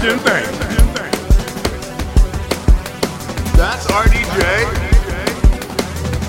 Sebastian 0.00 0.18
thing. 0.24 1.12
That's 3.54 3.84
RDJ. 3.86 4.40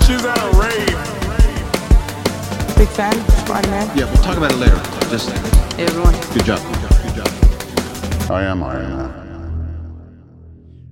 She's 0.06 0.26
at 0.26 0.38
a 0.38 0.50
rave. 0.60 0.98
Big 2.76 2.90
fan, 2.90 3.14
Spider-Man. 3.46 3.88
Yeah, 3.96 4.06
we'll 4.12 4.22
talk 4.24 4.36
about 4.36 4.52
it 4.52 4.58
later. 4.58 4.76
Just 5.10 5.30
Hey, 5.78 5.86
everyone. 5.86 6.14
good 6.34 6.44
job. 6.44 6.60
Good 7.04 7.16
job. 7.16 7.30
I 8.30 8.44
am 8.44 8.62
Iron 8.64 8.92
Man. 8.98 9.12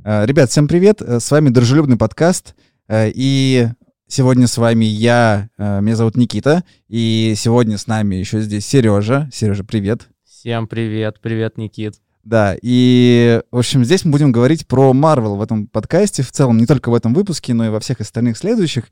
Э, 0.05 0.25
Ребят, 0.25 0.49
всем 0.49 0.69
привет! 0.69 1.01
Э, 1.01 1.19
С 1.19 1.29
вами 1.31 1.49
Дружелюбный 1.49 1.97
подкаст. 1.97 2.55
Э, 2.87 3.11
И 3.13 3.67
сегодня 4.07 4.47
с 4.47 4.57
вами 4.57 4.85
я, 4.85 5.49
э, 5.57 5.81
меня 5.81 5.97
зовут 5.97 6.15
Никита. 6.15 6.63
И 6.87 7.33
сегодня 7.35 7.77
с 7.77 7.87
нами 7.87 8.15
еще 8.15 8.39
здесь 8.39 8.65
Сережа. 8.65 9.29
Сережа, 9.33 9.65
привет. 9.65 10.07
Всем 10.25 10.65
привет, 10.67 11.19
привет, 11.21 11.57
Никит. 11.57 11.95
Да, 12.29 12.55
и, 12.61 13.41
в 13.49 13.57
общем, 13.57 13.83
здесь 13.83 14.05
мы 14.05 14.11
будем 14.11 14.31
говорить 14.31 14.67
про 14.67 14.93
Марвел 14.93 15.35
в 15.35 15.41
этом 15.41 15.65
подкасте, 15.65 16.21
в 16.21 16.31
целом, 16.31 16.57
не 16.57 16.67
только 16.67 16.91
в 16.91 16.93
этом 16.93 17.15
выпуске, 17.15 17.55
но 17.55 17.65
и 17.65 17.69
во 17.69 17.79
всех 17.79 18.01
остальных 18.01 18.37
следующих. 18.37 18.83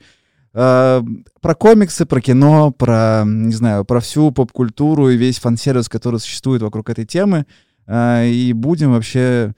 Э, 0.55 1.03
Про 1.39 1.53
комиксы, 1.53 2.07
про 2.07 2.19
кино, 2.19 2.71
про, 2.71 3.25
не 3.27 3.53
знаю, 3.53 3.85
про 3.85 3.99
всю 3.99 4.31
поп-культуру 4.31 5.11
и 5.11 5.17
весь 5.17 5.37
фан-сервис, 5.37 5.87
который 5.87 6.19
существует 6.19 6.63
вокруг 6.63 6.89
этой 6.89 7.05
темы. 7.05 7.45
Э, 7.85 8.27
И 8.27 8.53
будем 8.53 8.94
вообще 8.94 9.53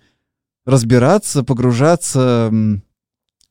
разбираться, 0.65 1.45
погружаться, 1.45 2.51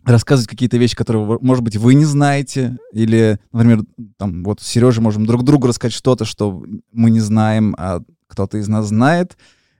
рассказывать 0.04 0.50
какие-то 0.50 0.76
вещи, 0.76 0.94
которые, 0.94 1.38
может 1.40 1.64
быть, 1.64 1.78
вы 1.78 1.94
не 1.94 2.04
знаете, 2.04 2.76
или, 2.92 3.38
например, 3.50 3.80
там, 4.18 4.44
вот 4.44 4.60
с 4.60 4.66
Сережей 4.66 5.02
можем 5.02 5.24
друг 5.24 5.42
другу 5.42 5.68
рассказать 5.68 5.94
что-то, 5.94 6.26
что 6.26 6.62
мы 6.92 7.10
не 7.10 7.20
знаем, 7.20 7.74
а 7.78 8.02
кто-то 8.26 8.58
из 8.58 8.68
нас 8.68 8.88
знает. 8.88 9.38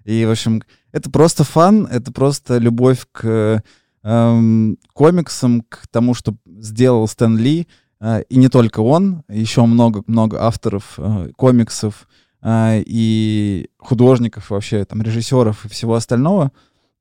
И, 0.09 0.25
в 0.25 0.31
общем, 0.31 0.63
это 0.91 1.11
просто 1.11 1.45
фан, 1.45 1.85
это 1.85 2.11
просто 2.11 2.57
любовь 2.57 3.07
к 3.13 3.63
эм, 4.03 4.79
комиксам, 4.95 5.61
к 5.69 5.87
тому, 5.91 6.15
что 6.15 6.35
сделал 6.47 7.07
Стэн 7.07 7.37
Ли, 7.37 7.69
э, 8.01 8.23
и 8.31 8.39
не 8.39 8.49
только 8.49 8.81
он, 8.81 9.23
еще 9.29 9.67
много-много 9.67 10.43
авторов 10.43 10.95
э, 10.97 11.29
комиксов 11.37 12.09
э, 12.41 12.83
и 12.87 13.69
художников, 13.77 14.49
вообще 14.49 14.87
там 14.87 15.03
режиссеров 15.03 15.67
и 15.67 15.69
всего 15.69 15.95
остального. 15.95 16.53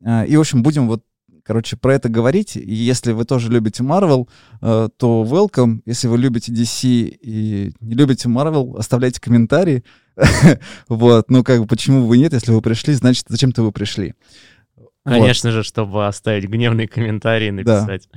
Э, 0.03 0.25
И, 0.27 0.35
в 0.35 0.41
общем, 0.41 0.61
будем 0.61 0.89
вот, 0.89 1.01
короче, 1.43 1.77
про 1.77 1.93
это 1.93 2.09
говорить. 2.09 2.57
И 2.57 2.73
если 2.73 3.13
вы 3.13 3.23
тоже 3.23 3.49
любите 3.49 3.83
Marvel, 3.83 4.27
э, 4.61 4.89
то 4.97 5.25
welcome. 5.25 5.79
Если 5.85 6.09
вы 6.09 6.17
любите 6.17 6.51
DC 6.51 6.89
и 7.21 7.71
не 7.79 7.95
любите 7.95 8.27
Marvel, 8.27 8.77
оставляйте 8.77 9.21
комментарии. 9.21 9.85
Вот, 10.89 11.29
ну 11.29 11.43
как 11.43 11.61
бы, 11.61 11.67
почему 11.67 12.05
вы 12.05 12.17
нет, 12.17 12.33
если 12.33 12.51
вы 12.51 12.61
пришли, 12.61 12.93
значит, 12.93 13.25
зачем-то 13.27 13.63
вы 13.63 13.71
пришли. 13.71 14.13
Вот. 14.75 14.89
Конечно 15.03 15.51
же, 15.51 15.63
чтобы 15.63 16.07
оставить 16.07 16.49
гневный 16.49 16.87
комментарий 16.87 17.47
и 17.49 17.63
Да. 17.63 17.85
написать. 17.85 18.09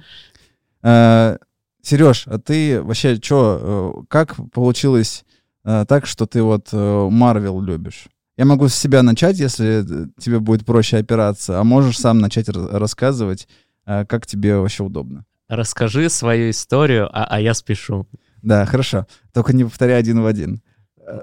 Сереж, 1.83 2.25
а 2.27 2.39
ты 2.39 2.83
вообще 2.83 3.17
что, 3.17 4.05
как 4.09 4.37
получилось 4.53 5.25
э, 5.65 5.87
так, 5.89 6.07
что 6.07 6.27
ты 6.27 6.43
вот 6.43 6.69
Марвел 6.73 7.61
любишь? 7.61 8.07
Я 8.37 8.45
могу 8.45 8.69
с 8.69 8.75
себя 8.75 9.03
начать, 9.03 9.39
если 9.39 9.83
э, 9.85 10.07
тебе 10.19 10.41
будет 10.41 10.65
проще 10.67 10.99
опираться, 10.99 11.59
а 11.61 11.65
можешь 11.65 11.99
сам 11.99 12.19
начать 12.19 12.49
ра- 12.49 12.77
рассказывать, 12.79 13.49
э, 13.87 14.05
как 14.07 14.27
тебе 14.27 14.57
вообще 14.57 14.83
удобно. 14.83 15.25
Расскажи 15.49 16.09
свою 16.11 16.51
историю, 16.51 17.09
а, 17.13 17.25
а 17.25 17.41
я 17.41 17.55
спешу. 17.55 18.07
Да, 18.43 18.65
хорошо. 18.67 19.07
Только 19.33 19.53
не 19.55 19.65
повторяй 19.65 19.99
один 19.99 20.21
в 20.21 20.27
один. 20.27 20.63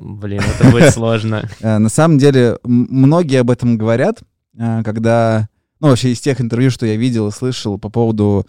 Блин, 0.01 0.41
это 0.41 0.71
будет 0.71 0.93
сложно. 0.93 1.43
Э, 1.61 1.77
На 1.77 1.89
самом 1.89 2.17
деле, 2.17 2.57
многие 2.63 3.39
об 3.41 3.49
этом 3.51 3.77
говорят, 3.77 4.21
э, 4.57 4.83
когда... 4.83 5.49
Ну, 5.79 5.89
вообще, 5.89 6.11
из 6.11 6.19
тех 6.21 6.41
интервью, 6.41 6.71
что 6.71 6.85
я 6.85 6.95
видел 6.95 7.27
и 7.27 7.31
слышал 7.31 7.77
по 7.77 7.89
поводу 7.89 8.47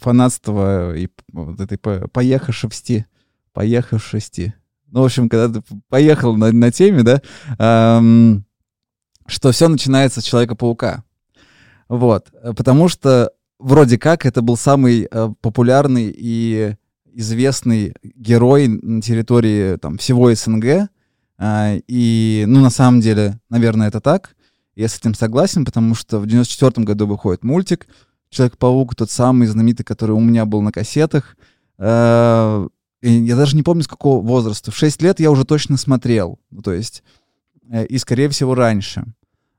фанатства 0.00 0.94
и 0.96 1.08
вот 1.32 1.60
этой 1.60 1.78
по- 1.78 2.08
поехавшести, 2.08 3.06
поехавшести. 3.52 4.54
Ну, 4.90 5.02
в 5.02 5.04
общем, 5.06 5.28
когда 5.28 5.60
ты 5.60 5.66
поехал 5.88 6.36
на, 6.36 6.52
на 6.52 6.70
теме, 6.70 7.02
да, 7.02 7.20
что 9.26 9.52
все 9.52 9.68
начинается 9.68 10.20
с 10.20 10.24
Человека-паука. 10.24 11.04
Вот. 11.88 12.28
Э, 12.42 12.52
Потому 12.54 12.88
что 12.88 13.30
вроде 13.58 13.98
как 13.98 14.24
это 14.24 14.40
был 14.42 14.56
самый 14.56 15.08
популярный 15.42 16.14
и 16.16 16.76
известный 17.18 17.94
герой 18.02 18.68
на 18.68 19.02
территории 19.02 19.76
там, 19.76 19.98
всего 19.98 20.32
СНГ. 20.32 20.88
А, 21.36 21.76
И, 21.88 22.44
ну, 22.46 22.60
на 22.60 22.70
самом 22.70 23.00
деле, 23.00 23.40
наверное, 23.50 23.88
это 23.88 24.00
так. 24.00 24.36
Я 24.76 24.86
с 24.88 24.96
этим 24.96 25.14
согласен, 25.14 25.64
потому 25.64 25.96
что 25.96 26.20
в 26.20 26.26
94 26.26 26.84
году 26.86 27.08
выходит 27.08 27.42
мультик 27.42 27.88
«Человек-паук», 28.30 28.94
тот 28.94 29.10
самый 29.10 29.48
знаменитый, 29.48 29.84
который 29.84 30.12
у 30.12 30.20
меня 30.20 30.46
был 30.46 30.62
на 30.62 30.70
кассетах. 30.70 31.36
А, 31.76 32.68
и 33.02 33.10
я 33.10 33.34
даже 33.34 33.56
не 33.56 33.64
помню, 33.64 33.82
с 33.82 33.88
какого 33.88 34.24
возраста. 34.24 34.70
В 34.70 34.76
6 34.76 35.02
лет 35.02 35.18
я 35.18 35.32
уже 35.32 35.44
точно 35.44 35.76
смотрел. 35.76 36.38
Ну, 36.50 36.62
то 36.62 36.72
есть, 36.72 37.02
э, 37.68 37.84
и, 37.86 37.98
скорее 37.98 38.28
всего, 38.28 38.54
раньше. 38.54 39.04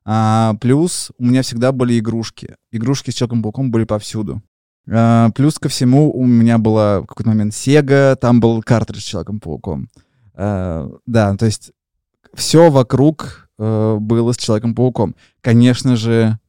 А, 0.05 0.55
плюс 0.61 1.11
у 1.17 1.25
меня 1.25 1.41
всегда 1.41 1.73
были 1.73 1.99
игрушки. 1.99 2.55
Игрушки 2.71 3.11
с 3.11 3.15
Человеком-пауком 3.15 3.69
были 3.69 3.83
повсюду. 3.83 4.41
А, 4.87 5.29
плюс 5.31 5.59
ко 5.59 5.69
всему 5.69 6.11
у 6.11 6.25
меня 6.25 6.57
была 6.57 7.01
в 7.01 7.05
какой-то 7.05 7.29
момент 7.29 7.53
Sega, 7.53 8.15
там 8.15 8.39
был 8.39 8.61
картридж 8.61 9.01
с 9.01 9.05
Человеком-пауком. 9.05 9.89
А, 10.33 10.89
да, 11.05 11.35
то 11.35 11.45
есть 11.45 11.71
все 12.33 12.69
вокруг 12.69 13.49
э, 13.57 13.97
было 13.99 14.31
с 14.31 14.37
Человеком-пауком. 14.37 15.15
Конечно 15.41 15.95
же, 15.95 16.39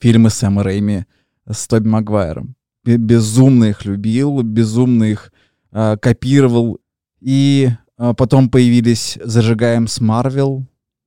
фильмы 0.00 0.30
Сэма 0.30 0.62
Рэйми 0.62 1.04
с 1.48 1.66
Тоби 1.66 1.88
Магуайром. 1.88 2.54
Бе- 2.84 2.96
Безумно 2.96 3.64
их 3.64 3.84
любил, 3.84 4.42
безумно 4.42 5.04
их 5.04 5.32
э, 5.72 5.96
копировал. 6.00 6.78
И 7.20 7.70
э, 7.98 8.14
потом 8.16 8.48
появились 8.48 9.18
«Зажигаем 9.22 9.88
с 9.88 10.00
Марвел». 10.00 10.66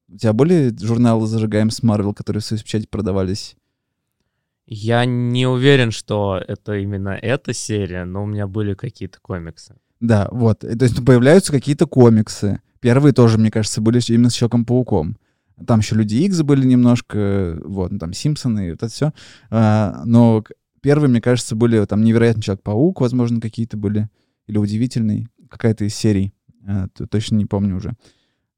У 0.09 0.17
тебя 0.17 0.33
были 0.33 0.75
журналы 0.77 1.25
«Зажигаем 1.25 1.71
с 1.71 1.81
Марвел», 1.83 2.13
которые 2.13 2.41
в 2.41 2.49
печати 2.49 2.85
продавались? 2.85 3.55
Я 4.73 5.03
не 5.03 5.45
уверен, 5.47 5.91
что 5.91 6.41
это 6.47 6.77
именно 6.77 7.09
эта 7.09 7.51
серия, 7.53 8.05
но 8.05 8.23
у 8.23 8.25
меня 8.25 8.47
были 8.47 8.73
какие-то 8.73 9.19
комиксы. 9.21 9.75
Да, 9.99 10.29
вот. 10.31 10.59
То 10.59 10.67
есть 10.85 11.03
появляются 11.05 11.51
какие-то 11.51 11.87
комиксы. 11.87 12.61
Первые 12.79 13.11
тоже, 13.11 13.37
мне 13.37 13.51
кажется, 13.51 13.81
были 13.81 13.99
именно 14.07 14.29
с 14.29 14.33
Человеком-пауком. 14.33 15.17
Там 15.67 15.81
еще 15.81 15.95
Люди 15.95 16.15
Икс 16.15 16.41
были 16.41 16.65
немножко, 16.65 17.59
вот, 17.65 17.91
ну, 17.91 17.99
там 17.99 18.13
Симпсоны 18.13 18.67
и 18.67 18.71
вот 18.71 18.81
это 18.81 18.87
все. 18.87 19.11
но 19.51 20.41
к- 20.41 20.51
первые, 20.81 21.09
мне 21.09 21.19
кажется, 21.19 21.55
были 21.57 21.83
там 21.85 22.01
Невероятный 22.05 22.41
Человек-паук, 22.41 23.01
возможно, 23.01 23.41
какие-то 23.41 23.75
были. 23.75 24.07
Или 24.47 24.57
Удивительный, 24.57 25.27
какая-то 25.49 25.83
из 25.83 25.95
серий. 25.95 26.33
А, 26.65 26.87
точно 27.09 27.35
не 27.35 27.45
помню 27.45 27.75
уже. 27.75 27.93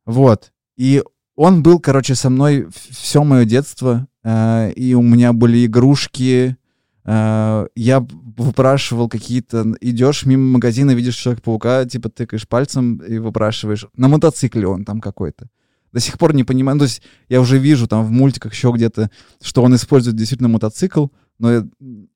Вот. 0.06 0.54
И 0.78 1.02
он 1.36 1.64
был, 1.64 1.80
короче, 1.80 2.16
со 2.16 2.30
мной 2.30 2.68
все 2.90 3.24
мое 3.24 3.46
детство. 3.46 4.08
а, 4.24 4.70
и 4.70 4.94
у 4.94 5.02
меня 5.02 5.34
были 5.34 5.66
игрушки, 5.66 6.58
а, 7.06 7.68
я 7.76 8.00
выпрашивал 8.00 9.10
какие-то... 9.10 9.76
Идешь 9.82 10.26
мимо 10.26 10.54
магазина, 10.54 10.92
видишь 10.92 11.16
Человека-паука, 11.16 11.86
типа 11.86 12.10
тыкаешь 12.10 12.48
пальцем 12.48 12.98
и 12.98 13.18
выпрашиваешь. 13.18 13.88
На 13.96 14.08
мотоцикле 14.08 14.68
он 14.68 14.86
там 14.86 15.02
какой-то. 15.02 15.50
До 15.92 16.00
сих 16.00 16.18
пор 16.18 16.34
не 16.34 16.44
понимаю. 16.44 16.76
Ну, 16.76 16.80
то 16.80 16.86
есть 16.86 17.04
я 17.30 17.40
уже 17.40 17.60
вижу 17.60 17.88
там 17.88 18.04
в 18.06 18.12
мультиках 18.12 18.54
еще 18.54 18.72
где-то, 18.72 19.12
что 19.42 19.62
он 19.62 19.76
использует 19.76 20.16
действительно 20.16 20.50
мотоцикл, 20.50 21.08
но 21.38 21.52
я 21.52 21.68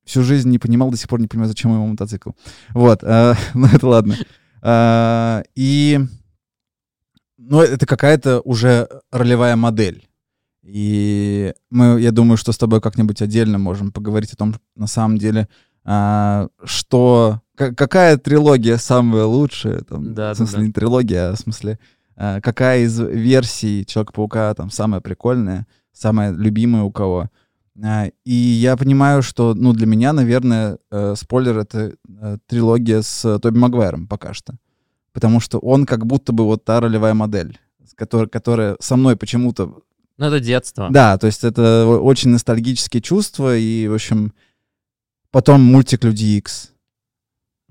всю 0.04 0.24
жизнь 0.24 0.50
не 0.50 0.58
понимал, 0.58 0.90
до 0.90 0.98
сих 0.98 1.08
пор 1.08 1.20
не 1.22 1.28
понимаю, 1.28 1.50
зачем 1.50 1.72
ему 1.72 1.88
мотоцикл. 1.88 2.32
Вот, 2.70 3.04
а, 3.04 3.36
ну 3.54 3.68
это 3.68 3.88
ладно. 3.88 4.18
А, 4.62 5.44
и... 5.56 6.00
Ну, 7.50 7.62
это 7.62 7.86
какая-то 7.86 8.42
уже 8.42 8.90
ролевая 9.12 9.56
модель. 9.56 10.08
И 10.64 11.54
мы, 11.70 12.02
я 12.02 12.12
думаю, 12.12 12.36
что 12.38 12.52
с 12.52 12.58
тобой 12.58 12.82
как-нибудь 12.82 13.22
отдельно 13.22 13.58
можем 13.58 13.92
поговорить 13.92 14.34
о 14.34 14.36
том, 14.36 14.56
на 14.76 14.88
самом 14.88 15.18
деле, 15.18 15.48
а, 15.86 16.50
что 16.66 17.42
ка- 17.56 17.74
какая 17.74 18.18
трилогия 18.18 18.76
самая 18.78 19.24
лучшая, 19.24 19.80
там, 19.80 20.14
Да, 20.14 20.34
в 20.34 20.38
смысле 20.38 20.60
да. 20.60 20.66
не 20.66 20.72
трилогия, 20.74 21.30
а 21.30 21.36
в 21.36 21.40
смысле 21.40 21.80
а, 22.18 22.42
какая 22.42 22.82
из 22.82 23.00
версий 23.00 23.86
Человека-паука 23.86 24.54
там 24.56 24.70
самая 24.70 25.00
прикольная, 25.00 25.68
самая 25.94 26.34
любимая 26.34 26.84
у 26.84 26.92
кого. 26.92 27.30
А, 27.82 28.08
и 28.26 28.34
я 28.34 28.76
понимаю, 28.76 29.22
что, 29.22 29.54
ну, 29.54 29.72
для 29.72 29.86
меня, 29.88 30.12
наверное, 30.12 30.80
э, 30.92 31.14
спойлер— 31.16 31.58
это 31.60 31.94
э, 32.10 32.38
трилогия 32.48 33.02
с 33.04 33.24
э, 33.24 33.40
Тоби 33.40 33.58
Магуайром 33.58 34.08
пока 34.08 34.34
что. 34.34 34.56
Потому 35.14 35.40
что 35.40 35.58
он 35.60 35.86
как 35.86 36.06
будто 36.06 36.32
бы 36.34 36.44
вот 36.46 36.64
та 36.64 36.80
ролевая 36.80 37.14
модель, 37.14 37.60
с 37.86 37.94
которой, 37.94 38.30
которая 38.30 38.76
со 38.80 38.96
мной 38.96 39.16
почему-то 39.16 39.82
Ну, 40.18 40.26
это 40.28 40.40
детство. 40.40 40.90
да, 40.92 41.18
то 41.18 41.28
есть 41.28 41.44
это 41.44 41.86
очень 41.88 42.30
ностальгические 42.30 43.02
чувства, 43.02 43.58
и, 43.58 43.88
в 43.88 43.94
общем, 43.94 44.34
потом 45.32 45.62
мультик 45.62 46.04
Люди 46.04 46.26
Икс. 46.38 46.72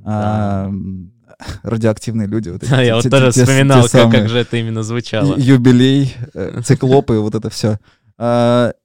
А, 0.05 0.71
радиоактивные 1.63 2.27
люди. 2.27 2.49
Вот 2.51 2.63
эти, 2.63 2.71
Да, 2.71 2.77
те- 2.79 2.87
я 2.87 2.95
вот 2.97 3.03
те- 3.03 3.11
тоже 3.11 3.27
те- 3.33 3.41
те 3.41 3.47
вспоминал, 3.47 3.83
как, 3.83 3.91
самые. 3.91 4.21
как 4.21 4.29
же 4.29 4.39
это 4.39 4.57
именно 4.57 4.83
звучало. 4.83 5.37
Юбилей, 5.39 6.15
э, 6.35 6.61
циклопы, 6.65 7.19
вот 7.19 7.35
это 7.35 7.51
все. 7.51 7.79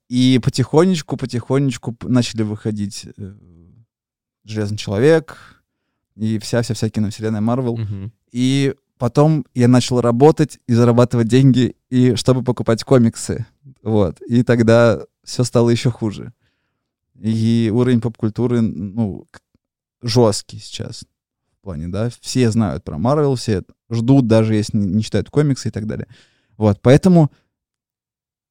И 0.10 0.40
потихонечку, 0.44 1.16
потихонечку 1.16 1.96
начали 2.04 2.44
выходить 2.44 3.08
э, 3.18 3.34
Железный 4.44 4.78
человек 4.78 5.61
и 6.16 6.40
вся-вся-вся 6.40 6.90
киновселенная 6.90 7.42
Марвел. 7.42 7.78
Мгм. 7.78 8.12
И 8.32 8.76
потом 8.98 9.46
я 9.54 9.68
начал 9.68 10.02
работать 10.02 10.60
и 10.68 10.74
зарабатывать 10.74 11.28
деньги, 11.28 11.76
и 11.90 12.16
чтобы 12.16 12.44
покупать 12.44 12.84
комиксы. 12.84 13.46
Вот. 13.82 14.22
И 14.22 14.44
тогда 14.44 15.02
все 15.24 15.44
стало 15.44 15.70
еще 15.70 15.92
хуже. 15.92 16.34
И 17.20 17.72
уровень 17.74 18.02
поп-культуры, 18.02 18.62
ну, 18.62 19.28
жесткий 20.02 20.60
сейчас. 20.60 21.06
В 21.60 21.64
плане, 21.64 21.88
да, 21.88 22.10
все 22.22 22.50
знают 22.50 22.84
про 22.84 22.98
Марвел, 22.98 23.36
все 23.36 23.64
ждут, 23.90 24.28
даже 24.28 24.56
если 24.56 24.78
не 24.78 25.04
читают 25.04 25.30
комиксы 25.30 25.68
и 25.68 25.72
так 25.72 25.86
далее. 25.86 26.08
Вот, 26.58 26.80
поэтому 26.82 27.32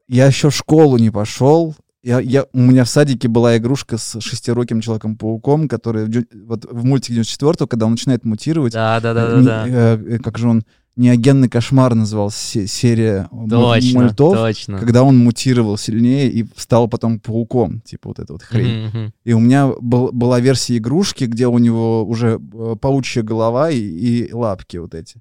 я 0.07 0.27
еще 0.27 0.51
в 0.51 0.55
школу 0.55 0.97
не 0.99 1.11
пошел. 1.11 1.75
Я, 2.03 2.19
я, 2.21 2.47
у 2.55 2.59
меня 2.61 2.85
в 2.85 2.89
садике 2.89 3.29
была 3.29 3.59
игрушка 3.59 3.99
с 3.99 4.21
шестируким 4.21 4.81
Человеком-пауком, 4.81 5.69
который 5.69 6.09
вот 6.47 6.65
в 6.71 6.85
мультике 6.85 7.13
94 7.15 7.67
когда 7.67 7.85
он 7.87 7.93
начинает 7.93 8.25
мутировать, 8.25 8.73
Да, 8.73 9.01
да, 9.01 9.13
да, 9.13 9.27
э, 9.29 9.31
да, 9.33 9.41
не- 9.41 9.45
да. 9.45 9.65
э, 9.69 10.15
э, 10.15 10.19
как 10.19 10.39
же 10.39 10.49
он, 10.49 10.63
неогенный 10.97 11.49
кошмар 11.51 11.95
назывался 11.95 12.39
се- 12.43 12.67
серия 12.67 13.29
му- 13.31 13.49
Точно, 13.49 14.01
мультов, 14.01 14.35
точно. 14.35 14.79
когда 14.79 15.03
он 15.03 15.19
мутировал 15.19 15.77
сильнее 15.77 16.31
и 16.31 16.47
стал 16.57 16.89
потом 16.89 17.21
пауком, 17.21 17.81
типа 17.83 18.09
вот 18.09 18.19
эта 18.19 18.33
вот 18.33 18.43
хрень. 18.43 18.87
Мгм. 18.87 19.13
И 19.25 19.33
у 19.35 19.39
меня 19.39 19.69
был- 19.81 20.11
была 20.11 20.41
версия 20.41 20.79
игрушки, 20.79 21.25
где 21.25 21.47
у 21.49 21.59
него 21.59 22.05
уже 22.07 22.41
э, 22.53 22.77
паучья 22.81 23.23
голова 23.23 23.71
и, 23.71 23.79
и 23.79 24.33
лапки 24.33 24.79
вот 24.79 24.95
эти. 24.95 25.21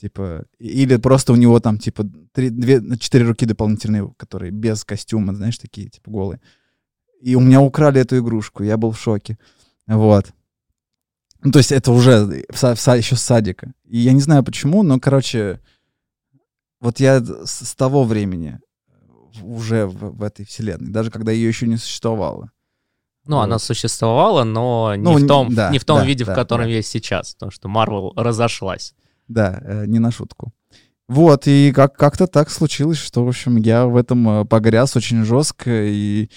Типа, 0.00 0.44
или 0.58 0.96
просто 0.96 1.32
у 1.32 1.36
него 1.36 1.60
там, 1.60 1.78
типа, 1.78 2.08
три, 2.32 2.48
две, 2.48 2.80
четыре 2.98 3.26
руки 3.26 3.44
дополнительные, 3.44 4.12
которые 4.16 4.50
без 4.50 4.84
костюма, 4.84 5.34
знаешь, 5.34 5.58
такие, 5.58 5.88
типа, 5.88 6.10
голые. 6.10 6.40
И 7.20 7.34
у 7.34 7.40
меня 7.40 7.60
украли 7.60 8.00
эту 8.00 8.18
игрушку, 8.18 8.62
я 8.62 8.78
был 8.78 8.92
в 8.92 8.98
шоке. 8.98 9.38
Вот. 9.86 10.32
Ну, 11.42 11.52
то 11.52 11.58
есть 11.58 11.72
это 11.72 11.92
уже 11.92 12.44
в 12.48 12.74
в 12.74 12.88
еще 12.96 13.16
с 13.16 13.22
садика. 13.22 13.72
И 13.84 13.98
я 13.98 14.12
не 14.12 14.20
знаю 14.20 14.42
почему, 14.42 14.82
но, 14.82 14.98
короче, 14.98 15.60
вот 16.80 16.98
я 17.00 17.20
с, 17.20 17.66
с 17.66 17.74
того 17.74 18.04
времени 18.04 18.58
уже 19.42 19.86
в, 19.86 20.16
в 20.16 20.22
этой 20.22 20.46
вселенной, 20.46 20.90
даже 20.90 21.10
когда 21.10 21.32
ее 21.32 21.48
еще 21.48 21.66
не 21.66 21.76
существовало. 21.76 22.50
Ну, 23.26 23.36
Вот. 23.36 23.42
она 23.42 23.58
существовала, 23.58 24.44
но 24.44 24.94
не 24.96 25.02
Ну, 25.02 25.16
в 25.18 25.26
том, 25.26 25.54
да, 25.54 25.70
не 25.70 25.78
в 25.78 25.84
том 25.84 25.98
да, 25.98 26.06
виде, 26.06 26.24
да, 26.24 26.32
в 26.32 26.34
котором 26.34 26.64
да. 26.64 26.70
есть 26.70 26.88
сейчас, 26.88 27.34
потому 27.34 27.52
что 27.52 27.68
Марвел 27.68 28.12
разошлась. 28.16 28.94
Да, 29.30 29.60
э, 29.62 29.86
не 29.86 30.00
на 30.00 30.10
шутку. 30.10 30.52
Вот, 31.08 31.46
и 31.46 31.72
как- 31.72 31.96
как-то 31.96 32.26
так 32.26 32.50
случилось, 32.50 32.98
что, 32.98 33.24
в 33.24 33.28
общем, 33.28 33.56
я 33.56 33.86
в 33.86 33.96
этом 33.96 34.28
э, 34.28 34.44
погряз 34.44 34.96
очень 34.96 35.24
жестко, 35.24 35.70
и 35.70 36.28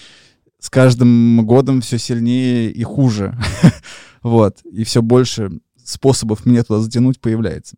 с 0.60 0.70
каждым 0.70 1.44
годом 1.44 1.80
все 1.80 1.98
сильнее 1.98 2.70
и 2.70 2.82
хуже. 2.84 3.36
Вот, 4.22 4.62
и 4.62 4.84
все 4.84 5.02
больше 5.02 5.50
способов 5.84 6.46
меня 6.46 6.62
туда 6.64 6.80
затянуть 6.80 7.20
появляется. 7.20 7.76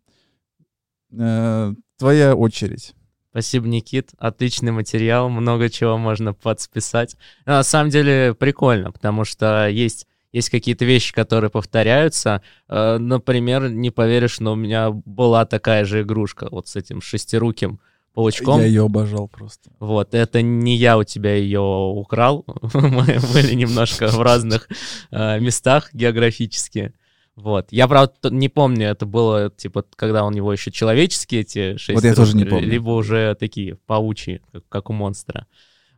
Э, 1.11 1.73
Твоя 1.97 2.35
очередь. 2.35 2.93
Спасибо, 3.31 3.67
Никит. 3.67 4.11
Отличный 4.17 4.71
материал, 4.71 5.29
много 5.29 5.69
чего 5.69 5.97
можно 5.97 6.33
подсписать. 6.33 7.17
На 7.45 7.63
самом 7.63 7.89
деле 7.89 8.33
прикольно, 8.33 8.91
потому 8.91 9.25
что 9.25 9.67
есть, 9.67 10.07
есть 10.37 10.49
какие-то 10.49 10.85
вещи, 10.85 11.13
которые 11.13 11.49
повторяются. 11.49 12.41
Э, 12.69 12.97
например, 12.97 13.69
не 13.69 13.91
поверишь, 13.91 14.39
но 14.39 14.53
у 14.53 14.55
меня 14.55 14.91
была 14.91 15.45
такая 15.45 15.85
же 15.85 16.01
игрушка 16.01 16.47
вот 16.49 16.67
с 16.67 16.75
этим 16.75 17.01
шестируким 17.01 17.79
паучком. 18.13 18.59
Я 18.61 18.65
ее 18.65 18.85
обожал 18.85 19.27
просто. 19.27 19.69
Вот, 19.79 20.13
это 20.13 20.41
не 20.41 20.75
я 20.75 20.97
у 20.97 21.03
тебя 21.03 21.35
ее 21.35 21.61
украл. 21.61 22.45
Мы 22.73 23.19
были 23.33 23.53
немножко 23.53 24.07
в 24.07 24.21
разных 24.21 24.69
э, 25.11 25.39
местах 25.39 25.89
географически. 25.93 26.93
Вот. 27.35 27.67
Я, 27.69 27.87
правда, 27.87 28.13
не 28.31 28.49
помню, 28.49 28.87
это 28.87 29.05
было, 29.05 29.51
типа, 29.51 29.85
когда 29.95 30.25
у 30.25 30.31
него 30.31 30.51
еще 30.51 30.71
человеческие 30.71 31.41
эти 31.41 31.77
шесть 31.77 31.95
Вот 31.95 32.03
я 32.03 32.15
тоже 32.15 32.35
не 32.35 32.45
помню. 32.45 32.67
Либо 32.67 32.89
уже 32.89 33.35
такие 33.35 33.75
паучьи, 33.85 34.41
как, 34.51 34.63
как 34.67 34.89
у 34.89 34.93
монстра. 34.93 35.45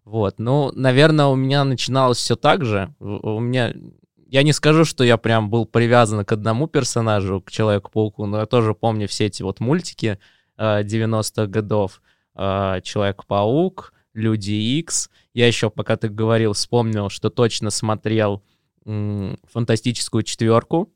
Вот. 0.03 0.39
Ну, 0.39 0.71
наверное, 0.73 1.27
у 1.27 1.35
меня 1.35 1.63
начиналось 1.63 2.17
все 2.17 2.35
так 2.35 2.65
же. 2.65 2.93
У 2.99 3.39
меня... 3.39 3.73
Я 4.29 4.43
не 4.43 4.53
скажу, 4.53 4.85
что 4.85 5.03
я 5.03 5.17
прям 5.17 5.49
был 5.49 5.65
привязан 5.65 6.23
к 6.23 6.31
одному 6.31 6.67
персонажу, 6.67 7.41
к 7.41 7.49
Человеку-пауку, 7.49 8.27
но 8.27 8.39
я 8.39 8.45
тоже 8.45 8.75
помню 8.75 9.07
все 9.07 9.25
эти 9.25 9.41
вот 9.41 9.59
мультики 9.59 10.19
э, 10.55 10.83
90-х 10.83 11.47
годов. 11.47 12.01
Э, 12.35 12.79
Человек-паук, 12.83 13.91
Люди 14.13 14.51
Икс. 14.51 15.09
Я 15.33 15.47
еще, 15.47 15.71
пока 15.71 15.97
ты 15.97 16.09
говорил, 16.09 16.53
вспомнил, 16.53 17.09
что 17.09 17.31
точно 17.31 17.71
смотрел 17.71 18.43
м, 18.85 19.39
Фантастическую 19.51 20.21
четверку. 20.21 20.93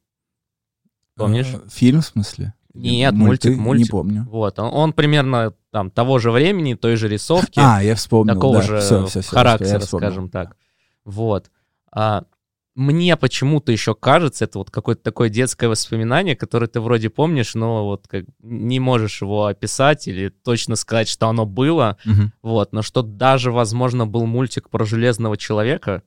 Помнишь? 1.16 1.48
Э, 1.54 1.68
Фильм, 1.72 2.02
в 2.02 2.06
смысле? 2.06 2.54
Нет, 2.76 3.14
Мульты? 3.14 3.50
мультик, 3.50 3.58
мультик. 3.58 3.86
Не 3.86 3.90
помню. 3.90 4.28
Вот, 4.30 4.60
он, 4.60 4.74
он 4.74 4.94
примерно 4.94 5.54
там 5.72 5.90
того 5.90 6.20
же 6.20 6.30
времени, 6.32 6.76
той 6.76 6.98
же 6.98 7.08
рисовки. 7.08 7.60
А, 7.60 7.82
я 7.84 7.96
вспомнил, 7.96 8.36
такого 8.36 8.58
да. 8.58 8.62
же 8.62 8.80
Всё, 8.80 9.06
всё, 9.08 9.22
всё, 9.22 9.30
характера, 9.36 9.80
скажем 9.80 10.30
так. 10.30 10.56
Вот. 11.06 11.50
А, 11.92 12.24
мне 12.76 13.16
почему-то 13.18 13.72
еще 13.72 13.94
кажется, 13.94 14.46
это 14.46 14.58
вот 14.58 14.72
какое-то 14.72 15.04
такое 15.04 15.30
детское 15.30 15.68
воспоминание, 15.68 16.36
которое 16.36 16.68
ты 16.68 16.80
вроде 16.80 17.10
помнишь, 17.10 17.54
но 17.54 17.86
вот 17.86 18.08
как 18.08 18.26
не 18.42 18.80
можешь 18.80 19.22
его 19.22 19.46
описать 19.46 20.08
или 20.08 20.30
точно 20.30 20.76
сказать, 20.76 21.08
что 21.08 21.28
оно 21.28 21.46
было. 21.46 21.98
Мгм. 22.04 22.34
Вот, 22.42 22.74
но 22.74 22.82
что 22.82 23.04
даже, 23.04 23.52
возможно, 23.52 24.08
был 24.08 24.26
мультик 24.26 24.70
про 24.70 24.86
Железного 24.86 25.38
Человека. 25.38 26.02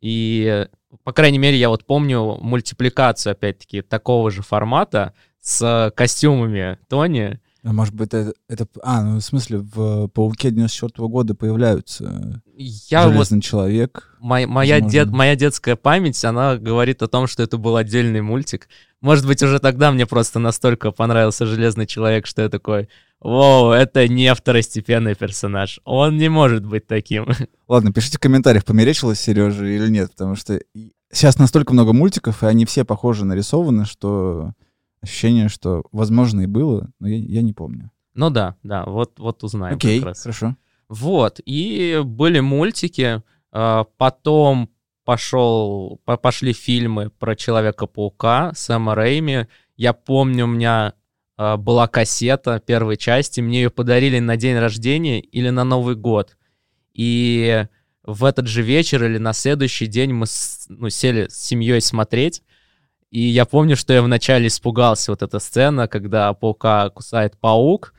И, 0.00 0.66
по 1.04 1.12
крайней 1.12 1.38
мере, 1.38 1.56
я 1.58 1.68
вот 1.68 1.86
помню 1.86 2.36
мультипликацию, 2.40 3.32
опять-таки, 3.32 3.82
такого 3.82 4.30
же 4.30 4.42
формата 4.42 5.14
с 5.40 5.92
костюмами 5.96 6.78
Тони. 6.88 7.40
А 7.62 7.72
может 7.72 7.94
быть, 7.94 8.08
это, 8.14 8.32
это... 8.48 8.66
А, 8.82 9.02
ну, 9.02 9.16
в 9.18 9.20
смысле, 9.20 9.58
в 9.58 10.08
«Пауке» 10.08 10.50
94 10.50 11.08
года 11.08 11.34
появляются 11.34 12.42
Я 12.56 13.04
вот 13.04 13.12
Железный 13.12 13.42
Человек. 13.42 14.16
Моя, 14.20 14.46
моя, 14.46 14.80
дет, 14.80 15.08
моя 15.08 15.36
детская 15.36 15.76
память, 15.76 16.24
она 16.24 16.56
говорит 16.56 17.02
о 17.02 17.08
том, 17.08 17.26
что 17.26 17.42
это 17.42 17.58
был 17.58 17.76
отдельный 17.76 18.22
мультик. 18.22 18.68
Может 19.02 19.26
быть, 19.26 19.42
уже 19.42 19.58
тогда 19.58 19.92
мне 19.92 20.06
просто 20.06 20.38
настолько 20.38 20.90
понравился 20.90 21.44
Железный 21.44 21.86
Человек, 21.86 22.26
что 22.26 22.42
я 22.42 22.48
такой, 22.48 22.88
Воу, 23.20 23.72
это 23.72 24.08
не 24.08 24.34
второстепенный 24.34 25.14
персонаж. 25.14 25.80
Он 25.84 26.16
не 26.16 26.30
может 26.30 26.64
быть 26.64 26.86
таким. 26.86 27.28
Ладно, 27.68 27.92
пишите 27.92 28.16
в 28.16 28.20
комментариях, 28.20 28.64
померечилось 28.64 29.20
Сереже 29.20 29.74
или 29.74 29.88
нет, 29.88 30.10
потому 30.12 30.36
что 30.36 30.58
сейчас 31.12 31.38
настолько 31.38 31.74
много 31.74 31.92
мультиков, 31.92 32.42
и 32.42 32.46
они 32.46 32.64
все 32.64 32.84
похоже 32.84 33.26
нарисованы, 33.26 33.84
что 33.84 34.52
ощущение, 35.02 35.48
что 35.48 35.84
возможно 35.92 36.42
и 36.42 36.46
было, 36.46 36.90
но 36.98 37.08
я, 37.08 37.16
я 37.16 37.42
не 37.42 37.52
помню. 37.52 37.90
Ну 38.14 38.30
да, 38.30 38.56
да, 38.62 38.84
вот, 38.84 39.18
вот 39.18 39.42
узнаем 39.44 39.76
Окей, 39.76 39.98
как 40.00 40.08
раз. 40.08 40.22
хорошо. 40.22 40.56
Вот, 40.88 41.40
и 41.44 42.00
были 42.04 42.40
мультики, 42.40 43.22
а, 43.52 43.84
потом 43.96 44.70
пошел, 45.04 46.00
по- 46.04 46.16
пошли 46.16 46.52
фильмы 46.52 47.10
про 47.10 47.36
Человека-паука 47.36 48.52
Сэма 48.54 48.94
Рэйми. 48.94 49.46
Я 49.76 49.92
помню, 49.92 50.44
у 50.44 50.48
меня 50.48 50.94
а, 51.36 51.56
была 51.56 51.88
кассета 51.88 52.60
первой 52.60 52.96
части, 52.96 53.40
мне 53.40 53.62
ее 53.62 53.70
подарили 53.70 54.18
на 54.18 54.36
день 54.36 54.58
рождения 54.58 55.20
или 55.20 55.50
на 55.50 55.64
Новый 55.64 55.94
год. 55.94 56.36
И 56.92 57.64
в 58.02 58.24
этот 58.24 58.46
же 58.46 58.62
вечер 58.62 59.04
или 59.04 59.18
на 59.18 59.32
следующий 59.32 59.86
день 59.86 60.12
мы 60.12 60.26
ну, 60.68 60.90
сели 60.90 61.28
с 61.28 61.36
семьей 61.36 61.80
смотреть. 61.80 62.42
И 63.10 63.20
я 63.20 63.44
помню, 63.44 63.76
что 63.76 63.92
я 63.92 64.02
вначале 64.02 64.46
испугался 64.46 65.10
вот 65.12 65.22
эта 65.22 65.40
сцена, 65.40 65.88
когда 65.88 66.32
паука 66.32 66.90
кусает 66.90 67.36
паук. 67.38 67.92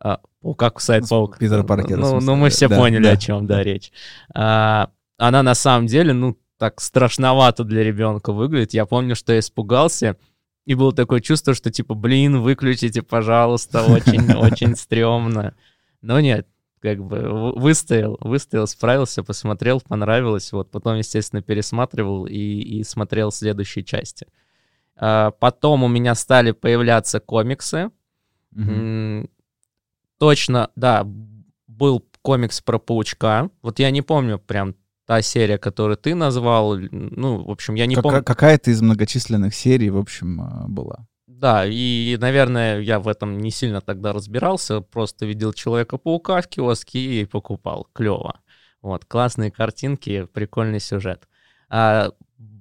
А, 0.00 0.20
паука 0.42 0.70
кусает 0.70 1.06
С 1.06 1.08
паук. 1.08 1.38
Питера 1.38 1.62
Паркера, 1.62 1.98
в 1.98 2.00
Ну, 2.00 2.20
ну, 2.20 2.34
мы 2.34 2.50
все 2.50 2.68
да, 2.68 2.76
поняли, 2.76 3.04
да, 3.04 3.10
о 3.12 3.16
чем, 3.16 3.46
да, 3.46 3.62
речь. 3.62 3.92
А, 4.34 4.90
она 5.16 5.42
на 5.42 5.54
самом 5.54 5.86
деле, 5.86 6.12
ну, 6.12 6.36
так 6.58 6.80
страшновато 6.80 7.62
для 7.62 7.84
ребенка 7.84 8.32
выглядит. 8.32 8.74
Я 8.74 8.84
помню, 8.84 9.14
что 9.14 9.32
я 9.32 9.38
испугался, 9.38 10.16
и 10.66 10.74
было 10.74 10.92
такое 10.92 11.20
чувство, 11.20 11.54
что 11.54 11.70
типа, 11.70 11.94
блин, 11.94 12.40
выключите, 12.40 13.02
пожалуйста, 13.02 13.84
очень, 13.84 14.32
очень 14.36 14.74
стрёмно. 14.76 15.54
Но 16.02 16.20
нет, 16.20 16.48
как 16.80 17.02
бы 17.02 17.52
выстоял, 17.54 18.18
выстоял, 18.20 18.66
справился, 18.66 19.22
посмотрел, 19.22 19.80
понравилось. 19.80 20.52
Вот 20.52 20.70
потом, 20.70 20.96
естественно, 20.96 21.42
пересматривал 21.42 22.26
и, 22.26 22.36
и 22.36 22.84
смотрел 22.84 23.30
следующие 23.30 23.84
части. 23.84 24.26
А, 25.00 25.30
Потом 25.30 25.84
у 25.84 25.88
меня 25.88 26.14
стали 26.14 26.50
появляться 26.52 27.20
комиксы. 27.20 27.90
М, 28.56 29.28
Точно, 30.18 30.70
да, 30.74 31.06
был 31.68 32.04
комикс 32.22 32.60
про 32.60 32.78
паучка. 32.78 33.50
Вот 33.62 33.78
я 33.78 33.90
не 33.92 34.02
помню 34.02 34.38
прям 34.38 34.74
та 35.06 35.22
серия, 35.22 35.58
которую 35.58 35.96
ты 35.96 36.14
назвал. 36.16 36.76
Ну, 36.76 37.44
в 37.44 37.50
общем, 37.50 37.74
я 37.76 37.86
не 37.86 37.94
Кака- 37.94 38.08
помню. 38.08 38.24
Какая-то 38.24 38.70
из 38.72 38.82
многочисленных 38.82 39.54
серий, 39.54 39.90
в 39.90 39.96
общем, 39.96 40.40
а, 40.40 40.66
была. 40.68 41.06
Да, 41.28 41.64
и, 41.66 42.16
наверное, 42.20 42.80
я 42.80 42.98
в 42.98 43.06
этом 43.06 43.38
не 43.38 43.52
сильно 43.52 43.80
тогда 43.80 44.12
разбирался, 44.12 44.80
просто 44.80 45.24
видел 45.24 45.52
Человека-паука 45.52 46.40
в 46.42 46.48
киоске 46.48 47.22
и 47.22 47.24
покупал. 47.26 47.86
Клево. 47.92 48.40
Вот, 48.82 49.04
классные 49.04 49.52
картинки, 49.52 50.24
прикольный 50.24 50.80
сюжет. 50.80 51.28
А, 51.68 52.10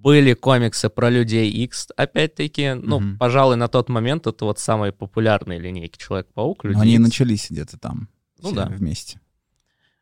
были 0.01 0.33
комиксы 0.33 0.89
про 0.89 1.09
Людей 1.09 1.49
X, 1.49 1.87
опять-таки, 1.97 2.73
ну, 2.73 2.99
Мгм. 2.99 3.17
пожалуй, 3.17 3.55
на 3.55 3.67
тот 3.67 3.89
момент 3.89 4.27
это 4.27 4.45
вот 4.45 4.59
самые 4.59 4.91
популярные 4.91 5.59
линейки 5.59 5.97
Человек-паук, 5.97 6.63
Люди 6.65 6.75
Но 6.75 6.81
они 6.83 6.93
Икс. 6.93 7.01
начались 7.03 7.47
где-то 7.51 7.77
там. 7.77 8.07
Ну 8.41 8.51
да. 8.53 8.65
Вместе. 8.67 9.19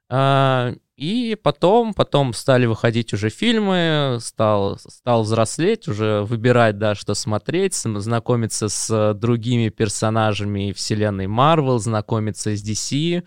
А, 0.10 0.74
и 0.98 1.36
потом, 1.42 1.94
потом 1.94 2.34
стали 2.34 2.66
выходить 2.68 3.14
уже 3.14 3.30
фильмы, 3.30 4.18
стал, 4.22 4.78
стал 4.80 5.24
взрослеть, 5.24 5.88
уже 5.88 6.22
выбирать, 6.22 6.78
да, 6.78 6.94
что 6.96 7.16
смотреть, 7.16 7.74
см- 7.74 8.02
знакомиться 8.02 8.70
с 8.70 9.14
другими 9.16 9.70
персонажами 9.70 10.74
вселенной 10.74 11.28
Марвел, 11.28 11.80
знакомиться 11.80 12.56
с 12.56 12.64
DC, 12.64 13.24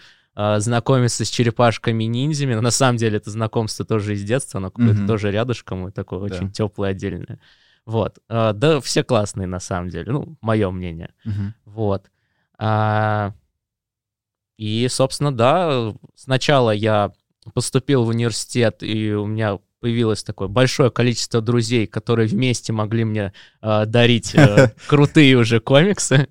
знакомиться 0.61 1.25
с 1.25 1.29
черепашками-ниндзями. 1.31 2.55
Но 2.55 2.61
на 2.61 2.71
самом 2.71 2.97
деле 2.97 3.17
это 3.17 3.31
знакомство 3.31 3.85
тоже 3.85 4.15
из 4.15 4.23
детства, 4.23 4.59
оно 4.59 4.71
какое-то 4.71 5.01
Мгм. 5.01 5.07
тоже 5.09 5.31
рядышком 5.33 5.89
и 5.89 5.91
такое 5.91 6.21
Да. 6.21 6.25
очень 6.27 6.53
теплое, 6.53 6.91
отдельное. 6.91 7.41
Вот. 7.87 8.19
А, 8.29 8.53
да, 8.53 8.81
все 8.81 9.03
классные 9.03 9.47
на 9.47 9.61
самом 9.61 9.89
деле, 9.89 10.13
ну, 10.13 10.37
мое 10.41 10.71
мнение. 10.71 11.11
Мгм. 11.25 11.55
Вот. 11.65 12.11
А, 12.59 13.33
И, 14.57 14.89
собственно, 14.91 15.31
да, 15.33 15.95
сначала 16.17 16.73
я 16.73 17.13
поступил 17.55 18.05
в 18.05 18.09
университет, 18.09 18.83
и 18.83 19.13
у 19.13 19.25
меня 19.27 19.59
появилось 19.81 20.25
такое 20.25 20.49
большое 20.49 20.91
количество 20.91 21.41
друзей, 21.41 21.87
которые 21.87 22.27
вместе 22.27 22.73
могли 22.73 23.05
мне 23.05 23.33
а, 23.61 23.87
дарить 23.87 24.35
э, 24.35 24.73
крутые 24.89 25.37
уже 25.37 25.61
комиксы 25.61 26.29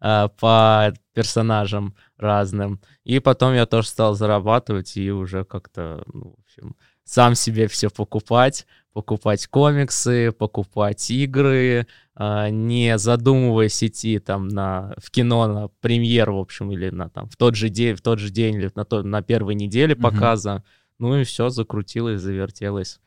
а, 0.00 0.28
по 0.28 0.92
персонажам 1.12 1.94
разным. 2.16 2.80
И 3.04 3.18
потом 3.18 3.54
я 3.54 3.66
тоже 3.66 3.88
стал 3.88 4.14
зарабатывать 4.14 4.96
и 4.96 5.10
уже 5.10 5.44
как-то, 5.44 6.02
ну, 6.12 6.36
в 6.36 6.40
общем, 6.44 6.76
сам 7.04 7.34
себе 7.34 7.68
все 7.68 7.90
покупать, 7.90 8.66
покупать 8.92 9.46
комиксы, 9.46 10.32
покупать 10.32 11.10
игры, 11.10 11.86
а, 12.14 12.48
не 12.48 12.96
задумываясь 12.98 13.82
идти 13.82 14.18
там 14.18 14.48
на, 14.48 14.94
в 14.98 15.10
кино 15.10 15.46
на 15.46 15.68
премьер, 15.80 16.30
в 16.30 16.38
общем, 16.38 16.72
или 16.72 16.90
на, 16.90 17.10
там, 17.10 17.28
в, 17.28 17.36
тот 17.36 17.54
же 17.54 17.68
день, 17.68 17.94
в 17.94 18.00
тот 18.00 18.18
же 18.18 18.30
день, 18.30 18.56
или 18.56 18.70
на, 18.74 18.84
то, 18.84 19.02
на 19.02 19.22
первой 19.22 19.54
неделе 19.54 19.94
показа. 19.96 20.64
Ну 20.98 21.16
и 21.16 21.24
все, 21.24 21.48
закрутилось, 21.48 22.20
завертелось. 22.20 23.00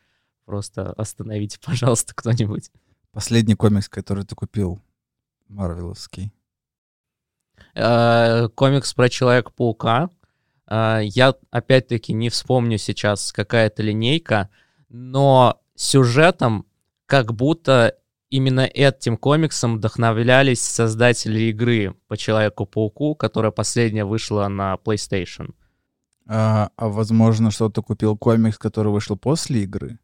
Просто 0.44 0.92
остановите, 0.92 1.58
пожалуйста, 1.64 2.14
кто-нибудь. 2.14 2.70
Последний 3.10 3.54
комикс, 3.54 3.88
который 3.88 4.24
ты 4.24 4.34
купил, 4.34 4.80
Марвеловский. 5.48 6.32
Э, 7.74 8.48
комикс 8.54 8.94
про 8.94 9.08
Человека-паука. 9.08 10.10
Э, 10.68 11.00
Я, 11.02 11.34
опять-таки, 11.50 12.12
не 12.12 12.28
вспомню 12.28 12.78
сейчас 12.78 13.32
какая-то 13.32 13.82
линейка, 13.82 14.48
но 14.88 15.60
сюжетом 15.74 16.66
как 17.06 17.34
будто 17.34 17.96
именно 18.30 18.62
этим 18.62 19.16
комиксом 19.16 19.76
вдохновлялись 19.76 20.60
создатели 20.60 21.40
игры 21.50 21.94
по 22.08 22.16
Человеку-пауку, 22.16 23.14
которая 23.14 23.52
последняя 23.52 24.04
вышла 24.04 24.48
на 24.48 24.74
PlayStation. 24.74 25.54
А, 26.26 26.70
а 26.76 26.88
возможно, 26.88 27.50
что 27.50 27.68
ты 27.68 27.82
купил 27.82 28.16
комикс, 28.16 28.56
который 28.56 28.92
вышел 28.92 29.16
после 29.16 29.64
игры? 29.64 29.98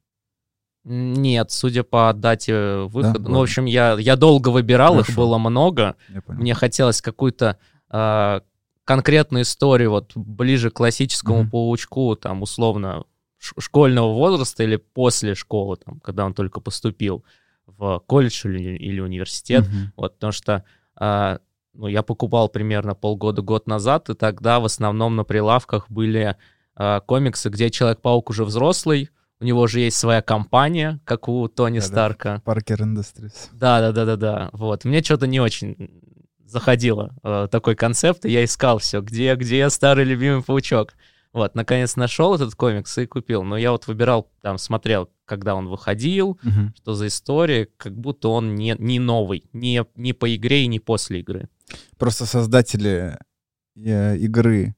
Нет, 0.84 1.50
судя 1.50 1.82
по 1.82 2.12
дате 2.14 2.82
выхода. 2.86 3.28
ну, 3.28 3.38
в 3.38 3.42
общем, 3.42 3.66
я, 3.66 3.96
я 3.98 4.16
долго 4.16 4.48
выбирал, 4.48 4.98
их 4.98 5.06
Хорошо. 5.06 5.20
было 5.20 5.38
много. 5.38 5.96
Мне 6.26 6.54
хотелось 6.54 7.02
какую-то 7.02 7.58
а, 7.90 8.42
конкретную 8.84 9.42
историю, 9.42 9.90
вот 9.90 10.12
ближе 10.14 10.70
к 10.70 10.74
классическому 10.74 11.42
Мгм. 11.42 11.50
паучку, 11.50 12.16
там, 12.16 12.42
условно, 12.42 13.04
школьного 13.38 14.12
возраста 14.14 14.62
или 14.62 14.76
после 14.76 15.34
школы, 15.34 15.76
там, 15.76 16.00
когда 16.00 16.24
он 16.24 16.34
только 16.34 16.60
поступил 16.60 17.24
в 17.66 18.02
колледж 18.06 18.46
или, 18.46 18.76
или 18.76 19.00
университет. 19.00 19.66
Мгм. 19.68 19.92
Вот, 19.96 20.14
потому 20.14 20.32
что 20.32 20.64
а, 20.96 21.40
ну, 21.74 21.86
я 21.86 22.02
покупал 22.02 22.48
примерно 22.48 22.94
полгода-год 22.94 23.66
назад, 23.66 24.08
и 24.10 24.14
тогда 24.14 24.60
в 24.60 24.64
основном 24.64 25.16
на 25.16 25.24
прилавках 25.24 25.90
были 25.90 26.36
а, 26.74 27.00
комиксы, 27.00 27.48
где 27.48 27.70
Человек-паук 27.70 28.30
уже 28.30 28.44
взрослый, 28.44 29.10
у 29.40 29.44
него 29.44 29.62
уже 29.62 29.80
есть 29.80 29.96
своя 29.96 30.22
компания, 30.22 31.00
как 31.04 31.28
у 31.28 31.48
Тони 31.48 31.78
Да-да. 31.78 31.86
Старка. 31.88 32.42
Паркер 32.44 32.82
Industries. 32.82 33.48
Да, 33.52 33.80
да, 33.80 33.92
да, 33.92 34.04
да, 34.04 34.16
да. 34.16 34.50
Вот. 34.52 34.84
Мне 34.84 35.02
что-то 35.02 35.26
не 35.26 35.40
очень 35.40 35.90
заходило 36.44 37.14
э, 37.22 37.48
такой 37.50 37.74
концепт, 37.76 38.24
и 38.24 38.30
я 38.30 38.44
искал 38.44 38.78
все, 38.78 39.00
где, 39.00 39.34
где 39.36 39.68
старый 39.70 40.04
любимый 40.04 40.42
паучок. 40.42 40.94
Вот, 41.32 41.54
наконец 41.54 41.94
нашел 41.94 42.34
этот 42.34 42.54
комикс 42.56 42.98
и 42.98 43.06
купил. 43.06 43.44
Но 43.44 43.56
я 43.56 43.70
вот 43.70 43.86
выбирал, 43.86 44.28
там, 44.42 44.58
смотрел, 44.58 45.08
когда 45.26 45.54
он 45.54 45.68
выходил, 45.68 46.38
Мгм. 46.42 46.74
что 46.76 46.94
за 46.94 47.06
история, 47.06 47.68
как 47.76 47.96
будто 47.96 48.28
он 48.30 48.56
не, 48.56 48.74
не 48.78 48.98
новый, 48.98 49.44
не, 49.52 49.84
не 49.94 50.12
по 50.12 50.34
игре 50.34 50.64
и 50.64 50.66
не 50.66 50.80
после 50.80 51.20
игры. 51.20 51.48
Просто 51.98 52.26
создатели 52.26 53.16
э, 53.76 54.16
игры 54.16 54.74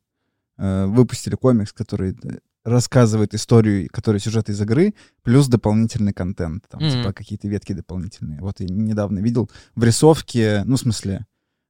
э, 0.59 0.85
выпустили 0.87 1.37
комикс, 1.37 1.73
который 1.73 2.11
э, 2.23 2.39
рассказывает 2.65 3.35
историю, 3.35 3.89
который 3.93 4.21
сюжет 4.21 4.49
из 4.49 4.61
игры, 4.61 4.95
плюс 5.23 5.49
дополнительный 5.49 6.13
контент, 6.13 6.65
там, 6.69 6.81
Мгм. 6.83 6.91
типа 6.91 7.13
какие-то 7.13 7.49
ветки 7.49 7.73
дополнительные. 7.73 8.41
Вот 8.41 8.61
я 8.61 8.67
недавно 8.69 9.19
видел 9.19 9.51
в 9.75 9.83
рисовке, 9.83 10.63
ну, 10.65 10.77
в 10.77 10.81
смысле, 10.81 11.27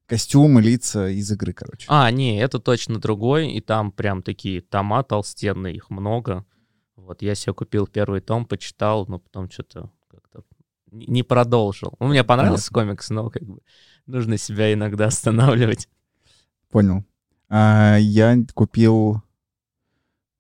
костюмы, 0.06 0.60
лица 0.60 1.08
из 1.08 1.30
игры, 1.32 1.52
короче. 1.54 1.86
А, 1.88 2.10
не, 2.10 2.38
это 2.38 2.58
точно 2.58 2.98
другой, 2.98 3.52
и 3.52 3.60
там 3.60 3.90
прям 3.92 4.22
такие 4.22 4.60
тома 4.60 5.02
толстенные, 5.02 5.74
их 5.74 5.88
много. 5.88 6.44
Вот, 6.96 7.22
я 7.22 7.34
себе 7.34 7.54
купил 7.54 7.86
первый 7.86 8.20
том, 8.20 8.44
почитал, 8.44 9.06
но 9.08 9.18
потом 9.18 9.50
что-то 9.50 9.90
как-то 10.08 10.42
не 10.90 11.22
продолжил. 11.22 11.94
Ну, 12.00 12.08
мне 12.08 12.22
понравился 12.22 12.70
комикс, 12.72 13.08
но 13.08 13.30
как 13.30 13.42
бы 13.44 13.60
нужно 14.06 14.36
себя 14.36 14.72
иногда 14.74 15.06
останавливать. 15.06 15.88
Понял. 16.70 17.04
А, 17.48 17.96
я 17.96 18.36
купил 18.54 19.22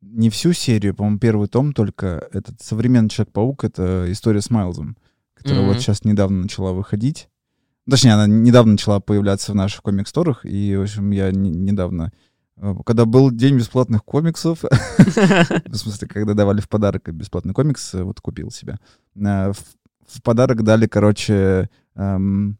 не 0.02 0.28
всю 0.30 0.52
серию, 0.52 0.94
по-моему, 0.94 1.18
первый 1.18 1.48
том 1.48 1.72
только. 1.72 2.28
Этот 2.32 2.60
современный 2.60 3.08
Человек-паук— 3.08 3.64
это 3.64 4.06
история 4.10 4.40
с 4.42 4.50
Майлзом, 4.50 4.96
которая 5.34 5.64
вот 5.64 5.72
Мгм. 5.74 5.80
сейчас 5.80 6.04
недавно 6.04 6.42
начала 6.42 6.72
выходить. 6.72 7.28
Точнее, 7.88 8.12
она 8.14 8.26
недавно 8.26 8.72
начала 8.72 9.00
появляться 9.00 9.52
в 9.52 9.54
наших 9.56 9.82
комик-сторах, 9.82 10.44
и, 10.44 10.76
в 10.76 10.82
общем, 10.82 11.10
я 11.10 11.30
не- 11.32 11.50
недавно... 11.50 12.12
э, 12.56 12.74
Когда 12.86 13.04
был 13.06 13.30
день 13.30 13.56
бесплатных 13.56 14.04
комиксов, 14.04 14.62
в 14.98 15.74
смысле, 15.76 16.08
когда 16.08 16.34
давали 16.34 16.60
в 16.60 16.68
подарок 16.68 17.08
бесплатный 17.12 17.54
комикс, 17.54 17.94
э, 17.94 18.02
вот 18.02 18.20
купил 18.20 18.50
себе. 18.50 18.78
Э, 19.16 19.52
В, 19.52 20.22
подарок 20.22 20.62
дали, 20.62 20.86
короче, 20.86 21.70
эм, 21.94 22.58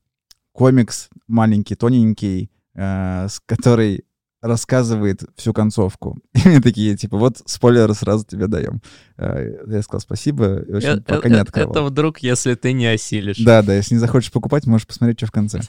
комикс 0.53 1.09
маленький, 1.27 1.75
тоненький, 1.75 2.51
с 2.75 3.41
который 3.45 4.05
рассказывает 4.43 5.23
всю 5.37 5.55
концовку. 5.55 6.19
И 6.35 6.49
мне 6.49 6.61
такие, 6.61 6.97
типа, 6.97 7.17
вот 7.17 7.41
спойлеры 7.47 7.95
сразу 7.95 8.27
тебе 8.27 8.49
даем. 8.49 8.83
Э, 9.17 9.65
Я 9.69 9.83
сказал 9.83 10.01
спасибо, 10.01 10.57
и, 10.59 10.73
в 10.73 10.77
общем, 10.77 10.99
Э, 10.99 11.01
пока 11.01 11.29
э, 11.29 11.31
не 11.31 11.39
э, 11.39 11.41
открывал. 11.41 11.71
Это 11.71 11.83
вдруг, 11.85 12.19
если 12.19 12.55
ты 12.55 12.73
не 12.73 12.87
осилишь. 12.87 13.39
Да, 13.39 13.63
да, 13.63 13.75
если 13.75 13.95
не 13.95 14.01
захочешь 14.01 14.33
покупать, 14.33 14.67
можешь 14.67 14.87
посмотреть, 14.87 15.19
что 15.21 15.27
в 15.29 15.31
конце. 15.31 15.61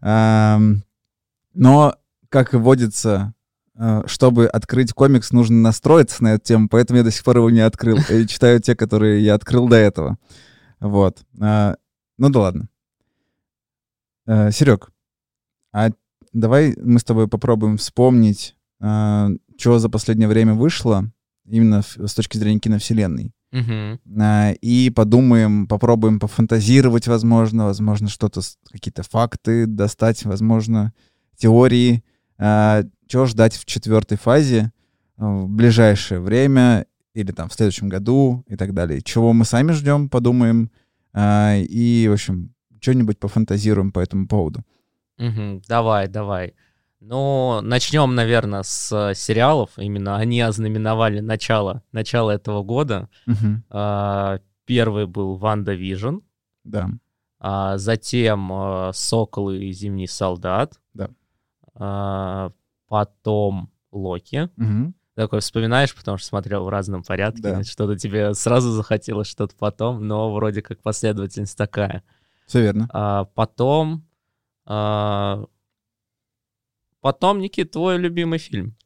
Но, 1.54 1.96
как 2.28 2.54
и 2.54 2.58
водится, 2.58 3.34
э, 3.76 4.02
чтобы 4.06 4.46
открыть 4.46 4.92
комикс, 4.92 5.32
нужно 5.32 5.56
настроиться 5.56 6.22
на 6.22 6.34
эту 6.34 6.44
тему, 6.44 6.68
поэтому 6.68 6.98
я 6.98 7.04
до 7.04 7.10
сих 7.10 7.24
пор 7.24 7.38
его 7.38 7.50
не 7.50 7.60
открыл. 7.60 7.98
И 8.10 8.26
читаю 8.26 8.60
те, 8.60 8.76
которые 8.76 9.24
я 9.24 9.34
открыл 9.34 9.66
до 9.66 9.76
этого. 9.76 10.18
Вот. 10.78 11.22
А, 11.40 11.76
Ну 12.18 12.28
да 12.28 12.40
ладно. 12.40 12.68
Серег, 14.26 14.92
а 15.72 15.90
давай 16.32 16.74
мы 16.80 16.98
с 16.98 17.04
тобой 17.04 17.28
попробуем 17.28 17.76
вспомнить, 17.76 18.56
что 18.80 19.78
за 19.78 19.88
последнее 19.88 20.28
время 20.28 20.54
вышло, 20.54 21.10
именно 21.46 21.82
в- 21.82 21.98
с 22.06 22.14
точки 22.14 22.36
зрения 22.38 22.60
киновселенной. 22.60 23.32
Мгм. 23.52 23.98
А, 24.20 24.52
и 24.52 24.90
подумаем, 24.90 25.66
попробуем 25.66 26.20
пофантазировать, 26.20 27.08
возможно, 27.08 27.64
возможно, 27.64 28.08
что-то, 28.08 28.40
какие-то 28.70 29.02
факты 29.02 29.66
достать, 29.66 30.24
возможно, 30.24 30.92
теории. 31.36 32.04
Чего 32.38 33.26
ждать 33.26 33.54
в 33.54 33.64
четвертой 33.64 34.16
фазе 34.16 34.72
а, 35.16 35.26
в 35.42 35.48
ближайшее 35.48 36.20
время 36.20 36.86
или 37.12 37.32
там 37.32 37.48
в 37.48 37.54
следующем 37.54 37.88
году 37.88 38.44
и 38.46 38.54
так 38.56 38.72
далее. 38.72 39.02
Чего 39.02 39.32
мы 39.32 39.44
сами 39.44 39.72
ждем, 39.72 40.08
подумаем. 40.08 40.70
а, 41.12 41.56
И, 41.58 42.06
в 42.08 42.12
общем, 42.12 42.54
что-нибудь 42.80 43.18
пофантазируем 43.18 43.90
по 43.92 43.98
этому 44.00 44.26
поводу. 44.28 44.62
Мгм. 45.20 45.62
Давай, 45.68 46.08
давай. 46.08 46.54
Ну, 47.00 47.60
начнем, 47.62 48.14
наверное, 48.14 48.62
с 48.62 49.14
сериалов. 49.14 49.70
Именно 49.76 50.16
они 50.16 50.40
ознаменовали 50.40 51.20
начало, 51.20 51.82
начало 51.92 52.30
этого 52.30 52.62
года. 52.62 53.08
Мгм. 53.26 53.64
А, 53.70 54.40
Первый 54.66 55.06
был 55.06 55.36
Ванда 55.36 55.74
Вижн. 55.74 56.18
Да. 56.64 56.90
А, 57.38 57.78
затем 57.78 58.52
э, 58.52 58.90
«Сокол 58.92 59.50
и 59.50 59.72
зимний 59.72 60.06
солдат». 60.06 60.78
Да. 60.94 61.08
А, 61.74 62.52
потом 62.86 63.70
«Локи». 63.90 64.50
Мгм. 64.56 64.94
Такой 65.14 65.40
вспоминаешь, 65.40 65.94
потому 65.94 66.18
что 66.18 66.28
смотрел 66.28 66.64
в 66.64 66.68
разном 66.68 67.02
порядке. 67.02 67.42
Да. 67.42 67.64
Что-то 67.64 67.96
тебе 67.96 68.32
сразу 68.34 68.70
захотелось, 68.70 69.26
что-то 69.26 69.54
потом, 69.58 70.06
но 70.06 70.32
вроде 70.32 70.62
как 70.62 70.80
последовательность 70.82 71.56
такая. 71.56 72.02
Все 72.46 72.60
верно. 72.62 72.88
А, 72.92 73.24
потом... 73.24 74.04
а, 74.72 75.44
потом, 77.00 77.40
Никит, 77.40 77.72
твой 77.72 77.98
любимый 77.98 78.38
фильм. 78.38 78.76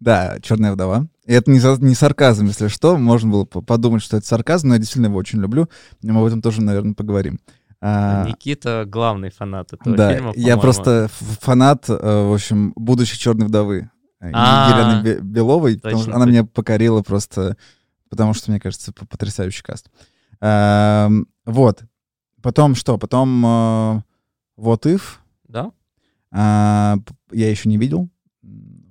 Да, 0.00 0.38
Черная 0.42 0.72
вдова. 0.72 1.06
И 1.26 1.32
это 1.32 1.50
не, 1.50 1.58
не 1.86 1.94
сарказм, 1.94 2.46
если 2.46 2.68
что. 2.68 2.96
Можно 2.96 3.30
было 3.30 3.44
по- 3.44 3.62
подумать, 3.62 4.02
что 4.02 4.16
это 4.16 4.26
сарказм, 4.26 4.68
но 4.68 4.74
я 4.74 4.78
действительно 4.80 5.06
его 5.06 5.18
очень 5.18 5.40
люблю. 5.40 5.68
И 6.02 6.10
Мы 6.10 6.20
об 6.20 6.26
этом 6.26 6.42
тоже, 6.42 6.62
наверное, 6.62 6.94
поговорим. 6.94 7.38
А, 7.80 8.24
Никита 8.26 8.84
главный 8.86 9.30
фанат 9.30 9.72
этого 9.74 9.96
да, 9.96 10.14
фильма, 10.14 10.32
я 10.36 10.56
просто 10.56 11.08
фанат, 11.10 11.84
э, 11.90 11.92
в 11.92 12.32
общем, 12.34 12.72
будущей 12.76 13.18
черной 13.18 13.46
вдовы. 13.46 13.90
э, 14.20 14.30
А, 14.32 14.70
Елены 14.70 15.02
Бе- 15.04 15.20
Беловой, 15.20 15.78
потому 15.78 16.02
что 16.02 16.14
она 16.14 16.24
меня 16.24 16.44
покорила 16.44 17.02
просто, 17.02 17.58
потому 18.08 18.32
что, 18.32 18.50
мне 18.50 18.60
кажется, 18.60 18.92
потрясающий 18.92 19.62
каст. 19.62 19.90
Эм, 20.40 21.26
Вот. 21.44 21.82
Потом 22.42 22.74
что? 22.74 22.96
Потом 22.98 23.44
э, 23.44 24.02
What 24.58 24.82
If. 24.84 25.02
А, 26.34 26.96
я 27.30 27.48
еще 27.48 27.68
не 27.68 27.78
видел. 27.78 28.10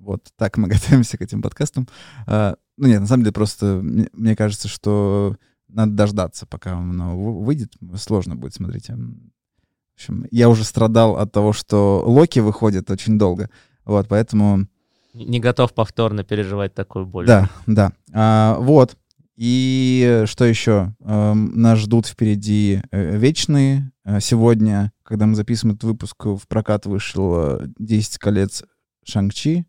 Вот 0.00 0.28
так 0.36 0.56
мы 0.56 0.68
готовимся 0.68 1.18
к 1.18 1.22
этим 1.22 1.42
подкастам. 1.42 1.86
А, 2.26 2.56
ну 2.76 2.88
нет, 2.88 3.00
на 3.00 3.06
самом 3.06 3.22
деле 3.22 3.32
просто 3.32 3.80
мне, 3.82 4.08
мне 4.12 4.34
кажется, 4.34 4.66
что 4.68 5.36
надо 5.68 5.92
дождаться, 5.92 6.46
пока 6.46 6.72
оно 6.72 7.18
вы- 7.18 7.44
выйдет. 7.44 7.74
Сложно 7.96 8.34
будет 8.34 8.54
смотреть. 8.54 8.88
В 8.88 9.96
общем, 9.96 10.26
я 10.30 10.48
уже 10.48 10.64
страдал 10.64 11.16
от 11.16 11.30
того, 11.32 11.52
что 11.52 12.02
Локи 12.04 12.40
выходит 12.40 12.90
очень 12.90 13.18
долго. 13.18 13.50
Вот, 13.84 14.08
поэтому... 14.08 14.66
Не 15.12 15.26
не 15.26 15.38
готов 15.38 15.72
повторно 15.74 16.24
переживать 16.24 16.74
такую 16.74 17.06
боль. 17.06 17.26
Да, 17.26 17.48
да. 17.66 17.92
А, 18.12 18.58
вот. 18.58 18.96
И 19.36 20.22
что 20.26 20.44
еще? 20.44 20.94
Эм, 21.04 21.60
нас 21.60 21.78
ждут 21.80 22.06
впереди 22.06 22.80
э, 22.90 23.16
вечные. 23.16 23.90
Э, 24.04 24.20
Сегодня, 24.20 24.92
когда 25.02 25.26
мы 25.26 25.34
записываем 25.34 25.74
этот 25.74 25.84
выпуск, 25.84 26.24
в 26.24 26.42
прокат 26.46 26.86
вышел 26.86 27.34
э, 27.60 27.66
10 27.78 28.18
колец 28.18 28.62
Шанг-Чи. 29.04 29.66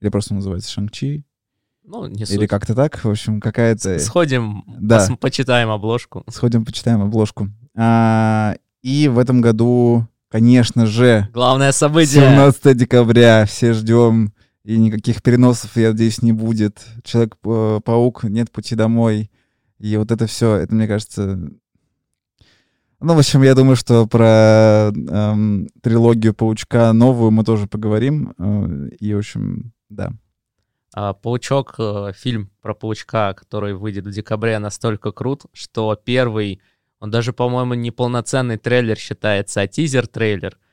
Или 0.00 0.08
просто 0.10 0.34
называется 0.34 0.70
Шанг-Чи. 0.70 1.24
Ну, 1.84 2.06
не 2.08 2.22
Или 2.24 2.24
суть. 2.40 2.48
как-то 2.48 2.74
так. 2.74 3.02
В 3.02 3.08
общем, 3.08 3.40
какая-то... 3.40 3.98
Сходим, 4.00 4.64
Да. 4.66 4.98
пос- 5.06 5.16
почитаем 5.16 5.70
обложку. 5.70 6.24
Сходим, 6.28 6.64
почитаем 6.64 7.00
обложку. 7.00 7.48
А, 7.76 8.56
и 8.82 9.08
в 9.08 9.18
этом 9.18 9.40
году, 9.40 10.06
конечно 10.28 10.84
же, 10.86 11.28
Главное 11.32 11.72
событие. 11.72 12.22
17 12.22 12.76
декабря 12.76 13.46
все 13.46 13.72
ждем, 13.72 14.32
и 14.66 14.78
никаких 14.78 15.22
переносов, 15.22 15.76
я 15.76 15.90
надеюсь, 15.90 16.22
не 16.22 16.32
будет. 16.32 16.84
Человек-паук, 17.04 18.24
нет 18.24 18.50
пути 18.50 18.74
домой. 18.74 19.30
И 19.78 19.96
вот 19.96 20.10
это 20.10 20.26
все, 20.26 20.56
это, 20.56 20.74
мне 20.74 20.88
кажется... 20.88 21.38
Ну, 22.98 23.14
в 23.14 23.18
общем, 23.18 23.42
я 23.42 23.54
думаю, 23.54 23.76
что 23.76 24.06
про 24.08 24.90
эм, 24.92 25.68
трилогию 25.82 26.34
Паучка 26.34 26.92
новую 26.92 27.30
мы 27.30 27.44
тоже 27.44 27.68
поговорим. 27.68 28.34
Э, 28.38 28.88
и, 28.98 29.14
в 29.14 29.18
общем, 29.18 29.72
да. 29.88 30.12
А, 30.92 31.12
Паучок, 31.12 31.76
э, 31.78 32.12
фильм 32.16 32.50
про 32.60 32.74
паучка, 32.74 33.34
который 33.34 33.74
выйдет 33.74 34.06
в 34.06 34.10
декабре, 34.10 34.58
настолько 34.58 35.12
крут, 35.12 35.44
что 35.52 35.94
первый, 35.94 36.60
он 36.98 37.12
даже, 37.12 37.32
по-моему, 37.32 37.74
не 37.74 37.92
полноценный 37.92 38.56
трейлер 38.56 38.96
считается, 38.96 39.60
а 39.60 39.68
тизер-трейлер, 39.68 40.54
э, 40.54 40.65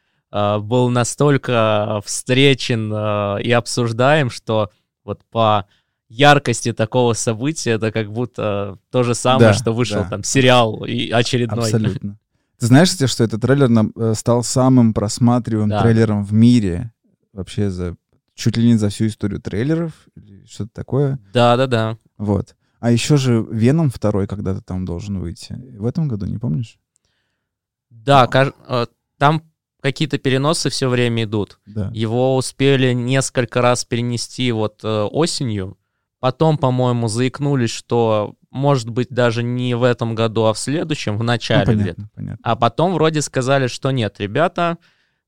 был 0.60 0.90
настолько 0.90 2.02
встречен 2.06 2.92
э, 2.94 3.42
и 3.44 3.52
обсуждаем, 3.52 4.30
что 4.30 4.70
вот 5.04 5.22
по 5.30 5.68
яркости 6.10 6.74
такого 6.74 7.14
события 7.14 7.72
это 7.72 7.92
как 7.92 8.12
будто 8.12 8.78
то 8.92 9.04
же 9.04 9.14
самое, 9.16 9.50
Да, 9.50 9.54
что 9.54 9.74
вышел 9.74 10.04
да. 10.04 10.10
там 10.10 10.24
сериал 10.24 10.84
и 10.86 11.10
очередной. 11.12 11.66
Абсолютно. 11.66 12.18
Ты 12.60 12.66
знаешь, 12.68 12.90
кстати, 12.90 13.10
что 13.12 13.24
этот 13.24 13.42
трейлер 13.42 13.68
нам, 13.70 13.92
э, 13.96 14.14
стал 14.16 14.44
самым 14.44 14.94
просматриваемым 14.94 15.70
Да. 15.70 15.82
трейлером 15.82 16.24
в 16.24 16.34
мире? 16.34 16.92
Вообще 17.34 17.70
за 17.70 17.96
чуть 18.36 18.58
ли 18.58 18.68
не 18.68 18.76
за 18.78 18.90
всю 18.90 19.08
историю 19.08 19.42
трейлеров 19.42 19.92
или 20.16 20.46
что-то 20.46 20.70
такое. 20.74 21.20
Да-да-да. 21.34 21.98
Вот. 22.18 22.56
А 22.80 22.92
еще 22.92 23.18
же 23.18 23.46
Веном 23.52 23.90
второй 23.92 24.28
когда-то 24.28 24.62
там 24.62 24.86
должен 24.86 25.20
выйти. 25.20 25.54
В 25.78 25.86
этом 25.86 26.08
году, 26.08 26.26
не 26.26 26.38
помнишь? 26.38 26.78
Да, 27.90 28.28
каж- 28.28 28.54
э, 28.68 28.86
там 29.18 29.44
какие-то 29.84 30.18
переносы 30.18 30.70
все 30.70 30.88
время 30.88 31.26
идут. 31.26 31.60
Да. 31.66 31.92
Его 31.94 32.38
успели 32.38 32.94
несколько 32.94 33.62
раз 33.62 33.84
перенести 33.84 34.50
вот 34.54 34.80
э, 34.84 35.02
осенью. 35.04 35.78
Потом, 36.22 36.58
по-моему, 36.58 37.10
заикнулись, 37.10 37.70
что 37.72 38.36
может 38.50 38.90
быть 38.90 39.10
даже 39.10 39.44
не 39.44 39.76
в 39.76 39.84
этом 39.84 40.16
году, 40.16 40.46
а 40.46 40.54
в 40.54 40.58
следующем, 40.58 41.16
в 41.18 41.20
Ну, 41.20 41.26
начале 41.26 41.66
где-то. 41.66 41.80
понятно, 41.82 42.10
понятно. 42.16 42.40
А 42.44 42.56
потом 42.56 42.94
вроде 42.94 43.22
сказали, 43.22 43.68
что 43.68 43.92
нет, 43.92 44.16
ребята, 44.22 44.78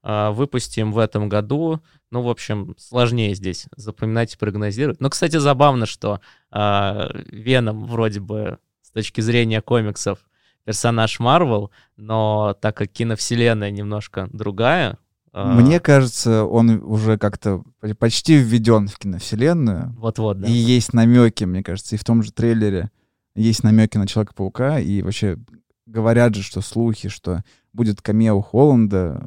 э, 0.03 0.29
выпустим 0.29 0.93
в 0.93 0.99
этом 0.99 1.27
году. 1.27 1.81
Ну, 2.11 2.21
в 2.21 2.29
общем, 2.29 2.75
сложнее 2.77 3.35
здесь 3.35 3.65
запоминать 3.75 4.35
и 4.35 4.37
прогнозировать. 4.37 5.01
Но, 5.01 5.09
кстати, 5.09 5.35
забавно, 5.35 5.85
что 5.85 6.21
э, 6.53 7.09
Веном 7.29 7.85
вроде 7.87 8.21
бы 8.21 8.59
с 8.81 8.91
точки 8.91 9.19
зрения 9.19 9.61
комиксов 9.61 10.19
персонаж 10.65 11.19
Марвел, 11.19 11.71
но 11.95 12.56
так 12.60 12.75
как 12.78 12.89
киновселенная 12.91 13.71
немножко 13.71 14.28
другая, 14.34 14.97
э, 15.32 15.54
Мне 15.56 15.80
кажется, 15.80 16.43
он 16.43 16.82
уже 16.84 17.17
как-то 17.17 17.63
почти 17.99 18.36
введен 18.38 18.88
в 18.88 18.97
киновселенную. 18.97 19.93
вот-вот, 19.97 20.39
да. 20.41 20.47
И 20.47 20.51
есть 20.51 20.93
намеки, 20.93 21.43
мне 21.45 21.63
кажется, 21.63 21.95
и 21.95 21.99
в 21.99 22.04
том 22.04 22.23
же 22.23 22.32
трейлере 22.32 22.89
есть 23.36 23.63
намеки 23.63 23.97
на 23.97 24.08
Человека-паука, 24.08 24.80
и 24.80 25.01
вообще 25.01 25.38
говорят 25.86 26.36
же, 26.36 26.41
что 26.41 26.62
слухи, 26.62 27.10
что 27.10 27.43
будет 27.73 28.01
камео 28.01 28.41
Холланда, 28.41 29.23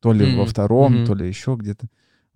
то 0.00 0.12
ли 0.12 0.24
во 0.34 0.42
Мгм, 0.42 0.46
втором, 0.46 0.94
мгм. 0.96 1.06
то 1.06 1.14
ли 1.14 1.28
еще 1.28 1.56
где-то. 1.58 1.86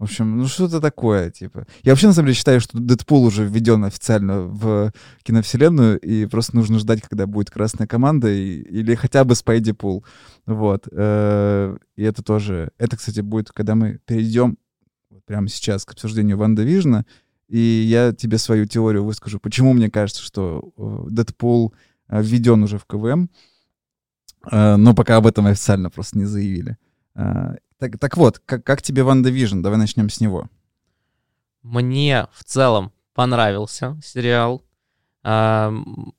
В 0.02 0.04
общем, 0.06 0.36
ну 0.36 0.48
что-то 0.48 0.80
такое, 0.80 1.30
типа. 1.30 1.64
Я 1.84 1.92
вообще, 1.92 2.08
на 2.08 2.12
самом 2.12 2.26
деле, 2.26 2.34
считаю, 2.34 2.60
что 2.60 2.76
Дэдпул 2.76 3.22
уже 3.22 3.44
введен 3.46 3.84
официально 3.84 4.40
в 4.40 4.92
киновселенную, 5.22 5.96
и 6.00 6.26
просто 6.26 6.56
нужно 6.56 6.80
ждать, 6.80 7.02
когда 7.02 7.28
будет 7.28 7.52
красная 7.52 7.86
команда, 7.86 8.28
и- 8.28 8.62
или 8.62 8.96
хотя 8.96 9.22
бы 9.22 9.36
Спайди 9.36 9.70
Пул. 9.70 10.04
Вот. 10.44 10.88
Э, 10.90 11.76
И 11.94 12.02
это 12.02 12.24
тоже... 12.24 12.72
Это, 12.78 12.96
кстати, 12.96 13.20
будет, 13.20 13.52
когда 13.52 13.76
мы 13.76 14.00
перейдем 14.04 14.58
прямо 15.24 15.46
сейчас 15.46 15.84
к 15.84 15.92
обсуждению 15.92 16.36
Ванда 16.36 16.64
Вижна, 16.64 17.06
и 17.46 17.58
я 17.60 18.12
тебе 18.12 18.38
свою 18.38 18.66
теорию 18.66 19.04
выскажу, 19.04 19.38
почему 19.38 19.72
мне 19.72 19.88
кажется, 19.88 20.20
что 20.24 20.72
э, 20.76 21.10
Дэдпул 21.10 21.74
э, 22.08 22.20
введен 22.20 22.64
уже 22.64 22.78
в 22.78 22.86
КВМ, 22.86 23.30
но 24.50 24.94
пока 24.96 25.18
об 25.18 25.28
этом 25.28 25.46
официально 25.46 25.90
просто 25.90 26.18
не 26.18 26.24
заявили. 26.24 26.76
Так, 27.82 27.98
так 27.98 28.16
вот, 28.16 28.38
как, 28.38 28.62
как 28.62 28.80
тебе 28.80 29.02
Ванда 29.02 29.28
Вижн? 29.28 29.60
Давай 29.60 29.76
начнем 29.76 30.08
с 30.08 30.20
него. 30.20 30.46
Мне 31.64 32.28
в 32.32 32.44
целом 32.44 32.92
понравился 33.12 33.98
сериал. 34.04 34.62
А, 35.24 35.72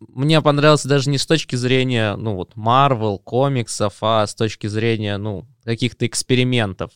Мне 0.10 0.42
понравился 0.42 0.90
даже 0.90 1.10
не 1.10 1.18
с 1.18 1.26
точки 1.26 1.56
зрения, 1.56 2.18
ну 2.18 2.36
вот, 2.36 2.58
Марвел, 2.58 3.18
комиксов, 3.18 3.96
а 4.02 4.28
с 4.28 4.36
точки 4.36 4.68
зрения, 4.68 5.16
ну, 5.16 5.46
каких-то 5.64 6.06
экспериментов. 6.06 6.92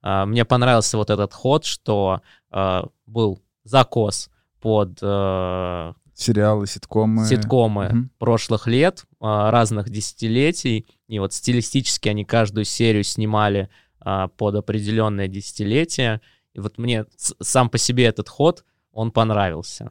А, 0.00 0.24
Мне 0.24 0.46
понравился 0.46 0.96
вот 0.96 1.10
этот 1.10 1.34
ход, 1.34 1.66
что 1.66 2.22
а, 2.50 2.86
был 3.04 3.42
закос 3.64 4.30
под 4.62 4.98
Сериалы, 4.98 6.66
ситкомы. 6.66 7.26
ситкомы 7.26 7.88
Мгм. 7.90 8.10
прошлых 8.18 8.66
лет, 8.66 9.04
разных 9.20 9.90
десятилетий. 9.90 10.86
И 11.06 11.18
вот 11.18 11.34
стилистически 11.34 12.08
они 12.08 12.24
каждую 12.24 12.64
серию 12.64 13.04
снимали 13.04 13.68
а, 14.08 14.28
под 14.28 14.54
определенное 14.54 15.26
десятилетие. 15.26 16.20
И 16.54 16.60
вот 16.60 16.78
мне 16.78 17.06
сам 17.40 17.68
по 17.68 17.76
себе 17.76 18.04
этот 18.04 18.28
ход, 18.28 18.64
он 18.92 19.10
понравился. 19.10 19.90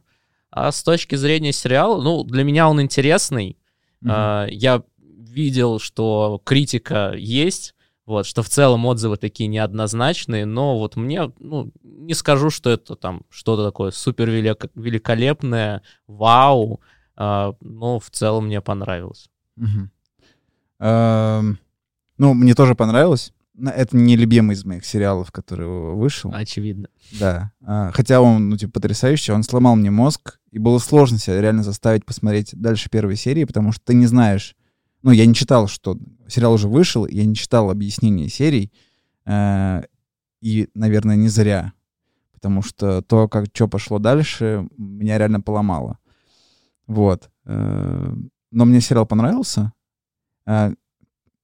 А 0.52 0.72
с 0.72 0.84
точки 0.84 1.16
зрения 1.16 1.52
сериала, 1.52 2.02
ну, 2.02 2.24
для 2.24 2.46
меня 2.46 2.70
он 2.70 2.82
интересный. 2.82 3.58
Мгм. 4.00 4.12
А, 4.16 4.46
Я 4.50 4.84
видел, 5.02 5.80
что 5.80 6.42
критика 6.46 7.12
есть, 7.14 7.76
вот, 8.06 8.26
что 8.26 8.42
в 8.42 8.48
целом 8.48 8.86
отзывы 8.86 9.18
такие 9.18 9.48
неоднозначные, 9.48 10.46
но 10.46 10.80
вот 10.80 10.96
мне, 10.96 11.34
ну, 11.40 11.74
не 11.84 12.14
скажу, 12.14 12.50
что 12.50 12.70
это 12.70 12.96
там 12.96 13.24
что-то 13.30 13.66
такое 13.66 13.92
супер 13.92 14.30
великолепное, 14.30 15.82
вау, 16.08 16.80
а, 17.18 17.54
но 17.60 18.00
в 18.00 18.10
целом 18.12 18.46
мне 18.46 18.62
понравилось. 18.62 19.30
Мгм. 19.58 19.92
Эм, 20.80 21.60
Ну, 22.18 22.34
мне 22.34 22.54
тоже 22.56 22.76
понравилось. 22.76 23.34
Это 23.58 23.96
не 23.96 24.16
любимый 24.18 24.54
из 24.54 24.66
моих 24.66 24.86
сериалов, 24.86 25.32
который 25.32 25.68
вышел. 25.96 26.32
Очевидно. 26.34 26.90
Да. 27.20 27.52
А, 27.62 27.92
Хотя 27.94 28.20
он, 28.22 28.50
ну, 28.50 28.58
типа, 28.58 28.74
потрясающий, 28.74 29.32
он 29.32 29.44
сломал 29.44 29.76
мне 29.76 29.92
мозг, 29.92 30.40
и 30.52 30.60
было 30.60 30.78
сложно 30.80 31.18
себя 31.18 31.40
реально 31.40 31.64
заставить 31.64 32.06
посмотреть 32.06 32.52
дальше 32.54 32.90
первой 32.90 33.16
серии, 33.16 33.46
потому 33.46 33.72
что 33.72 33.84
ты 33.86 33.94
не 33.94 34.08
знаешь, 34.08 34.56
Ну, 35.04 35.12
я 35.12 35.26
не 35.26 35.36
читал, 35.36 35.68
что 35.68 35.98
сериал 36.28 36.54
уже 36.54 36.68
вышел, 36.68 37.06
я 37.06 37.26
не 37.26 37.36
читал 37.36 37.70
объяснения 37.70 38.28
серий, 38.28 38.72
э, 39.26 39.84
и, 40.42 40.68
наверное, 40.74 41.16
не 41.16 41.30
зря, 41.30 41.74
потому 42.34 42.64
что 42.64 43.02
то, 43.04 43.28
как 43.28 43.46
что 43.54 43.68
пошло 43.68 44.00
дальше, 44.00 44.68
меня 44.78 45.18
реально 45.18 45.42
поломало. 45.42 46.00
Вот. 46.88 47.30
Э, 47.46 48.16
но 48.52 48.66
мне 48.66 48.82
сериал 48.82 49.06
понравился. 49.06 49.74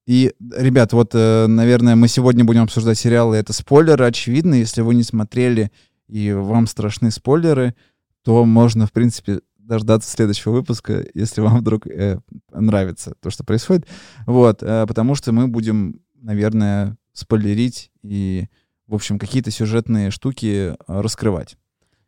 И, 0.07 0.33
ребят, 0.55 0.93
вот, 0.93 1.11
э, 1.13 1.47
наверное, 1.47 1.95
мы 1.95 2.07
сегодня 2.07 2.43
будем 2.43 2.63
обсуждать 2.63 2.97
сериалы. 2.97 3.37
Это 3.37 3.53
спойлеры, 3.53 4.05
очевидно. 4.05 4.55
Если 4.55 4.81
вы 4.81 4.95
не 4.95 5.03
смотрели 5.03 5.71
и 6.07 6.33
вам 6.33 6.67
страшны 6.67 7.11
спойлеры, 7.11 7.75
то 8.23 8.45
можно, 8.45 8.87
в 8.87 8.91
принципе, 8.91 9.41
дождаться 9.57 10.09
следующего 10.09 10.51
выпуска, 10.51 11.05
если 11.13 11.41
вам 11.41 11.59
вдруг 11.59 11.87
э, 11.87 12.19
нравится 12.51 13.13
то, 13.21 13.29
что 13.29 13.43
происходит. 13.43 13.87
Вот, 14.25 14.63
э, 14.63 14.85
потому 14.87 15.15
что 15.15 15.31
мы 15.31 15.47
будем, 15.47 16.01
наверное, 16.15 16.97
спойлерить 17.13 17.91
и, 18.03 18.47
в 18.87 18.95
общем, 18.95 19.19
какие-то 19.19 19.51
сюжетные 19.51 20.11
штуки 20.11 20.71
э, 20.71 20.75
раскрывать. 20.87 21.57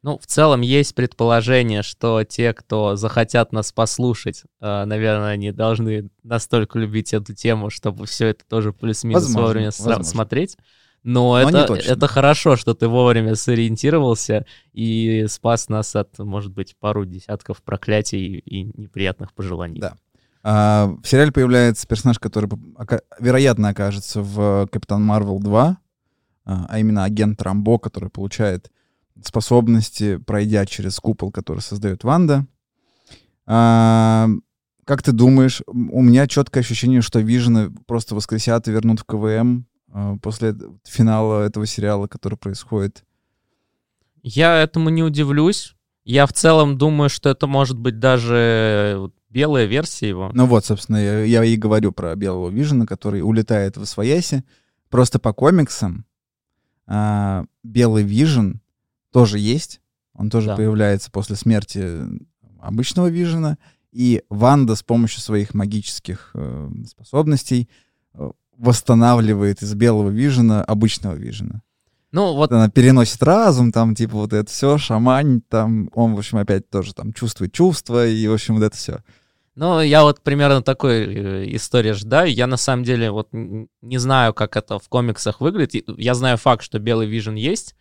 Ну, 0.03 0.19
в 0.19 0.25
целом 0.27 0.59
есть 0.59 0.95
предположение, 0.95 1.81
что 1.81 2.25
те, 2.25 2.53
кто 2.53 2.97
захотят 2.97 3.53
нас 3.53 3.71
послушать, 3.71 4.43
э, 4.59 4.83
наверное, 4.83 5.29
они 5.29 5.53
должны 5.53 6.09
настолько 6.23 6.77
любить 6.77 7.13
эту 7.13 7.33
тему, 7.33 7.69
чтобы 7.69 8.05
все 8.05 8.27
это 8.27 8.45
тоже 8.45 8.73
плюс-минус 8.73 9.23
Возможно, 9.23 9.47
вовремя 9.47 9.65
возможно. 9.67 10.03
смотреть. 10.03 10.57
Но, 11.03 11.39
Но 11.41 11.49
это, 11.49 11.73
это 11.73 12.07
хорошо, 12.07 12.57
что 12.57 12.73
ты 12.73 12.87
вовремя 12.87 13.35
сориентировался 13.35 14.45
и 14.73 15.25
спас 15.29 15.69
нас 15.69 15.95
от, 15.95 16.19
может 16.19 16.51
быть, 16.51 16.75
пару 16.77 17.05
десятков 17.05 17.61
проклятий 17.63 18.39
и 18.39 18.63
неприятных 18.63 19.33
пожеланий. 19.33 19.79
Да. 19.79 19.95
А, 20.43 20.93
в 21.01 21.07
сериале 21.07 21.31
появляется 21.31 21.87
персонаж, 21.87 22.19
который, 22.19 22.49
вероятно, 23.19 23.69
окажется 23.69 24.21
в 24.21 24.67
Капитан 24.69 25.01
Марвел 25.01 25.39
2, 25.39 25.77
а 26.45 26.65
а 26.67 26.79
именно 26.79 27.05
агент 27.05 27.41
Рамбо, 27.41 27.79
который 27.79 28.09
получает 28.09 28.69
способности, 29.21 30.17
пройдя 30.17 30.65
через 30.65 30.99
купол, 30.99 31.31
который 31.31 31.59
создает 31.59 32.03
Ванда. 32.03 32.45
А, 33.45 34.27
как 34.85 35.03
ты 35.03 35.11
думаешь, 35.11 35.61
у 35.67 36.01
меня 36.01 36.27
четкое 36.27 36.61
ощущение, 36.61 37.01
что 37.01 37.19
Вижена 37.19 37.71
просто 37.85 38.15
воскресят 38.15 38.67
и 38.67 38.71
вернут 38.71 39.01
в 39.01 39.05
КВМ 39.05 39.65
а, 39.91 40.17
после 40.17 40.55
финала 40.85 41.43
этого 41.43 41.65
сериала, 41.65 42.07
который 42.07 42.37
происходит. 42.37 43.03
Я 44.21 44.61
этому 44.61 44.89
не 44.89 45.03
удивлюсь. 45.03 45.75
Я 46.05 46.25
в 46.25 46.33
целом 46.33 46.77
думаю, 46.77 47.09
что 47.09 47.29
это 47.29 47.47
может 47.47 47.77
быть 47.77 47.99
даже 47.99 48.95
вот 48.97 49.13
белая 49.29 49.65
версия 49.65 50.09
его. 50.09 50.31
Ну 50.33 50.45
вот, 50.45 50.65
собственно, 50.65 50.97
я, 50.97 51.23
я 51.23 51.43
и 51.43 51.55
говорю 51.55 51.91
про 51.91 52.15
белого 52.15 52.49
Вижена, 52.49 52.85
который 52.85 53.21
улетает 53.21 53.77
в 53.77 53.81
Освояси. 53.81 54.43
Просто 54.89 55.17
по 55.19 55.33
комиксам 55.33 56.05
а, 56.87 57.45
белый 57.63 58.03
Вижен 58.03 58.61
тоже 59.13 59.39
есть. 59.39 59.79
Он 60.13 60.29
тоже 60.29 60.47
Да. 60.47 60.55
появляется 60.57 61.09
после 61.11 61.35
смерти 61.35 62.01
обычного 62.59 63.07
Вижена. 63.07 63.57
И 63.91 64.23
Ванда 64.29 64.75
с 64.75 64.83
помощью 64.83 65.21
своих 65.21 65.53
магических 65.53 66.31
э, 66.33 66.69
способностей 66.87 67.69
э, 68.15 68.31
восстанавливает 68.57 69.61
из 69.61 69.73
белого 69.75 70.09
Вижена 70.09 70.63
обычного 70.63 71.15
Вижена. 71.15 71.61
Ну, 72.11 72.33
вот 72.35 72.51
Она 72.51 72.69
переносит 72.69 73.21
разум, 73.23 73.71
там, 73.71 73.95
типа, 73.95 74.17
вот 74.17 74.33
это 74.33 74.49
все, 74.51 74.77
шамань, 74.77 75.41
там, 75.41 75.89
он, 75.93 76.13
в 76.13 76.19
общем, 76.19 76.37
опять 76.37 76.69
тоже 76.69 76.93
там 76.93 77.11
чувствует 77.11 77.53
чувства, 77.53 78.07
и, 78.07 78.27
в 78.27 78.33
общем, 78.33 78.55
вот 78.55 78.63
это 78.63 78.75
все. 78.77 79.03
Ну, 79.55 79.81
я 79.81 80.03
вот 80.03 80.21
примерно 80.21 80.61
такой 80.63 81.05
э, 81.05 81.55
истории 81.55 81.91
ожидаю. 81.91 82.31
Я 82.33 82.47
на 82.47 82.57
самом 82.57 82.83
деле 82.83 83.11
вот 83.11 83.29
не 83.31 83.97
знаю, 83.97 84.33
как 84.33 84.57
это 84.57 84.79
в 84.79 84.89
комиксах 84.89 85.41
выглядит. 85.41 85.85
Я 85.97 86.15
знаю 86.15 86.37
факт, 86.37 86.63
что 86.63 86.79
Белый 86.79 87.07
Вижен 87.07 87.35
есть. 87.35 87.75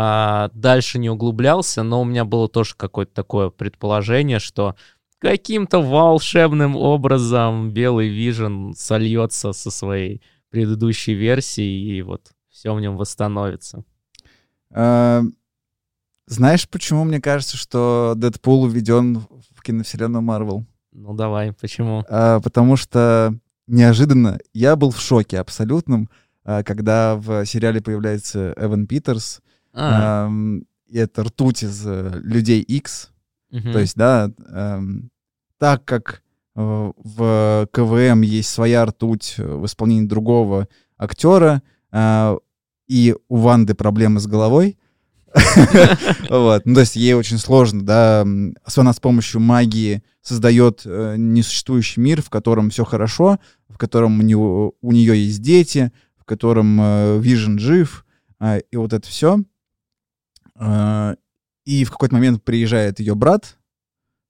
А, 0.00 0.48
дальше 0.54 1.00
не 1.00 1.10
углублялся, 1.10 1.82
но 1.82 2.02
у 2.02 2.04
меня 2.04 2.24
было 2.24 2.48
тоже 2.48 2.76
какое-то 2.76 3.12
такое 3.12 3.50
предположение, 3.50 4.38
что 4.38 4.76
каким-то 5.18 5.80
волшебным 5.80 6.76
образом 6.76 7.72
Белый 7.72 8.08
Вижен 8.08 8.74
сольется 8.76 9.52
со 9.52 9.72
своей 9.72 10.22
предыдущей 10.50 11.14
версией, 11.14 11.98
и 11.98 12.02
вот 12.02 12.30
все 12.48 12.72
в 12.72 12.80
нем 12.80 12.96
восстановится. 12.96 13.82
А, 14.72 15.22
Знаешь, 16.26 16.68
почему 16.68 17.02
мне 17.02 17.20
кажется, 17.20 17.56
что 17.56 18.12
Дэдпул 18.14 18.68
введен 18.68 19.26
в 19.50 19.62
киновселенную 19.62 20.22
Марвел? 20.22 20.64
Ну 20.92 21.12
давай, 21.12 21.52
почему? 21.54 22.04
А, 22.08 22.38
Потому 22.38 22.76
что 22.76 23.36
неожиданно 23.66 24.38
я 24.54 24.76
был 24.76 24.92
в 24.92 25.00
шоке 25.00 25.40
абсолютном, 25.40 26.08
а, 26.44 26.62
когда 26.62 27.16
в 27.16 27.44
сериале 27.46 27.82
появляется 27.82 28.54
Эван 28.56 28.86
Питерс, 28.86 29.42
А, 29.72 30.30
и 30.88 30.98
это 30.98 31.24
ртуть 31.24 31.62
из 31.62 31.82
э, 31.86 32.20
Людей 32.22 32.62
X, 32.62 33.10
мгм. 33.50 33.72
То 33.72 33.78
есть, 33.78 33.96
да, 33.96 34.30
эм, 34.48 35.10
так 35.58 35.84
как 35.84 36.22
э, 36.56 36.92
в 36.96 37.68
КВМ 37.72 38.22
есть 38.22 38.48
своя 38.48 38.86
ртуть 38.86 39.34
э, 39.36 39.46
в 39.46 39.66
исполнении 39.66 40.06
другого 40.06 40.68
актера, 40.96 41.62
э, 41.92 42.38
и 42.86 43.14
у 43.28 43.36
Ванды 43.36 43.74
проблемы 43.74 44.20
с 44.20 44.26
головой, 44.26 44.78
вот, 46.30 46.64
ну, 46.64 46.74
то 46.74 46.80
есть 46.80 46.96
ей 46.96 47.12
очень 47.12 47.36
сложно, 47.36 47.82
да, 47.82 48.22
она 48.22 48.92
с 48.92 49.00
помощью 49.00 49.40
магии 49.40 50.02
создает 50.22 50.82
э, 50.84 51.16
несуществующий 51.18 52.00
мир, 52.02 52.22
в 52.22 52.30
котором 52.30 52.70
все 52.70 52.84
хорошо, 52.84 53.38
в 53.68 53.76
котором 53.76 54.20
у, 54.20 54.22
него, 54.22 54.74
у 54.80 54.92
нее 54.92 55.26
есть 55.26 55.42
дети, 55.42 55.92
в 56.16 56.24
котором 56.24 56.78
э, 56.80 57.18
Вижен 57.20 57.58
жив, 57.58 58.06
а, 58.38 58.58
и 58.58 58.76
вот 58.76 58.92
это 58.92 59.06
все. 59.06 59.40
И 60.60 61.84
в 61.84 61.90
какой-то 61.90 62.14
момент 62.14 62.42
приезжает 62.42 62.98
ее 62.98 63.14
брат, 63.14 63.58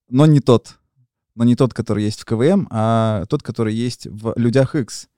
но 0.08 0.26
не 0.26 0.40
тот, 0.40 0.78
но 1.34 1.44
не 1.44 1.54
тот, 1.54 1.72
который 1.72 2.04
есть 2.04 2.20
в 2.20 2.24
КВМ, 2.24 2.66
а 2.70 3.24
тот, 3.26 3.42
который 3.42 3.74
есть 3.74 4.06
в 4.06 4.34
Людях 4.36 4.74
X. 4.74 5.08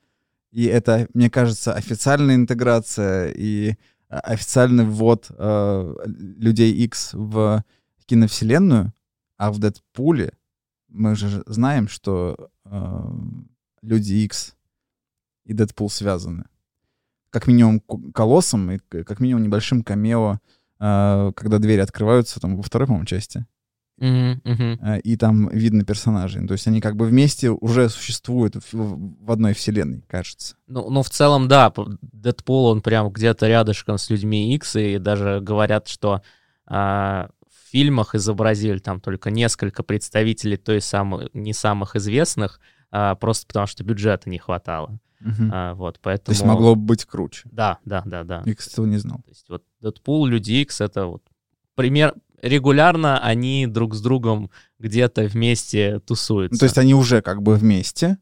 И 0.50 0.64
это, 0.64 1.08
мне 1.14 1.30
кажется, 1.30 1.72
официальная 1.72 2.34
интеграция 2.34 3.30
и 3.30 3.76
а, 4.08 4.18
официальный 4.20 4.84
ввод 4.84 5.28
э, 5.30 5.94
людей 6.06 6.72
X 6.84 7.14
в 7.14 7.64
киновселенную, 8.06 8.92
а 9.36 9.52
в 9.52 9.58
Дэдпуле 9.60 10.32
мы 10.88 11.14
же 11.14 11.42
знаем, 11.46 11.86
что 11.88 12.50
э, 12.64 13.02
люди 13.82 14.14
X 14.24 14.56
и 15.44 15.52
Дэдпул 15.52 15.88
связаны. 15.88 16.44
Как 17.30 17.46
минимум 17.46 17.80
колоссом 18.12 18.72
и 18.72 18.78
как 18.78 19.20
минимум 19.20 19.44
небольшим 19.44 19.84
камео, 19.84 20.40
когда 20.80 21.58
двери 21.58 21.80
открываются, 21.80 22.40
там, 22.40 22.56
во 22.56 22.62
второй, 22.62 22.86
по-моему, 22.86 23.06
части. 23.06 23.44
Э, 24.82 25.00
и 25.00 25.16
там 25.16 25.48
видно 25.50 25.84
персонажей. 25.84 26.46
То 26.46 26.52
есть 26.52 26.66
они 26.66 26.80
как 26.80 26.96
бы 26.96 27.06
вместе 27.06 27.50
уже 27.50 27.88
существуют 27.88 28.56
в, 28.56 28.72
в 28.72 29.30
одной 29.30 29.52
вселенной, 29.52 30.02
кажется. 30.08 30.56
Ну, 30.66 30.88
ну, 30.90 31.02
в 31.02 31.10
целом, 31.10 31.48
да, 31.48 31.72
Дэдпул, 32.00 32.66
он 32.66 32.80
прям 32.80 33.10
где-то 33.10 33.46
рядышком 33.46 33.98
с 33.98 34.08
людьми 34.10 34.54
X, 34.54 34.76
и 34.76 34.98
даже 34.98 35.40
говорят, 35.40 35.88
что 35.88 36.22
а, 36.66 37.28
в 37.46 37.70
фильмах 37.70 38.14
изобразили 38.14 38.78
там 38.78 39.00
только 39.00 39.30
несколько 39.30 39.82
представителей 39.82 40.56
той 40.56 40.80
самой, 40.80 41.28
не 41.34 41.52
самых 41.52 41.94
известных, 41.96 42.60
а, 42.90 43.14
просто 43.16 43.46
потому 43.46 43.66
что 43.66 43.84
бюджета 43.84 44.30
не 44.30 44.38
хватало. 44.38 44.98
Мгм. 45.20 45.50
А, 45.52 45.74
вот, 45.74 45.94
То 45.94 46.00
поэтому... 46.02 46.33
есть 46.33 46.44
могло 46.44 46.74
бы 46.74 46.83
быть 46.83 47.04
круче. 47.04 47.48
Да, 47.52 47.78
да, 47.85 48.02
да, 48.04 48.24
да. 48.24 48.42
Я, 48.44 48.54
кстати, 48.54 48.80
не 48.87 48.96
знал. 48.96 49.18
То 49.18 49.30
есть 49.30 49.48
вот 49.48 49.64
Дэдпул, 49.80 50.26
Люди 50.26 50.52
Икс, 50.52 50.80
это 50.80 51.06
вот 51.06 51.22
пример... 51.74 52.14
Регулярно 52.42 53.18
они 53.18 53.66
друг 53.66 53.94
с 53.94 54.00
другом 54.00 54.50
где-то 54.78 55.24
вместе 55.24 56.00
тусуются. 56.00 56.54
Ну, 56.54 56.59
то 56.59 56.64
есть 56.64 56.78
они 56.78 56.94
уже 56.94 57.20
как 57.20 57.42
бы 57.42 57.54
вместе, 57.54 58.16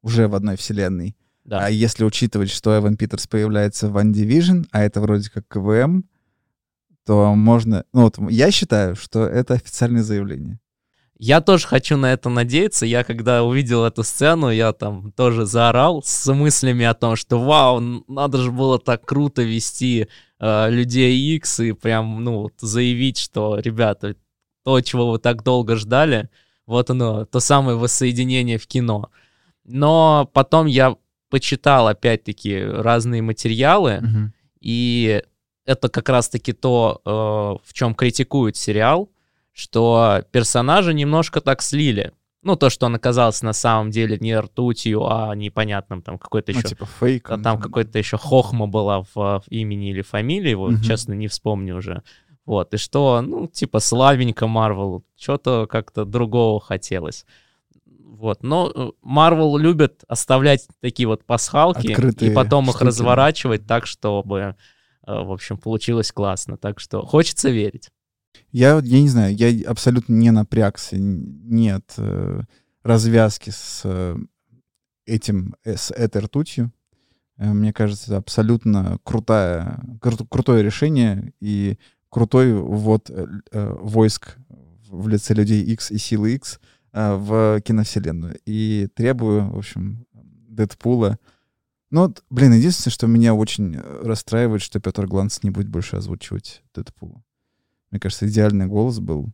уже 0.00 0.28
в 0.28 0.36
одной 0.36 0.56
вселенной. 0.56 1.16
да. 1.44 1.66
А 1.66 1.68
если 1.68 2.04
учитывать, 2.04 2.50
что 2.50 2.78
Эван 2.78 2.96
Питерс 2.96 3.26
появляется 3.26 3.88
в 3.88 3.96
One 3.96 4.12
Division, 4.12 4.68
а 4.70 4.82
это 4.84 5.00
вроде 5.00 5.28
как 5.28 5.48
КВМ, 5.48 6.04
то 7.04 7.34
можно... 7.34 7.84
Ну 7.92 8.02
вот 8.02 8.16
я 8.30 8.52
считаю, 8.52 8.94
что 8.94 9.26
это 9.26 9.54
официальное 9.54 10.04
заявление. 10.04 10.60
Я 11.24 11.40
тоже 11.40 11.68
хочу 11.68 11.96
на 11.96 12.12
это 12.12 12.28
надеяться. 12.30 12.84
Я 12.84 13.04
когда 13.04 13.44
увидел 13.44 13.84
эту 13.84 14.02
сцену, 14.02 14.50
я 14.50 14.72
там 14.72 15.12
тоже 15.12 15.46
заорал 15.46 16.02
с 16.02 16.32
мыслями 16.32 16.84
о 16.84 16.94
том, 16.94 17.14
что 17.14 17.38
вау, 17.38 17.78
надо 18.08 18.38
же 18.38 18.50
было 18.50 18.80
так 18.80 19.04
круто 19.04 19.42
вести 19.42 20.08
э, 20.40 20.70
людей 20.70 21.36
X 21.36 21.60
и 21.60 21.72
прям, 21.74 22.24
ну, 22.24 22.50
заявить, 22.58 23.18
что, 23.18 23.60
ребята, 23.60 24.16
то, 24.64 24.80
чего 24.80 25.12
вы 25.12 25.20
так 25.20 25.44
долго 25.44 25.76
ждали, 25.76 26.28
вот 26.66 26.90
оно, 26.90 27.24
то 27.24 27.38
самое 27.38 27.76
воссоединение 27.76 28.58
в 28.58 28.66
кино. 28.66 29.08
Но 29.62 30.28
потом 30.32 30.66
я 30.66 30.96
почитал, 31.30 31.86
опять-таки, 31.86 32.58
разные 32.64 33.22
материалы, 33.22 34.32
и 34.58 35.22
это 35.66 35.88
как 35.88 36.08
раз-таки 36.08 36.52
то, 36.52 37.00
э, 37.04 37.10
в 37.64 37.72
чем 37.74 37.94
критикуют 37.94 38.56
сериал, 38.56 39.08
что 39.52 40.24
персонажа 40.30 40.92
немножко 40.92 41.40
так 41.40 41.62
слили. 41.62 42.12
Ну, 42.44 42.56
то, 42.56 42.70
что 42.70 42.86
он 42.86 42.94
оказался 42.96 43.44
на 43.44 43.52
самом 43.52 43.90
деле 43.92 44.18
не 44.18 44.36
ртутью, 44.36 45.06
а 45.06 45.32
непонятным 45.36 46.02
там 46.02 46.18
какой-то 46.18 46.52
Ну, 46.52 46.58
еще... 46.58 46.68
типа 46.68 46.86
фейк. 46.86 47.30
а 47.30 47.38
там 47.38 47.60
какой-то 47.60 47.98
еще 47.98 48.16
хохма 48.18 48.66
была 48.66 49.02
в, 49.02 49.14
в 49.14 49.42
имени 49.48 49.90
или 49.90 50.02
фамилии, 50.02 50.54
вот, 50.54 50.72
Мгм. 50.72 50.82
честно, 50.82 51.12
не 51.12 51.28
вспомню 51.28 51.76
уже. 51.76 52.02
Вот, 52.44 52.74
и 52.74 52.78
что, 52.78 53.20
ну, 53.22 53.46
типа, 53.46 53.78
славненько 53.78 54.48
Марвел, 54.48 55.04
что-то 55.16 55.68
как-то 55.70 56.04
другого 56.04 56.58
хотелось. 56.60 57.24
Вот, 57.86 58.42
но 58.42 58.94
Марвел 59.02 59.56
любит 59.56 60.02
оставлять 60.08 60.66
такие 60.80 61.06
вот 61.06 61.24
пасхалки 61.24 61.92
Открытые 61.92 62.32
и 62.32 62.34
потом 62.34 62.64
их 62.64 62.70
штуки. 62.72 62.84
разворачивать 62.88 63.66
так, 63.68 63.86
чтобы, 63.86 64.56
э, 65.06 65.22
в 65.22 65.30
общем, 65.30 65.56
получилось 65.58 66.10
классно. 66.10 66.56
Так 66.56 66.80
что 66.80 67.02
хочется 67.06 67.50
верить. 67.50 67.90
Я, 68.50 68.74
вот- 68.76 68.84
я 68.84 69.00
не 69.00 69.08
знаю, 69.08 69.34
я 69.36 69.68
абсолютно 69.70 70.14
не 70.14 70.30
напрягся, 70.30 70.96
нет 70.98 71.94
э, 71.96 72.42
развязки 72.82 73.50
с 73.50 73.82
э, 73.84 74.16
этим, 75.06 75.54
э, 75.64 75.76
с 75.76 75.90
этой 75.90 76.22
ртутью. 76.22 76.72
Э, 77.38 77.52
Мне 77.52 77.72
кажется, 77.72 78.06
это 78.06 78.16
абсолютно 78.18 78.98
крутая, 79.04 79.80
кру- 80.00 80.26
крутое 80.28 80.62
решение 80.62 81.32
и 81.40 81.78
крутой 82.10 82.54
ввод 82.54 83.10
э, 83.10 83.26
э, 83.52 83.76
войск 83.80 84.36
в 84.88 85.08
лице 85.08 85.32
людей 85.34 85.62
X 85.64 85.90
и 85.90 85.98
силы 85.98 86.34
X 86.34 86.60
э, 86.92 87.14
в 87.14 87.60
киновселенную. 87.62 88.38
И 88.44 88.88
требую, 88.94 89.50
в 89.50 89.56
общем, 89.58 90.06
Дэдпула. 90.12 91.18
Ну, 91.90 92.02
вот, 92.02 92.22
блин, 92.30 92.52
единственное, 92.52 92.92
что 92.92 93.06
меня 93.06 93.34
очень 93.34 93.76
расстраивает, 93.78 94.60
что 94.62 94.80
Петр 94.80 95.06
Гланц 95.06 95.42
не 95.42 95.50
будет 95.50 95.68
больше 95.68 95.96
озвучивать 95.96 96.62
Дэдпула. 96.74 97.22
Мне 97.92 98.00
кажется, 98.00 98.26
идеальный 98.26 98.66
голос 98.66 98.98
был. 98.98 99.32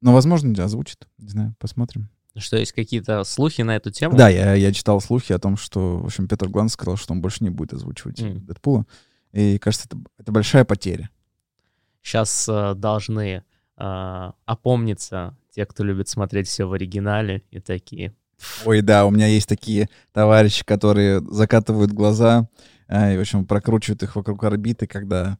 Но, 0.00 0.12
возможно, 0.12 0.52
озвучит. 0.64 1.06
Не 1.18 1.28
знаю, 1.28 1.54
посмотрим. 1.58 2.08
Что, 2.36 2.56
есть 2.56 2.72
какие-то 2.72 3.22
слухи 3.22 3.62
на 3.62 3.76
эту 3.76 3.92
тему? 3.92 4.16
Да, 4.16 4.28
я, 4.28 4.54
я 4.54 4.72
читал 4.72 5.00
слухи 5.00 5.32
о 5.32 5.38
том, 5.38 5.56
что, 5.56 5.98
в 5.98 6.06
общем, 6.06 6.26
Петр 6.26 6.48
Гланц 6.48 6.72
сказал, 6.72 6.96
что 6.96 7.12
он 7.12 7.20
больше 7.20 7.44
не 7.44 7.50
будет 7.50 7.74
озвучивать 7.74 8.20
Мгм. 8.20 8.44
Дэдпула. 8.44 8.86
И, 9.32 9.58
кажется, 9.58 9.86
это, 9.88 9.98
это 10.18 10.32
большая 10.32 10.64
потеря. 10.64 11.10
Сейчас 12.02 12.48
э, 12.48 12.74
должны 12.74 13.44
э, 13.76 14.32
опомниться 14.46 15.36
те, 15.50 15.66
кто 15.66 15.84
любит 15.84 16.08
смотреть 16.08 16.48
все 16.48 16.64
в 16.64 16.72
оригинале, 16.72 17.42
и 17.50 17.60
такие. 17.60 18.14
Ой, 18.64 18.80
да, 18.80 19.06
у 19.06 19.10
меня 19.10 19.26
есть 19.26 19.48
такие 19.48 19.88
товарищи, 20.12 20.64
которые 20.64 21.20
закатывают 21.30 21.92
глаза 21.92 22.48
а, 22.88 23.12
и, 23.12 23.16
в 23.16 23.20
общем, 23.20 23.46
прокручивают 23.46 24.02
их 24.02 24.16
вокруг 24.16 24.42
орбиты, 24.44 24.86
когда, 24.86 25.38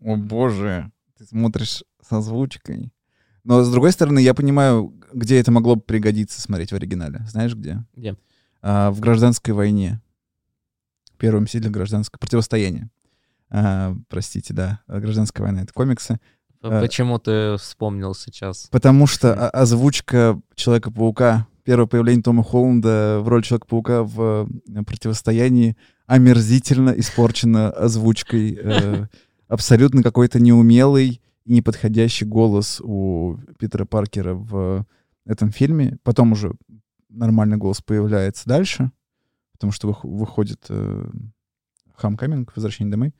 о 0.00 0.16
боже, 0.16 0.92
ты 1.18 1.24
смотришь 1.24 1.84
с 2.02 2.12
озвучкой. 2.12 2.92
Но, 3.44 3.62
с 3.62 3.70
другой 3.70 3.92
стороны, 3.92 4.20
я 4.20 4.34
понимаю, 4.34 4.94
где 5.12 5.38
это 5.38 5.52
могло 5.52 5.76
бы 5.76 5.82
пригодиться 5.82 6.40
смотреть 6.40 6.72
в 6.72 6.74
оригинале. 6.74 7.20
Знаешь, 7.28 7.54
где? 7.54 7.84
Где? 7.94 8.16
А, 8.62 8.90
в 8.90 9.00
«Гражданской 9.00 9.52
войне». 9.52 10.00
Первый 11.18 11.40
мститель 11.40 11.70
гражданское 11.70 12.18
противостояние. 12.18 12.90
А, 13.50 13.94
простите, 14.08 14.54
да, 14.54 14.80
«Гражданская 14.88 15.44
война»— 15.46 15.62
это 15.64 15.72
комиксы. 15.72 16.18
Э. 16.62 16.80
Почему 16.80 17.18
ты 17.18 17.56
вспомнил 17.58 18.14
сейчас? 18.14 18.68
Потому 18.70 19.06
что 19.06 19.34
о- 19.34 19.50
озвучка 19.50 20.40
Человека-паука, 20.54 21.46
первое 21.62 21.86
появление 21.86 22.22
Тома 22.22 22.42
Холланда 22.42 23.20
в 23.20 23.28
роли 23.28 23.42
Человека-паука 23.42 24.02
в 24.02 24.48
э, 24.74 24.82
противостоянии 24.84 25.76
омерзительно 26.06 26.90
испорчена 26.90 27.70
озвучкой. 27.70 28.58
э, 28.60 29.06
Абсолютно 29.48 30.02
какой-то 30.02 30.40
неумелый 30.40 31.20
неподходящий 31.44 32.24
голос 32.24 32.80
у 32.82 33.36
Питера 33.58 33.84
Паркера 33.84 34.34
в 34.34 34.86
этом 35.26 35.50
фильме. 35.50 35.98
Потом 36.02 36.32
уже 36.32 36.52
нормальный 37.08 37.56
голос 37.56 37.80
появляется 37.82 38.44
дальше, 38.46 38.90
потому 39.52 39.72
что 39.72 39.88
вых- 39.88 40.06
выходит 40.08 40.64
э, 40.68 41.10
Хамкаминг, 41.96 42.52
Возвращение 42.56 42.90
домой. 42.90 43.14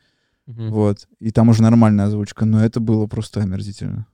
Мгм. 0.47 0.71
Вот. 0.71 1.09
И 1.21 1.31
там 1.31 1.49
уже 1.49 1.63
нормальная 1.63 2.07
озвучка, 2.07 2.45
но 2.45 2.65
это 2.65 2.81
было 2.81 3.07
просто 3.07 3.41
омерзительно. 3.41 4.07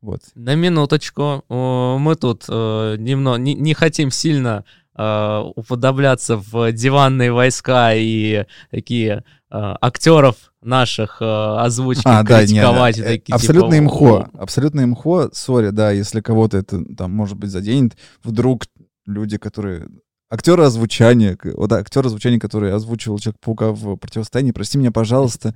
Вот. 0.00 0.22
На 0.34 0.54
минуточку. 0.54 1.42
Мы 1.48 2.16
тут 2.16 2.44
э, 2.48 2.96
немного 2.98 3.38
не, 3.38 3.54
не 3.54 3.74
хотим 3.74 4.10
сильно 4.10 4.64
э, 4.96 5.42
уподобляться 5.54 6.36
в 6.36 6.72
диванные 6.72 7.32
войска 7.32 7.94
и 7.94 8.44
такие 8.70 9.24
э, 9.50 9.74
актеров 9.80 10.36
наших 10.62 11.18
э, 11.20 11.24
озвучки 11.24 12.02
А, 12.04 12.22
да, 12.22 12.40
критиковать. 12.40 12.98
и 12.98 13.02
э, 13.02 13.04
такие, 13.04 13.34
абсолютно 13.34 13.72
типа, 13.72 13.82
имхо. 13.84 14.28
Абсолютно 14.38 14.80
имхо. 14.82 15.30
Сори, 15.32 15.70
да, 15.70 15.90
если 15.92 16.20
кого-то 16.20 16.58
это 16.58 16.84
там, 16.96 17.12
может 17.12 17.36
быть, 17.38 17.50
заденет. 17.50 17.96
Вдруг 18.22 18.64
люди, 19.06 19.38
которые... 19.38 19.88
Актеры 20.28 20.64
озвучания, 20.64 21.38
вот 21.54 21.72
актер 21.72 22.04
озвучания, 22.04 22.40
который 22.40 22.74
озвучивал 22.74 23.20
Человека-паука 23.20 23.70
в 23.70 23.94
противостоянии, 23.96 24.50
прости 24.50 24.76
меня, 24.76 24.90
пожалуйста, 24.90 25.54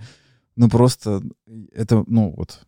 ну 0.54 0.68
просто 0.68 1.22
это, 1.74 2.04
ну 2.06 2.32
вот. 2.36 2.60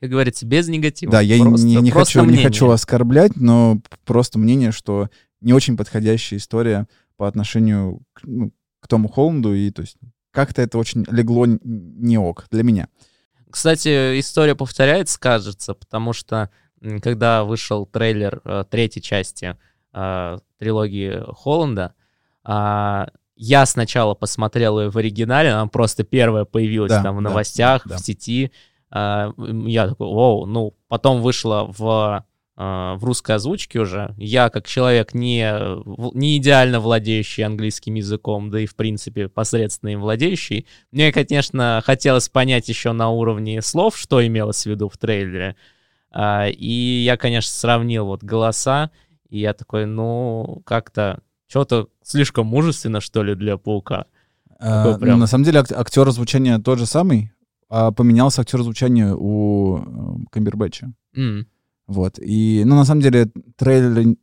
Как 0.00 0.08
говорится, 0.08 0.46
без 0.46 0.68
негатива. 0.68 1.12
Да, 1.12 1.20
я 1.20 1.42
Просто- 1.42 1.66
не, 1.66 1.76
не 1.76 1.90
хочу, 1.90 2.24
не 2.24 2.42
хочу 2.42 2.70
оскорблять, 2.70 3.36
но 3.36 3.78
просто 4.06 4.38
мнение, 4.38 4.72
что 4.72 5.10
не 5.40 5.52
очень 5.52 5.76
подходящая 5.76 6.38
история 6.38 6.86
по 7.16 7.26
отношению 7.28 8.02
к, 8.12 8.22
ну, 8.24 8.52
к 8.80 8.88
Тому 8.88 9.08
Холланду, 9.08 9.54
и 9.54 9.70
то 9.70 9.82
есть 9.82 9.96
как-то 10.30 10.62
это 10.62 10.78
очень 10.78 11.04
легло 11.10 11.46
не 11.46 12.18
ок 12.18 12.46
для 12.50 12.62
меня. 12.62 12.88
Кстати, 13.50 14.18
история 14.20 14.54
повторяется, 14.54 15.18
кажется, 15.18 15.74
потому 15.74 16.12
что 16.12 16.50
когда 17.02 17.44
вышел 17.44 17.84
трейлер 17.84 18.40
э, 18.44 18.64
третьей 18.70 19.02
части 19.02 19.56
э, 19.92 20.38
трилогии 20.58 21.22
Холланда, 21.26 21.94
а, 22.42 23.08
я 23.36 23.66
сначала 23.66 24.14
посмотрел 24.14 24.80
ее 24.80 24.90
в 24.90 24.96
оригинале, 24.96 25.50
она 25.50 25.66
просто 25.66 26.04
первая 26.04 26.44
появилась 26.44 26.90
Да, 26.90 27.02
там 27.02 27.16
в 27.16 27.22
да, 27.22 27.30
новостях, 27.30 27.86
да. 27.86 27.96
в 27.96 28.00
сети. 28.00 28.52
М, 28.92 29.66
я 29.66 29.88
такой, 29.88 30.06
оу, 30.06 30.46
ну, 30.46 30.74
потом 30.88 31.22
вышла 31.22 31.64
в, 31.66 32.24
в 32.62 33.04
русской 33.04 33.36
озвучке 33.36 33.80
уже. 33.80 34.14
Я, 34.18 34.50
как 34.50 34.66
человек, 34.66 35.14
не, 35.14 35.50
не 36.14 36.36
идеально 36.36 36.80
владеющий 36.80 37.42
английским 37.44 37.94
языком, 37.94 38.50
да 38.50 38.60
и, 38.60 38.66
в 38.66 38.76
принципе, 38.76 39.28
посредственно 39.28 39.90
им 39.90 40.00
владеющий, 40.00 40.66
мне, 40.92 41.10
конечно, 41.12 41.80
хотелось 41.84 42.28
понять 42.28 42.68
еще 42.68 42.92
на 42.92 43.08
уровне 43.10 43.62
слов, 43.62 43.96
что 43.96 44.24
имелось 44.26 44.64
в 44.64 44.66
виду 44.66 44.88
в 44.88 44.98
трейлере. 44.98 45.56
А, 46.12 46.48
И 46.48 47.02
я, 47.04 47.16
конечно, 47.16 47.50
сравнил 47.52 48.04
вот 48.06 48.22
голоса, 48.24 48.90
и 49.28 49.38
я 49.38 49.54
такой, 49.54 49.86
ну, 49.86 50.60
как-то 50.66 51.20
что-то 51.46 51.88
слишком 52.02 52.46
мужественно, 52.46 53.00
что 53.00 53.22
ли, 53.22 53.34
для 53.34 53.56
паука. 53.56 54.06
А, 54.58 54.98
прям- 54.98 55.18
На 55.20 55.26
самом 55.26 55.44
деле 55.44 55.60
ак- 55.60 55.72
актер 55.72 56.06
озвучания 56.06 56.58
тот 56.58 56.78
же 56.78 56.86
самый, 56.86 57.32
а 57.68 57.90
поменялся 57.92 58.42
актер 58.42 58.60
озвучания 58.60 59.14
у 59.16 59.78
э, 59.78 60.24
Камбербэтча. 60.30 60.92
М, 61.16 61.46
Вот. 61.90 62.20
И, 62.20 62.62
ну, 62.64 62.76
на 62.76 62.84
самом 62.84 63.00
деле, 63.00 63.32
трейлеры, 63.56 64.16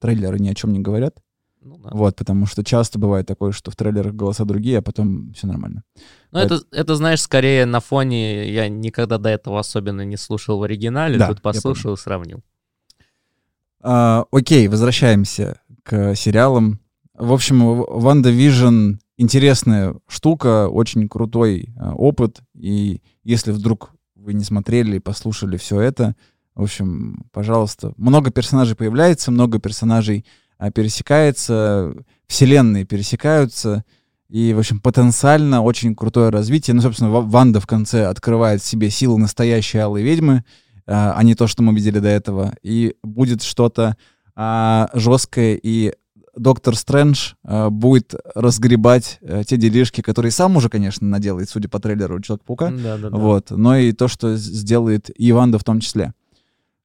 трейлеры 0.00 0.40
ни 0.40 0.48
о 0.48 0.54
чем 0.54 0.72
не 0.72 0.80
говорят. 0.80 1.22
ну 1.60 1.78
да. 1.78 1.90
Вот, 1.92 2.16
потому 2.16 2.46
что 2.46 2.64
часто 2.64 2.98
бывает 2.98 3.28
такое, 3.28 3.52
что 3.52 3.70
в 3.70 3.76
трейлерах 3.76 4.12
голоса 4.12 4.44
другие, 4.44 4.78
а 4.78 4.82
потом 4.82 5.32
все 5.32 5.46
нормально. 5.46 5.84
Ну, 6.32 6.40
это, 6.40 6.60
это, 6.72 6.96
знаешь, 6.96 7.20
скорее 7.20 7.64
на 7.64 7.78
фоне, 7.78 8.52
я 8.52 8.68
никогда 8.68 9.18
до 9.18 9.28
этого 9.28 9.60
особенно 9.60 10.04
не 10.04 10.16
слушал 10.16 10.58
в 10.58 10.64
оригинале, 10.64 11.16
Да, 11.16 11.28
тут 11.28 11.42
послушал 11.42 11.94
и 11.94 11.96
сравнил. 11.96 12.42
А, 13.80 14.24
окей, 14.32 14.66
возвращаемся 14.66 15.60
к 15.84 16.16
сериалам. 16.16 16.80
В 17.14 17.32
общем, 17.32 17.84
Ванда 17.84 18.30
Вижн 18.30 18.94
интересная 19.16 19.94
штука, 20.08 20.68
очень 20.68 21.08
крутой 21.08 21.72
а, 21.78 21.94
опыт. 21.94 22.40
И 22.58 23.00
если 23.22 23.52
вдруг 23.52 23.92
вы 24.16 24.34
не 24.34 24.42
смотрели 24.42 24.96
и 24.96 25.00
послушали 25.00 25.56
все 25.56 25.80
это, 25.80 26.16
в 26.54 26.62
общем, 26.62 27.24
пожалуйста, 27.32 27.92
много 27.96 28.30
персонажей 28.30 28.76
появляется, 28.76 29.30
много 29.30 29.58
персонажей 29.58 30.24
а, 30.58 30.70
пересекается, 30.70 31.94
вселенные 32.26 32.84
пересекаются. 32.84 33.84
И, 34.28 34.54
в 34.54 34.58
общем, 34.58 34.80
потенциально 34.80 35.62
очень 35.62 35.94
крутое 35.94 36.30
развитие. 36.30 36.74
Ну, 36.74 36.82
собственно, 36.82 37.10
Ва- 37.10 37.20
Ванда 37.20 37.60
в 37.60 37.66
конце 37.66 38.06
открывает 38.06 38.62
в 38.62 38.66
себе 38.66 38.88
силы 38.90 39.18
настоящей 39.18 39.78
алой 39.78 40.02
ведьмы, 40.02 40.44
а 40.86 41.14
а 41.16 41.22
не 41.22 41.34
то, 41.34 41.46
что 41.46 41.62
мы 41.62 41.74
видели 41.74 41.98
до 41.98 42.08
этого. 42.08 42.54
И 42.62 42.96
будет 43.02 43.42
что-то 43.42 43.96
а, 44.34 44.88
жесткое, 44.94 45.58
и 45.62 45.94
Доктор 46.34 46.76
Стрэндж 46.76 47.34
а, 47.44 47.68
будет 47.68 48.14
разгребать 48.34 49.18
а, 49.22 49.44
те 49.44 49.58
делишки, 49.58 50.00
которые 50.00 50.32
сам 50.32 50.56
уже, 50.56 50.70
конечно, 50.70 51.06
наделает, 51.06 51.50
судя 51.50 51.68
по 51.68 51.78
трейлеру 51.78 52.20
Человек-паука. 52.20 52.70
Да, 52.70 52.96
да, 52.96 53.10
да. 53.10 53.16
Вот, 53.16 53.50
но 53.50 53.76
и 53.76 53.92
то, 53.92 54.08
что 54.08 54.36
сделает 54.36 55.10
и 55.14 55.30
Ванда 55.32 55.58
в 55.58 55.64
том 55.64 55.80
числе. 55.80 56.14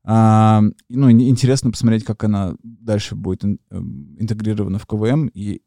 А, 0.10 0.62
ну, 0.89 1.12
ин- 1.12 1.20
интересно 1.22 1.70
посмотреть, 1.70 2.06
как 2.06 2.24
она 2.24 2.56
дальше 2.63 3.15
будет 3.15 3.43
эм, 3.43 4.15
интегрирована 4.20 4.80
в 4.80 4.86
КВМ, 4.86 5.28
и 5.34 5.62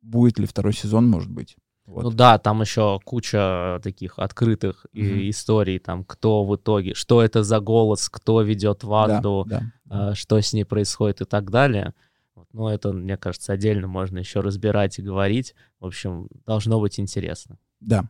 будет 0.00 0.38
ли 0.38 0.46
второй 0.46 0.72
сезон, 0.74 1.08
может 1.08 1.28
быть. 1.30 1.56
Вот. 1.86 2.04
Ну 2.04 2.10
да, 2.10 2.38
там 2.38 2.60
еще 2.60 3.00
куча 3.04 3.80
таких 3.82 4.20
открытых 4.20 4.86
Мгм. 4.92 5.28
историй, 5.30 5.80
там, 5.80 6.04
кто 6.04 6.44
в 6.44 6.54
итоге, 6.54 6.94
что 6.94 7.20
это 7.20 7.42
за 7.42 7.58
голос, 7.58 8.08
кто 8.08 8.42
ведет 8.42 8.80
Да, 8.82 8.86
Ванду, 8.88 9.44
да. 9.48 9.62
а, 9.88 10.14
что 10.14 10.40
с 10.40 10.52
ней 10.52 10.64
происходит 10.64 11.20
и 11.22 11.24
так 11.24 11.50
далее. 11.50 11.92
Вот, 12.36 12.46
Ну, 12.52 12.68
это, 12.68 12.92
мне 12.92 13.16
кажется, 13.16 13.52
отдельно 13.52 13.88
можно 13.88 14.18
еще 14.18 14.38
разбирать 14.38 15.00
и 15.00 15.02
говорить. 15.02 15.56
В 15.80 15.86
общем, 15.86 16.28
должно 16.46 16.78
быть 16.78 17.00
интересно. 17.00 17.58
Да. 17.80 18.04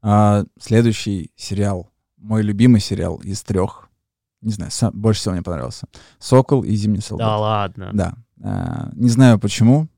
А, 0.00 0.44
следующий 0.60 1.32
сериал. 1.34 1.90
Мой 2.16 2.42
любимый 2.42 2.80
сериал 2.80 3.16
из 3.24 3.42
трех. 3.42 3.88
Не 4.44 4.52
знаю, 4.52 4.70
сам- 4.70 4.92
больше 4.94 5.20
всего 5.20 5.32
мне 5.34 5.42
понравился. 5.42 5.86
«Сокол» 6.18 6.62
и 6.62 6.74
«Зимний 6.76 7.00
солдат». 7.00 7.26
Да 7.26 7.36
ладно. 7.38 7.90
Да. 7.94 8.14
А, 8.42 8.90
не 8.94 9.08
знаю 9.08 9.38
почему. 9.38 9.88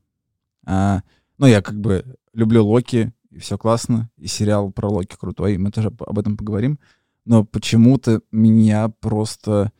А, 0.65 1.01
но 1.37 1.47
я 1.47 1.61
как 1.61 1.79
бы 1.79 2.03
люблю 2.33 2.65
Локи, 2.65 3.13
и 3.29 3.39
все 3.39 3.57
классно. 3.57 4.09
И 4.17 4.27
сериал 4.27 4.71
про 4.71 4.87
Локи 4.89 5.15
крутой, 5.19 5.55
и 5.55 5.57
мы 5.57 5.69
тоже 5.71 5.89
об 5.99 6.17
этом 6.17 6.37
поговорим. 6.37 6.79
Но 7.25 7.43
почему-то 7.43 8.21
меня 8.31 8.87
просто 8.87 9.71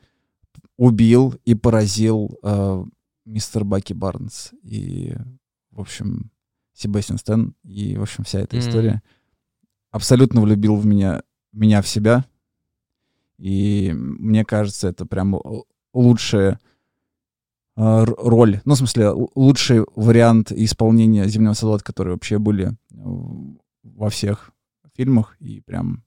убил 0.75 1.33
и 1.45 1.55
поразил 1.55 2.37
а, 2.43 2.83
мистер 3.25 3.63
Баки 3.63 3.93
Барнс. 3.93 4.51
И, 4.63 5.15
в 5.71 5.79
общем, 5.79 6.29
Себастьян 6.73 7.17
Стэн. 7.17 7.55
И, 7.63 7.97
в 7.97 8.01
общем, 8.01 8.25
вся 8.25 8.39
эта 8.41 8.57
Мгм. 8.57 8.67
история. 8.67 9.01
Абсолютно 9.91 10.41
влюбил 10.41 10.75
в 10.75 10.85
меня, 10.85 11.23
меня 11.53 11.81
в 11.81 11.87
себя. 11.87 12.25
И 13.37 13.93
мне 13.93 14.43
кажется, 14.45 14.89
это 14.89 15.05
прям 15.05 15.39
лучшая 15.93 16.59
а, 17.75 18.05
роль, 18.05 18.59
ну, 18.65 18.73
в 18.73 18.77
смысле, 18.77 19.09
лучший 19.35 19.85
вариант 19.95 20.51
исполнения 20.51 21.27
«Зимнего 21.27 21.53
солдата», 21.53 21.83
которые 21.83 22.15
вообще 22.15 22.39
были 22.39 22.69
э, 22.69 22.73
во 23.83 24.09
всех 24.09 24.49
фильмах, 24.95 25.35
и 25.39 25.61
прям 25.61 26.03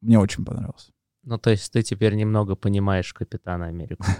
мне 0.00 0.18
очень 0.18 0.46
понравился. 0.46 0.92
Ну, 1.22 1.36
то 1.36 1.50
есть 1.50 1.70
ты 1.70 1.82
теперь 1.82 2.14
немного 2.14 2.56
понимаешь 2.56 3.12
Капитана 3.12 3.66
Америку. 3.66 4.04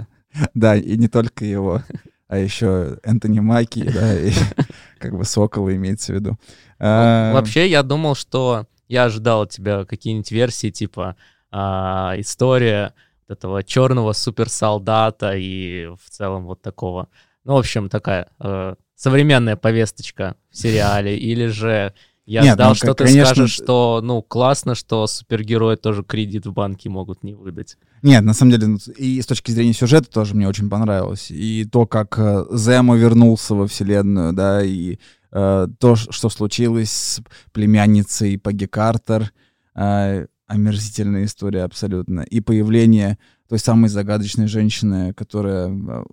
Да, 0.55 0.77
и 0.77 0.97
не 0.97 1.09
только 1.09 1.45
его, 1.45 1.83
а 2.29 2.39
еще 2.39 3.01
Энтони 3.03 3.41
Маки, 3.41 3.83
да, 3.83 4.17
и 4.17 4.31
как 5.01 5.17
бы 5.17 5.25
Сокола 5.25 5.75
имеется 5.75 6.13
в 6.13 6.15
виду. 6.15 6.39
А, 6.79 7.33
Вообще, 7.33 7.69
я 7.69 7.83
думал, 7.83 8.15
что 8.15 8.69
я 8.87 9.07
ожидал 9.07 9.43
от 9.43 9.51
тебя 9.51 9.85
какие-нибудь 9.85 10.31
версии, 10.31 10.71
типа 10.71 11.17
а, 11.51 12.15
история 12.19 12.95
вот 13.29 13.39
этого 13.39 13.63
черного 13.63 14.13
суперсолдата 14.13 15.35
и 15.37 15.87
в 15.87 16.11
целом 16.11 16.47
вот 16.47 16.63
такого. 16.63 17.09
Ну, 17.45 17.55
в 17.55 17.59
общем, 17.59 17.89
такая 17.89 18.29
э, 18.39 18.75
современная 18.95 19.57
повесточка 19.57 20.37
в 20.51 20.57
сериале. 20.57 21.17
Или 21.17 21.47
же 21.47 21.95
я 22.27 22.43
Нет, 22.43 22.55
ждал, 22.55 22.69
ну, 22.69 22.75
что 22.75 22.95
ты 22.95 23.05
конечно, 23.05 23.35
скажешь, 23.35 23.51
что, 23.51 24.01
ну, 24.03 24.23
классно, 24.23 24.75
что 24.75 25.07
супергерои 25.07 25.77
тоже 25.77 26.05
кредит 26.05 26.47
в 26.47 26.53
банке 26.53 26.89
могут 26.89 27.25
не 27.25 27.35
выдать. 27.35 27.77
Нет, 28.03 28.23
на 28.23 28.35
самом 28.35 28.53
деле, 28.53 28.67
ну, 28.69 28.79
и 28.97 29.21
с 29.21 29.27
точки 29.27 29.51
зрения 29.51 29.73
сюжета 29.73 30.11
тоже 30.11 30.35
мне 30.35 30.47
очень 30.47 30.71
понравилось. 30.71 31.31
И 31.31 31.65
то, 31.65 31.87
как 31.87 32.19
э, 32.19 32.45
Земо 32.53 32.95
вернулся 32.97 33.55
во 33.55 33.67
вселенную, 33.67 34.33
да, 34.33 34.63
и 34.63 34.99
э, 35.33 35.67
то, 35.79 35.97
что 35.97 36.29
случилось 36.29 36.93
с 36.93 37.23
племянницей 37.53 38.39
Паги 38.39 38.67
Картер, 38.67 39.33
э, 39.75 40.27
омерзительная 40.51 41.25
история 41.25 41.63
абсолютно. 41.65 42.21
И 42.23 42.41
появление 42.41 43.19
той 43.49 43.59
самой 43.59 43.89
загадочной 43.89 44.47
женщины, 44.49 45.13
которая 45.15 45.69
э, 45.69 46.05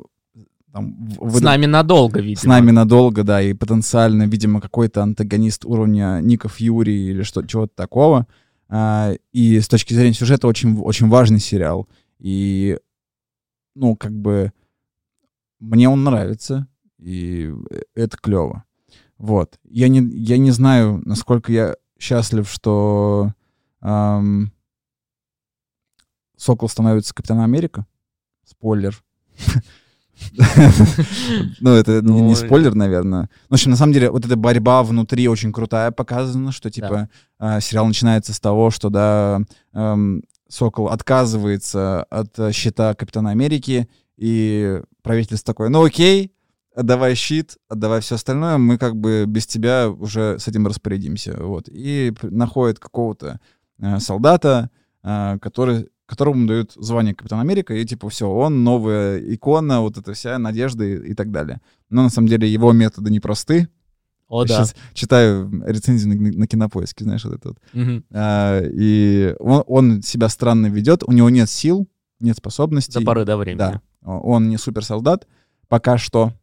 там, 0.71 1.08
в- 1.19 1.38
С 1.38 1.41
нами 1.41 1.65
надолго, 1.65 2.19
видимо. 2.19 2.39
с 2.41 2.43
нами 2.43 2.71
надолго, 2.71 3.23
да, 3.23 3.41
и 3.41 3.54
потенциально, 3.54 4.23
видимо, 4.28 4.62
какой-то 4.62 5.02
антагонист 5.02 5.65
уровня 5.65 6.19
Ника 6.21 6.50
Фьюри 6.50 6.91
или 7.10 7.23
что, 7.23 7.41
чего-то 7.45 7.73
такого. 7.76 8.28
А, 8.69 9.13
и 9.32 9.60
с 9.60 9.67
точки 9.67 9.93
зрения 9.93 10.13
сюжета 10.13 10.47
очень, 10.47 10.78
очень 10.80 11.08
важный 11.08 11.39
сериал. 11.39 11.88
И, 12.19 12.78
ну, 13.76 13.95
как 13.95 14.12
бы, 14.12 14.52
мне 15.60 15.89
он 15.89 16.04
нравится, 16.04 16.67
и 17.00 17.52
это 17.95 18.17
клево. 18.17 18.63
Вот. 19.17 19.58
Я 19.63 19.88
не, 19.88 20.00
я 20.15 20.38
не 20.38 20.52
знаю, 20.52 21.02
насколько 21.06 21.52
я 21.52 21.76
счастлив, 22.00 22.47
что 22.50 23.32
ам, 23.82 24.52
Сокол 26.38 26.70
становится 26.70 27.13
Капитаном 27.13 27.44
Америка. 27.44 27.86
Спойлер. 28.46 29.02
Ну, 31.60 31.72
это 31.76 32.02
не- 32.02 32.36
спойлер, 32.36 32.74
наверное. 32.74 33.30
В 33.50 33.54
общем, 33.54 33.70
на 33.70 33.78
самом 33.78 33.94
деле, 33.94 34.10
вот 34.10 34.26
эта 34.26 34.36
борьба 34.36 34.82
внутри 34.82 35.28
очень 35.28 35.54
крутая 35.54 35.92
показана, 35.92 36.52
что, 36.52 36.72
типа, 36.72 37.10
а, 37.38 37.60
сериал 37.60 37.86
начинается 37.86 38.34
с 38.34 38.40
того, 38.40 38.72
что, 38.72 38.90
да, 38.90 39.42
эм, 39.74 40.24
Сокол 40.50 40.88
отказывается 40.88 42.04
от 42.04 42.40
э, 42.40 42.52
щита 42.52 42.96
Капитана 42.96 43.32
Америки, 43.32 43.88
и 44.16 44.82
правительство 45.04 45.54
такое, 45.54 45.70
ну 45.70 45.84
окей, 45.84 46.32
отдавай 46.74 47.16
щит, 47.16 47.58
отдавай 47.68 48.02
все 48.02 48.16
остальное, 48.16 48.58
мы 48.58 48.78
как 48.78 48.96
бы 48.96 49.26
без 49.28 49.46
тебя 49.46 49.90
уже 49.90 50.40
с 50.40 50.48
этим 50.48 50.66
распорядимся. 50.66 51.36
Вот. 51.38 51.68
И 51.70 52.13
находит 52.22 52.80
какого-то 52.80 53.40
солдата, 54.00 54.70
э, 55.04 55.38
который, 55.42 55.90
которому 56.06 56.48
дают 56.48 56.74
звание 56.74 57.13
Капитан 57.16 57.40
Америка, 57.40 57.74
и 57.74 57.86
типа 57.86 58.10
все, 58.10 58.30
он 58.30 58.63
новая 58.63 59.20
икона, 59.20 59.82
вот 59.82 59.98
эта 59.98 60.13
вся 60.13 60.38
надежда 60.38 60.84
и, 60.84 61.12
и 61.12 61.13
так 61.13 61.32
далее. 61.32 61.62
Но 61.90 62.04
на 62.04 62.10
самом 62.10 62.28
деле 62.28 62.52
его 62.52 62.72
методы 62.74 63.12
непросты. 63.12 63.70
О, 64.28 64.44
Я 64.44 64.48
да. 64.48 64.56
Сейчас 64.56 64.76
читаю 64.94 65.50
рецензию 65.66 66.20
на, 66.20 66.40
на 66.40 66.48
кинопоиске, 66.48 67.06
знаешь, 67.06 67.24
вот 67.24 67.36
это 67.36 67.48
вот. 67.50 67.58
Мгм. 67.74 68.04
А, 68.12 68.62
и 68.62 69.36
он, 69.40 69.63
он 69.68 70.02
себя 70.02 70.28
странно 70.30 70.68
ведет, 70.68 71.04
у 71.04 71.12
него 71.12 71.30
нет 71.30 71.50
сил, 71.50 71.88
нет 72.20 72.38
способностей. 72.38 73.00
До 73.00 73.06
поры 73.06 73.26
до 73.26 73.38
времени. 73.38 73.58
Да. 73.58 73.82
Он 74.02 74.50
не 74.50 74.58
суперсолдат 74.58 75.28
пока 75.68 75.98
что. 75.98 76.34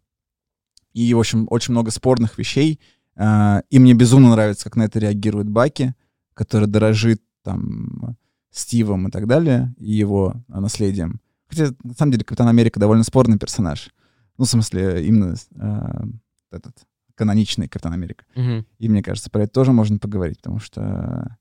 И, 0.92 1.12
в 1.12 1.18
общем, 1.18 1.46
очень 1.50 1.72
много 1.72 1.90
спорных 1.90 2.38
вещей. 2.38 2.80
И 3.18 3.78
мне 3.78 3.94
безумно 3.94 4.30
нравится, 4.30 4.64
как 4.64 4.76
на 4.76 4.84
это 4.84 4.98
реагирует 4.98 5.48
Баки, 5.48 5.94
который 6.34 6.68
дорожит 6.68 7.22
там 7.42 8.16
Стивом 8.50 9.08
и 9.08 9.10
так 9.10 9.26
далее, 9.26 9.74
и 9.78 9.92
его 9.92 10.34
а, 10.48 10.60
наследием. 10.60 11.20
Хотя, 11.48 11.74
на 11.82 11.92
самом 11.94 12.12
деле, 12.12 12.24
Капитан 12.24 12.46
Америка 12.46 12.78
довольно 12.78 13.02
спорный 13.02 13.38
персонаж. 13.38 13.90
Ну, 14.38 14.44
в 14.44 14.48
смысле, 14.48 15.04
именно 15.04 15.34
а, 15.56 16.04
этот 16.52 16.76
каноничный 17.16 17.68
Капитан 17.68 17.92
Америка. 17.92 18.24
Мгм. 18.36 18.66
И 18.78 18.88
мне 18.88 19.02
кажется, 19.02 19.30
про 19.30 19.42
это 19.42 19.52
тоже 19.52 19.72
можно 19.72 19.98
поговорить, 19.98 20.38
потому 20.38 20.60
что 20.60 21.36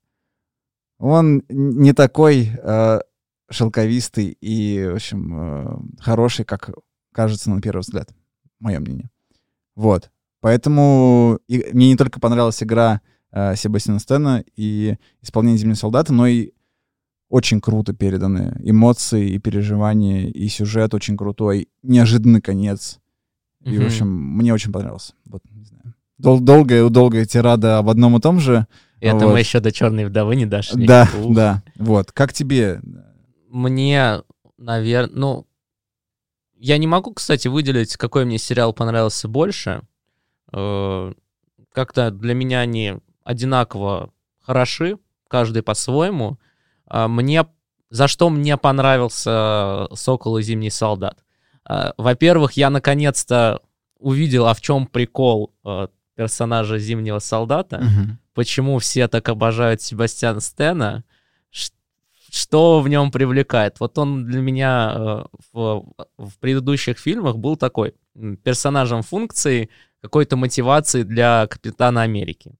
он 0.98 1.42
не 1.48 1.92
такой 1.92 2.50
э, 2.56 3.00
шелковистый 3.50 4.36
и, 4.40 4.86
в 4.90 4.94
общем, 4.94 5.34
э, 5.36 5.76
хороший, 6.00 6.44
как 6.44 6.70
кажется 7.12 7.50
на 7.50 7.60
первый 7.60 7.80
взгляд. 7.80 8.10
Мое 8.60 8.80
мнение. 8.80 9.10
Вот. 9.74 10.10
Поэтому 10.40 11.40
и 11.48 11.64
мне 11.72 11.88
не 11.88 11.96
только 11.96 12.20
понравилась 12.20 12.62
игра 12.62 13.00
э, 13.34 13.56
Себастьяна 13.56 13.98
Стена 13.98 14.42
и 14.56 14.96
исполнение 15.20 15.58
«Зимнего 15.58 15.76
солдата», 15.76 16.12
но 16.12 16.26
и 16.26 16.52
очень 17.28 17.60
круто 17.60 17.92
переданы 17.92 18.56
эмоции 18.62 19.30
и 19.30 19.38
переживания, 19.38 20.28
и 20.28 20.46
сюжет 20.48 20.94
очень 20.94 21.16
крутой, 21.16 21.68
неожиданный 21.82 22.40
конец. 22.40 23.00
И, 23.64 23.70
в 23.70 23.80
Мгм. 23.80 23.86
общем, 23.86 24.08
мне 24.08 24.54
очень 24.54 24.70
понравился. 24.72 25.14
Вот, 25.24 25.42
не 25.50 25.64
знаю. 25.64 25.94
Дол- 26.18 26.40
долгая, 26.40 26.88
долгая 26.90 27.24
тирада 27.24 27.78
об 27.78 27.88
одном 27.88 28.16
и 28.16 28.20
том 28.20 28.38
же. 28.38 28.66
Это 29.00 29.26
Вот. 29.26 29.32
мы 29.32 29.40
еще 29.40 29.58
до 29.60 29.72
черной 29.72 30.04
вдовы 30.04 30.36
не 30.36 30.46
дошли. 30.46 30.86
Да, 30.86 31.08
Ух. 31.22 31.34
да. 31.34 31.62
Вот. 31.76 32.12
Как 32.12 32.32
тебе? 32.32 32.80
Мне, 33.50 34.22
наверное, 34.56 35.14
ну, 35.16 35.46
я 36.56 36.78
не 36.78 36.86
могу, 36.86 37.12
кстати, 37.12 37.48
выделить, 37.48 37.96
какой 37.96 38.24
мне 38.26 38.38
сериал 38.38 38.72
понравился 38.72 39.26
больше. 39.28 39.82
Э, 40.52 41.12
Как-то 41.72 42.10
для 42.12 42.34
меня 42.34 42.60
они 42.60 42.98
одинаково 43.24 44.10
хороши, 44.40 44.98
каждый 45.28 45.62
по-своему. 45.62 46.38
А 46.86 47.08
Мне, 47.08 47.46
за 47.90 48.08
что 48.08 48.30
мне 48.30 48.56
понравился 48.56 49.88
«Сокол 49.94 50.38
и 50.38 50.42
Зимний 50.42 50.70
солдат»? 50.70 51.24
А, 51.64 51.94
Во-первых, 51.96 52.52
я 52.52 52.70
наконец-то 52.70 53.60
увидел, 53.98 54.46
а 54.46 54.54
в 54.54 54.60
чем 54.60 54.86
прикол 54.86 55.54
э, 55.64 55.88
персонажа 56.14 56.78
Зимнего 56.78 57.18
солдата 57.20 57.78
Мгм. 57.78 58.18
почему 58.34 58.78
все 58.78 59.08
так 59.08 59.28
обожают 59.28 59.80
Себастьяна 59.80 60.40
Стена, 60.40 61.04
что 62.30 62.80
в 62.80 62.88
нем 62.88 63.10
привлекает. 63.12 63.78
Вот 63.80 63.96
он 63.96 64.26
для 64.26 64.40
меня 64.40 64.92
э, 64.94 65.24
в, 65.52 65.86
в 66.18 66.38
предыдущих 66.40 66.98
фильмах 66.98 67.36
был 67.36 67.56
такой 67.56 67.94
персонажем 68.42 69.02
функции, 69.02 69.70
какой-то 70.02 70.36
мотивации 70.36 71.02
для 71.02 71.46
Капитана 71.46 72.02
Америки. 72.02 72.52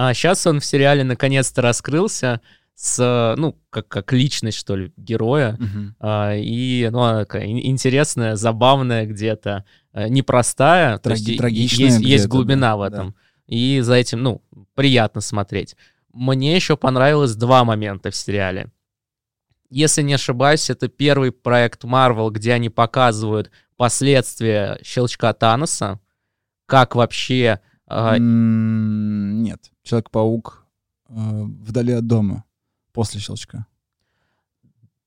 А 0.00 0.14
сейчас 0.14 0.46
он 0.46 0.60
в 0.60 0.64
сериале 0.64 1.02
наконец-то 1.02 1.60
раскрылся 1.60 2.40
с, 2.76 3.34
ну, 3.36 3.58
как, 3.68 3.88
как 3.88 4.12
личность, 4.12 4.56
что 4.56 4.76
ли, 4.76 4.92
героя. 4.96 5.56
Мгм. 5.58 5.96
А, 5.98 6.36
и 6.36 6.88
ну, 6.92 7.00
она 7.00 7.18
такая 7.24 7.46
ин- 7.46 7.66
интересная, 7.66 8.36
забавная 8.36 9.06
где-то, 9.06 9.64
э, 9.92 10.06
непростая. 10.06 10.98
то 10.98 11.10
Траги- 11.10 11.30
есть 11.30 11.38
трагичная 11.38 11.86
есть, 11.86 12.00
есть 12.00 12.26
глубина 12.28 12.68
да, 12.70 12.76
в 12.76 12.80
да. 12.82 12.86
этом. 12.96 13.14
и 13.48 13.80
за 13.80 13.94
этим, 13.94 14.22
ну, 14.22 14.40
приятно 14.76 15.20
смотреть. 15.20 15.74
Мне 16.12 16.54
еще 16.54 16.76
понравилось 16.76 17.34
два 17.34 17.64
момента 17.64 18.12
в 18.12 18.14
сериале. 18.14 18.70
Если 19.68 20.02
не 20.02 20.14
ошибаюсь, 20.14 20.70
это 20.70 20.86
первый 20.86 21.32
проект 21.32 21.82
Marvel, 21.82 22.30
где 22.30 22.52
они 22.52 22.70
показывают 22.70 23.50
последствия 23.76 24.78
щелчка 24.84 25.32
Таноса, 25.32 25.98
как 26.66 26.94
вообще... 26.94 27.58
М, 27.88 29.42
Нет, 29.42 29.70
Человек-паук 29.82 30.64
э, 31.08 31.12
вдали 31.14 31.92
от 31.92 32.06
дома 32.06 32.44
после 32.92 33.20
щелчка. 33.20 33.66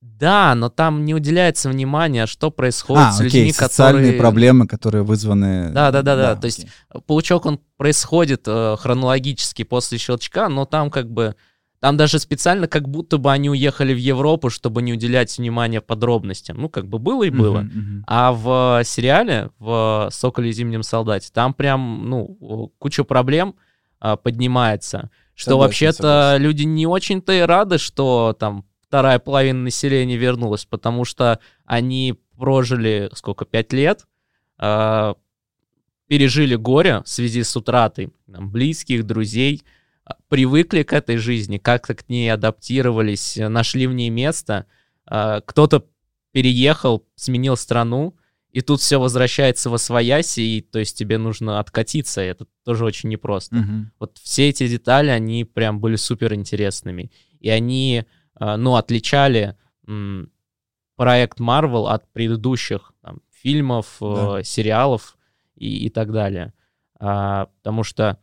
Да, 0.01 0.55
но 0.55 0.69
там 0.69 1.05
не 1.05 1.13
уделяется 1.15 1.69
внимания, 1.69 2.25
что 2.27 2.51
происходит 2.51 3.03
А, 3.03 3.11
с 3.11 3.19
окей, 3.21 3.41
людьми, 3.41 3.53
социальные 3.53 4.03
которые... 4.03 4.19
проблемы, 4.19 4.67
которые 4.67 5.03
вызваны... 5.03 5.71
Да, 5.71 5.91
да, 5.91 6.01
да, 6.01 6.15
да. 6.15 6.35
То 6.35 6.45
есть 6.45 6.67
паучок, 7.05 7.45
он 7.45 7.59
происходит 7.77 8.43
э, 8.47 8.77
хронологически 8.79 9.63
после 9.63 9.97
щелчка, 9.97 10.49
но 10.49 10.65
там 10.65 10.89
как 10.91 11.09
бы... 11.09 11.35
Там 11.81 11.97
даже 11.97 12.19
специально 12.19 12.67
как 12.67 12.87
будто 12.87 13.17
бы 13.17 13.31
они 13.31 13.49
уехали 13.49 13.91
в 13.91 13.97
Европу, 13.97 14.51
чтобы 14.51 14.83
не 14.83 14.93
уделять 14.93 15.35
внимания 15.39 15.81
подробностям. 15.81 16.57
Ну, 16.57 16.69
как 16.69 16.87
бы 16.87 16.99
было 16.99 17.23
и 17.23 17.31
было. 17.31 17.61
Мгм, 17.61 17.79
мгм. 17.79 18.03
А 18.07 18.31
в 18.31 18.83
сериале, 18.85 19.49
в 19.57 20.09
«Соколе 20.11 20.51
и 20.51 20.53
зимнем 20.53 20.83
солдате», 20.83 21.31
там 21.33 21.55
прям, 21.55 22.07
ну, 22.07 22.71
куча 22.77 23.03
проблем 23.03 23.55
а, 23.99 24.15
поднимается. 24.15 25.09
Что 25.33 25.51
Согласен, 25.51 25.67
вообще-то 25.67 26.03
согласен. 26.03 26.43
люди 26.43 26.63
не 26.63 26.85
очень-то 26.85 27.33
и 27.33 27.39
рады, 27.39 27.79
что 27.79 28.35
там 28.39 28.63
вторая 28.87 29.17
половина 29.17 29.63
населения 29.63 30.17
вернулась, 30.17 30.65
потому 30.65 31.03
что 31.03 31.39
они 31.65 32.15
прожили, 32.37 33.09
сколько, 33.15 33.45
пять 33.45 33.73
лет, 33.73 34.05
а, 34.59 35.15
пережили 36.05 36.53
горе 36.53 37.01
в 37.01 37.09
связи 37.09 37.41
с 37.41 37.55
утратой 37.55 38.11
там, 38.31 38.51
близких, 38.51 39.03
друзей, 39.03 39.63
привыкли 40.29 40.83
к 40.83 40.93
этой 40.93 41.17
жизни, 41.17 41.57
как-то 41.57 41.95
к 41.95 42.07
ней 42.09 42.31
адаптировались, 42.31 43.37
нашли 43.37 43.87
в 43.87 43.93
ней 43.93 44.09
место. 44.09 44.65
А, 45.05 45.41
Кто-то 45.41 45.85
переехал, 46.31 47.05
сменил 47.15 47.57
страну, 47.57 48.15
и 48.51 48.61
тут 48.61 48.81
все 48.81 48.99
возвращается 48.99 49.69
во 49.69 49.77
свояси, 49.77 50.41
и 50.41 50.61
то 50.61 50.79
есть 50.79 50.97
тебе 50.97 51.17
нужно 51.17 51.59
откатиться, 51.59 52.21
и 52.21 52.27
это 52.27 52.45
тоже 52.65 52.83
очень 52.85 53.09
непросто. 53.09 53.55
Мгм. 53.55 53.91
Вот 53.99 54.17
все 54.17 54.49
эти 54.49 54.67
детали, 54.67 55.09
они 55.09 55.45
прям 55.45 55.79
были 55.79 55.95
супер 55.95 56.33
интересными. 56.33 57.11
И 57.39 57.49
они, 57.49 58.05
э, 58.39 58.55
ну, 58.57 58.75
отличали 58.75 59.55
проект 60.95 61.39
Marvel 61.39 61.87
от 61.89 62.11
предыдущих 62.11 62.93
там, 63.01 63.21
фильмов, 63.31 63.97
э, 64.01 64.05
Да. 64.37 64.43
сериалов 64.43 65.17
и, 65.55 65.85
и 65.85 65.89
так 65.89 66.11
далее. 66.11 66.53
А, 66.99 67.47
потому 67.57 67.83
что, 67.83 68.19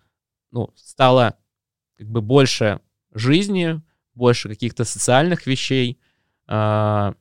ну, 0.52 0.72
стало 0.76 1.34
как 1.98 2.08
бы 2.08 2.20
больше 2.22 2.80
жизни, 3.12 3.80
больше 4.14 4.48
каких-то 4.48 4.84
социальных 4.84 5.46
вещей. 5.46 5.98
а, 6.46 7.14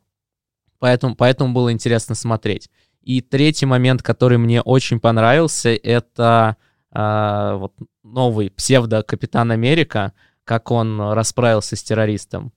поэтому, 0.79 1.15
поэтому 1.15 1.53
было 1.53 1.71
интересно 1.71 2.15
смотреть. 2.15 2.69
И 3.01 3.21
третий 3.21 3.65
момент, 3.65 4.03
который 4.03 4.37
мне 4.37 4.61
очень 4.61 4.99
понравился, 4.99 5.69
это 5.69 6.57
а, 6.91 7.55
вот 7.55 7.73
новый 8.03 8.49
псевдо-капитан 8.51 9.51
Америка, 9.51 10.13
как 10.43 10.71
он 10.71 10.99
расправился 11.13 11.75
с 11.75 11.83
террористом. 11.83 12.53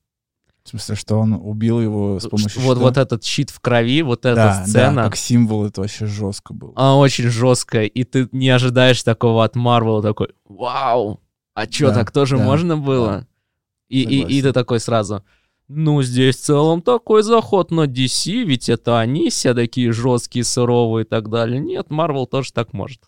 В 0.63 0.69
смысле, 0.69 0.95
что 0.95 1.19
он 1.19 1.33
убил 1.33 1.81
его 1.81 2.21
с 2.21 2.29
помощью 2.29 2.61
вот, 2.63 2.77
щита? 2.77 2.87
вот 2.87 2.97
этот 2.99 3.25
щит 3.25 3.51
в 3.51 3.61
крови, 3.61 4.03
вот 4.03 4.27
эта 4.27 4.35
да, 4.37 4.65
сцена, 4.65 4.95
Да, 4.97 5.05
как 5.05 5.17
символ 5.17 5.65
это 5.65 5.81
вообще 5.81 6.07
жестко 6.07 6.53
было. 6.53 6.73
она 6.77 6.97
очень 6.99 7.29
жесткая, 7.29 7.87
и 7.87 8.05
ты 8.05 8.29
не 8.33 8.51
ожидаешь 8.51 9.03
такого 9.03 9.43
от 9.45 9.57
Марвела, 9.57 10.03
такой, 10.03 10.29
вау, 10.45 11.21
а 11.61 11.67
чё, 11.67 11.89
Да, 11.89 11.95
так 11.95 12.11
тоже 12.11 12.39
да, 12.39 12.45
можно 12.45 12.77
было? 12.79 13.27
И, 13.89 14.03
и, 14.03 14.05
и 14.05 14.19
Согласен. 14.21 14.43
ты 14.43 14.53
такой 14.53 14.81
сразу, 14.81 15.25
ну, 15.69 16.03
здесь 16.03 16.37
в 16.37 16.41
целом 16.41 16.81
такой 16.81 17.23
заход 17.23 17.71
на 17.71 17.87
DC, 17.87 18.45
ведь 18.45 18.69
это 18.69 18.99
они 18.99 19.31
все 19.31 19.53
такие 19.53 19.93
жесткие, 19.93 20.45
суровые 20.45 21.05
и 21.05 21.09
так 21.09 21.29
далее. 21.29 21.61
Нет, 21.61 21.91
Марвел 21.91 22.27
тоже 22.27 22.53
так 22.53 22.73
может. 22.73 23.03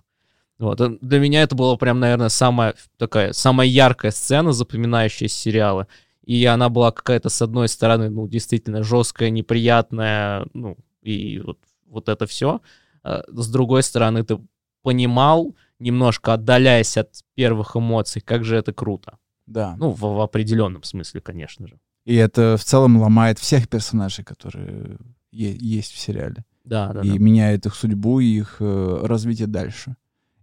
Вот. 0.59 0.81
э, 0.81 0.99
Для 1.01 1.19
меня 1.19 1.43
это 1.43 1.57
была 1.57 1.77
прям, 1.77 1.99
наверное, 1.99 2.29
самая 2.29 2.75
такая, 2.99 3.33
самая 3.33 3.67
яркая 3.67 4.11
сцена, 4.11 4.53
запоминающаяся 4.53 5.35
сериала. 5.35 5.87
И 6.25 6.45
она 6.45 6.69
была 6.69 6.93
какая-то, 6.93 7.31
с 7.31 7.43
одной 7.43 7.69
стороны, 7.69 8.11
ну, 8.11 8.29
действительно 8.29 8.83
жесткая, 8.83 9.31
неприятная, 9.31 10.47
ну, 10.53 10.77
и 11.03 11.41
вот, 11.41 11.59
вот 11.87 12.09
это 12.09 12.27
все. 12.27 12.61
С 13.03 13.49
другой 13.51 13.83
стороны, 13.83 14.23
ты 14.25 14.39
понимал, 14.83 15.57
немножко 15.83 16.35
отдаляясь 16.35 16.97
от 16.97 17.21
первых 17.35 17.77
эмоций, 17.77 18.23
как 18.23 18.45
же 18.45 18.57
это 18.57 18.73
круто. 18.73 19.19
Да. 19.47 19.77
Ну, 19.77 19.91
в, 19.91 20.01
в 20.01 20.21
определенном 20.21 20.83
смысле, 20.83 21.21
конечно 21.21 21.67
же. 21.67 21.79
И 22.05 22.15
это 22.15 22.57
в 22.57 22.65
целом 22.65 22.97
ломает 22.97 23.39
всех 23.39 23.69
персонажей, 23.69 24.25
которые 24.25 24.99
есть 25.31 25.93
в 25.93 25.99
сериале. 25.99 26.45
Да, 26.65 26.93
да, 26.93 27.03
и 27.03 27.11
да. 27.11 27.19
меняет 27.19 27.67
их 27.67 27.75
судьбу 27.75 28.21
и 28.21 28.27
их 28.27 28.57
э, 28.61 29.01
развитие 29.03 29.49
дальше. 29.49 29.97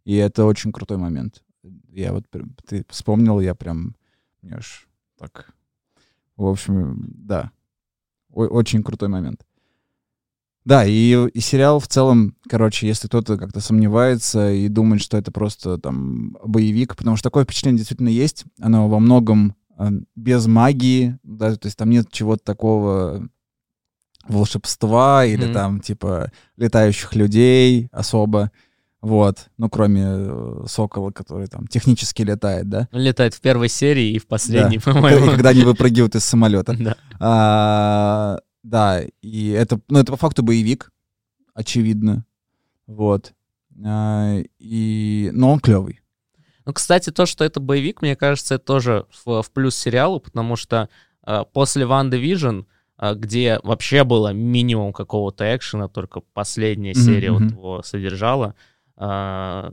И 0.03 0.15
это 0.15 0.45
очень 0.45 0.71
крутой 0.71 0.97
момент. 0.97 1.43
Я 1.89 2.13
вот 2.13 2.25
ты 2.67 2.85
вспомнил, 2.89 3.39
я 3.39 3.55
прям 3.55 3.95
мне 4.41 4.55
аж 4.55 4.87
так. 5.17 5.53
В 6.35 6.45
общем, 6.45 7.05
да. 7.15 7.51
О- 8.31 8.47
очень 8.47 8.83
крутой 8.83 9.09
момент. 9.09 9.45
Да, 10.69 10.85
и, 10.85 11.27
и 11.33 11.39
сериал 11.39 11.79
в 11.79 11.87
целом, 11.87 12.35
короче, 12.47 12.87
если 12.87 13.07
кто-то 13.07 13.37
как-то 13.37 13.59
сомневается 13.59 14.51
и 14.51 14.67
думает, 14.67 15.01
что 15.01 15.17
это 15.17 15.31
просто 15.31 15.79
там 15.79 16.37
боевик, 16.45 16.95
потому 16.95 17.15
что 17.17 17.23
такое 17.29 17.43
впечатление 17.43 17.79
действительно 17.79 18.09
есть, 18.09 18.45
оно 18.61 18.87
во 18.87 18.99
многом 18.99 19.55
э, 19.79 19.89
без 20.15 20.45
магии, 20.45 21.17
да, 21.23 21.55
то 21.55 21.65
есть 21.65 21.75
там 21.77 21.89
нет 21.89 22.11
чего-то 22.11 22.43
такого 22.43 23.27
волшебства 24.27 25.25
или 25.25 25.45
Мгм. 25.45 25.53
там 25.53 25.79
типа 25.79 26.31
летающих 26.57 27.15
людей 27.15 27.89
особо, 27.91 28.51
вот, 29.01 29.47
ну 29.57 29.69
кроме 29.69 30.03
э, 30.05 30.63
Сокола, 30.67 31.09
который 31.11 31.47
там 31.47 31.65
технически 31.67 32.21
летает, 32.21 32.69
да, 32.69 32.87
Он 32.91 32.99
летает 33.01 33.33
в 33.33 33.41
первой 33.41 33.69
серии 33.69 34.11
и 34.11 34.19
в 34.19 34.27
последней, 34.27 34.77
Да. 34.77 34.91
и 34.91 34.93
по-моему. 34.93 35.31
когда 35.31 35.49
они 35.49 35.61
выпрыгивают 35.63 36.15
из 36.15 36.25
самолета. 36.25 36.75
Да. 36.79 36.95
А, 37.19 38.37
да, 38.63 39.01
и 39.21 39.49
это, 39.49 39.79
ну, 39.87 39.99
это 39.99 40.11
по 40.11 40.17
факту 40.17 40.43
боевик, 40.43 40.91
очевидно. 41.53 42.25
Вот. 42.87 43.33
А, 43.85 44.37
и, 44.59 45.29
но 45.33 45.51
он 45.51 45.59
клевый. 45.59 46.01
Ну, 46.65 46.73
кстати, 46.73 47.09
то, 47.09 47.25
что 47.25 47.43
это 47.43 47.59
боевик, 47.59 48.01
мне 48.01 48.15
кажется, 48.15 48.55
это 48.55 48.65
тоже 48.65 49.05
в, 49.25 49.41
в 49.41 49.51
плюс 49.51 49.75
сериалу, 49.75 50.19
потому 50.19 50.55
что 50.55 50.89
э, 51.25 51.43
после 51.51 51.85
Ван 51.85 52.13
Division, 52.13 52.65
э, 52.99 53.15
где 53.15 53.59
вообще 53.63 54.03
было 54.03 54.33
минимум 54.33 54.93
какого-то 54.93 55.55
экшена, 55.55 55.87
только 55.87 56.21
последняя 56.21 56.93
серия 56.93 57.31
вот 57.31 57.41
мгм. 57.41 57.55
его 57.55 57.81
содержала, 57.81 58.55
э, 58.97 59.71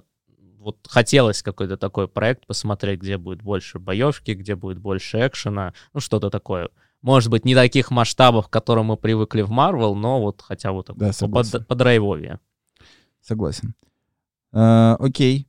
вот 0.58 0.78
хотелось 0.88 1.42
какой-то 1.42 1.76
такой 1.76 2.08
проект 2.08 2.46
посмотреть, 2.46 3.00
где 3.00 3.18
будет 3.18 3.42
больше 3.42 3.78
боевки, 3.78 4.32
где 4.32 4.56
будет 4.56 4.78
больше 4.78 5.26
экшена, 5.26 5.74
ну, 5.92 6.00
что-то 6.00 6.30
такое. 6.30 6.70
Может 7.06 7.30
быть, 7.30 7.44
не 7.44 7.54
таких 7.54 7.92
масштабов, 7.92 8.48
к 8.48 8.50
которым 8.50 8.86
мы 8.86 8.96
привыкли 8.96 9.42
в 9.42 9.50
Марвел, 9.50 9.94
но 9.94 10.20
вот 10.20 10.42
хотя 10.42 10.72
бы 10.72 10.82
такое 10.82 10.98
Да, 10.98 11.06
по, 11.06 11.12
согласен. 11.12 11.64
по 11.64 11.76
драйвовее. 11.76 12.40
Согласен. 13.20 13.76
А, 14.52 14.96
окей. 14.98 15.46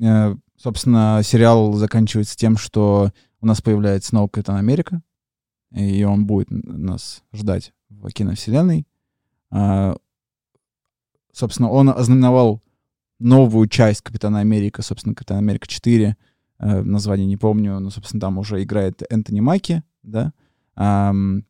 Э, 0.00 0.36
собственно, 0.56 1.20
сериал 1.24 1.72
заканчивается 1.72 2.36
тем, 2.36 2.56
что 2.56 3.10
у 3.40 3.46
нас 3.46 3.60
появляется 3.60 4.14
новый 4.14 4.28
Капитан 4.28 4.54
Америка, 4.54 5.02
и 5.72 6.04
он 6.04 6.26
будет 6.26 6.46
нас 6.52 7.24
ждать 7.32 7.72
в 7.88 8.08
киновселенной. 8.10 8.86
А, 9.50 9.96
собственно, 11.32 11.70
он 11.70 11.88
ознаменовал 11.88 12.62
новую 13.18 13.66
часть 13.66 14.02
Капитана 14.02 14.38
Америка, 14.38 14.82
собственно, 14.82 15.16
Капитан 15.16 15.38
Америка 15.38 15.66
4. 15.66 16.16
Э, 16.60 16.82
название 16.82 17.26
не 17.26 17.36
помню, 17.36 17.80
но, 17.80 17.90
собственно, 17.90 18.20
там 18.20 18.38
уже 18.38 18.62
играет 18.62 19.02
Энтони 19.10 19.40
Маки, 19.40 19.82
да. 20.04 20.32
Ам, 20.76 21.44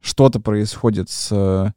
что-то 0.00 0.40
происходит 0.40 1.10
с 1.10 1.28
э, 1.32 1.72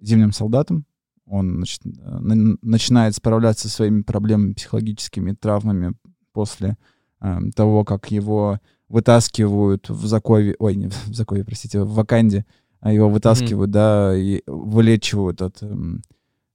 Зимним 0.00 0.32
солдатом. 0.32 0.84
Он 1.26 1.56
значит, 1.56 1.82
э, 1.84 1.90
на- 2.18 2.56
начинает 2.62 3.14
справляться 3.14 3.68
со 3.68 3.74
своими 3.76 4.02
проблемами, 4.02 4.52
психологическими 4.54 5.32
травмами 5.32 5.94
после 6.32 6.76
эм, 7.20 7.50
того, 7.52 7.84
как 7.84 8.10
его 8.10 8.60
вытаскивают 8.88 9.88
в 9.88 10.06
Закове, 10.06 10.54
ой, 10.58 10.76
не 10.76 10.88
в 10.88 11.14
Закове, 11.14 11.44
простите, 11.44 11.80
в 11.82 11.94
Ваканде, 11.94 12.44
а 12.80 12.92
его 12.92 13.08
вытаскивают, 13.08 13.70
да, 13.70 14.14
и 14.16 14.42
вылечивают 14.46 15.42
от 15.42 15.62
эм, 15.62 16.02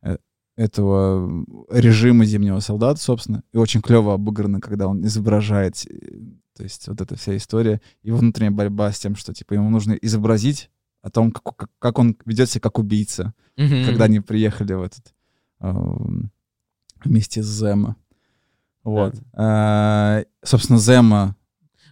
э, 0.03 0.17
этого 0.55 1.45
режима 1.71 2.25
зимнего 2.25 2.59
солдата, 2.59 3.01
собственно, 3.01 3.43
и 3.51 3.57
очень 3.57 3.81
клево 3.81 4.13
обыграно, 4.13 4.61
когда 4.61 4.87
он 4.87 5.03
изображает, 5.05 5.83
э, 5.89 6.19
то 6.55 6.63
есть 6.63 6.87
вот 6.87 6.99
эта 7.01 7.15
вся 7.15 7.35
история, 7.37 7.81
и 8.03 8.11
внутренняя 8.11 8.51
борьба 8.51 8.91
с 8.91 8.99
тем, 8.99 9.15
что, 9.15 9.33
типа, 9.33 9.53
ему 9.53 9.69
нужно 9.69 9.93
изобразить 9.93 10.69
о 11.01 11.09
том, 11.09 11.31
как, 11.31 11.55
как, 11.55 11.69
как 11.79 11.99
он 11.99 12.17
ведет 12.25 12.49
себя 12.49 12.61
как 12.61 12.79
убийца, 12.79 13.33
когда 13.55 14.05
они 14.05 14.19
приехали 14.19 14.73
в 14.73 14.83
этот 14.83 15.13
эм, 15.59 16.31
вместе 17.03 17.41
с 17.41 17.47
Зема. 17.47 17.95
Вот. 18.83 19.15
А, 19.33 20.23
Собственно, 20.43 20.79
Зема 20.79 21.35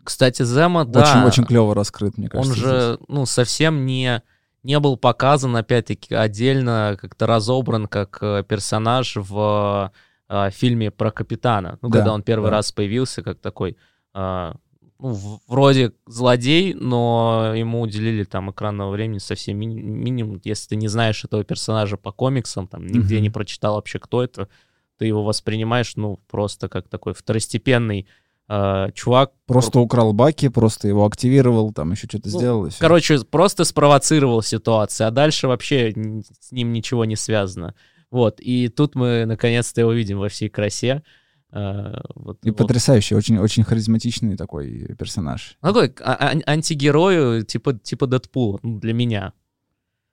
Кстати, 0.03 0.43
Зема, 0.43 0.85
да, 0.85 1.01
очень, 1.01 1.27
очень 1.27 1.43
клево 1.45 1.75
раскрыт, 1.75 2.17
мне 2.17 2.29
кажется. 2.29 2.51
он 2.51 2.55
же, 2.57 2.99
ну, 3.07 3.25
совсем 3.25 3.85
не, 3.85 4.23
не 4.63 4.79
был 4.79 4.97
показан, 4.97 5.55
опять-таки, 5.55 6.15
отдельно, 6.15 6.97
как-то 6.99 7.27
разобран 7.27 7.87
как 7.87 8.17
э, 8.21 8.43
персонаж 8.47 9.15
в 9.15 9.91
э, 10.27 10.49
фильме 10.51 10.91
про 10.91 11.11
капитана. 11.11 11.77
Ну, 11.81 11.89
Да, 11.89 11.99
когда 11.99 12.13
он 12.13 12.23
первый 12.23 12.45
да. 12.45 12.57
раз 12.57 12.71
появился, 12.71 13.21
как 13.21 13.39
такой, 13.39 13.71
э, 13.71 13.75
ну, 14.13 15.09
в- 15.13 15.39
вроде 15.47 15.93
злодей, 16.07 16.73
но 16.73 17.53
ему 17.55 17.81
уделили 17.81 18.23
там 18.25 18.51
экранного 18.51 18.91
времени 18.91 19.19
совсем 19.19 19.57
ми- 19.57 19.67
минимум. 19.81 20.41
Если 20.43 20.69
ты 20.69 20.75
не 20.75 20.87
знаешь 20.89 21.23
этого 21.23 21.43
персонажа 21.43 21.95
по 21.97 22.11
комиксам, 22.11 22.67
там, 22.67 22.85
нигде 22.85 23.15
Мгм. 23.15 23.23
не 23.23 23.29
прочитал 23.29 23.75
вообще, 23.75 23.99
кто 23.99 24.21
это, 24.23 24.49
ты 24.97 25.05
его 25.05 25.23
воспринимаешь, 25.23 25.93
ну, 25.95 26.19
просто 26.29 26.67
как 26.67 26.87
такой 26.89 27.13
второстепенный 27.13 28.07
э, 28.51 28.87
чувак, 28.95 29.31
Просто 29.45 29.79
украл 29.79 30.11
баки, 30.11 30.49
просто 30.49 30.87
его 30.87 31.05
активировал, 31.05 31.71
там 31.71 31.91
еще 31.91 32.07
что-то 32.07 32.29
Ну, 32.29 32.39
сделал. 32.39 32.65
и 32.65 32.69
всё. 32.71 32.79
Короче, 32.79 33.19
просто 33.19 33.63
спровоцировал 33.63 34.41
ситуацию, 34.41 35.07
а 35.07 35.11
дальше 35.11 35.47
вообще 35.47 35.93
с 36.41 36.51
ним 36.51 36.73
ничего 36.73 37.05
не 37.05 37.15
связано. 37.15 37.75
Вот, 38.09 38.39
и 38.39 38.67
тут 38.69 38.95
мы 38.95 39.25
наконец-то 39.27 39.81
его 39.81 39.91
видим 39.93 40.17
во 40.17 40.29
всей 40.29 40.49
красе. 40.49 41.03
Э, 41.51 41.95
вот, 42.15 42.39
И 42.45 42.49
вот. 42.51 42.57
потрясающий, 42.57 43.15
очень, 43.15 43.37
очень 43.39 43.63
харизматичный 43.63 44.37
такой 44.37 44.95
персонаж. 44.97 45.57
Ну, 45.61 45.69
Такой 45.69 45.93
а- 46.03 46.13
а- 46.35 46.51
антигерою 46.51 47.43
типа, 47.43 47.73
типа 47.73 48.05
Дэдпула, 48.07 48.59
ну, 48.61 48.79
для 48.79 48.93
меня. 48.93 49.33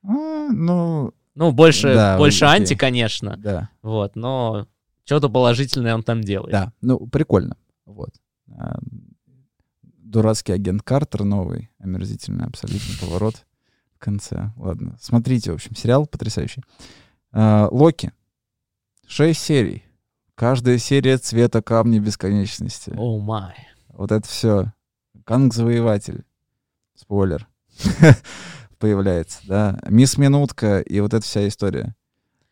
А, 0.02 0.48
ну, 0.50 1.12
Ну, 1.34 1.52
больше, 1.52 1.92
Да, 1.94 2.16
больше 2.16 2.46
окей. 2.46 2.56
анти, 2.60 2.74
конечно, 2.74 3.36
да. 3.36 3.68
вот, 3.82 4.16
но 4.16 4.66
что-то 5.04 5.28
положительное 5.28 5.94
он 5.94 6.02
там 6.02 6.22
делает. 6.22 6.52
Да, 6.52 6.72
ну, 6.80 7.06
прикольно. 7.06 7.56
Вот. 7.84 8.10
А, 8.50 8.78
Дурацкий 9.82 10.52
агент 10.54 10.82
Картер 10.82 11.24
новый, 11.24 11.68
омерзительный 11.78 12.46
абсолютно 12.46 12.94
поворот 13.00 13.44
в 13.94 13.98
конце. 13.98 14.52
Ладно, 14.56 14.96
смотрите, 15.00 15.50
в 15.50 15.54
общем, 15.56 15.74
сериал 15.76 16.06
потрясающий. 16.06 16.62
А, 17.32 17.68
Локи. 17.70 18.12
Шесть 19.06 19.42
серий. 19.42 19.84
Каждая 20.36 20.76
серия 20.76 21.16
цвета 21.16 21.62
камня 21.62 21.98
бесконечности. 21.98 22.92
О 22.94 23.18
май. 23.18 23.56
Вот 23.88 24.12
это 24.12 24.28
все. 24.28 24.72
Канг-завоеватель. 25.24 26.24
Спойлер. 26.94 27.48
Появляется, 28.78 29.38
да. 29.44 29.80
Мисс 29.88 30.18
Минутка 30.18 30.80
и 30.80 31.00
вот 31.00 31.14
эта 31.14 31.24
вся 31.24 31.48
история. 31.48 31.94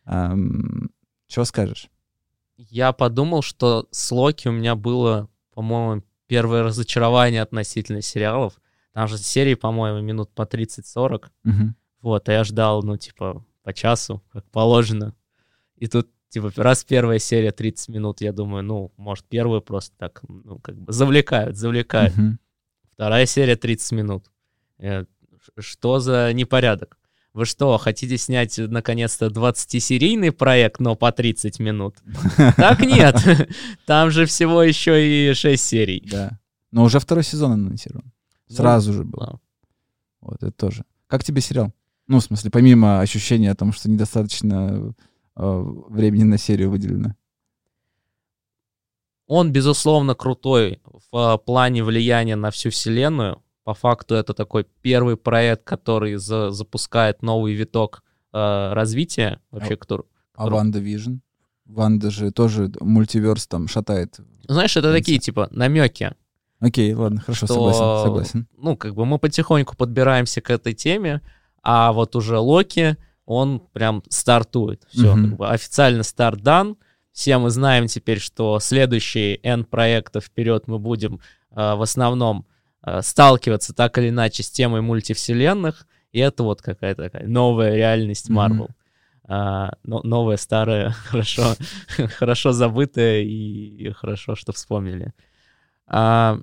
Что 0.05 1.43
скажешь? 1.43 1.91
Я 2.57 2.91
подумал, 2.91 3.43
что 3.43 3.87
с 3.91 4.11
Локи 4.11 4.47
у 4.47 4.51
меня 4.51 4.75
было, 4.75 5.29
по-моему, 5.53 6.01
первое 6.25 6.63
разочарование 6.63 7.43
относительно 7.43 8.01
сериалов. 8.01 8.59
Там 8.93 9.07
же 9.07 9.19
серии, 9.19 9.53
по-моему, 9.53 10.01
минут 10.01 10.31
по 10.31 10.41
30-40. 10.41 11.25
Мгм. 11.43 11.75
Вот, 12.01 12.29
а 12.29 12.33
я 12.33 12.43
ждал, 12.43 12.81
ну, 12.81 12.97
типа, 12.97 13.45
по 13.61 13.73
часу, 13.73 14.23
как 14.31 14.43
положено. 14.49 15.13
И 15.75 15.85
тут, 15.85 16.09
типа, 16.29 16.51
раз 16.57 16.83
первая 16.83 17.19
серия 17.19 17.51
30 17.51 17.89
минут, 17.89 18.21
я 18.21 18.31
думаю, 18.33 18.63
ну, 18.63 18.91
может, 18.97 19.25
первую 19.25 19.61
просто 19.61 19.95
так, 19.97 20.21
ну, 20.27 20.59
как 20.59 20.75
бы 20.77 20.91
завлекают, 20.91 21.57
завлекают. 21.57 22.15
Мгм. 22.17 22.39
Вторая 22.93 23.25
серия 23.25 23.55
30 23.55 23.91
минут. 23.93 24.31
Э, 24.79 25.05
Что 25.59 25.99
за 25.99 26.31
непорядок? 26.33 26.97
Вы 27.33 27.43
что, 27.45 27.77
хотите 27.77 28.17
снять, 28.17 28.57
наконец-то, 28.57 29.27
20-серийный 29.27 30.31
проект, 30.31 30.79
но 30.79 30.95
по 30.95 31.11
30 31.11 31.59
минут? 31.59 31.97
Так 32.55 32.79
нет. 32.79 33.15
Там 33.85 34.09
же 34.11 34.25
всего 34.25 34.63
еще 34.63 35.29
и 35.31 35.33
6 35.33 35.61
серий. 35.63 36.07
Да. 36.09 36.39
Но 36.71 36.83
уже 36.83 36.99
второй 36.99 37.23
сезон 37.25 37.51
анонсирован. 37.51 38.11
Ну, 38.49 38.55
Сразу 38.55 38.93
же 38.93 39.03
был. 39.03 39.19
да. 39.19 39.33
Вот 40.21 40.43
это 40.43 40.51
тоже. 40.51 40.85
Как 41.07 41.23
тебе 41.23 41.41
сериал? 41.41 41.73
Ну, 42.07 42.19
в 42.19 42.23
смысле, 42.23 42.51
помимо 42.51 42.99
ощущения 43.01 43.51
о 43.51 43.55
том, 43.55 43.73
что 43.73 43.89
недостаточно 43.89 44.69
э, 44.71 44.91
времени 45.35 46.23
на 46.23 46.37
серию 46.37 46.69
выделено. 46.71 47.15
Он, 49.27 49.51
безусловно, 49.51 50.13
крутой 50.13 50.81
в 51.11 51.17
э, 51.17 51.37
плане 51.39 51.83
влияния 51.83 52.35
на 52.35 52.51
всю 52.51 52.69
вселенную. 52.69 53.41
По 53.63 53.73
факту 53.73 54.13
это 54.13 54.35
такой 54.35 54.67
первый 54.81 55.17
проект, 55.17 55.63
который 55.63 56.15
за- 56.15 56.51
запускает 56.51 57.23
новый 57.23 57.53
виток 57.53 58.03
э, 58.33 58.73
развития, 58.73 59.39
вообще, 59.49 59.75
который... 59.77 60.05
А 60.35 60.47
Ванда 60.47 60.77
Вижн? 60.77 61.15
Ванда 61.65 62.11
же 62.11 62.29
тоже 62.31 62.71
multiverse 62.79 63.47
там 63.47 63.67
шатает. 63.67 64.19
Знаешь, 64.47 64.77
это 64.77 64.91
такие, 64.91 65.17
типа, 65.17 65.47
намеки. 65.49 66.13
Окей, 66.59 66.93
ладно, 66.93 67.19
хорошо, 67.21 67.47
что, 67.47 67.55
согласен, 67.55 68.03
согласен. 68.05 68.47
Ну, 68.57 68.77
как 68.77 68.93
бы 68.93 69.05
мы 69.05 69.17
потихоньку 69.17 69.75
подбираемся 69.75 70.41
к 70.41 70.51
этой 70.51 70.73
теме, 70.73 71.21
а 71.63 71.91
вот 71.91 72.15
уже 72.15 72.37
Локи, 72.37 72.97
он 73.25 73.59
прям 73.73 74.03
стартует. 74.09 74.83
Все, 74.89 75.13
Мгм. 75.15 75.29
как 75.29 75.37
бы 75.37 75.49
официально 75.49 76.03
старт 76.03 76.41
дан. 76.41 76.77
Все 77.11 77.37
мы 77.37 77.49
знаем 77.49 77.87
теперь, 77.87 78.19
что 78.19 78.59
следующие 78.59 79.37
N 79.43 79.63
проектов 79.65 80.25
вперед 80.25 80.67
мы 80.67 80.79
будем 80.79 81.19
э, 81.51 81.75
в 81.75 81.81
основном 81.81 82.45
э, 82.83 83.01
сталкиваться 83.01 83.73
так 83.73 83.97
или 83.97 84.09
иначе 84.09 84.43
с 84.43 84.51
темой 84.51 84.81
мультивселенных, 84.81 85.87
и 86.11 86.19
это 86.19 86.43
вот 86.43 86.61
какая-то 86.61 87.03
такая 87.03 87.27
новая 87.27 87.75
реальность 87.75 88.29
Мгм. 88.29 88.39
Marvel. 88.63 88.69
А, 89.27 89.71
но- 89.83 90.01
новая, 90.03 90.37
старая, 90.37 90.91
хорошо, 91.09 91.55
хорошо 92.17 92.51
забытая 92.51 93.21
и 93.23 93.89
хорошо, 93.91 94.35
что 94.35 94.51
вспомнили. 94.53 95.13
А, 95.87 96.39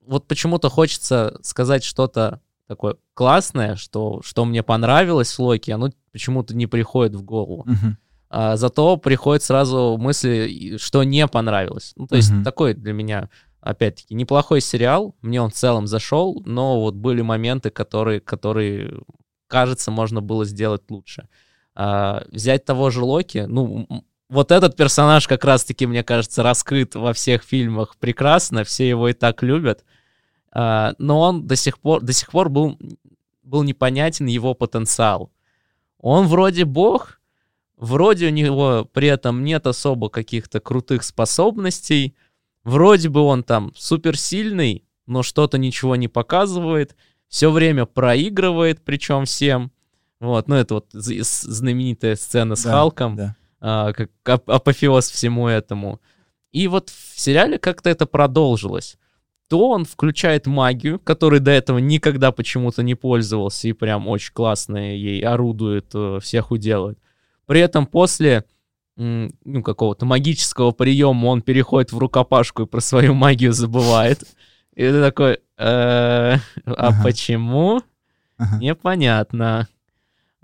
вот 0.00 0.26
почему-то 0.26 0.68
хочется 0.68 1.38
сказать 1.42 1.84
что-то 1.84 2.40
такое 2.68 2.96
классное, 3.14 3.74
что, 3.74 4.20
что 4.22 4.44
мне 4.44 4.62
понравилось 4.62 5.32
в 5.32 5.40
Локи, 5.40 5.70
оно 5.72 5.90
почему-то 6.12 6.54
не 6.54 6.66
приходит 6.66 7.16
в 7.16 7.22
голову. 7.22 7.64
Мгм. 7.66 7.96
А, 8.30 8.56
зато 8.56 8.98
приходит 8.98 9.42
сразу 9.42 9.96
мысли, 9.98 10.76
что 10.78 11.02
не 11.02 11.26
понравилось. 11.26 11.94
Ну, 11.96 12.06
то 12.06 12.16
есть 12.16 12.30
Мгм. 12.30 12.44
такой 12.44 12.74
для 12.74 12.92
меня, 12.92 13.30
опять-таки, 13.60 14.14
неплохой 14.14 14.60
сериал. 14.60 15.16
Мне 15.22 15.40
он 15.40 15.50
в 15.50 15.54
целом 15.54 15.86
зашел, 15.86 16.42
но 16.44 16.80
вот 16.80 16.94
были 16.94 17.22
моменты, 17.22 17.70
которые, 17.70 18.20
которые 18.20 19.00
кажется, 19.46 19.90
можно 19.90 20.20
было 20.20 20.44
сделать 20.44 20.82
лучше. 20.90 21.26
А, 21.74 22.24
взять 22.30 22.66
того 22.66 22.90
же 22.90 23.02
Локи, 23.02 23.46
ну, 23.48 23.88
вот 24.28 24.52
этот 24.52 24.76
персонаж 24.76 25.26
как 25.26 25.42
раз-таки, 25.44 25.86
мне 25.86 26.04
кажется, 26.04 26.42
раскрыт 26.42 26.94
во 26.94 27.14
всех 27.14 27.42
фильмах 27.42 27.96
прекрасно, 27.96 28.64
все 28.64 28.86
его 28.86 29.08
и 29.08 29.14
так 29.14 29.42
любят. 29.42 29.84
Но 30.52 31.20
он 31.20 31.46
до 31.46 31.56
сих 31.56 31.78
пор, 31.78 32.00
до 32.02 32.12
сих 32.12 32.30
пор 32.30 32.48
был, 32.48 32.78
был 33.42 33.62
непонятен 33.62 34.26
его 34.26 34.54
потенциал. 34.54 35.30
Он 36.00 36.26
вроде 36.26 36.64
бог, 36.64 37.20
вроде 37.76 38.26
у 38.28 38.30
него 38.30 38.88
при 38.92 39.08
этом 39.08 39.44
нет 39.44 39.66
особо 39.66 40.08
каких-то 40.08 40.60
крутых 40.60 41.02
способностей, 41.02 42.14
вроде 42.64 43.08
бы 43.08 43.20
он 43.20 43.42
там 43.42 43.72
суперсильный, 43.76 44.84
но 45.06 45.22
что-то 45.22 45.58
ничего 45.58 45.96
не 45.96 46.08
показывает, 46.08 46.96
все 47.28 47.50
время 47.50 47.84
проигрывает, 47.86 48.82
причем 48.84 49.24
всем. 49.24 49.70
Вот, 50.20 50.48
ну 50.48 50.56
это 50.56 50.74
вот 50.74 50.86
знаменитая 50.92 52.16
сцена 52.16 52.56
с 52.56 52.62
Да, 52.64 52.70
Халком, 52.70 53.16
Да. 53.16 53.36
а, 53.60 53.92
как 53.92 54.10
ап- 54.24 54.52
апофеоз 54.52 55.10
всему 55.10 55.46
этому. 55.48 56.00
И 56.52 56.66
вот 56.68 56.88
в 56.90 57.20
сериале 57.20 57.58
как-то 57.58 57.90
это 57.90 58.06
продолжилось. 58.06 58.96
То 59.48 59.70
он 59.70 59.84
включает 59.86 60.46
магию, 60.46 60.98
которой 60.98 61.40
до 61.40 61.50
этого 61.50 61.78
никогда 61.78 62.32
почему-то 62.32 62.82
не 62.82 62.94
пользовался 62.94 63.68
и 63.68 63.72
прям 63.72 64.06
очень 64.08 64.32
классно 64.34 64.76
ей 64.94 65.20
орудует, 65.22 65.90
э, 65.94 66.18
всех 66.22 66.50
уделывает. 66.50 66.98
При 67.46 67.60
этом 67.60 67.86
после 67.86 68.44
ну, 68.96 69.62
какого-то 69.62 70.04
магического 70.06 70.72
приема 70.72 71.26
он 71.26 71.40
переходит 71.40 71.92
в 71.92 71.98
рукопашку 71.98 72.62
и 72.62 72.66
про 72.66 72.80
свою 72.80 73.14
магию 73.14 73.52
забывает. 73.52 74.20
И 74.74 74.82
ты 74.82 75.00
такой, 75.00 75.38
«Э, 75.56 76.36
а 76.66 77.02
почему? 77.02 77.80
Непонятно. 78.60 79.68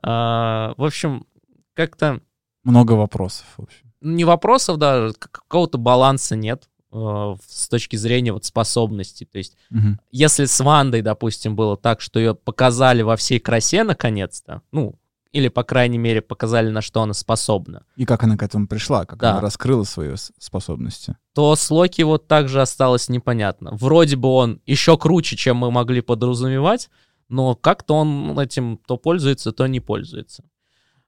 А, 0.03 0.75
В 0.77 0.85
общем, 0.85 1.27
как-то 1.75 2.21
Много 2.63 2.93
вопросов, 2.93 3.47
в 3.57 3.63
общем. 3.65 3.93
не 4.01 4.25
вопросов, 4.25 4.79
да, 4.79 5.09
к- 5.19 5.31
какого-то 5.31 5.79
баланса 5.79 6.37
нет 6.37 6.69
с 6.95 7.69
точки 7.69 7.97
зрения 7.97 8.33
вот 8.33 8.45
способностей. 8.45 9.25
То 9.25 9.39
есть, 9.39 9.57
Мгм. 9.71 10.01
если 10.13 10.45
с 10.45 10.61
Вандой, 10.61 11.03
допустим, 11.03 11.57
было 11.57 11.77
так, 11.77 12.01
что 12.01 12.19
ее 12.21 12.35
показали 12.35 13.03
во 13.03 13.17
всей 13.17 13.41
красе 13.41 13.83
наконец-то, 13.85 14.63
ну, 14.73 14.95
или, 15.33 15.49
по 15.49 15.65
крайней 15.65 15.99
мере, 15.99 16.23
показали, 16.23 16.71
на 16.71 16.81
что 16.81 17.03
она 17.03 17.13
способна, 17.13 17.83
И 17.97 18.05
как 18.05 18.23
она 18.23 18.37
к 18.37 18.43
этому 18.45 18.69
пришла, 18.69 19.05
как 19.05 19.19
Да. 19.19 19.33
она 19.33 19.41
раскрыла 19.41 19.83
свои 19.83 20.15
способности. 20.39 21.17
то 21.35 21.57
с 21.57 21.69
Локи 21.73 22.03
вот 22.03 22.29
так 22.29 22.49
же 22.49 22.61
осталось 22.63 23.09
непонятно. 23.09 23.71
Вроде 23.73 24.15
бы 24.15 24.29
он 24.29 24.61
еще 24.67 24.97
круче, 24.97 25.35
чем 25.37 25.57
мы 25.57 25.73
могли 25.73 26.01
подразумевать, 26.03 26.89
но 27.29 27.57
как-то 27.57 27.95
он 27.95 28.39
этим 28.39 28.79
то 28.87 28.97
пользуется, 28.97 29.51
то 29.51 29.67
не 29.67 29.81
пользуется. 29.81 30.45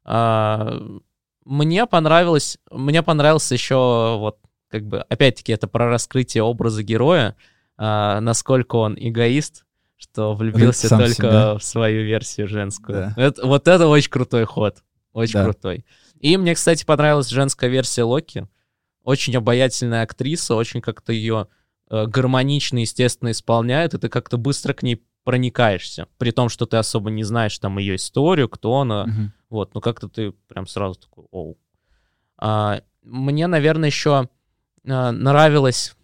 А, 0.04 0.72
мне 1.44 1.86
понравилось, 1.86 2.58
мне 2.72 3.04
понравился 3.04 3.54
еще 3.54 4.16
вот 4.18 4.38
как 4.68 4.84
бы, 4.86 5.00
опять-таки, 5.00 5.52
это 5.52 5.66
про 5.68 5.88
раскрытие 5.88 6.42
образа 6.42 6.82
героя, 6.82 7.36
а, 7.76 8.20
насколько 8.20 8.76
он 8.76 8.96
эгоист, 8.98 9.64
что 9.96 10.34
влюбился 10.34 10.88
Сам 10.88 11.00
только 11.00 11.14
себя. 11.14 11.54
в 11.58 11.62
свою 11.62 12.04
версию 12.04 12.48
женскую. 12.48 13.12
Да. 13.16 13.22
Это- 13.22 13.46
вот 13.46 13.66
это 13.68 13.86
очень 13.88 14.10
крутой 14.10 14.44
ход. 14.44 14.82
Очень 15.12 15.34
Да. 15.34 15.44
крутой. 15.44 15.84
И 16.20 16.36
мне, 16.36 16.54
кстати, 16.54 16.84
понравилась 16.84 17.28
женская 17.28 17.68
версия 17.70 18.02
Локи. 18.02 18.46
Очень 19.02 19.36
обаятельная 19.36 20.02
актриса, 20.02 20.54
очень 20.54 20.80
как-то 20.80 21.12
ее 21.12 21.48
э, 21.88 22.06
гармонично, 22.06 22.78
естественно, 22.78 23.30
исполняет, 23.30 23.94
и 23.94 23.98
ты 23.98 24.08
как-то 24.08 24.36
быстро 24.38 24.72
к 24.74 24.82
ней 24.82 25.04
проникаешься. 25.22 26.08
При 26.18 26.32
том, 26.32 26.48
что 26.48 26.66
ты 26.66 26.76
особо 26.78 27.10
не 27.10 27.22
знаешь 27.22 27.56
там 27.60 27.78
ее 27.78 27.94
историю, 27.94 28.48
кто 28.48 28.74
она. 28.80 29.06
Мгм. 29.06 29.32
Вот, 29.50 29.72
ну 29.74 29.80
как-то 29.80 30.08
ты 30.08 30.32
прям 30.48 30.66
сразу 30.66 30.98
такой, 30.98 31.26
оу. 31.30 31.56
А, 32.38 32.80
мне, 33.04 33.46
наверное, 33.46 33.88
еще 33.88 34.28
а, 34.88 35.12
нравилось 35.12 35.94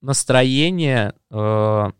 настроение 0.00 1.14
э, 1.30 1.90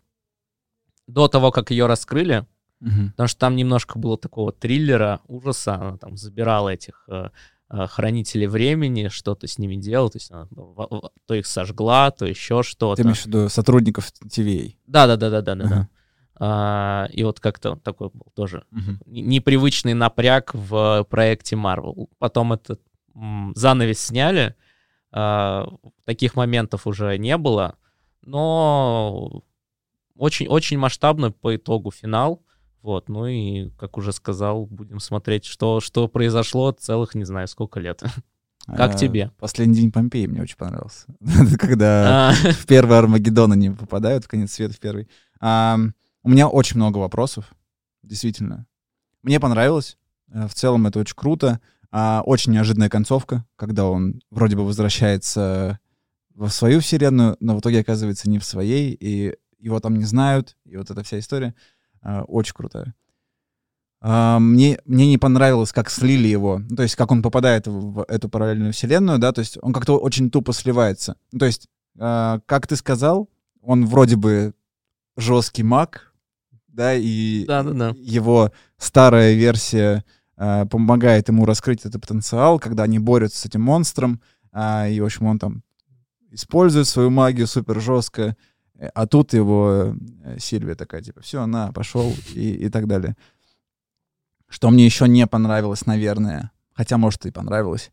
до 1.07 1.29
того, 1.29 1.51
как 1.51 1.71
ее 1.71 1.87
раскрыли, 1.87 2.47
Мгм. 2.81 3.11
потому 3.13 3.29
что 3.29 3.39
там 3.41 3.57
немножко 3.57 3.99
было 3.99 4.19
такого 4.19 4.53
триллера, 4.53 5.21
ужаса, 5.27 5.75
она 5.75 5.97
там 5.97 6.17
забирала 6.17 6.69
этих 6.71 7.05
э, 7.09 7.31
э, 7.71 7.87
хранителей 7.87 8.47
времени, 8.47 9.09
что-то 9.09 9.47
с 9.47 9.59
ними 9.59 9.77
делала, 9.77 10.11
то 10.11 10.17
есть 10.17 10.31
она 10.31 10.49
то 11.27 11.35
их 11.35 11.47
сожгла, 11.47 12.11
то 12.11 12.27
еще 12.27 12.63
Ты 12.63 12.69
что-то. 12.69 13.03
имеешь 13.03 13.23
в 13.23 13.27
виду 13.27 13.49
сотрудников 13.49 14.11
TVA? 14.27 14.75
Да, 14.87 15.07
да, 15.07 15.17
да, 15.17 15.31
да, 15.31 15.41
да, 15.43 15.55
да. 15.55 15.65
Ага. 15.65 15.89
А, 16.37 17.09
и 17.13 17.23
вот 17.23 17.39
как-то 17.41 17.77
такой 17.77 18.11
был 18.13 18.27
тоже 18.35 18.65
н- 18.73 18.99
непривычный 19.07 19.95
напряг 19.95 20.51
в 20.53 21.07
проекте 21.09 21.55
Marvel. 21.57 22.09
Потом 22.19 22.53
этот 22.53 22.81
занавес 23.55 24.01
сняли, 24.01 24.57
таких 26.05 26.35
моментов 26.35 26.87
уже 26.87 27.17
не 27.19 27.37
было, 27.37 27.77
но 28.23 29.43
очень, 30.17 30.47
очень 30.49 30.79
масштабно 30.79 31.31
по 31.33 31.55
итогу 31.57 31.91
финал. 31.91 32.43
Вот, 32.83 33.09
ну 33.09 33.27
и, 33.27 33.71
как 33.79 33.97
уже 33.97 34.13
сказал, 34.13 34.67
будем 34.67 35.01
смотреть, 35.01 35.45
что, 35.47 35.81
что 35.81 36.07
произошло 36.09 36.71
целых, 36.73 37.15
не 37.15 37.25
знаю, 37.25 37.49
сколько 37.49 37.81
лет. 37.81 38.03
Как 38.67 38.95
А, 38.95 38.97
тебе? 38.99 39.31
Последний 39.39 39.75
день 39.75 39.93
Помпеи 39.93 40.27
мне 40.27 40.43
очень 40.43 40.57
понравился. 40.57 41.07
Когда 41.59 42.31
А, 42.31 42.33
в 42.33 42.67
первый 42.67 42.99
Армагеддон 42.99 43.53
они 43.53 43.71
попадают, 43.71 44.25
в 44.25 44.29
конец 44.29 44.53
света 44.53 44.75
в 44.75 44.81
первый. 44.81 45.09
А, 45.41 45.79
у 46.23 46.29
меня 46.31 46.49
очень 46.49 46.77
много 46.77 46.99
вопросов, 46.99 47.53
действительно. 48.03 48.67
Мне 49.23 49.39
понравилось. 49.41 49.97
Э, 50.33 50.47
В 50.49 50.55
целом 50.55 50.87
это 50.87 50.99
очень 50.99 51.17
круто. 51.17 51.61
А, 51.97 52.23
очень 52.27 52.51
неожиданная 52.51 52.89
концовка, 52.89 53.47
когда 53.55 53.85
он 53.87 54.21
вроде 54.29 54.57
бы 54.57 54.67
возвращается 54.67 55.79
во 56.35 56.49
свою 56.49 56.81
вселенную, 56.81 57.37
но 57.39 57.55
в 57.55 57.61
итоге 57.61 57.79
оказывается 57.79 58.29
не 58.29 58.41
в 58.41 58.45
своей, 58.45 58.91
и 58.99 59.37
его 59.61 59.79
там 59.79 59.95
не 59.95 60.05
знают, 60.05 60.57
и 60.65 60.77
вот 60.77 60.91
эта 60.91 61.05
вся 61.05 61.21
история 61.21 61.55
а, 62.03 62.25
очень 62.25 62.53
крутая. 62.53 62.97
А, 64.01 64.41
мне, 64.41 64.81
мне 64.85 65.07
не 65.07 65.19
понравилось, 65.19 65.71
как 65.71 65.89
слили 65.89 66.27
его, 66.27 66.59
ну, 66.69 66.75
то 66.75 66.83
есть 66.83 66.97
как 66.97 67.13
он 67.13 67.23
попадает 67.23 67.69
в, 67.69 67.93
в 67.93 68.05
эту 68.09 68.29
параллельную 68.29 68.73
вселенную, 68.73 69.21
да, 69.21 69.31
то 69.31 69.39
есть 69.39 69.57
он 69.63 69.73
как-то 69.73 69.97
очень 69.97 70.33
тупо 70.33 70.53
сливается. 70.53 71.17
Ну, 71.31 71.39
то 71.39 71.47
есть, 71.47 71.69
а, 71.97 72.41
как 72.47 72.67
ты 72.67 72.75
сказал, 72.75 73.31
он 73.63 73.87
вроде 73.87 74.17
бы 74.17 74.53
жесткий 75.17 75.63
маг, 75.63 76.13
да, 76.67 76.93
и 76.97 77.45
Да-да-да. 77.47 77.93
его 77.95 78.51
старая 78.79 79.35
версия 79.35 80.05
а, 80.37 80.67
помогает 80.67 81.29
ему 81.29 81.45
раскрыть 81.45 81.85
этот 81.85 82.01
потенциал, 82.01 82.59
когда 82.59 82.85
они 82.85 82.99
борются 82.99 83.39
с 83.39 83.47
этим 83.47 83.63
монстром, 83.63 84.21
а, 84.53 84.89
и, 84.89 85.01
в 85.01 85.05
общем, 85.05 85.27
он 85.27 85.39
там 85.39 85.63
использует 86.31 86.87
свою 86.87 87.11
магию 87.11 87.47
супер 87.47 87.81
жестко, 87.81 88.37
э, 88.75 88.87
а 88.95 89.07
тут 89.07 89.33
его 89.33 89.95
э, 90.25 90.39
Сильвия 90.39 90.75
такая, 90.75 91.03
типа, 91.03 91.21
все, 91.21 91.47
на, 91.47 91.73
пошел, 91.73 92.13
и, 92.35 92.67
и 92.67 92.69
так 92.69 92.87
далее. 92.87 93.17
Что 94.49 94.71
мне 94.71 94.85
еще 94.85 95.09
не 95.09 95.27
понравилось, 95.27 95.87
наверное, 95.87 96.51
хотя, 96.73 96.99
может, 96.99 97.27
и 97.27 97.31
понравилось, 97.31 97.93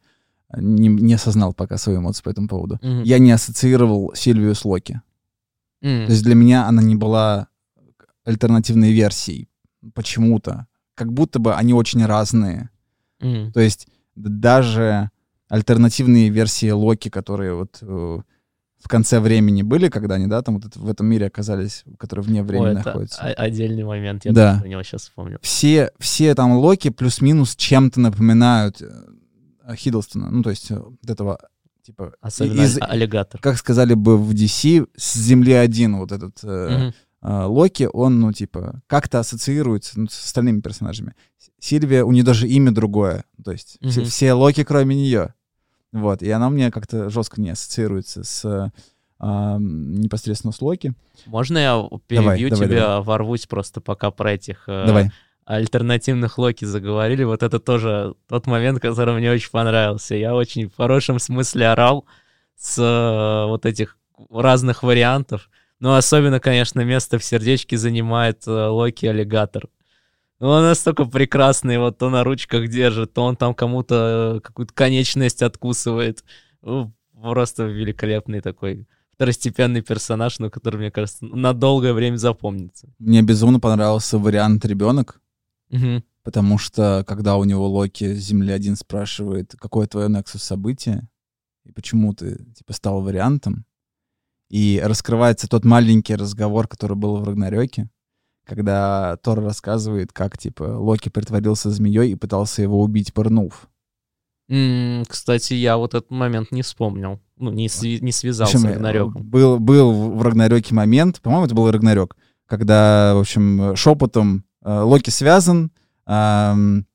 не, 0.55 0.87
не 0.87 1.13
осознал 1.13 1.53
пока 1.53 1.77
свои 1.77 1.97
эмоции 1.97 2.23
по 2.23 2.29
этому 2.29 2.47
поводу. 2.47 2.79
Мгм. 2.81 3.03
Я 3.03 3.19
не 3.19 3.31
ассоциировал 3.31 4.13
Сильвию 4.15 4.55
с 4.55 4.65
Локи. 4.65 5.01
М. 5.81 6.05
То 6.05 6.11
есть 6.11 6.23
для 6.23 6.35
меня 6.35 6.67
она 6.67 6.81
не 6.81 6.95
была 6.95 7.47
альтернативной 8.25 8.91
версией 8.91 9.49
почему-то. 9.93 10.67
Как 11.01 11.11
будто 11.11 11.39
бы 11.39 11.55
они 11.55 11.73
очень 11.73 12.05
разные. 12.05 12.69
М. 13.21 13.51
То 13.53 13.59
есть 13.59 13.87
даже 14.15 15.09
альтернативные 15.49 16.29
версии 16.29 16.69
Локи, 16.69 17.09
которые 17.09 17.55
вот 17.55 17.79
э, 17.81 17.85
в 17.85 18.87
конце 18.87 19.19
времени 19.19 19.63
были, 19.63 19.89
когда 19.89 20.15
они, 20.15 20.27
да, 20.27 20.43
там 20.43 20.55
вот 20.59 20.65
это- 20.65 20.79
в 20.79 20.87
этом 20.87 21.07
мире 21.07 21.25
оказались, 21.25 21.83
которые 21.97 22.23
вне 22.23 22.43
времени 22.43 22.67
Ой, 22.67 22.73
это 22.75 22.85
находятся. 22.85 23.21
о- 23.23 23.33
отдельный 23.33 23.83
момент, 23.83 24.25
я 24.25 24.31
Да. 24.31 24.57
про 24.61 24.67
него 24.67 24.83
сейчас 24.83 25.01
вспомню. 25.01 25.39
Все, 25.41 25.89
все 25.97 26.35
там 26.35 26.51
Локи 26.53 26.91
плюс-минус 26.91 27.55
чем-то 27.55 27.99
напоминают 27.99 28.79
э, 28.79 29.75
Хиддлстона. 29.75 30.29
Ну, 30.29 30.43
то 30.43 30.51
есть 30.51 30.69
э, 30.69 30.77
вот 30.79 31.09
этого, 31.09 31.39
типа, 31.81 32.13
Особенно 32.21 32.61
из- 32.61 32.77
аллигатор. 32.79 33.41
как 33.41 33.57
сказали 33.57 33.95
бы 33.95 34.17
в 34.19 34.33
DC, 34.35 34.85
с 34.95 35.15
Земли 35.17 35.53
один 35.53 35.97
вот 35.97 36.11
этот 36.11 36.37
э, 36.43 36.69
Мгм. 36.77 36.93
А, 37.21 37.47
Локи, 37.47 37.87
он, 37.91 38.19
ну, 38.19 38.31
типа, 38.33 38.81
как-то 38.87 39.19
ассоциируется 39.19 39.99
ну, 39.99 40.07
с 40.09 40.25
остальными 40.25 40.61
персонажами. 40.61 41.15
Сильвия, 41.59 42.03
у 42.03 42.11
нее 42.11 42.23
даже 42.23 42.47
имя 42.47 42.71
другое. 42.71 43.25
То 43.43 43.51
есть 43.51 43.77
все, 43.81 44.01
Мгм. 44.01 44.09
все 44.09 44.33
Локи, 44.33 44.63
кроме 44.63 44.95
нее. 44.95 45.33
Вот, 45.91 46.23
и 46.23 46.29
она 46.31 46.49
мне 46.49 46.71
как-то 46.71 47.09
жестко 47.09 47.39
не 47.41 47.49
ассоциируется 47.51 48.23
с 48.23 48.71
а, 49.19 49.57
непосредственно 49.59 50.51
с 50.51 50.61
Локи. 50.61 50.93
Можно 51.27 51.57
я 51.59 51.89
перебью 52.07 52.49
давай, 52.49 52.67
тебя, 52.67 52.79
давай. 52.87 53.03
ворвусь 53.03 53.45
просто 53.45 53.79
пока 53.79 54.09
про 54.09 54.31
этих 54.33 54.63
э, 54.67 54.85
Давай. 54.87 55.11
альтернативных 55.45 56.39
Локи 56.39 56.65
заговорили. 56.65 57.23
Вот 57.23 57.43
это 57.43 57.59
тоже 57.59 58.15
тот 58.27 58.47
момент, 58.47 58.79
который 58.79 59.13
мне 59.13 59.31
очень 59.31 59.51
понравился. 59.51 60.15
Я 60.15 60.33
очень 60.33 60.69
в 60.69 60.75
хорошем 60.75 61.19
смысле 61.19 61.67
орал 61.67 62.05
с 62.57 62.79
э, 62.79 63.47
вот 63.47 63.67
этих 63.67 63.97
разных 64.31 64.81
вариантов. 64.81 65.51
Но 65.81 65.95
особенно, 65.95 66.39
конечно, 66.39 66.79
место 66.85 67.17
в 67.19 67.23
сердечке 67.23 67.75
занимает 67.75 68.47
э, 68.47 68.51
Локи-аллигатор. 68.51 69.67
Ну, 70.39 70.47
Он 70.47 70.63
настолько 70.63 71.05
прекрасный, 71.05 71.77
вот 71.79 71.97
то 71.97 72.09
на 72.09 72.23
ручках 72.23 72.69
держит, 72.69 73.13
то 73.13 73.23
он 73.23 73.35
там 73.35 73.53
кому-то 73.53 74.35
э, 74.37 74.39
какую-то 74.41 74.73
конечность 74.73 75.41
откусывает. 75.41 76.23
Ну, 76.61 76.93
Просто 77.21 77.63
великолепный 77.65 78.41
такой 78.41 78.87
второстепенный 79.13 79.81
персонаж, 79.81 80.39
но 80.39 80.49
который, 80.49 80.77
мне 80.77 80.91
кажется, 80.91 81.25
на 81.25 81.53
долгое 81.53 81.93
время 81.93 82.17
запомнится. 82.17 82.87
Мне 82.97 83.21
безумно 83.21 83.59
понравился 83.59 84.17
вариант 84.17 84.65
ребенок, 84.65 85.19
Мгм. 85.69 86.03
потому 86.23 86.57
что 86.57 87.03
когда 87.07 87.37
у 87.37 87.43
него 87.43 87.67
Локи 87.67 88.13
с 88.15 88.17
Земли 88.19 88.51
один 88.51 88.75
спрашивает, 88.75 89.53
какое 89.59 89.85
твое 89.87 90.09
Nexus 90.09 90.39
событие, 90.39 91.07
и 91.63 91.71
почему 91.71 92.13
ты 92.15 92.43
типа 92.55 92.73
стал 92.73 93.01
вариантом, 93.01 93.65
и 94.51 94.81
раскрывается 94.83 95.47
тот 95.47 95.63
маленький 95.63 96.15
разговор, 96.15 96.67
который 96.67 96.97
был 96.97 97.15
в 97.17 97.23
Рагнарёке, 97.23 97.89
когда 98.45 99.15
Тор 99.23 99.39
рассказывает, 99.39 100.11
как 100.11 100.37
типа 100.37 100.63
Локи 100.63 101.07
притворился 101.09 101.69
змеей 101.71 102.11
и 102.11 102.15
пытался 102.15 102.61
его 102.61 102.81
убить, 102.81 103.13
пырнув. 103.13 103.69
М, 104.49 105.05
Кстати, 105.07 105.53
я 105.53 105.77
вот 105.77 105.93
этот 105.93 106.11
момент 106.11 106.51
не 106.51 106.61
вспомнил. 106.63 107.21
Ну, 107.37 107.51
не, 107.51 107.67
сви- 107.67 108.01
не 108.01 108.11
связал 108.11 108.47
В 108.47 108.49
общем, 108.49 108.59
с 108.59 108.65
э, 108.65 108.73
Рагнарёком. 108.73 109.23
Был, 109.23 109.57
был 109.59 110.11
в 110.11 110.21
Рагнарёке 110.21 110.75
момент, 110.75 111.21
по-моему, 111.21 111.45
это 111.45 111.55
был 111.55 111.71
Рагнарёк, 111.71 112.17
когда, 112.45 113.13
в 113.15 113.19
общем, 113.19 113.75
шепотом 113.77 114.43
э, 114.65 114.79
Локи 114.81 115.09
связан, 115.11 115.71
ам, 116.05 116.85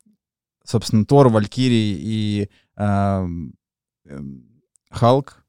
собственно, 0.62 1.06
Тор, 1.06 1.30
Валькирий 1.30 1.96
и 1.98 2.50
эм, 2.76 3.54
Халк 4.90 5.42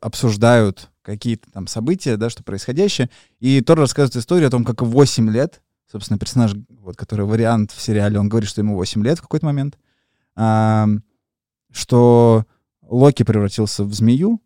обсуждают 0.00 0.90
какие-то 1.02 1.50
там 1.52 1.66
события, 1.66 2.16
да, 2.16 2.30
что 2.30 2.42
происходящее, 2.42 3.10
и 3.38 3.60
Тор 3.60 3.78
рассказывает 3.78 4.16
историю 4.16 4.48
о 4.48 4.50
том, 4.50 4.64
как 4.64 4.82
в 4.82 4.86
8 4.86 5.30
лет, 5.30 5.62
собственно, 5.90 6.18
персонаж, 6.18 6.54
вот, 6.68 6.96
который 6.96 7.26
вариант 7.26 7.70
в 7.70 7.80
сериале, 7.80 8.18
он 8.18 8.28
говорит, 8.28 8.48
что 8.48 8.60
ему 8.60 8.74
8 8.74 9.04
лет 9.04 9.18
в 9.18 9.22
какой-то 9.22 9.46
момент, 9.46 9.78
ам, 10.34 11.02
что 11.70 12.44
Локи 12.82 13.22
превратился 13.22 13.84
в 13.84 13.92
змею, 13.94 14.42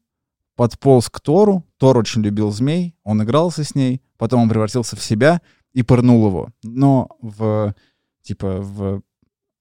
подполз 0.57 1.09
к 1.09 1.20
Тору, 1.20 1.64
Тор 1.78 1.97
очень 1.97 2.22
любил 2.22 2.51
змей, 2.51 2.95
он 3.05 3.22
игрался 3.22 3.64
с 3.64 3.74
ней, 3.74 4.03
потом 4.18 4.43
он 4.43 4.49
превратился 4.49 4.97
в 4.97 5.03
себя 5.03 5.41
и 5.72 5.83
пырнул 5.83 6.26
его. 6.26 6.51
Но 6.62 7.09
в, 7.22 7.74
типа, 8.22 8.61
в, 8.61 9.03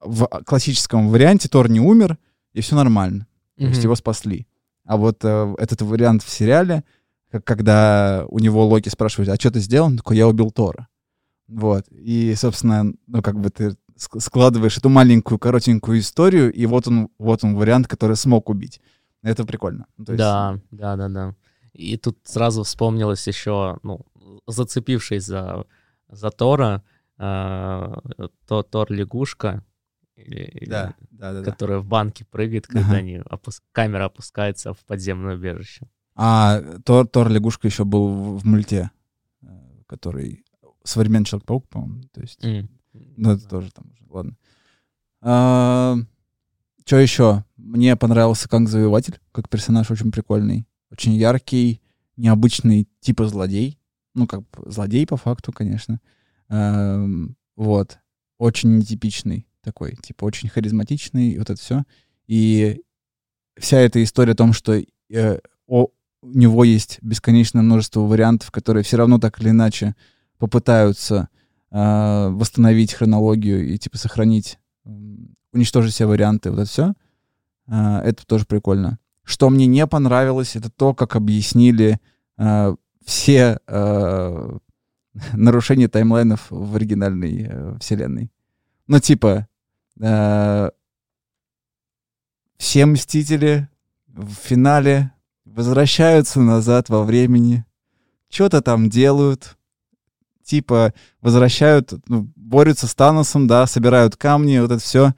в 0.01 0.27
классическом 0.45 1.09
варианте 1.09 1.47
Тор 1.47 1.69
не 1.69 1.79
умер, 1.79 2.17
и 2.51 2.61
все 2.61 2.75
нормально. 2.75 3.27
То 3.57 3.65
есть 3.65 3.83
его 3.83 3.95
спасли. 3.95 4.47
А 4.89 4.95
вот 4.97 5.23
э, 5.23 5.55
этот 5.59 5.81
вариант 5.83 6.23
в 6.23 6.29
сериале, 6.29 6.83
как- 7.31 7.43
когда 7.45 8.25
у 8.29 8.39
него 8.39 8.65
Локи 8.67 8.89
спрашивает, 8.89 9.29
а 9.29 9.35
что 9.35 9.51
ты 9.51 9.59
сделал? 9.59 9.87
Он 9.87 9.97
такой, 9.97 10.17
я 10.17 10.27
убил 10.27 10.49
Тора. 10.51 10.87
Вот. 11.47 11.83
И, 11.91 12.35
собственно, 12.35 12.93
ну, 13.07 13.21
как 13.21 13.35
бы 13.39 13.49
ты 13.49 13.75
ск- 13.95 14.19
складываешь 14.19 14.77
эту 14.79 14.89
маленькую, 14.89 15.37
коротенькую 15.39 15.99
историю, 15.99 16.51
и 16.51 16.65
вот 16.65 16.87
он, 16.87 17.09
вот 17.19 17.43
он 17.43 17.55
вариант, 17.55 17.87
который 17.87 18.15
смог 18.15 18.49
убить. 18.49 18.81
Это 19.21 19.45
прикольно. 19.45 19.85
Ну, 19.97 20.05
есть- 20.13 20.17
Да, 20.17 20.59
да, 20.71 20.95
да, 20.95 21.07
да. 21.09 21.35
И 21.73 21.97
тут 21.97 22.17
сразу 22.23 22.63
вспомнилось 22.63 23.27
еще, 23.27 23.77
ну, 23.83 23.99
зацепившись 24.47 25.23
за, 25.25 25.65
за 26.09 26.29
Тора, 26.31 26.81
э, 27.19 27.95
то, 28.47 28.63
Тор 28.63 28.91
лягушка, 28.91 29.63
Да, 30.67 30.95
да, 31.11 31.33
да. 31.33 31.41
да. 31.41 31.51
которая 31.51 31.79
в 31.79 31.85
банке 31.85 32.25
прыгает, 32.25 32.67
когда 32.67 32.81
Ага. 32.87 32.95
они 32.97 33.17
опус- 33.19 33.61
камера 33.71 34.05
опускается 34.05 34.73
в 34.73 34.79
подземное 34.85 35.35
убежище. 35.35 35.87
А 36.15 36.61
Тор, 36.83 37.07
Тор 37.07 37.29
лягушка 37.29 37.67
еще 37.67 37.85
был 37.85 38.37
в, 38.37 38.45
мульте, 38.45 38.91
э, 39.41 39.47
который 39.87 40.43
современный 40.83 41.25
Человек-паук, 41.25 41.67
по-моему. 41.69 42.03
То 42.11 42.21
есть, 42.21 42.43
М. 42.43 42.69
ну, 42.93 43.31
это 43.31 43.47
тоже 43.47 43.71
там 43.71 43.85
уже, 43.93 44.03
ладно. 44.09 44.35
что 46.85 46.95
еще? 46.97 47.43
Мне 47.57 47.95
понравился 47.95 48.49
Канг 48.49 48.67
Завоеватель, 48.69 49.19
как 49.31 49.47
персонаж 49.49 49.91
очень 49.91 50.11
прикольный. 50.11 50.67
Очень 50.91 51.13
яркий, 51.13 51.81
необычный, 52.17 52.87
типа 52.99 53.27
злодей. 53.27 53.79
Ну, 54.15 54.25
как 54.27 54.41
злодей 54.65 55.05
по 55.05 55.17
факту, 55.17 55.51
конечно. 55.51 55.99
Эм, 56.49 57.35
вот. 57.55 57.99
Очень 58.39 58.77
нетипичный 58.77 59.45
такой, 59.69 59.95
типа 59.95 60.25
очень 60.25 60.49
харизматичный, 60.49 61.37
вот 61.37 61.49
это 61.49 61.59
все. 61.59 61.83
И 62.27 62.81
вся 63.57 63.77
эта 63.79 64.03
история 64.03 64.33
о 64.33 64.35
том, 64.35 64.53
что 64.53 64.73
э, 64.73 65.39
о- 65.67 65.87
у 66.21 66.27
него 66.27 66.63
есть 66.63 66.99
бесконечное 67.01 67.61
множество 67.61 68.01
вариантов, 68.01 68.51
которые 68.51 68.83
все 68.83 68.97
равно 68.97 69.19
так 69.19 69.39
или 69.41 69.49
иначе 69.49 69.95
попытаются 70.37 71.29
э, 71.71 72.29
восстановить 72.29 72.93
хронологию 72.93 73.67
и 73.67 73.77
типа 73.77 73.97
сохранить, 73.97 74.59
м, 74.85 75.35
уничтожить 75.53 75.93
все 75.93 76.05
варианты, 76.05 76.49
вот 76.51 76.59
это 76.59 76.69
все. 76.69 76.93
это 77.67 78.25
тоже 78.25 78.45
прикольно. 78.45 78.97
Что 79.23 79.49
мне 79.51 79.67
не 79.67 79.85
понравилось, 79.85 80.55
это 80.55 80.71
то, 80.71 80.93
как 80.95 81.15
объяснили 81.15 81.99
э, 82.37 82.75
все 83.05 83.59
э, 83.67 84.57
нарушения 85.33 85.87
таймлайнов 85.87 86.47
в 86.49 86.75
оригинальной 86.75 87.47
э, 87.49 87.77
вселенной. 87.79 88.31
Ну, 88.87 88.99
типа, 88.99 89.27
э, 89.27 89.48
все 89.99 90.71
Мстители 92.85 93.69
в 94.07 94.33
финале 94.33 95.11
возвращаются 95.45 96.41
назад 96.41 96.89
во 96.89 97.03
времени, 97.03 97.65
что-то 98.29 98.61
там 98.61 98.89
делают, 98.89 99.57
типа 100.43 100.93
возвращают, 101.21 101.93
ну, 102.07 102.31
борются 102.35 102.87
с 102.87 102.95
Таносом, 102.95 103.47
да, 103.47 103.67
собирают 103.67 104.15
камни, 104.15 104.59
вот 104.59 104.71
это 104.71 104.81
все. 104.81 105.13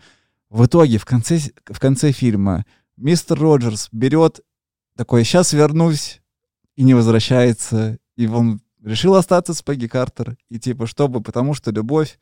В 0.50 0.66
итоге, 0.66 0.98
в 0.98 1.06
конце, 1.06 1.40
в 1.66 1.80
конце 1.80 2.12
фильма, 2.12 2.66
мистер 2.98 3.40
Роджерс 3.40 3.90
берет 3.92 4.42
такой, 4.96 5.24
сейчас 5.24 5.54
вернусь, 5.54 6.22
и 6.76 6.84
не 6.84 6.94
возвращается, 6.94 8.00
и 8.16 8.28
он 8.28 8.62
решил 8.84 9.16
остаться 9.16 9.54
с 9.54 9.62
Пегги 9.62 9.88
Картер, 9.88 10.38
и 10.50 10.60
типа, 10.60 10.88
чтобы, 10.88 11.22
потому 11.22 11.54
что 11.54 11.72
любовь, 11.72 12.20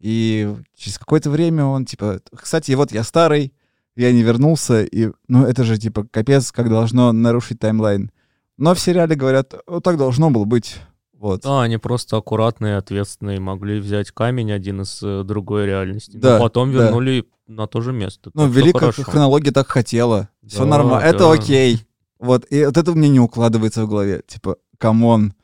и 0.00 0.54
через 0.76 0.98
какое-то 0.98 1.30
время 1.30 1.64
он, 1.64 1.84
типа, 1.84 2.20
кстати, 2.34 2.72
вот 2.72 2.90
я 2.92 3.04
старый, 3.04 3.52
я 3.96 4.12
не 4.12 4.22
вернулся, 4.22 4.82
и, 4.82 5.10
ну, 5.28 5.44
это 5.44 5.64
же, 5.64 5.76
типа, 5.78 6.06
капец, 6.10 6.52
как 6.52 6.68
должно 6.68 7.12
нарушить 7.12 7.58
таймлайн. 7.58 8.10
Но 8.56 8.74
в 8.74 8.80
сериале 8.80 9.14
говорят, 9.14 9.54
«О, 9.66 9.80
так 9.80 9.96
должно 9.96 10.30
было 10.30 10.44
быть. 10.44 10.76
Вот. 11.14 11.42
Да, 11.42 11.62
они 11.62 11.76
просто 11.76 12.16
аккуратные, 12.16 12.76
ответственные, 12.78 13.40
могли 13.40 13.78
взять 13.78 14.10
камень 14.10 14.52
один 14.52 14.82
из 14.82 15.02
э, 15.02 15.22
другой 15.22 15.66
реальности, 15.66 16.16
Да, 16.16 16.38
но 16.38 16.44
потом 16.44 16.72
да. 16.72 16.84
вернули 16.84 17.26
на 17.46 17.66
то 17.66 17.82
же 17.82 17.92
место. 17.92 18.30
Ну, 18.32 18.48
великая 18.48 18.90
хронология 18.92 19.52
так 19.52 19.68
хотела. 19.68 20.30
Все 20.46 20.60
Да, 20.60 20.64
нормально. 20.66 21.04
Это 21.06 21.18
да. 21.20 21.32
окей. 21.32 21.84
Вот. 22.18 22.46
И 22.50 22.64
вот 22.64 22.76
это 22.78 22.92
мне 22.92 23.10
не 23.10 23.20
укладывается 23.20 23.84
в 23.84 23.88
голове. 23.88 24.22
Типа, 24.26 24.56
come 24.78 25.10
on. 25.10 25.34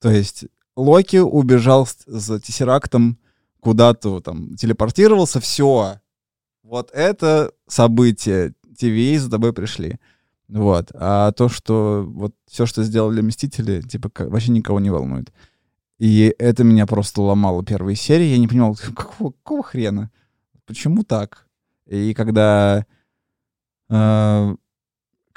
То 0.00 0.10
есть 0.10 0.46
Локи 0.76 1.18
убежал 1.18 1.86
с- 1.86 1.98
за 2.06 2.40
Тессерактом 2.40 3.18
куда-то 3.60 4.20
там 4.20 4.54
телепортировался, 4.56 5.40
все. 5.40 6.00
Вот 6.62 6.90
это 6.92 7.52
событие. 7.66 8.54
TVA 8.80 9.18
за 9.18 9.30
тобой 9.30 9.52
пришли. 9.52 9.98
Вот. 10.48 10.90
А 10.94 11.32
то, 11.32 11.48
что 11.48 12.04
вот 12.08 12.34
все, 12.48 12.66
что 12.66 12.82
сделали 12.82 13.20
Мстители, 13.20 13.82
типа, 13.82 14.10
вообще 14.16 14.52
никого 14.52 14.80
не 14.80 14.90
волнует. 14.90 15.32
И 15.98 16.34
это 16.38 16.64
меня 16.64 16.86
просто 16.86 17.20
ломало 17.20 17.64
первые 17.64 17.94
серии. 17.94 18.26
Я 18.26 18.38
не 18.38 18.48
понимал, 18.48 18.74
какого, 18.94 19.32
какого 19.32 19.62
хрена? 19.62 20.10
Почему 20.66 21.04
так? 21.04 21.46
И 21.86 22.14
когда 22.14 22.86
э, 23.90 24.56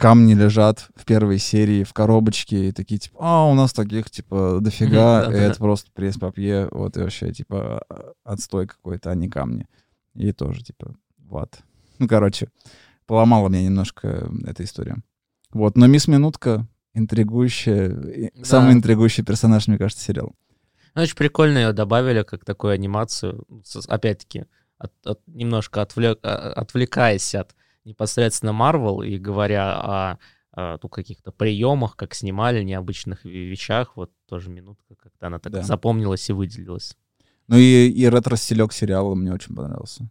камни 0.03 0.33
лежат 0.33 0.89
в 0.97 1.05
первой 1.05 1.37
серии 1.37 1.85
в 1.85 1.93
коробочке, 1.93 2.67
и 2.67 2.71
такие, 2.73 2.97
типа, 2.99 3.17
а, 3.21 3.45
у 3.49 3.53
нас 3.55 3.71
таких, 3.71 4.11
типа, 4.11 4.57
дофига, 4.59 5.31
и 5.31 5.35
это 5.35 5.57
просто 5.57 5.89
пресс-папье, 5.93 6.67
вот, 6.71 6.97
и 6.97 6.99
вообще, 6.99 7.31
типа, 7.31 7.81
отстой 8.25 8.67
какой-то, 8.67 9.11
а 9.11 9.15
не 9.15 9.29
камни. 9.29 9.65
И 10.13 10.33
тоже, 10.33 10.61
типа, 10.61 10.93
вот. 11.19 11.59
Ну, 11.99 12.09
короче, 12.09 12.49
поломала 13.05 13.47
меня 13.47 13.63
немножко 13.63 14.29
эта 14.45 14.65
история. 14.65 14.97
Вот, 15.53 15.77
но 15.77 15.87
Мисс 15.87 16.09
Минутка 16.09 16.67
интригующая, 16.93 18.31
Да. 18.35 18.43
самый 18.43 18.73
интригующий 18.73 19.23
персонаж, 19.23 19.67
мне 19.69 19.77
кажется, 19.77 20.03
сериал. 20.03 20.35
Ну, 20.95 21.01
Очень 21.01 21.15
прикольно 21.15 21.59
ее 21.59 21.71
добавили 21.71 22.23
как 22.23 22.43
такую 22.43 22.73
анимацию, 22.73 23.45
опять-таки, 23.87 24.47
от- 24.77 25.07
от- 25.07 25.21
немножко 25.27 25.79
отвлек- 25.81 26.19
а, 26.23 26.51
отвлекаясь 26.51 27.33
от 27.35 27.55
непосредственно 27.85 28.51
Marvel 28.51 29.05
и 29.05 29.17
говоря 29.17 29.79
о, 29.79 30.17
а, 30.55 30.77
ну, 30.81 30.89
каких-то 30.89 31.31
приемах, 31.31 31.95
как 31.95 32.13
снимали, 32.13 32.63
необычных 32.63 33.25
ве- 33.25 33.49
вещах, 33.49 33.95
вот 33.97 34.11
тоже 34.27 34.49
минутка, 34.49 34.95
когда 34.95 35.27
она 35.27 35.39
так 35.39 35.51
Да. 35.53 35.63
запомнилась 35.63 36.29
и 36.29 36.33
выделилась. 36.33 36.95
Ну 37.47 37.57
и, 37.57 37.89
и 37.89 38.05
ретро-стилек 38.09 38.71
сериала 38.71 39.15
мне 39.15 39.33
очень 39.33 39.55
понравился. 39.55 40.09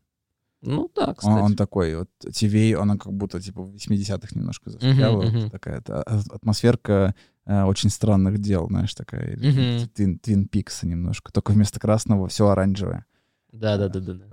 Ну 0.60 0.88
да, 0.94 1.06
Он, 1.08 1.14
кстати. 1.14 1.40
он 1.42 1.56
такой, 1.56 1.96
вот 1.96 2.08
ТВ, 2.20 2.78
она 2.80 2.96
как 2.96 3.12
будто 3.12 3.40
типа 3.40 3.62
в 3.62 3.74
80-х 3.74 4.28
немножко 4.34 4.70
застряла. 4.70 5.22
мгм. 5.22 5.50
Такая 5.50 5.80
та- 5.80 6.02
а- 6.02 6.20
атмосферка 6.30 7.14
э, 7.46 7.64
очень 7.64 7.90
странных 7.90 8.38
дел, 8.38 8.68
знаешь, 8.68 8.94
такая. 8.94 9.36
Мгм. 9.36 9.88
Твин, 9.88 10.18
Твин 10.20 10.46
Пикса 10.46 10.86
немножко. 10.86 11.32
Только 11.32 11.50
вместо 11.50 11.80
красного 11.80 12.28
все 12.28 12.46
оранжевое. 12.46 13.04
Да, 13.50 13.76
да, 13.76 13.88
да, 13.88 13.98
да. 14.00 14.12
да. 14.14 14.26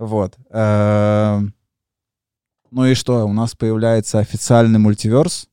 Ну 2.70 2.86
и 2.86 2.94
что? 2.94 3.24
У 3.26 3.32
нас 3.32 3.54
появляется 3.54 4.20
официальный 4.20 4.78
мультиверс 4.78 5.48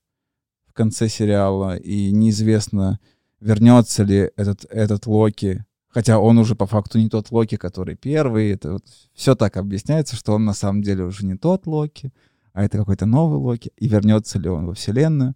в 0.67 0.73
конце 0.73 1.09
сериала, 1.09 1.75
и 1.75 2.11
неизвестно, 2.11 2.99
вернется 3.39 4.03
ли 4.03 4.31
этот, 4.35 4.65
этот 4.69 5.07
Локи. 5.07 5.65
Хотя 5.89 6.19
он 6.19 6.37
уже 6.37 6.55
по 6.55 6.67
факту 6.67 6.99
не 6.99 7.09
тот 7.09 7.31
Локи, 7.31 7.57
который 7.57 7.95
первый. 7.95 8.51
Это 8.51 8.73
вот 8.73 8.85
все 9.13 9.35
так 9.35 9.57
объясняется, 9.57 10.15
что 10.15 10.33
он 10.33 10.45
на 10.45 10.53
самом 10.53 10.83
деле 10.83 11.05
уже 11.05 11.25
не 11.25 11.35
тот 11.35 11.65
Локи, 11.65 12.13
а 12.53 12.63
это 12.63 12.77
какой-то 12.77 13.07
новый 13.07 13.39
Локи. 13.39 13.71
И 13.77 13.87
вернется 13.87 14.37
ли 14.37 14.49
он 14.49 14.67
во 14.67 14.73
Вселенную, 14.75 15.35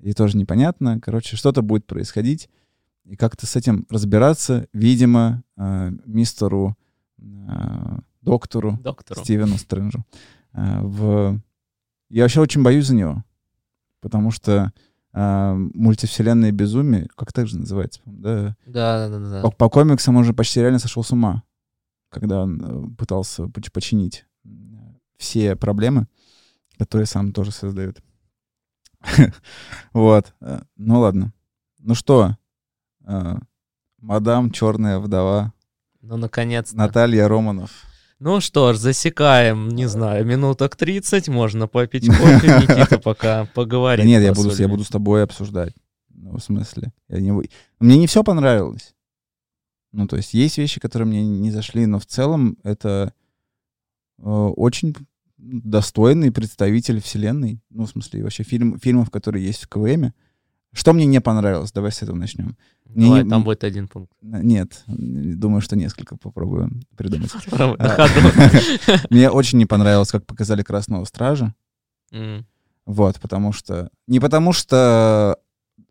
и 0.00 0.12
тоже 0.12 0.36
непонятно. 0.36 1.00
Короче, 1.00 1.36
что-то 1.36 1.62
будет 1.62 1.86
происходить. 1.86 2.50
И 3.04 3.16
как-то 3.16 3.46
с 3.46 3.56
этим 3.56 3.86
разбираться, 3.88 4.68
видимо, 4.72 5.42
э, 5.56 5.92
мистеру 6.04 6.76
э, 7.18 7.22
доктору 8.20 8.78
Доктору. 8.82 9.20
Стивену 9.20 9.56
Стрэнджу. 9.56 10.04
Э, 10.54 10.80
в... 10.82 11.40
Я 12.08 12.22
вообще 12.24 12.40
очень 12.40 12.62
боюсь 12.62 12.86
за 12.86 12.94
него, 12.94 13.24
потому 14.00 14.30
что 14.30 14.72
э, 15.14 15.52
мультивселенная 15.74 16.52
безумие, 16.52 17.08
как 17.16 17.32
так 17.32 17.46
же 17.46 17.58
называется, 17.58 18.00
да? 18.06 18.56
Да, 18.66 19.08
да, 19.08 19.18
да, 19.18 19.30
да. 19.30 19.42
По, 19.42 19.50
по 19.50 19.68
комиксам 19.70 20.16
он 20.16 20.24
же 20.24 20.32
почти 20.34 20.60
реально 20.60 20.78
сошел 20.78 21.02
с 21.04 21.10
ума, 21.12 21.42
когда 22.10 22.42
он 22.42 22.60
э, 22.92 22.96
пытался 22.96 23.48
поч- 23.48 23.70
починить 23.72 24.26
э, 24.44 24.48
все 25.16 25.56
проблемы, 25.56 26.06
которые 26.78 27.06
сам 27.06 27.32
тоже 27.32 27.52
создает. 27.52 28.02
Вот. 29.92 30.34
Ну 30.76 31.00
ладно. 31.00 31.32
Ну 31.80 31.94
что, 31.96 32.36
мадам 33.98 34.50
Черная 34.52 34.98
вдова 35.00 35.52
Ну, 36.00 36.16
наконец-то. 36.16 36.76
Наталья 36.76 37.26
Романов. 37.28 37.84
Ну 38.24 38.40
что 38.40 38.72
ж, 38.72 38.76
засекаем, 38.78 39.68
не 39.70 39.86
знаю, 39.88 40.24
минуток 40.24 40.76
30, 40.76 41.28
можно 41.28 41.66
попить 41.66 42.06
кофе, 42.18 42.46
Никита 42.60 43.00
пока 43.00 43.42
Да 43.42 43.50
поговорит. 43.52 44.06
нет, 44.06 44.22
я 44.22 44.32
буду, 44.32 44.54
я 44.54 44.68
буду 44.68 44.84
с 44.84 44.88
тобой 44.88 45.24
обсуждать. 45.24 45.74
Ну, 46.10 46.36
в 46.36 46.40
смысле? 46.40 46.92
Я 47.08 47.18
не... 47.18 47.32
вы- 47.32 47.50
Мне 47.80 47.98
не 47.98 48.06
все 48.06 48.22
понравилось. 48.22 48.94
Ну, 49.90 50.06
то 50.06 50.16
есть 50.16 50.34
есть 50.34 50.56
вещи, 50.56 50.78
которые 50.78 51.08
мне 51.08 51.26
не 51.26 51.50
зашли, 51.50 51.84
но 51.86 51.98
в 51.98 52.06
целом 52.06 52.58
это 52.62 53.12
э, 54.18 54.22
очень 54.22 54.94
достойный 55.36 56.30
представитель 56.30 57.00
вселенной. 57.00 57.60
Ну, 57.70 57.86
в 57.86 57.90
смысле, 57.90 58.22
вообще 58.22 58.44
фильм, 58.44 58.78
фильмов, 58.78 59.10
которые 59.10 59.44
есть 59.44 59.64
в 59.64 59.68
КВМ. 59.68 60.12
Что 60.72 60.92
мне 60.92 61.04
не 61.06 61.20
понравилось? 61.20 61.72
Давай 61.72 61.92
с 61.92 62.02
этого 62.02 62.16
начнем. 62.16 62.56
Мне 62.86 63.06
Давай, 63.06 63.24
не- 63.24 63.30
там 63.30 63.44
будет 63.44 63.64
один 63.64 63.88
пункт. 63.88 64.12
Нет, 64.22 64.82
думаю, 64.86 65.60
что 65.60 65.76
несколько 65.76 66.16
попробую 66.16 66.70
придумать. 66.96 67.30
А. 67.52 68.06
Мне 69.10 69.30
очень 69.30 69.58
не 69.58 69.66
понравилось, 69.66 70.10
как 70.10 70.26
показали 70.26 70.62
Красного 70.62 71.04
Стража. 71.04 71.54
Вот, 72.84 73.20
потому 73.20 73.52
что... 73.52 73.90
Не 74.06 74.18
потому 74.18 74.52
что 74.52 75.38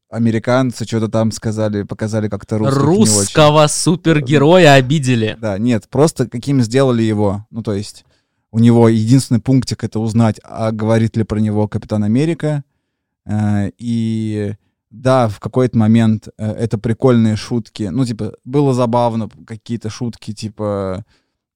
американцы 0.09 0.85
что-то 0.85 1.07
там 1.07 1.31
сказали, 1.31 1.83
показали 1.83 2.27
как-то 2.27 2.57
русских. 2.57 2.77
Русского 2.81 3.67
супергероя 3.67 4.73
обидели. 4.73 5.37
Да, 5.39 5.57
нет, 5.57 5.87
просто 5.89 6.27
каким 6.27 6.61
сделали 6.61 7.01
его. 7.01 7.45
Ну, 7.49 7.63
то 7.63 7.73
есть 7.73 8.03
у 8.51 8.59
него 8.59 8.89
единственный 8.89 9.39
пунктик— 9.39 9.83
это 9.85 9.99
узнать, 9.99 10.39
а 10.43 10.71
говорит 10.71 11.15
ли 11.15 11.23
про 11.23 11.39
него 11.39 11.67
Капитан 11.69 12.03
Америка. 12.03 12.63
Э, 13.25 13.69
И 13.77 14.53
да, 14.91 15.29
в 15.29 15.39
какой-то 15.39 15.77
момент 15.77 16.27
э, 16.37 16.51
это 16.51 16.77
прикольные 16.77 17.37
шутки. 17.37 17.83
Ну, 17.83 18.05
типа, 18.05 18.35
было 18.43 18.73
забавно 18.73 19.29
какие-то 19.47 19.89
шутки, 19.89 20.33
типа, 20.33 21.05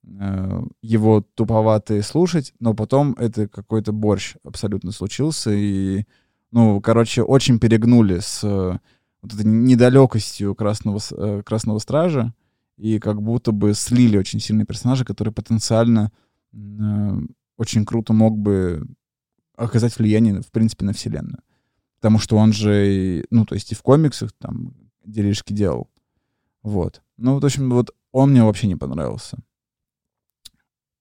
э, 0.03 0.63
его 0.81 1.21
туповатые 1.35 2.01
слушать, 2.01 2.53
но 2.59 2.73
потом 2.73 3.13
это 3.19 3.47
какой-то 3.49 3.91
борщ 3.91 4.35
абсолютно 4.43 4.91
случился, 4.93 5.51
и, 5.51 6.05
ну, 6.51 6.79
короче, 6.79 7.23
очень 7.23 7.59
перегнули 7.59 8.19
с 8.19 8.41
э, 8.43 8.79
вот 9.21 9.33
этой 9.33 9.45
недалекостью 9.45 10.55
Красного, 10.55 10.99
э, 11.11 11.41
Красного 11.45 11.79
Стража, 11.79 12.33
и 12.77 12.99
как 12.99 13.21
будто 13.21 13.51
бы 13.51 13.73
слили 13.73 14.17
очень 14.17 14.39
сильные 14.39 14.65
персонажи, 14.65 15.03
который 15.03 15.33
потенциально 15.33 16.13
э, 16.53 16.57
очень 17.57 17.85
круто 17.85 18.13
мог 18.13 18.37
бы 18.37 18.87
оказать 19.57 19.97
влияние, 19.99 20.41
в 20.41 20.51
принципе, 20.51 20.85
на 20.85 20.93
вселенную. 20.93 21.39
Потому 22.05 22.19
что 22.19 22.37
он 22.37 22.53
же, 22.53 23.25
ну, 23.31 23.47
то 23.47 23.55
есть 23.55 23.71
и 23.71 23.75
в 23.75 23.81
комиксах 23.81 24.31
там 24.33 24.75
делишки 25.03 25.53
делал. 25.53 25.89
Вот. 26.61 27.01
Ну, 27.17 27.33
вот, 27.33 27.41
в 27.41 27.45
общем, 27.47 27.71
вот 27.71 27.95
он 28.11 28.29
мне 28.29 28.43
вообще 28.43 28.67
не 28.67 28.75
понравился. 28.75 29.39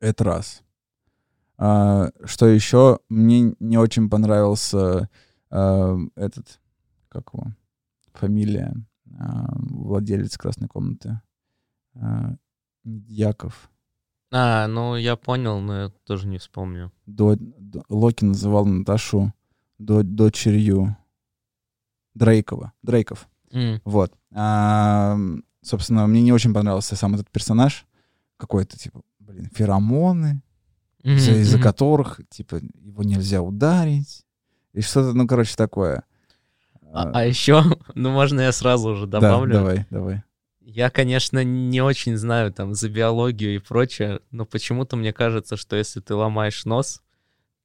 Это 0.01 0.25
раз. 0.25 0.63
А, 1.59 2.09
что 2.25 2.47
еще? 2.47 3.01
Мне 3.11 3.55
не 3.61 3.77
очень 3.77 4.09
понравился 4.09 5.11
а, 5.51 5.99
этот, 6.17 6.59
как 7.11 7.35
его, 7.35 7.49
фамилия, 8.15 8.75
а, 9.21 9.53
владелец 9.59 10.39
красной 10.39 10.69
комнаты. 10.69 11.21
А, 11.97 12.35
Яков. 12.83 13.71
А, 14.33 14.67
ну 14.69 14.97
я 14.97 15.17
понял, 15.17 15.61
но 15.61 15.83
я 15.83 15.89
тоже 16.07 16.29
не 16.29 16.39
вспомню. 16.39 16.93
До, 17.05 17.37
до- 17.37 17.85
Локи 17.91 18.25
называл 18.25 18.65
Наташу 18.65 19.35
дочерью 19.79 20.97
Дрейкова. 22.15 22.73
Дрейков. 22.83 23.29
М, 23.53 23.81
Вот. 23.85 24.13
А, 24.33 25.17
собственно, 25.63 26.07
мне 26.07 26.23
не 26.23 26.33
очень 26.33 26.55
понравился 26.55 26.97
сам 26.97 27.15
этот 27.15 27.31
персонаж. 27.31 27.87
Какой-то, 28.37 28.79
типа, 28.79 29.03
блин, 29.21 29.49
феромоны, 29.55 30.43
мгм, 31.03 31.17
из-за 31.17 31.33
из-за 31.33 31.57
мгм. 31.59 31.63
которых, 31.65 32.21
типа, 32.31 32.61
его 32.75 33.03
нельзя 33.03 33.43
ударить. 33.43 34.25
И 34.73 34.81
что-то, 34.81 35.13
ну, 35.13 35.27
короче, 35.27 35.55
такое. 35.57 36.05
А, 36.93 37.11
а 37.13 37.25
еще, 37.25 37.63
ну 37.95 38.11
можно 38.11 38.41
я 38.41 38.53
сразу 38.53 38.91
уже 38.91 39.07
да, 39.07 39.21
добавлю. 39.21 39.53
давай, 39.55 39.87
давай. 39.91 40.23
Я, 40.61 40.91
конечно, 40.91 41.45
не 41.45 41.81
очень 41.83 42.17
знаю 42.17 42.53
там 42.53 42.75
за 42.75 42.89
биологию 42.89 43.55
и 43.55 43.59
прочее, 43.59 44.21
но 44.31 44.45
почему-то 44.47 44.97
мне 44.97 45.13
кажется, 45.13 45.57
что 45.57 45.77
если 45.77 46.01
ты 46.01 46.15
ломаешь 46.15 46.65
нос, 46.65 47.03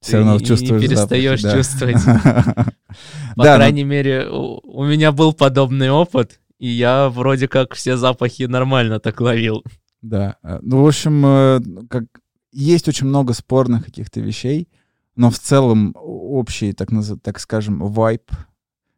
Все 0.02 0.18
равно 0.18 0.36
и- 0.38 0.42
и 0.42 0.46
чувствуешь 0.46 0.82
перестаешь 0.82 1.42
запахи, 1.42 1.56
да. 1.56 1.58
чувствовать. 1.58 2.04
По 3.36 3.44
Да, 3.44 3.52
ну- 3.54 3.56
крайней 3.58 3.84
мере, 3.84 4.28
у, 4.30 4.60
у 4.64 4.86
меня 4.86 5.12
был 5.12 5.34
подобный 5.34 5.90
опыт, 5.92 6.40
и 6.58 6.68
я 6.70 7.10
вроде 7.10 7.48
как 7.48 7.74
все 7.74 7.98
запахи 7.98 8.44
нормально 8.44 9.00
так 9.00 9.20
ловил. 9.22 9.64
Да. 10.02 10.38
э, 10.44 10.60
Ну, 10.62 10.84
в 10.84 10.88
общем, 10.88 11.26
э, 11.26 11.60
как 11.90 12.06
есть 12.52 12.88
очень 12.88 13.08
много 13.08 13.34
спорных 13.34 13.86
каких-то 13.86 14.22
вещей, 14.22 14.70
но 15.16 15.30
в 15.30 15.38
целом 15.38 15.94
общий, 15.96 16.72
так, 16.74 16.92
наз- 16.92 17.20
так 17.22 17.40
скажем, 17.40 17.80
вайб 17.80 18.24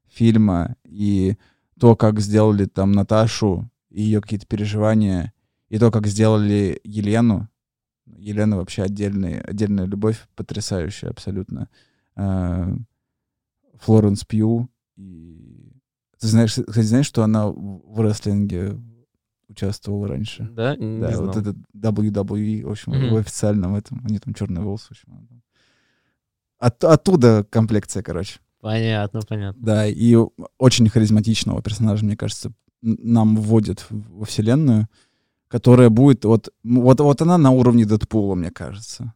фильма 0.08 0.76
и 0.86 1.36
то, 1.80 1.96
как 1.96 2.20
сделали 2.20 2.66
там 2.66 2.92
Наташу, 2.92 3.70
и 3.90 4.04
ее 4.04 4.22
какие-то 4.22 4.46
переживания, 4.46 5.34
и 5.70 5.80
то, 5.80 5.90
как 5.92 6.06
сделали 6.08 6.80
Елену. 6.84 7.48
Елена 8.18 8.58
вообще 8.58 8.84
отдельная, 8.84 9.42
отдельная 9.42 9.86
любовь, 9.86 10.28
потрясающая 10.36 11.10
абсолютно. 11.10 11.70
Э, 12.16 12.74
Флоренс 13.80 14.24
Пью. 14.26 14.70
И... 14.96 15.72
Ты 16.20 16.28
знаешь, 16.28 16.54
кстати, 16.54 16.86
знаешь, 16.86 17.08
что 17.08 17.24
она 17.24 17.48
в 17.48 18.00
рестлинге 18.02 18.78
участвовала 19.48 20.08
раньше? 20.08 20.48
Да, 20.52 20.76
не 20.76 21.02
Да, 21.02 21.12
знал. 21.16 21.28
вот 21.28 21.38
этот 21.38 21.58
WWE, 21.76 22.64
в 22.66 22.70
общем, 22.72 22.92
Мгм. 22.94 23.14
в 23.14 23.16
официальном 23.18 23.76
этом, 23.76 24.06
нее 24.06 24.20
там 24.20 24.34
черные 24.34 24.64
волосы, 24.64 24.88
в 24.90 24.92
общем. 24.92 25.42
От- 26.60 26.84
оттуда 26.84 27.44
комплекция, 27.50 28.04
короче. 28.04 28.40
Понятно, 28.60 29.22
понятно. 29.28 29.62
Да, 29.66 29.88
и 29.88 30.16
очень 30.60 30.88
харизматичного 30.90 31.62
персонажа, 31.64 32.06
мне 32.06 32.16
кажется, 32.16 32.54
нам 32.82 33.36
вводят 33.36 33.86
во 33.90 34.26
вселенную, 34.26 34.88
которая 35.52 35.90
будет 35.90 36.24
вот, 36.24 36.50
вот, 36.64 37.00
вот 37.02 37.22
она 37.22 37.38
на 37.38 37.52
уровне 37.52 37.86
Дэдпула, 37.86 38.36
мне 38.36 38.52
кажется. 38.52 39.14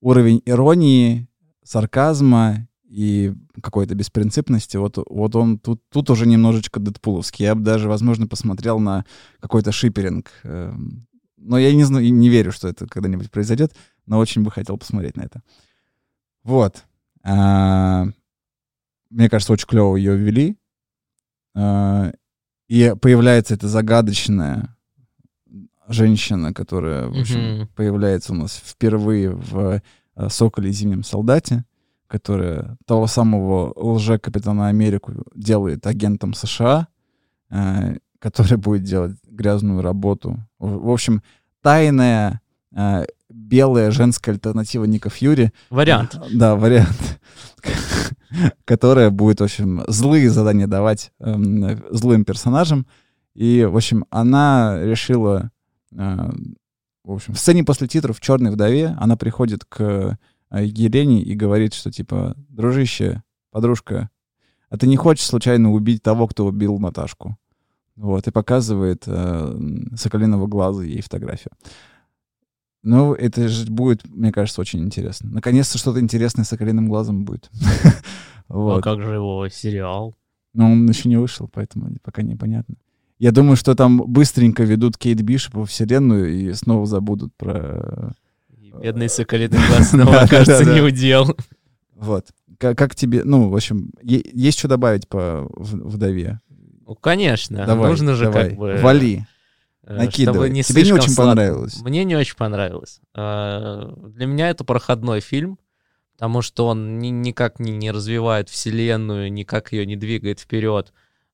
Уровень 0.00 0.40
иронии, 0.46 1.26
сарказма 1.64 2.68
и 2.84 3.34
какой-то 3.60 3.96
беспринципности, 3.96 4.76
вот, 4.76 4.98
вот 5.04 5.34
он 5.34 5.58
тут, 5.58 5.82
тут 5.90 6.10
уже 6.10 6.26
немножечко 6.26 6.78
дэдпуловский. 6.78 7.44
Я 7.44 7.56
бы 7.56 7.62
даже, 7.62 7.88
возможно, 7.88 8.28
посмотрел 8.28 8.78
на 8.78 9.04
какой-то 9.40 9.72
шиперинг. 9.72 10.30
эм, 10.44 11.08
Но 11.36 11.58
я 11.58 11.74
не 11.74 11.82
знаю, 11.82 12.10
не 12.14 12.28
верю, 12.28 12.52
что 12.52 12.68
это 12.68 12.86
когда-нибудь 12.86 13.30
произойдет, 13.30 13.74
но 14.06 14.18
очень 14.18 14.44
бы 14.44 14.52
хотел 14.52 14.78
посмотреть 14.78 15.16
на 15.16 15.22
это. 15.22 15.42
Вот. 16.44 16.84
А, 17.24 18.06
Мне 19.10 19.28
кажется, 19.28 19.52
очень 19.52 19.66
клево 19.66 19.96
ее 19.96 20.16
ввели. 20.16 20.56
А, 21.56 22.12
И 22.68 22.94
появляется 23.00 23.54
эта 23.54 23.66
загадочная 23.66 24.77
женщина, 25.88 26.52
которая, 26.54 27.08
в 27.08 27.18
общем, 27.18 27.40
Мгм. 27.56 27.68
появляется 27.74 28.32
у 28.32 28.36
нас 28.36 28.62
впервые 28.64 29.30
в 29.30 29.80
э, 30.16 30.28
«Соколе 30.28 30.70
и 30.70 30.72
зимнем 30.72 31.02
солдате», 31.04 31.64
которая 32.06 32.76
того 32.86 33.06
самого 33.06 33.72
лже-капитана 33.76 34.68
Америку 34.68 35.12
делает 35.34 35.86
агентом 35.86 36.34
США, 36.34 36.88
э, 37.50 37.96
который 38.18 38.58
будет 38.58 38.82
делать 38.82 39.16
грязную 39.28 39.80
работу. 39.82 40.38
В 40.58 40.86
в 40.86 40.90
общем, 40.90 41.22
тайная 41.62 42.40
э, 42.74 43.04
белая 43.28 43.90
женская 43.90 44.32
альтернатива 44.32 44.84
Ника 44.84 45.10
Фьюри. 45.10 45.52
Вариант. 45.70 46.18
Да, 46.32 46.56
вариант. 46.56 47.20
Которая 48.64 49.10
будет, 49.10 49.40
в 49.40 49.44
общем, 49.44 49.84
злые 49.88 50.30
задания 50.30 50.66
давать 50.66 51.12
эм, 51.20 51.80
злым 51.90 52.24
персонажам. 52.24 52.86
И, 53.34 53.64
в 53.64 53.76
общем, 53.76 54.04
она 54.10 54.78
решила, 54.80 55.44
э, 55.44 55.48
в 55.90 57.12
общем, 57.12 57.34
в 57.34 57.38
сцене 57.38 57.64
после 57.64 57.88
титров 57.88 58.18
в 58.18 58.20
«Черной 58.20 58.50
вдове» 58.50 58.96
она 58.98 59.16
приходит 59.16 59.64
к 59.64 60.18
э, 60.50 60.64
Елене 60.64 61.22
и 61.22 61.34
говорит, 61.34 61.74
что, 61.74 61.90
типа, 61.90 62.34
дружище, 62.48 63.22
подружка, 63.50 64.10
а 64.68 64.76
ты 64.76 64.86
не 64.86 64.96
хочешь 64.96 65.26
случайно 65.26 65.72
убить 65.72 66.02
того, 66.02 66.26
кто 66.26 66.46
убил 66.46 66.78
Наташку? 66.78 67.38
Вот, 67.96 68.28
и 68.28 68.30
показывает 68.30 69.04
э, 69.06 69.58
соколиного 69.96 70.46
глаза 70.46 70.84
ей 70.84 71.00
фотографию. 71.00 71.52
Ну, 72.82 73.12
это 73.12 73.48
же 73.48 73.70
будет, 73.70 74.08
мне 74.08 74.30
кажется, 74.30 74.60
очень 74.60 74.80
интересно. 74.80 75.30
Наконец-то 75.30 75.78
что-то 75.78 76.00
интересное 76.00 76.44
с 76.44 76.48
соколиным 76.48 76.88
глазом 76.88 77.24
будет. 77.24 77.50
А 78.50 78.80
как 78.80 79.02
же 79.02 79.12
его 79.12 79.46
сериал? 79.50 80.16
Но 80.54 80.72
он 80.72 80.88
еще 80.88 81.10
не 81.10 81.18
вышел, 81.18 81.48
поэтому 81.52 81.94
пока 82.02 82.22
непонятно. 82.22 82.76
Я 83.18 83.32
думаю, 83.32 83.56
что 83.56 83.74
там 83.74 83.98
быстренько 84.06 84.62
ведут 84.62 84.96
Кейт 84.96 85.20
Бишоп 85.22 85.54
во 85.54 85.66
вселенную 85.66 86.30
и 86.32 86.52
снова 86.52 86.86
забудут 86.86 87.34
про... 87.36 88.14
И 88.60 88.72
Бедный 88.80 89.08
соколиный 89.08 89.58
глаз 89.68 89.90
снова, 89.90 90.12
Да, 90.12 90.20
да, 90.22 90.28
кажется, 90.28 90.64
да. 90.64 90.74
не 90.74 90.80
удел. 90.80 91.36
Вот. 91.96 92.26
Как, 92.58 92.94
тебе... 92.94 93.24
Ну, 93.24 93.48
в 93.48 93.56
общем, 93.56 93.90
есть 94.02 94.58
что 94.58 94.68
добавить 94.68 95.08
по 95.08 95.48
вдове? 95.56 96.38
Ну, 96.86 96.94
конечно. 96.94 97.66
Давай, 97.66 97.90
Нужно 97.90 98.14
же 98.14 98.24
давай. 98.26 98.50
как 98.50 98.58
бы... 98.58 98.76
Вали. 98.80 99.26
э, 99.84 99.96
накидывай. 99.96 100.48
не 100.50 100.62
Тебе 100.62 100.82
не 100.84 100.92
очень 100.92 101.10
сладко. 101.10 101.30
понравилось? 101.32 101.80
Мне 101.82 102.04
не 102.04 102.14
очень 102.14 102.36
понравилось. 102.36 103.00
Э, 103.16 103.92
Для 104.14 104.26
меня 104.26 104.48
это 104.50 104.62
проходной 104.64 105.20
фильм, 105.20 105.58
потому 106.14 106.40
что 106.40 106.68
он 106.68 106.98
ни- 107.00 107.08
никак 107.08 107.58
не, 107.58 107.72
не 107.72 107.90
развивает 107.90 108.48
вселенную, 108.48 109.32
никак 109.32 109.72
ее 109.72 109.86
не 109.86 109.96
двигает 109.96 110.38
вперед. 110.38 110.92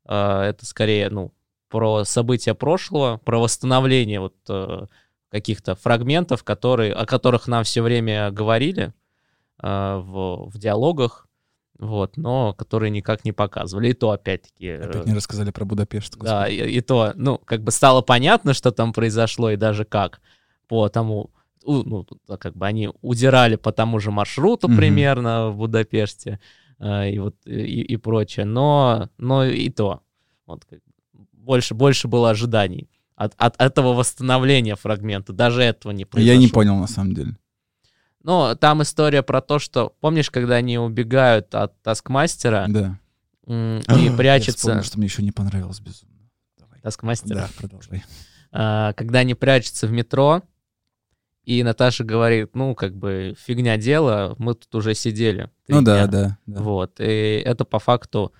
Э, 0.08 0.40
Это 0.48 0.64
скорее, 0.64 1.10
ну, 1.10 1.32
про 1.74 2.04
события 2.04 2.54
прошлого, 2.54 3.20
про 3.24 3.40
восстановление 3.40 4.20
вот 4.20 4.36
э, 4.48 4.86
каких-то 5.28 5.74
фрагментов, 5.74 6.44
которые, 6.44 6.92
о 6.92 7.04
которых 7.04 7.48
нам 7.48 7.64
все 7.64 7.82
время 7.82 8.30
говорили 8.30 8.92
э, 9.60 9.96
в, 9.96 10.50
в 10.50 10.56
диалогах, 10.56 11.26
вот, 11.76 12.16
но 12.16 12.52
которые 12.54 12.90
никак 12.90 13.24
не 13.24 13.32
показывали. 13.32 13.88
И 13.88 13.92
то, 13.92 14.12
опять-таки... 14.12 14.66
э, 14.68 14.84
Опять 14.84 15.06
не 15.06 15.14
рассказали 15.14 15.50
про 15.50 15.64
Будапешт. 15.64 16.16
да, 16.16 16.42
господи. 16.44 16.54
и, 16.60 16.76
и 16.76 16.80
то, 16.80 17.12
ну, 17.16 17.38
как 17.38 17.64
бы 17.64 17.72
стало 17.72 18.02
понятно, 18.02 18.54
что 18.54 18.70
там 18.70 18.92
произошло 18.92 19.50
и 19.50 19.56
даже 19.56 19.84
как 19.84 20.20
по 20.68 20.88
тому, 20.88 21.30
ну, 21.66 22.06
да, 22.28 22.36
как 22.36 22.54
бы 22.56 22.68
они 22.68 22.90
удирали 23.02 23.56
по 23.56 23.72
тому 23.72 23.98
же 23.98 24.12
маршруту 24.12 24.68
Мгм. 24.68 24.76
примерно 24.76 25.50
в 25.50 25.56
Будапеште 25.56 26.38
э, 26.78 27.10
и 27.10 27.18
вот 27.18 27.34
и, 27.46 27.82
и 27.82 27.96
прочее, 27.96 28.46
но, 28.46 29.08
но 29.18 29.44
и 29.44 29.70
то. 29.70 30.02
Вот, 30.46 30.64
как 30.66 30.78
больше, 31.44 31.74
больше 31.74 32.08
было 32.08 32.30
ожиданий 32.30 32.88
от, 33.16 33.34
от 33.36 33.60
этого 33.60 33.94
восстановления 33.94 34.76
фрагмента. 34.76 35.32
Даже 35.32 35.62
этого 35.62 35.92
не 35.92 36.04
произошло. 36.04 36.32
Я 36.32 36.38
не 36.38 36.48
понял, 36.48 36.76
на 36.76 36.86
самом 36.86 37.14
деле. 37.14 37.36
Но 38.22 38.54
там 38.54 38.82
история 38.82 39.22
про 39.22 39.40
то, 39.40 39.58
что... 39.58 39.94
Помнишь, 40.00 40.30
когда 40.30 40.56
они 40.56 40.78
убегают 40.78 41.54
от 41.54 41.80
Таскмастера 41.82 42.66
Да. 42.68 42.98
м, 43.46 43.76
Я 43.76 43.78
и 43.78 43.80
вспомнил, 43.80 44.16
прячутся... 44.16 44.82
что 44.82 44.98
мне 44.98 45.06
еще 45.06 45.22
не 45.22 45.32
понравилось 45.32 45.80
безумно. 45.80 46.30
Давай. 46.58 46.80
Таскмастера? 46.80 47.34
Да, 47.34 47.48
продолжай. 47.56 48.02
А, 48.50 48.92
когда 48.94 49.20
они 49.20 49.34
прячутся 49.34 49.86
в 49.86 49.92
метро, 49.92 50.42
и 51.44 51.62
Наташа 51.62 52.04
говорит, 52.04 52.54
ну, 52.54 52.74
как 52.74 52.96
бы, 52.96 53.34
фигня 53.38 53.76
дело, 53.76 54.34
мы 54.38 54.54
тут 54.54 54.74
уже 54.74 54.94
сидели. 54.94 55.50
Ну 55.68 55.82
да, 55.82 55.98
дня». 55.98 56.06
да. 56.06 56.38
да. 56.46 56.62
Вот, 56.62 57.00
и 57.00 57.42
это 57.44 57.66
по 57.66 57.78
факту 57.78 58.32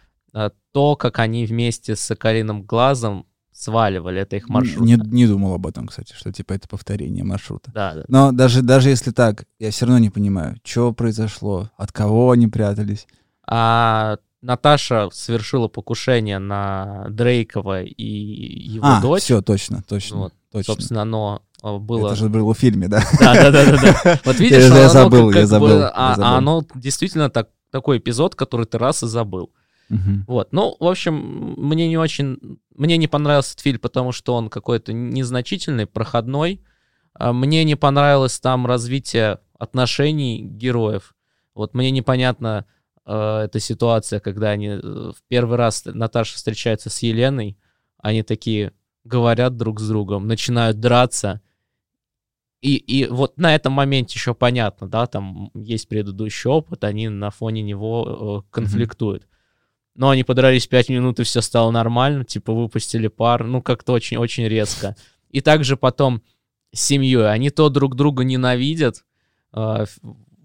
то, 0.73 0.97
как 0.97 1.19
они 1.19 1.47
вместе 1.47 1.97
с 1.97 2.01
Соколиным 2.01 2.63
Глазом 2.63 3.27
сваливали, 3.53 4.21
это 4.21 4.37
их 4.37 4.49
маршрут. 4.49 4.85
Не, 4.85 4.97
не 4.97 5.27
думал 5.27 5.55
об 5.55 5.67
этом, 5.67 5.87
кстати, 5.87 6.13
что 6.13 6.33
типа 6.33 6.55
это 6.55 6.69
повторение 6.69 7.25
маршрута. 7.25 7.71
Да, 7.73 7.95
да. 7.95 8.05
Но 8.09 8.33
даже, 8.33 8.63
даже 8.63 8.89
если 8.91 9.13
так, 9.13 9.45
я 9.61 9.71
все 9.71 9.87
равно 9.87 10.01
не 10.01 10.11
понимаю, 10.11 10.57
что 10.65 10.93
произошло, 10.93 11.71
от 11.77 11.93
кого 11.93 12.33
они 12.33 12.49
прятались. 12.49 13.07
А 13.47 14.17
Наташа 14.43 15.09
совершила 15.13 15.69
покушение 15.69 16.39
на 16.39 17.07
Дрейкова 17.11 17.83
и 17.83 18.05
его 18.05 18.87
а, 18.87 19.01
дочь. 19.01 19.23
все, 19.23 19.41
точно, 19.41 19.83
точно, 19.89 20.17
Вот, 20.17 20.35
точно. 20.51 20.75
Собственно, 20.75 21.03
оно 21.03 21.43
а, 21.63 21.79
было... 21.79 22.09
Это 22.09 22.17
же 22.17 22.29
было 22.29 22.53
в 22.53 22.59
фильме, 22.59 22.89
да? 22.89 23.03
Да, 23.21 23.35
да, 23.35 23.51
да, 23.51 23.65
да, 23.71 24.01
да. 24.05 24.21
Вот 24.25 24.37
видишь, 24.41 24.65
Я- 24.65 24.89
забыл, 24.89 25.29
как- 25.29 25.41
я 25.41 25.47
забыл, 25.47 25.83
а- 25.85 26.15
а 26.19 26.37
оно 26.39 26.65
действительно 26.75 27.31
так, 27.31 27.49
такой 27.71 27.99
эпизод, 27.99 28.35
который 28.35 28.67
ты 28.67 28.79
раз 28.79 29.03
и 29.03 29.07
забыл. 29.07 29.51
Мгм. 29.89 30.25
Вот. 30.27 30.53
Ну, 30.53 30.77
в 30.79 30.87
общем, 30.87 31.55
мне 31.57 31.89
не 31.89 31.99
очень... 31.99 32.59
Мне 32.75 32.97
не 32.97 33.07
понравился 33.07 33.53
этот 33.53 33.63
фильм, 33.63 33.79
потому 33.79 34.13
что 34.13 34.35
он 34.35 34.49
какой-то 34.49 34.93
незначительный, 34.93 35.87
проходной. 35.87 36.61
А 37.15 37.33
Мне 37.33 37.65
не 37.65 37.77
понравилось 37.77 38.41
там 38.41 38.67
развитие 38.67 39.39
отношений 39.59 40.43
героев. 40.43 41.15
Вот 41.55 41.75
мне 41.75 41.91
непонятно 41.91 42.67
э, 43.07 43.43
эта 43.45 43.61
ситуация, 43.61 44.21
когда 44.21 44.51
они 44.51 44.69
э, 44.69 44.81
в 44.81 45.17
первый 45.29 45.57
раз 45.57 45.85
Наташа 45.85 46.35
встречается 46.35 46.91
с 46.91 46.99
Еленой, 47.01 47.57
они 47.99 48.23
такие 48.23 48.73
говорят 49.05 49.57
друг 49.57 49.81
с 49.81 49.89
другом, 49.89 50.27
начинают 50.27 50.81
драться. 50.81 51.41
И, 52.61 52.77
и 52.77 53.07
вот 53.07 53.39
на 53.39 53.55
этом 53.55 53.75
моменте 53.75 54.15
еще 54.17 54.35
понятно, 54.35 54.89
да, 54.89 55.07
там 55.07 55.51
есть 55.55 55.87
предыдущий 55.87 56.51
опыт, 56.51 56.83
они 56.83 57.09
на 57.09 57.31
фоне 57.31 57.63
него 57.63 58.43
э, 58.47 58.51
конфликтуют. 58.51 59.29
Но 59.95 60.11
они 60.11 60.25
подрались 60.25 60.67
5 60.67 60.89
минут, 60.89 61.21
и 61.21 61.25
все 61.25 61.41
стало 61.41 61.71
нормально, 61.71 62.25
типа 62.25 62.53
выпустили 62.53 63.09
пар, 63.09 63.45
ну 63.45 63.63
как-то 63.63 63.93
очень-очень 63.93 64.49
резко. 64.49 64.97
И 65.31 65.41
также 65.41 65.77
потом 65.77 66.23
с 66.73 66.81
семьей, 66.81 67.31
они 67.31 67.51
то 67.51 67.69
друг 67.69 67.95
друга 67.95 68.25
ненавидят, 68.25 69.05
ф- 69.55 69.99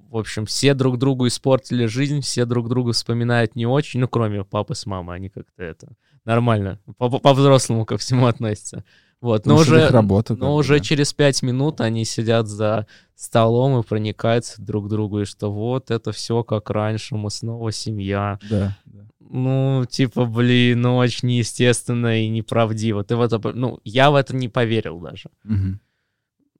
в 0.10 0.18
общем, 0.18 0.46
все 0.46 0.74
друг 0.74 0.98
другу 0.98 1.28
испортили 1.28 1.86
жизнь, 1.86 2.22
все 2.22 2.46
друг 2.46 2.68
друга 2.68 2.94
вспоминают 2.94 3.56
не 3.56 3.66
очень, 3.66 4.00
ну 4.00 4.08
кроме 4.08 4.44
папы 4.44 4.74
с 4.74 4.86
мамой, 4.86 5.18
они 5.18 5.30
как-то 5.30 5.64
это 5.64 5.90
нормально, 6.26 6.80
по- 6.98 7.10
по- 7.10 7.20
по-взрослому 7.20 7.86
ко 7.86 7.98
всему 7.98 8.26
относятся. 8.28 8.84
Вот, 9.22 9.46
но 9.46 9.62
что 9.64 9.76
это 9.76 9.86
уже, 9.88 9.94
работа, 9.94 10.36
но 10.36 10.56
уже 10.56 10.78
да. 10.78 10.84
через 10.84 11.14
пять 11.14 11.44
минут 11.44 11.82
они 11.82 12.06
сидят 12.06 12.48
за 12.48 12.88
столом 13.16 13.80
и 13.80 13.84
проникаются 13.84 14.62
друг 14.62 14.86
к 14.86 14.90
другу, 14.90 15.22
и 15.22 15.26
что 15.26 15.52
вот 15.52 15.92
это 15.92 16.14
все 16.14 16.42
как 16.44 16.70
раньше, 16.70 17.16
мы 17.16 17.30
снова 17.30 17.72
семья. 17.72 18.40
Да, 18.50 18.78
да. 18.86 19.06
Ну, 19.20 19.86
типа, 19.88 20.26
блин, 20.26 20.82
ну 20.82 20.96
очень 20.96 21.28
неестественно 21.28 22.24
и 22.24 22.30
неправдиво. 22.30 23.04
Ты 23.04 23.18
в 23.18 23.22
это, 23.22 23.40
ну, 23.54 23.80
я 23.84 24.10
в 24.10 24.16
это 24.16 24.36
не 24.36 24.48
поверил 24.48 25.00
даже. 25.00 25.30
Мгм. 25.44 25.82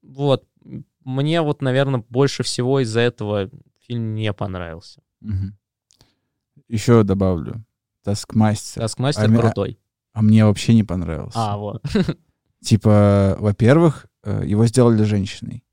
Вот, 0.02 0.44
мне 1.04 1.40
вот, 1.42 1.62
наверное, 1.62 2.04
больше 2.08 2.42
всего 2.42 2.80
из-за 2.80 3.00
этого 3.00 3.50
фильм 3.86 4.14
не 4.14 4.32
понравился. 4.32 5.02
Мгм. 5.20 5.56
Еще 6.68 7.02
добавлю. 7.02 7.64
Таскмастер. 8.04 8.82
Таскмастер 8.82 9.24
А 9.24 9.26
ми- 9.28 9.38
крутой. 9.38 9.78
А 10.12 10.22
мне 10.22 10.44
вообще 10.44 10.74
не 10.74 10.84
понравился. 10.84 11.38
А, 11.38 11.56
вот. 11.56 11.82
Типа, 12.62 13.36
во-первых, 13.38 14.06
э, 14.24 14.42
его 14.46 14.66
сделали 14.66 15.02
женщиной. 15.04 15.64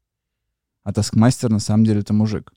А 0.83 0.93
Таскмастер 0.93 1.49
на 1.49 1.59
самом 1.59 1.83
деле 1.85 2.01
это 2.01 2.13
мужик. 2.13 2.53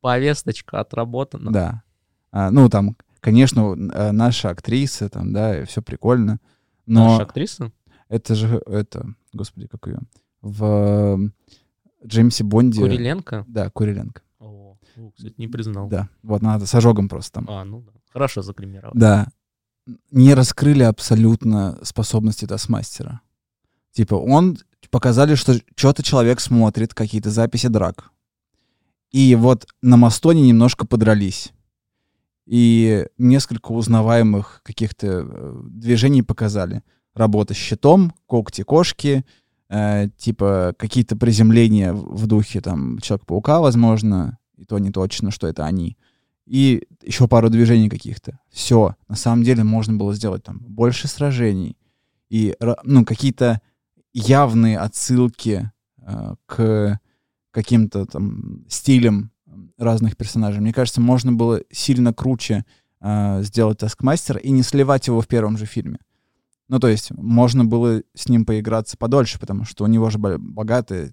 Повесточка 0.00 0.80
отработана. 0.80 1.50
Да. 1.52 1.82
А, 2.30 2.50
ну, 2.50 2.68
там, 2.68 2.96
конечно, 3.20 3.74
э, 3.92 4.12
наша 4.12 4.50
актриса, 4.50 5.08
там, 5.08 5.32
да, 5.32 5.64
все 5.64 5.82
прикольно. 5.82 6.38
Но 6.86 7.10
Наша 7.12 7.22
актриса? 7.22 7.72
это 8.08 8.34
же, 8.34 8.62
это, 8.66 9.14
господи, 9.32 9.66
как 9.68 9.86
ее, 9.86 10.00
в 10.42 11.30
Джеймсе 12.04 12.44
Бонде... 12.44 12.80
Куриленко? 12.80 13.44
Да, 13.48 13.70
Куриленко. 13.70 14.22
О, 14.38 14.76
ну, 14.96 15.10
кстати, 15.10 15.34
не 15.38 15.48
признал. 15.48 15.88
Да, 15.88 16.08
вот 16.22 16.42
надо 16.42 16.66
с 16.66 16.74
ожогом 16.74 17.08
просто 17.08 17.32
там. 17.32 17.46
А, 17.48 17.64
ну 17.64 17.82
да. 17.82 17.92
Хорошо 18.12 18.42
загримировал. 18.42 18.92
Да. 18.94 19.28
Не 20.10 20.34
раскрыли 20.34 20.82
абсолютно 20.82 21.78
способности 21.82 22.46
Тасмастера. 22.46 23.20
Типа, 23.92 24.14
он 24.14 24.58
показали, 24.90 25.34
что 25.34 25.54
что-то 25.74 26.02
человек 26.02 26.40
смотрит, 26.40 26.94
какие-то 26.94 27.30
записи 27.30 27.68
драк. 27.68 28.10
И 29.10 29.34
вот 29.34 29.66
на 29.82 29.96
Мастоне 29.96 30.42
немножко 30.42 30.86
подрались. 30.86 31.52
И 32.46 33.06
несколько 33.18 33.72
узнаваемых 33.72 34.60
каких-то 34.64 35.06
э, 35.06 35.60
движений 35.64 36.22
показали. 36.22 36.82
Работа 37.14 37.54
с 37.54 37.56
щитом, 37.56 38.12
когти 38.26 38.62
кошки, 38.62 39.24
э, 39.70 40.08
типа 40.18 40.74
какие-то 40.78 41.16
приземления 41.16 41.94
в 41.94 42.26
духе 42.26 42.60
там 42.60 42.98
Человека-паука, 42.98 43.60
возможно, 43.60 44.38
и 44.58 44.66
то 44.66 44.78
не 44.78 44.90
точно, 44.90 45.30
что 45.30 45.46
это 45.46 45.64
они 45.64 45.96
и 46.50 46.82
еще 47.02 47.28
пару 47.28 47.48
движений 47.48 47.88
каких-то. 47.88 48.40
Все. 48.50 48.96
На 49.08 49.14
самом 49.14 49.44
деле 49.44 49.62
можно 49.62 49.94
было 49.94 50.12
сделать 50.14 50.42
там 50.42 50.58
больше 50.58 51.06
сражений 51.06 51.76
и 52.28 52.56
ну, 52.82 53.04
какие-то 53.04 53.60
явные 54.12 54.80
отсылки 54.80 55.70
э, 55.98 56.34
к 56.46 56.98
каким-то 57.52 58.04
там 58.04 58.64
стилям 58.68 59.30
разных 59.78 60.16
персонажей. 60.16 60.60
Мне 60.60 60.72
кажется, 60.72 61.00
можно 61.00 61.32
было 61.32 61.62
сильно 61.70 62.12
круче 62.12 62.64
э, 63.00 63.42
сделать 63.44 63.78
Таскмастер 63.78 64.38
и 64.38 64.50
не 64.50 64.64
сливать 64.64 65.06
его 65.06 65.20
в 65.20 65.28
первом 65.28 65.56
же 65.56 65.66
фильме. 65.66 66.00
Ну, 66.70 66.78
то 66.78 66.86
есть 66.86 67.10
можно 67.10 67.64
было 67.64 68.00
с 68.14 68.28
ним 68.28 68.46
поиграться 68.46 68.96
подольше, 68.96 69.40
потому 69.40 69.64
что 69.64 69.82
у 69.82 69.88
него 69.88 70.08
же 70.08 70.18
бо- 70.18 70.38
богатая 70.38 71.12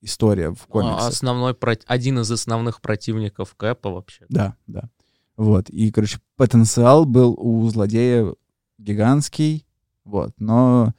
история 0.00 0.50
в 0.50 0.64
А, 0.64 0.66
комиксах. 0.66 1.08
Основной, 1.10 1.56
один 1.86 2.18
из 2.18 2.30
основных 2.32 2.80
противников 2.80 3.54
Кэпа 3.54 3.88
вообще. 3.88 4.26
Да, 4.28 4.56
да. 4.66 4.90
Вот. 5.36 5.70
И, 5.70 5.92
короче, 5.92 6.18
потенциал 6.36 7.04
был 7.04 7.36
у 7.38 7.68
злодея 7.68 8.34
гигантский. 8.78 9.64
Вот. 10.02 10.32
Но, 10.38 10.92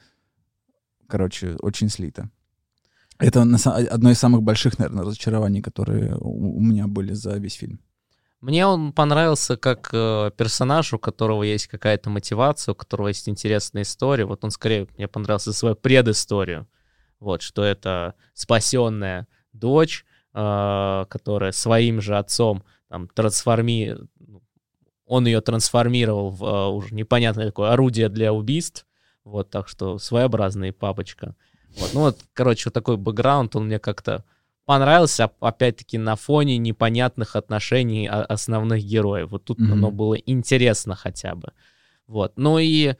короче, 1.07 1.57
очень 1.59 1.89
слито. 1.89 2.29
Это 3.19 3.41
одно 3.41 4.09
из 4.09 4.17
самых 4.17 4.41
больших, 4.41 4.79
наверное, 4.79 5.03
разочарований, 5.03 5.61
которые 5.61 6.15
у 6.17 6.61
меня 6.61 6.87
были 6.87 7.11
за 7.11 7.35
весь 7.37 7.55
фильм. 7.55 7.81
Мне 8.41 8.65
он 8.65 8.91
понравился 8.91 9.55
как 9.55 9.89
э, 9.93 10.31
персонаж, 10.35 10.93
у 10.93 10.99
которого 10.99 11.43
есть 11.43 11.67
какая-то 11.67 12.09
мотивация, 12.09 12.71
у 12.71 12.75
которого 12.75 13.09
есть 13.09 13.29
интересная 13.29 13.83
история. 13.83 14.25
Вот 14.25 14.43
он 14.43 14.49
скорее 14.49 14.87
мне 14.97 15.07
понравился 15.07 15.53
свою 15.53 15.75
предысторию. 15.75 16.67
Вот, 17.19 17.43
что 17.43 17.63
это 17.63 18.15
спасенная 18.33 19.27
дочь, 19.53 20.05
э, 20.33 21.05
которая 21.07 21.51
своим 21.51 22.01
же 22.01 22.17
отцом 22.17 22.63
там 22.89 23.07
трансформи... 23.09 23.95
Он 25.05 25.27
ее 25.27 25.41
трансформировал 25.41 26.31
в 26.31 26.43
э, 26.43 26.67
уже 26.69 26.95
непонятное 26.95 27.45
такое 27.45 27.69
орудие 27.69 28.09
для 28.09 28.33
убийств. 28.33 28.87
Вот, 29.23 29.51
так 29.51 29.67
что 29.67 29.99
своеобразный 29.99 30.73
папочка. 30.73 31.35
Вот, 31.77 31.91
ну 31.93 31.99
вот, 32.01 32.19
короче, 32.33 32.63
вот 32.65 32.73
такой 32.73 32.97
бэкграунд, 32.97 33.55
он 33.55 33.67
мне 33.67 33.77
как-то 33.77 34.25
понравился, 34.65 35.25
оп- 35.25 35.43
опять-таки, 35.43 35.97
на 35.97 36.15
фоне 36.15 36.57
непонятных 36.57 37.35
отношений 37.35 38.07
о- 38.07 38.23
основных 38.23 38.83
героев. 38.83 39.31
Вот 39.31 39.43
тут 39.45 39.59
Мгм. 39.59 39.73
оно 39.73 39.91
было 39.91 40.15
интересно 40.15 40.95
хотя 40.95 41.35
бы. 41.35 41.51
Вот. 42.07 42.33
Ну 42.35 42.57
и 42.59 42.95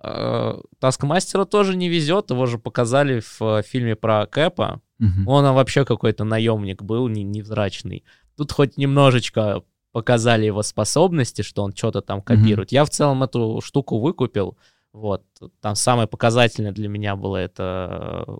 э, 0.00 0.60
Таскмастеру 0.78 1.44
тоже 1.44 1.76
не 1.76 1.88
везет, 1.88 2.30
его 2.30 2.46
же 2.46 2.58
показали 2.58 3.20
в 3.20 3.42
э, 3.42 3.62
фильме 3.62 3.96
про 3.96 4.26
Кэпа. 4.26 4.80
Мгм. 4.98 5.26
Он 5.28 5.44
вообще 5.54 5.84
какой-то 5.84 6.24
наемник 6.24 6.82
был, 6.82 7.08
не- 7.08 7.24
невзрачный. 7.24 8.04
Тут 8.36 8.52
хоть 8.52 8.76
немножечко 8.76 9.62
показали 9.92 10.46
его 10.46 10.62
способности, 10.62 11.42
что 11.42 11.62
он 11.64 11.74
что-то 11.74 12.00
там 12.00 12.22
копирует. 12.22 12.70
Я 12.72 12.84
в 12.84 12.90
целом 12.90 13.22
эту 13.24 13.60
штуку 13.60 13.98
выкупил. 13.98 14.56
Вот. 14.92 15.22
Там 15.60 15.74
самое 15.74 16.06
показательное 16.06 16.72
для 16.72 16.88
меня 16.88 17.16
было 17.16 17.36
это 17.36 18.24
э, 18.28 18.38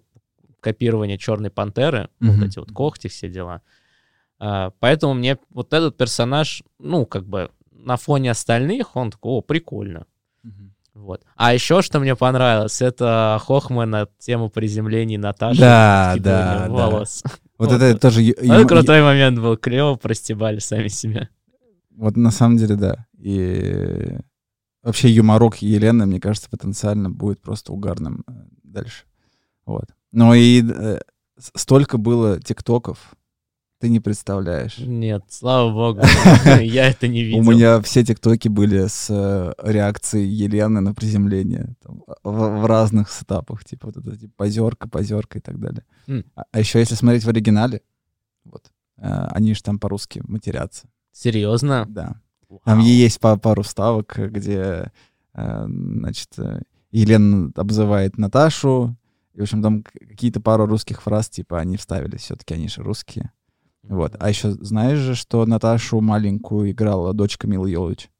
копирование 0.61 1.19
Черной 1.19 1.51
Пантеры, 1.51 2.09
вот 2.21 2.35
Мгм. 2.37 2.45
эти 2.45 2.59
вот 2.59 2.73
когти, 2.73 3.09
все 3.09 3.29
дела. 3.29 3.63
А, 4.39 4.71
Поэтому 4.81 5.15
мне 5.15 5.39
вот 5.51 5.73
этот 5.73 5.97
персонаж, 5.97 6.63
ну, 6.79 7.07
как 7.07 7.27
бы 7.27 7.51
на 7.73 7.97
фоне 7.97 8.31
остальных, 8.31 8.97
он 8.97 9.11
такой, 9.11 9.33
о, 9.33 9.41
прикольно. 9.41 10.07
Вот. 10.95 11.23
А 11.37 11.55
еще 11.55 11.81
что 11.81 12.01
мне 12.01 12.17
понравилось, 12.17 12.83
это 12.83 13.39
Хохма 13.41 13.87
на 13.87 14.09
тему 14.19 14.51
приземлений 14.51 15.17
Наташи. 15.17 15.61
Да, 15.61 16.15
да, 16.19 16.67
да. 16.67 16.69
волос. 16.69 17.23
Вот 17.57 17.71
Вот. 17.71 17.81
это 17.81 17.97
тоже... 18.01 18.23
ю- 18.23 18.35
Это 18.35 18.61
ю- 18.61 18.67
крутой 18.67 19.03
момент 19.03 19.39
был, 19.39 19.57
клево 19.57 19.95
простебали 19.95 20.59
сами 20.59 20.89
себя. 20.89 21.29
Вот 21.97 22.17
на 22.17 22.33
самом 22.33 22.57
деле, 22.57 22.75
да. 22.75 23.07
И 23.17 24.17
вообще 24.83 25.09
юморок 25.11 25.57
Елены, 25.59 26.05
мне 26.07 26.19
кажется, 26.21 26.51
потенциально 26.51 27.11
будет 27.11 27.41
просто 27.41 27.73
угарным 27.73 28.25
э, 28.27 28.33
дальше. 28.65 29.05
Вот. 29.67 29.85
Но 30.13 30.35
и 30.35 30.63
э, 30.63 31.01
столько 31.37 31.99
было 31.99 32.41
тиктоков, 32.41 33.15
ты 33.81 33.89
не 33.89 34.01
представляешь. 34.01 34.79
Нет, 34.79 35.25
слава 35.29 35.73
богу, 35.73 36.01
я 36.61 36.89
это 36.89 37.07
не 37.07 37.23
видел. 37.23 37.39
У 37.39 37.43
меня 37.43 37.81
все 37.81 38.05
тиктоки 38.05 38.49
были 38.49 38.87
с 38.89 39.07
э, 39.09 39.53
реакцией 39.63 40.27
Елены 40.27 40.81
на 40.81 40.95
приземление 40.95 41.77
в, 42.25 42.67
разных 42.67 43.11
сетапах, 43.11 43.65
типа 43.65 43.87
вот 43.87 43.97
это 43.99 44.17
типа, 44.17 44.33
позерка, 44.37 44.89
позерка 44.89 45.39
и 45.39 45.41
так 45.41 45.61
далее. 45.61 45.85
М. 46.09 46.25
А, 46.35 46.59
еще 46.59 46.81
если 46.81 46.97
смотреть 46.97 47.25
в 47.25 47.29
оригинале, 47.29 47.83
вот, 48.45 48.73
э, 48.97 49.27
они 49.31 49.55
же 49.55 49.63
там 49.63 49.79
по-русски 49.79 50.23
матерятся. 50.27 50.89
Серьезно? 51.13 51.87
Да. 51.89 52.21
Там 52.65 52.81
есть 52.81 53.21
па- 53.21 53.37
пару 53.37 53.63
вставок, 53.63 54.19
где, 54.19 54.91
э, 55.35 55.67
значит, 55.69 56.31
Елена 56.91 57.53
обзывает 57.55 58.19
Наташу, 58.19 58.97
и, 59.39 59.41
в 59.41 59.45
общем, 59.45 59.62
там 59.62 59.84
какие-то 59.84 60.41
пару 60.41 60.66
русских 60.66 61.01
фраз, 61.01 61.28
типа, 61.28 61.61
они 61.61 61.76
вставили, 61.76 62.16
все-таки 62.16 62.55
они 62.55 62.66
же 62.66 62.82
русские. 62.82 63.30
Вот. 63.84 64.16
А 64.18 64.28
еще 64.28 64.51
знаешь 64.51 64.99
же, 64.99 65.14
что 65.14 65.47
Наташу 65.47 66.01
маленькую 66.01 66.72
играла 66.72 67.14
дочка 67.14 67.47
Милы 67.47 67.70
Йовович? 67.70 68.11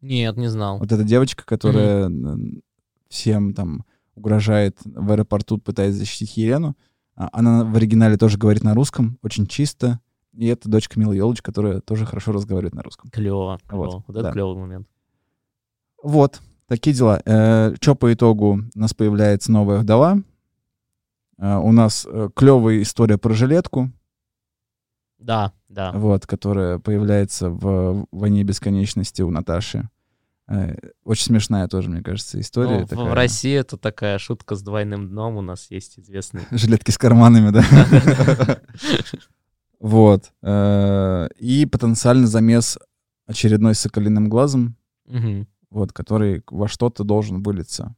Нет, 0.00 0.36
не 0.36 0.48
знал. 0.48 0.78
Вот 0.80 0.90
эта 0.90 1.04
девочка, 1.04 1.44
которая 1.46 2.06
м, 2.06 2.62
всем 3.08 3.54
там 3.54 3.84
угрожает 4.16 4.76
в 4.84 5.12
аэропорту, 5.12 5.58
пытается 5.58 6.00
защитить 6.00 6.36
Елену, 6.36 6.76
а 7.14 7.28
она 7.32 7.62
в 7.64 7.76
оригинале 7.76 8.16
тоже 8.16 8.36
говорит 8.36 8.64
на 8.64 8.74
русском, 8.74 9.16
очень 9.22 9.46
чисто. 9.46 10.00
И 10.32 10.46
это 10.48 10.68
дочка 10.68 10.98
Милы 10.98 11.14
Йовович, 11.14 11.40
которая 11.40 11.80
тоже 11.80 12.04
хорошо 12.04 12.32
разговаривает 12.32 12.74
на 12.74 12.82
русском. 12.82 13.10
Клево. 13.10 13.60
Вот, 13.70 13.94
Вот, 13.94 14.04
вот 14.08 14.16
это 14.16 14.24
да. 14.24 14.32
клевый 14.32 14.56
момент. 14.56 14.88
Вот, 16.02 16.40
такие 16.66 16.96
дела. 16.96 17.20
Что 17.80 17.94
по 17.94 18.12
итогу? 18.12 18.60
У 18.74 18.78
нас 18.78 18.92
появляется 18.92 19.52
новая 19.52 19.78
вдова. 19.78 20.20
Э, 21.38 21.56
у 21.56 21.72
нас 21.72 22.06
клевая 22.36 22.82
история 22.82 23.18
про 23.18 23.32
жилетку, 23.34 23.90
Да, 25.18 25.52
да. 25.68 25.92
вот, 25.92 26.26
которая 26.26 26.78
появляется 26.78 27.50
в 27.50 28.06
«Войне 28.12 28.42
бесконечности» 28.44 29.22
у 29.22 29.30
Наташи. 29.30 29.88
Э, 30.48 30.74
Очень 31.04 31.24
смешная 31.26 31.68
тоже, 31.68 31.90
мне 31.90 32.02
кажется, 32.02 32.40
история. 32.40 32.78
Ну, 32.80 32.86
в- 32.86 32.88
такая. 32.88 33.04
В 33.10 33.12
России 33.12 33.52
это 33.54 33.76
такая 33.76 34.18
шутка 34.18 34.54
с 34.54 34.62
двойным 34.62 35.08
дном 35.08 35.36
у 35.36 35.42
нас 35.42 35.70
есть 35.70 35.98
известный. 35.98 36.42
Жилетки 36.50 36.90
с 36.90 36.98
карманами, 36.98 37.50
да? 37.50 37.62
Вот. 39.80 40.32
Э, 40.42 41.28
И 41.38 41.64
потенциальный 41.66 42.26
замес 42.26 42.78
очередной 43.26 43.74
соколиным 43.74 44.28
глазом, 44.28 44.76
вот, 45.70 45.92
который 45.92 46.42
во 46.50 46.66
что-то 46.66 47.04
должен 47.04 47.42
вылиться. 47.42 47.94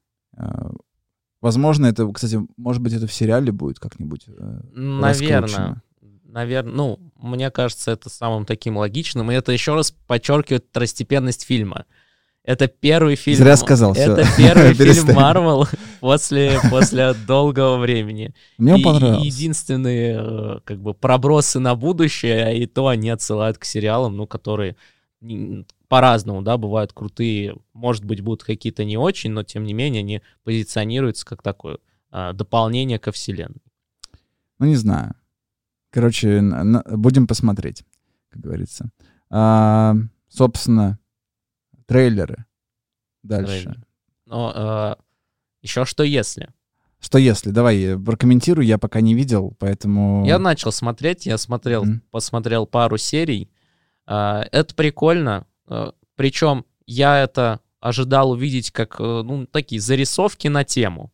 Возможно, 1.41 1.87
это, 1.87 2.07
кстати, 2.13 2.39
может 2.57 2.83
быть, 2.83 2.93
это 2.93 3.07
в 3.07 3.13
сериале 3.13 3.51
будет 3.53 3.79
как-нибудь. 3.79 4.25
э, 4.29 4.61
Наверное. 4.75 5.41
раскручено. 5.41 5.83
Наверное, 6.25 6.73
ну, 6.73 6.99
мне 7.21 7.51
кажется, 7.51 7.91
это 7.91 8.09
самым 8.11 8.45
таким 8.45 8.77
логичным. 8.77 9.33
И 9.33 9.35
это 9.35 9.51
еще 9.53 9.75
раз 9.75 9.91
подчеркивает 10.07 10.67
второстепенность 10.71 11.45
фильма. 11.45 11.87
Это 12.45 12.69
первый 12.69 13.17
фильм... 13.17 13.37
Зря 13.37 13.57
сказал. 13.57 13.95
Это 13.95 14.25
первый 14.37 14.75
фильм. 14.75 15.15
Марвел 15.15 15.67
после, 16.01 16.59
после 16.71 17.15
долгого 17.27 17.79
времени. 17.79 18.35
Мне 18.59 18.79
И- 18.79 18.83
понравился. 18.85 19.25
и 19.25 19.27
единственные 19.27 20.19
э, 20.21 20.61
как 20.65 20.81
бы 20.81 20.95
пробросы 20.95 21.59
на 21.59 21.75
будущее, 21.75 22.59
и 22.63 22.67
то 22.67 22.87
они 22.89 23.11
отсылают 23.11 23.59
к 23.59 23.65
сериалам, 23.65 24.17
ну, 24.17 24.27
которые 24.27 24.77
по-разному, 25.91 26.41
да, 26.41 26.57
бывают 26.57 26.93
крутые, 26.93 27.57
может 27.73 28.05
быть, 28.05 28.21
будут 28.21 28.45
какие-то 28.45 28.85
не 28.85 28.97
очень, 28.97 29.33
но 29.33 29.43
тем 29.43 29.65
не 29.65 29.75
менее 29.75 30.01
они 30.01 30.23
позиционируются 30.45 31.27
как 31.27 31.43
такое 31.43 31.79
а, 32.13 32.33
дополнение 32.33 33.01
ко 33.01 33.11
вселенной. 33.11 33.61
Ну, 34.61 34.67
не 34.67 34.77
знаю. 34.77 35.15
Короче, 35.91 36.41
на- 36.41 36.63
на- 36.63 36.83
будем 36.97 37.27
посмотреть, 37.27 37.83
как 38.29 38.41
говорится. 38.41 38.91
А, 39.31 39.95
собственно, 40.29 40.99
трейлеры. 41.87 42.45
Дальше. 43.25 43.63
Трейлер. 43.65 43.85
Но 44.27 44.97
еще 45.61 45.85
что 45.85 46.05
если? 46.05 46.51
Что 47.01 47.19
если? 47.19 47.51
Давай, 47.51 47.99
прокомментируй, 47.99 48.65
я 48.65 48.79
пока 48.79 49.01
не 49.01 49.15
видел, 49.15 49.57
поэтому... 49.59 50.25
Я 50.25 50.39
начал 50.39 50.71
смотреть, 50.71 51.27
я 51.27 51.37
смотрел, 51.37 51.85
Мгм. 51.85 52.03
посмотрел 52.13 52.67
пару 52.67 52.97
серий. 52.97 53.51
А, 54.07 54.45
Это 54.53 54.73
прикольно. 54.77 55.47
Причем 56.17 56.65
я 56.87 57.19
это 57.23 57.61
ожидал 57.81 58.33
увидеть 58.33 58.71
как, 58.71 58.97
э, 59.01 59.23
ну, 59.25 59.47
такие 59.47 59.81
зарисовки 59.81 60.49
на 60.49 60.65
тему. 60.65 61.13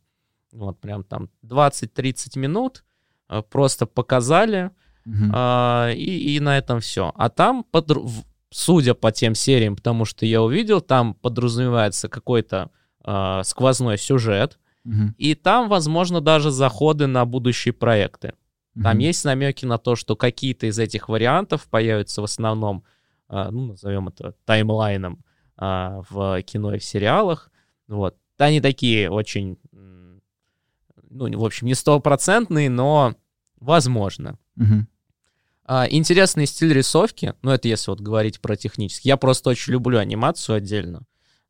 Вот 0.52 0.80
прям 0.80 1.04
там 1.04 1.28
20-30 1.44 2.38
минут 2.38 2.84
э, 3.28 3.42
просто 3.42 3.86
показали, 3.86 4.70
Мгм. 5.04 5.30
а, 5.34 5.90
и, 5.92 6.34
и 6.36 6.40
на 6.40 6.58
этом 6.58 6.80
все. 6.80 7.12
А 7.14 7.28
там, 7.28 7.64
в- 7.72 8.24
судя 8.50 8.94
по 8.94 9.12
тем 9.12 9.34
сериям, 9.36 9.76
потому 9.76 10.04
что 10.04 10.26
я 10.26 10.42
увидел, 10.42 10.80
там 10.80 11.14
подразумевается 11.14 12.08
какой-то 12.08 12.70
а, 13.08 13.44
сквозной 13.44 13.98
сюжет, 13.98 14.58
Мгм. 14.84 15.14
и 15.18 15.34
там, 15.36 15.68
возможно, 15.68 16.20
даже 16.20 16.50
заходы 16.50 17.06
на 17.06 17.24
будущие 17.24 17.72
проекты. 17.72 18.32
Там 18.74 18.96
Мгм. 18.96 18.98
есть 18.98 19.24
намеки 19.24 19.64
на 19.64 19.78
то, 19.78 19.94
что 19.96 20.16
какие-то 20.16 20.66
из 20.66 20.78
этих 20.78 21.08
вариантов 21.08 21.68
появятся 21.70 22.20
в 22.20 22.24
основном, 22.24 22.82
ну, 23.28 23.66
назовем 23.66 24.08
это 24.08 24.34
таймлайном 24.44 25.24
а, 25.56 26.02
в 26.08 26.42
кино 26.42 26.74
и 26.74 26.78
в 26.78 26.84
сериалах. 26.84 27.50
Вот. 27.88 28.16
Они 28.38 28.60
такие 28.60 29.10
очень, 29.10 29.58
ну, 29.72 31.38
в 31.38 31.44
общем, 31.44 31.66
не 31.66 31.74
стопроцентные, 31.74 32.68
но 32.68 33.14
возможно. 33.58 34.38
Мгм. 34.56 34.88
А, 35.64 35.86
Интересный 35.88 36.46
стиль 36.46 36.72
рисовки, 36.72 37.34
ну 37.42 37.50
это 37.50 37.66
если 37.68 37.90
вот 37.90 38.00
говорить 38.00 38.40
про 38.40 38.56
технический. 38.56 39.08
Я 39.08 39.16
просто 39.16 39.50
очень 39.50 39.72
люблю 39.72 39.98
анимацию 39.98 40.56
отдельно. 40.56 41.02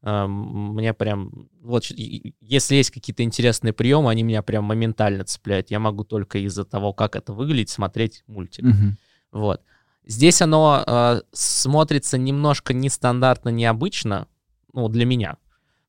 А, 0.02 0.26
Мне 0.26 0.94
прям, 0.94 1.48
вот 1.60 1.84
если 1.90 2.76
есть 2.76 2.90
какие-то 2.90 3.24
интересные 3.24 3.72
приемы, 3.72 4.10
они 4.10 4.22
меня 4.22 4.42
прям 4.42 4.64
моментально 4.64 5.24
цепляют. 5.24 5.70
Я 5.70 5.80
могу 5.80 6.04
только 6.04 6.38
из-за 6.38 6.64
того, 6.64 6.92
как 6.92 7.16
это 7.16 7.32
выглядит, 7.32 7.68
смотреть 7.68 8.22
мультик. 8.26 8.64
Мгм. 8.64 8.96
Вот. 9.32 9.60
Здесь 10.06 10.40
оно 10.40 10.84
а, 10.86 11.20
смотрится 11.32 12.16
немножко 12.16 12.72
нестандартно, 12.72 13.48
необычно, 13.48 14.28
ну, 14.72 14.88
для 14.88 15.04
меня. 15.04 15.36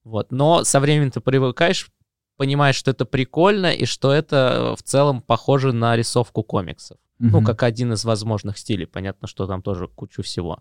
Вот. 0.03 0.31
Но 0.31 0.63
со 0.63 0.79
временем 0.79 1.11
ты 1.11 1.19
привыкаешь, 1.19 1.91
понимаешь, 2.35 2.75
что 2.75 2.91
это 2.91 3.05
прикольно 3.05 3.71
и 3.73 3.85
что 3.85 4.11
это 4.11 4.71
э, 4.73 4.75
в 4.75 4.83
целом 4.83 5.21
похоже 5.21 5.71
на 5.73 5.95
рисовку 5.95 6.43
комиксов. 6.43 6.97
Ну, 7.19 7.37
Мгм. 7.39 7.45
как 7.45 7.63
один 7.63 7.93
из 7.93 8.05
возможных 8.05 8.57
стилей. 8.57 8.85
Понятно, 8.87 9.27
что 9.27 9.47
там 9.47 9.61
тоже 9.61 9.87
кучу 9.87 10.21
всего. 10.23 10.59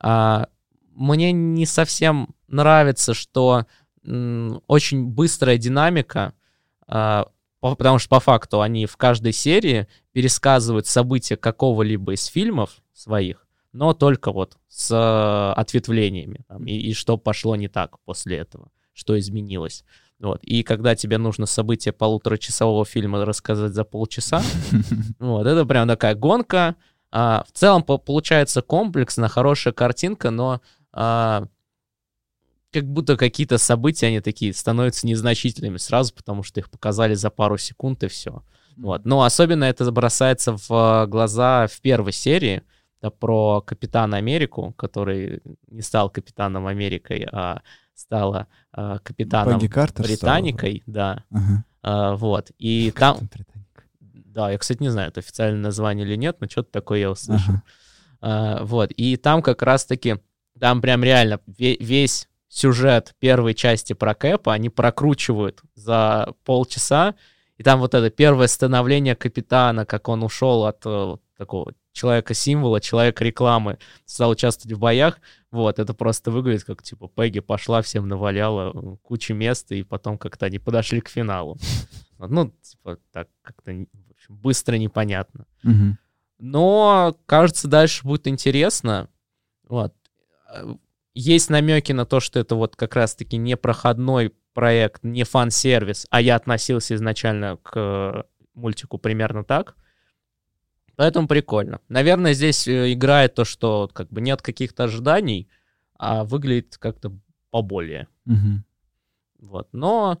А, 0.00 0.48
мне 0.94 1.32
не 1.32 1.64
совсем 1.66 2.34
нравится, 2.48 3.14
что 3.14 3.66
м, 4.04 4.62
очень 4.66 5.06
быстрая 5.06 5.56
динамика, 5.58 6.34
а, 6.86 7.28
потому 7.70 7.98
что 7.98 8.08
по 8.08 8.20
факту 8.20 8.60
они 8.60 8.86
в 8.86 8.96
каждой 8.96 9.32
серии 9.32 9.86
пересказывают 10.12 10.86
события 10.86 11.36
какого-либо 11.36 12.14
из 12.14 12.26
фильмов 12.26 12.82
своих, 12.92 13.46
но 13.72 13.94
только 13.94 14.32
вот 14.32 14.58
с 14.68 14.90
э, 14.90 15.60
ответвлениями. 15.60 16.44
там, 16.48 16.64
и, 16.66 16.74
и 16.74 16.92
что 16.92 17.16
пошло 17.16 17.56
не 17.56 17.68
так 17.68 17.98
после 18.00 18.38
этого, 18.38 18.70
что 18.92 19.18
изменилось. 19.18 19.84
Вот. 20.18 20.42
И 20.44 20.62
когда 20.62 20.94
тебе 20.94 21.18
нужно 21.18 21.46
события 21.46 21.92
полуторачасового 21.92 22.84
фильма 22.84 23.24
рассказать 23.24 23.72
за 23.72 23.84
полчаса, 23.84 24.42
вот, 25.18 25.46
это 25.46 25.64
прям 25.64 25.88
такая 25.88 26.14
гонка. 26.14 26.76
А, 27.10 27.44
в 27.46 27.52
целом 27.52 27.82
по- 27.82 27.98
получается 27.98 28.62
комплексно, 28.62 29.28
хорошая 29.28 29.72
картинка, 29.72 30.30
но 30.30 30.60
а, 30.92 31.46
как 32.72 32.84
будто 32.86 33.16
какие-то 33.16 33.58
события, 33.58 34.06
они 34.06 34.20
такие 34.20 34.54
становятся 34.54 35.06
незначительными 35.06 35.76
сразу, 35.76 36.14
потому 36.14 36.42
что 36.42 36.60
их 36.60 36.70
показали 36.70 37.14
за 37.14 37.30
пару 37.30 37.58
секунд 37.58 38.02
и 38.02 38.08
все. 38.08 38.42
Вот. 38.76 39.04
Но 39.04 39.22
особенно 39.22 39.64
это 39.64 39.90
бросается 39.92 40.56
в 40.56 41.06
глаза 41.06 41.66
в 41.66 41.80
первой 41.80 42.12
серии. 42.12 42.62
Это 43.00 43.10
про 43.10 43.60
Капитана 43.60 44.16
Америку, 44.16 44.72
который 44.76 45.42
не 45.68 45.82
стал 45.82 46.08
Капитаном 46.08 46.66
Америкой, 46.66 47.28
а 47.30 47.62
стала 47.94 48.46
а, 48.72 48.98
Капитаном 49.00 49.60
Картер 49.68 50.04
стала. 50.04 50.06
Британикой, 50.06 50.82
да. 50.86 51.24
Ага. 51.30 51.64
А, 51.82 52.16
вот. 52.16 52.52
И 52.58 52.92
там, 52.92 53.16
Капитан 53.16 53.28
Британик. 53.34 53.66
Да, 54.00 54.50
я, 54.50 54.56
кстати, 54.56 54.80
не 54.80 54.88
знаю, 54.88 55.08
это 55.08 55.20
официальное 55.20 55.60
название 55.60 56.06
или 56.06 56.16
нет, 56.16 56.38
но 56.40 56.48
что-то 56.48 56.70
такое 56.70 57.00
я 57.00 57.10
услышал. 57.10 57.54
Ага. 57.54 57.62
А, 58.20 58.64
вот, 58.64 58.90
и 58.92 59.16
там 59.16 59.42
как 59.42 59.62
раз-таки, 59.62 60.16
там 60.58 60.80
прям 60.80 61.02
реально 61.04 61.40
ве- 61.46 61.76
весь 61.84 62.28
сюжет 62.52 63.14
первой 63.18 63.54
части 63.54 63.94
про 63.94 64.14
Кэпа 64.14 64.52
они 64.52 64.68
прокручивают 64.68 65.62
за 65.74 66.34
полчаса, 66.44 67.14
и 67.56 67.62
там 67.62 67.80
вот 67.80 67.94
это 67.94 68.10
первое 68.10 68.46
становление 68.46 69.16
капитана, 69.16 69.86
как 69.86 70.08
он 70.08 70.22
ушел 70.22 70.66
от 70.66 70.82
э, 70.84 71.16
такого 71.38 71.72
человека-символа, 71.92 72.80
человека-рекламы, 72.80 73.78
стал 74.04 74.30
участвовать 74.30 74.76
в 74.76 74.80
боях, 74.80 75.18
вот, 75.50 75.78
это 75.78 75.94
просто 75.94 76.30
выглядит 76.30 76.64
как, 76.64 76.82
типа, 76.82 77.08
Пегги 77.08 77.40
пошла, 77.40 77.80
всем 77.80 78.06
наваляла 78.06 78.72
э, 78.74 78.96
кучу 79.02 79.32
мест, 79.32 79.72
и 79.72 79.82
потом 79.82 80.18
как-то 80.18 80.44
они 80.44 80.58
подошли 80.58 81.00
к 81.00 81.08
финалу. 81.08 81.56
Ну, 82.18 82.52
типа, 82.60 82.98
так 83.12 83.28
как-то, 83.40 83.74
быстро 84.28 84.76
непонятно. 84.76 85.46
Но, 86.38 87.16
кажется, 87.26 87.66
дальше 87.66 88.04
будет 88.04 88.26
интересно. 88.26 89.08
Вот. 89.68 89.94
Есть 91.14 91.50
намеки 91.50 91.92
на 91.92 92.06
то, 92.06 92.20
что 92.20 92.40
это 92.40 92.54
вот 92.54 92.76
как 92.76 92.96
раз-таки 92.96 93.36
не 93.36 93.56
проходной 93.56 94.32
проект, 94.54 95.02
не 95.02 95.24
фан-сервис, 95.24 96.06
а 96.10 96.20
я 96.20 96.36
относился 96.36 96.94
изначально 96.94 97.58
к 97.62 97.72
э, 97.74 98.22
мультику 98.54 98.98
примерно 98.98 99.44
так. 99.44 99.76
Поэтому 100.96 101.26
прикольно. 101.26 101.80
Наверное, 101.88 102.34
здесь 102.34 102.66
э, 102.68 102.92
играет 102.92 103.34
то, 103.34 103.44
что 103.44 103.90
как 103.92 104.08
бы 104.08 104.20
нет 104.20 104.42
каких-то 104.42 104.84
ожиданий, 104.84 105.48
а 105.98 106.24
выглядит 106.24 106.76
как-то 106.78 107.12
поболее. 107.50 108.08
Мгм. 108.24 108.64
Вот. 109.38 109.68
Но, 109.72 110.18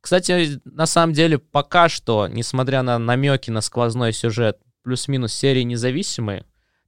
кстати, 0.00 0.60
на 0.64 0.86
самом 0.86 1.12
деле, 1.12 1.38
пока 1.38 1.88
что, 1.88 2.28
несмотря 2.28 2.82
на 2.82 2.98
намеки 2.98 3.50
на 3.50 3.60
сквозной 3.60 4.12
сюжет, 4.12 4.58
плюс-минус 4.82 5.32
серии 5.32 5.62
независимые, 5.62 6.44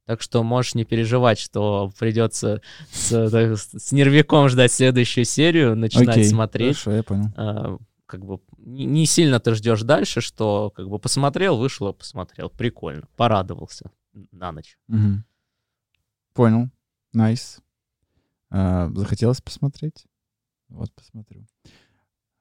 так 0.07 0.21
что 0.21 0.41
можешь 0.41 0.73
не 0.73 0.85
переживать, 0.85 1.37
что 1.37 1.91
придется 1.99 2.61
с, 2.91 3.11
с 3.19 3.91
нервиком 3.91 4.47
ждать 4.47 4.71
следующую 4.71 5.25
серию, 5.25 5.75
начинать 5.75 6.17
Окей, 6.17 6.23
смотреть. 6.23 6.77
Хорошо, 6.77 6.91
я 6.95 7.03
понял. 7.03 7.25
А, 7.35 7.77
как 8.05 8.25
бы 8.25 8.39
не, 8.57 9.05
сильно 9.05 9.41
ты 9.41 9.53
ждешь 9.53 9.81
дальше, 9.81 10.21
что 10.21 10.71
как 10.73 10.87
бы 10.87 10.97
посмотрел, 10.97 11.57
вышел, 11.57 11.93
посмотрел. 11.93 12.49
Прикольно. 12.49 13.05
Порадовался 13.17 13.91
на 14.31 14.53
ночь. 14.53 14.79
Мгм. 14.87 15.25
Понял. 16.33 16.69
Nice. 17.11 17.59
А, 18.49 18.89
захотелось 18.95 19.41
посмотреть? 19.41 20.05
Вот, 20.69 20.89
посмотрю. 20.93 21.45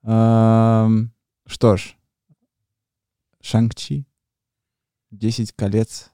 Ам, 0.05 1.10
что 1.47 1.76
ж. 1.76 1.97
Шанг-Чи. 3.40 4.06
10 5.10 5.51
колец. 5.51 6.12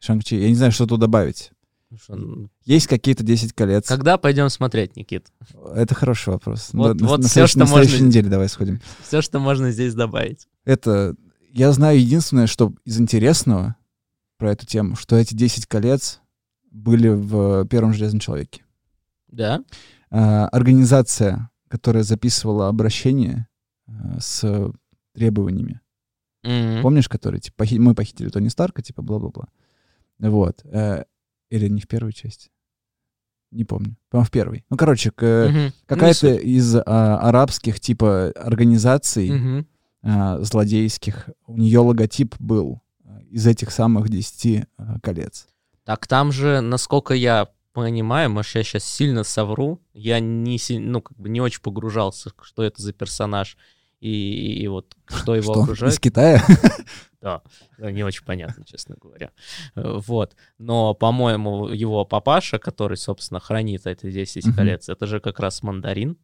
Шанг-Чи. 0.00 0.36
Я 0.36 0.48
не 0.48 0.54
знаю, 0.54 0.72
что 0.72 0.86
тут 0.86 1.00
добавить. 1.00 1.50
Ну 1.90 1.98
что, 1.98 2.14
м, 2.14 2.50
Есть 2.64 2.86
какие-то 2.88 3.22
10 3.24 3.52
колец. 3.52 3.86
Когда 3.88 4.18
пойдем 4.18 4.48
смотреть, 4.48 4.96
Никит? 4.96 5.28
Это 5.74 5.94
хороший 5.94 6.30
вопрос. 6.30 6.70
Вот- 6.72 7.00
на, 7.00 7.06
вот 7.06 7.20
на 7.20 7.26
всё, 7.28 7.32
следующей- 7.46 7.50
что 7.52 7.58
на 7.60 7.66
следующей 7.66 7.92
можно- 7.94 8.06
неделе 8.06 8.28
давай 8.28 8.48
сходим. 8.48 8.80
Все, 9.06 9.22
что 9.22 9.38
можно 9.38 9.70
здесь 9.70 9.94
добавить. 9.94 10.46
Это... 10.64 11.14
Я 11.52 11.72
знаю 11.72 11.98
единственное, 12.00 12.46
что 12.48 12.74
из 12.84 13.00
интересного 13.00 13.76
про 14.36 14.52
эту 14.52 14.66
тему, 14.66 14.94
что 14.96 15.16
эти 15.16 15.34
10 15.34 15.66
колец 15.66 16.20
были 16.70 17.08
в 17.08 17.66
первом 17.68 17.94
«Железном 17.94 18.20
человеке». 18.20 18.62
Да? 19.28 19.62
А, 20.10 20.48
организация, 20.48 21.48
которая 21.68 22.02
записывала 22.02 22.68
обращение 22.68 23.46
а, 23.88 24.18
с 24.20 24.70
требованиями. 25.14 25.80
Мгм. 26.42 26.82
Помнишь, 26.82 27.08
которые, 27.08 27.40
типа, 27.40 27.64
похи- 27.64 27.78
мы 27.78 27.94
похитили 27.94 28.28
Тони 28.28 28.48
Старка, 28.48 28.82
типа, 28.82 29.00
бла-бла-бла. 29.02 29.48
Вот. 30.18 30.60
э, 30.64 31.04
Или 31.50 31.68
не 31.68 31.80
в 31.80 31.86
первой 31.88 32.12
части? 32.12 32.50
Не 33.52 33.64
помню. 33.64 33.96
По-моему, 34.10 34.26
в 34.26 34.30
первой. 34.30 34.64
Ну, 34.70 34.76
короче, 34.76 35.10
Мгм. 35.10 35.72
какая-то 35.86 36.30
Ну, 36.30 36.36
из 36.38 36.74
а, 36.74 37.18
арабских, 37.20 37.78
типа, 37.80 38.32
организаций 38.34 39.30
Мгм. 39.30 39.66
а, 40.02 40.40
злодейских, 40.40 41.30
у 41.46 41.56
нее 41.56 41.78
логотип 41.78 42.34
был 42.40 42.82
а, 43.04 43.20
из 43.30 43.46
этих 43.46 43.70
самых 43.70 44.08
10 44.08 44.66
а, 44.76 44.98
колец. 45.00 45.46
Так 45.84 46.06
там 46.08 46.32
же, 46.32 46.60
насколько 46.60 47.14
я 47.14 47.48
понимаю, 47.72 48.30
может, 48.30 48.54
я 48.56 48.64
сейчас 48.64 48.84
сильно 48.84 49.22
совру, 49.22 49.80
я 49.92 50.18
не, 50.18 50.58
ну, 50.80 51.00
как 51.02 51.16
бы 51.16 51.28
не 51.28 51.40
очень 51.40 51.60
погружался, 51.60 52.30
что 52.42 52.62
это 52.64 52.82
за 52.82 52.92
персонаж 52.92 53.56
и, 54.00 54.62
и 54.62 54.68
вот 54.68 54.94
что 55.06 55.34
его 55.34 55.52
Что? 55.54 55.62
окружает. 55.62 55.92
Из 55.94 55.98
Китая? 56.00 56.42
Да, 57.22 57.42
не 57.78 58.04
очень 58.04 58.24
понятно, 58.24 58.64
честно 58.64 58.94
говоря. 59.00 59.30
Э, 59.74 59.98
Вот. 60.06 60.36
Но, 60.58 60.94
по-моему, 60.94 61.66
его 61.66 62.04
папаша, 62.04 62.60
который, 62.60 62.96
собственно, 62.96 63.40
хранит 63.40 63.84
эти 63.86 64.12
10 64.12 64.46
Мгм. 64.46 64.54
колец, 64.54 64.88
это 64.88 65.06
же 65.06 65.18
как 65.18 65.40
раз 65.40 65.62
мандарин. 65.64 66.18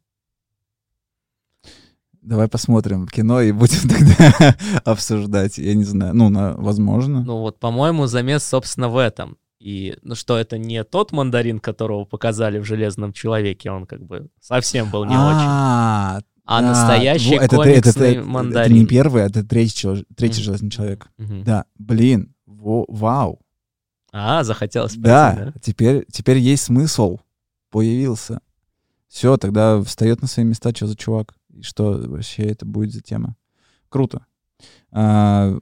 Давай 2.21 2.47
посмотрим 2.47 3.05
кино 3.07 3.41
и 3.41 3.51
будем 3.51 3.89
тогда 3.89 4.55
обсуждать. 4.85 5.57
Я 5.57 5.73
не 5.75 5.83
знаю. 5.83 6.13
Ну, 6.15 6.29
на, 6.29 6.53
возможно. 6.53 7.21
Ну 7.21 7.39
вот, 7.39 7.59
по-моему, 7.59 8.05
замес, 8.05 8.43
собственно, 8.45 8.87
в 8.87 8.95
этом. 8.97 9.37
И, 9.59 9.97
ну 10.03 10.15
что, 10.15 10.37
это 10.37 10.57
не 10.57 10.83
тот 10.85 11.11
мандарин, 11.11 11.59
которого 11.59 12.05
показали 12.05 12.59
в 12.59 12.65
«Железном 12.65 13.11
человеке», 13.13 13.71
он 13.71 13.85
как 13.85 14.03
бы 14.03 14.29
совсем 14.41 14.89
был 14.89 15.03
не 15.05 15.15
очень. 15.15 15.19
а, 15.47 16.19
А 16.45 16.59
а, 16.59 16.61
настоящий 16.61 17.35
это, 17.35 17.55
комиксный 17.55 17.77
это, 17.79 17.89
это, 17.89 18.05
это 18.05 18.23
мандарин. 18.27 18.75
не 18.77 18.85
первый, 18.85 19.23
это 19.23 19.43
третий, 19.43 19.75
чело- 19.75 20.03
третий 20.15 20.39
Мгм. 20.41 20.43
железный 20.45 20.69
человек. 20.69 21.07
Мгм. 21.17 21.43
Да, 21.43 21.65
блин, 21.79 22.35
во- 22.45 22.85
вау. 22.89 23.39
А, 24.11 24.43
захотелось 24.43 24.91
пойти, 24.93 25.03
Да, 25.07 25.33
да? 25.35 25.53
теперь, 25.61 26.05
теперь 26.11 26.37
есть 26.37 26.63
смысл. 26.63 27.19
Появился. 27.71 28.39
Все, 29.07 29.37
тогда 29.37 29.81
встает 29.83 30.21
на 30.21 30.27
свои 30.27 30.45
места, 30.45 30.75
что 30.75 30.85
за 30.87 30.95
чувак. 30.95 31.33
И 31.53 31.61
что 31.61 31.93
вообще 32.07 32.43
это 32.43 32.65
будет 32.65 32.91
за 32.93 33.01
тема. 33.01 33.35
Круто. 33.89 34.25
А, 34.91 35.55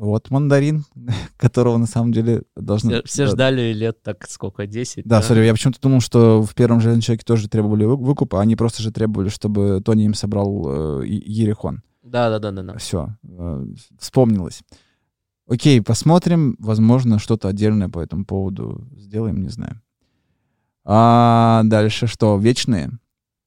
вот 0.00 0.30
мандарин, 0.30 0.84
которого 1.36 1.76
на 1.76 1.86
самом 1.86 2.12
деле 2.12 2.42
должны... 2.56 2.90
Все, 2.90 3.02
все 3.04 3.24
да, 3.26 3.30
ждали 3.32 3.72
лет 3.72 4.02
так 4.02 4.26
сколько, 4.28 4.66
10? 4.66 5.04
Да, 5.04 5.20
сори, 5.22 5.44
я 5.44 5.52
почему-то 5.52 5.80
думал, 5.80 6.00
что 6.00 6.42
в 6.42 6.54
первом 6.54 6.80
железном 6.80 7.02
человеке 7.02 7.24
тоже 7.26 7.48
требовали 7.48 7.84
вы- 7.84 7.96
выкупа, 7.96 8.38
а 8.38 8.42
они 8.42 8.56
просто 8.56 8.82
же 8.82 8.90
требовали, 8.90 9.28
чтобы 9.28 9.80
Тони 9.84 10.04
им 10.04 10.14
собрал 10.14 11.00
э, 11.02 11.06
Ерехон. 11.06 11.82
Да, 12.02 12.30
да, 12.30 12.38
да, 12.38 12.50
да, 12.50 12.62
да. 12.62 12.78
Все, 12.78 13.14
вспомнилось. 13.98 14.62
Окей, 15.46 15.82
посмотрим. 15.82 16.56
Возможно, 16.58 17.18
что-то 17.18 17.48
отдельное 17.48 17.88
по 17.88 18.00
этому 18.00 18.24
поводу 18.24 18.86
сделаем, 18.96 19.42
не 19.42 19.48
знаю. 19.48 19.80
А 20.84 21.62
дальше 21.64 22.06
что? 22.06 22.36
Вечные? 22.38 22.90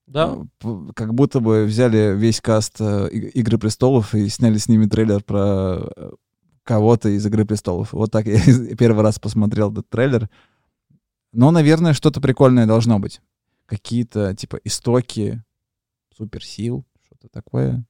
Да, 0.06 0.36
Э, 0.62 0.78
Как 0.94 1.14
будто 1.14 1.40
бы 1.40 1.64
взяли 1.64 2.14
весь 2.16 2.40
каст 2.40 2.76
э, 2.78 3.08
Игры 3.10 3.58
престолов 3.58 4.14
и 4.14 4.28
сняли 4.28 4.58
с 4.58 4.68
ними 4.68 4.86
трейлер 4.86 5.22
про 5.24 5.90
э, 5.96 6.10
кого-то 6.64 7.10
из 7.10 7.24
Игры 7.26 7.44
престолов. 7.44 7.92
Вот 7.92 8.10
так 8.10 8.26
я 8.26 8.38
первый 8.78 9.02
раз 9.02 9.18
посмотрел 9.18 9.70
этот 9.70 9.88
трейлер. 9.88 10.28
Но, 11.32 11.50
наверное, 11.50 11.92
что-то 11.92 12.20
прикольное 12.20 12.66
должно 12.66 12.98
быть. 12.98 13.20
Какие-то, 13.66 14.34
типа, 14.34 14.56
истоки 14.64 15.42
суперсил, 16.16 16.84
что-то 17.04 17.28
такое. 17.28 17.84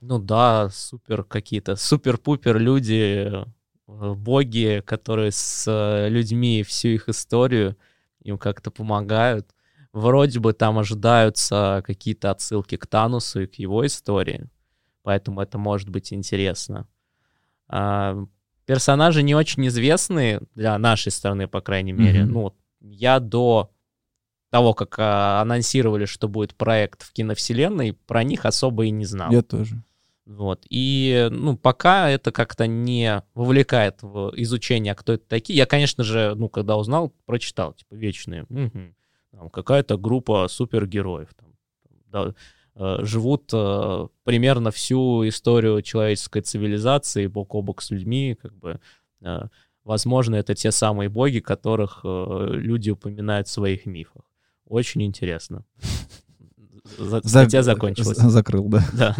ну 0.00 0.18
да, 0.18 0.68
супер 0.70 1.24
какие-то, 1.24 1.76
супер-пупер 1.76 2.58
люди, 2.58 3.30
э, 3.30 4.14
боги, 4.14 4.82
которые 4.84 5.32
с 5.32 5.64
э, 5.68 6.08
людьми 6.08 6.62
всю 6.62 6.88
их 6.88 7.08
историю 7.08 7.76
им 8.22 8.38
как-то 8.38 8.70
помогают. 8.70 9.54
Вроде 9.92 10.40
бы 10.40 10.52
там 10.52 10.78
ожидаются 10.78 11.82
какие-то 11.84 12.30
отсылки 12.30 12.76
к 12.76 12.86
Танусу 12.86 13.42
и 13.42 13.46
к 13.46 13.54
его 13.56 13.86
истории, 13.86 14.48
поэтому 15.02 15.40
это 15.40 15.58
может 15.58 15.88
быть 15.88 16.12
интересно. 16.12 16.88
А, 17.68 18.16
персонажи 18.66 19.22
не 19.22 19.34
очень 19.34 19.66
известные 19.68 20.40
для 20.54 20.78
нашей 20.78 21.12
страны, 21.12 21.48
по 21.48 21.60
крайней 21.60 21.92
мере. 21.92 22.24
Мгм. 22.24 22.32
Ну, 22.32 22.54
я 22.80 23.20
до 23.20 23.70
того, 24.50 24.74
как 24.74 24.96
а, 24.98 25.40
анонсировали, 25.40 26.04
что 26.04 26.28
будет 26.28 26.54
проект 26.54 27.02
в 27.02 27.12
киновселенной, 27.12 27.94
про 27.94 28.22
них 28.22 28.44
особо 28.44 28.84
и 28.84 28.90
не 28.90 29.04
знал. 29.04 29.32
Я 29.32 29.42
тоже. 29.42 29.82
Вот. 30.24 30.64
И, 30.70 31.28
ну, 31.30 31.56
пока 31.56 32.08
это 32.08 32.30
как-то 32.32 32.66
не 32.66 33.22
вовлекает 33.34 34.02
в 34.02 34.32
изучение, 34.36 34.94
кто 34.94 35.14
это 35.14 35.26
такие. 35.26 35.56
Я, 35.56 35.66
конечно 35.66 36.04
же, 36.04 36.34
ну, 36.36 36.48
когда 36.48 36.76
узнал, 36.76 37.12
прочитал, 37.26 37.74
типа, 37.74 37.94
вечные. 37.94 38.46
Мгм. 38.48 38.94
Там 39.32 39.50
какая-то 39.50 39.96
группа 39.96 40.46
супергероев. 40.48 41.28
Там, 41.34 41.48
да, 42.06 42.34
живут 42.76 43.50
э, 43.52 44.08
примерно 44.24 44.70
всю 44.70 45.28
историю 45.28 45.82
человеческой 45.82 46.42
цивилизации 46.42 47.26
бок 47.26 47.54
о 47.54 47.62
бок 47.62 47.82
с 47.82 47.90
людьми, 47.90 48.36
как 48.40 48.54
бы. 48.56 48.80
э, 49.20 49.40
возможно, 49.84 50.36
это 50.36 50.54
те 50.54 50.72
самые 50.72 51.08
боги, 51.08 51.40
которых 51.40 52.00
э, 52.04 52.46
люди 52.50 52.90
упоминают 52.90 53.48
в 53.48 53.50
своих 53.50 53.86
мифах. 53.86 54.22
Очень 54.66 55.02
интересно. 55.02 55.64
Статья 57.24 57.62
закончилась. 57.62 58.16
Закрыл, 58.18 58.68
да. 58.68 58.84
Да. 58.92 59.16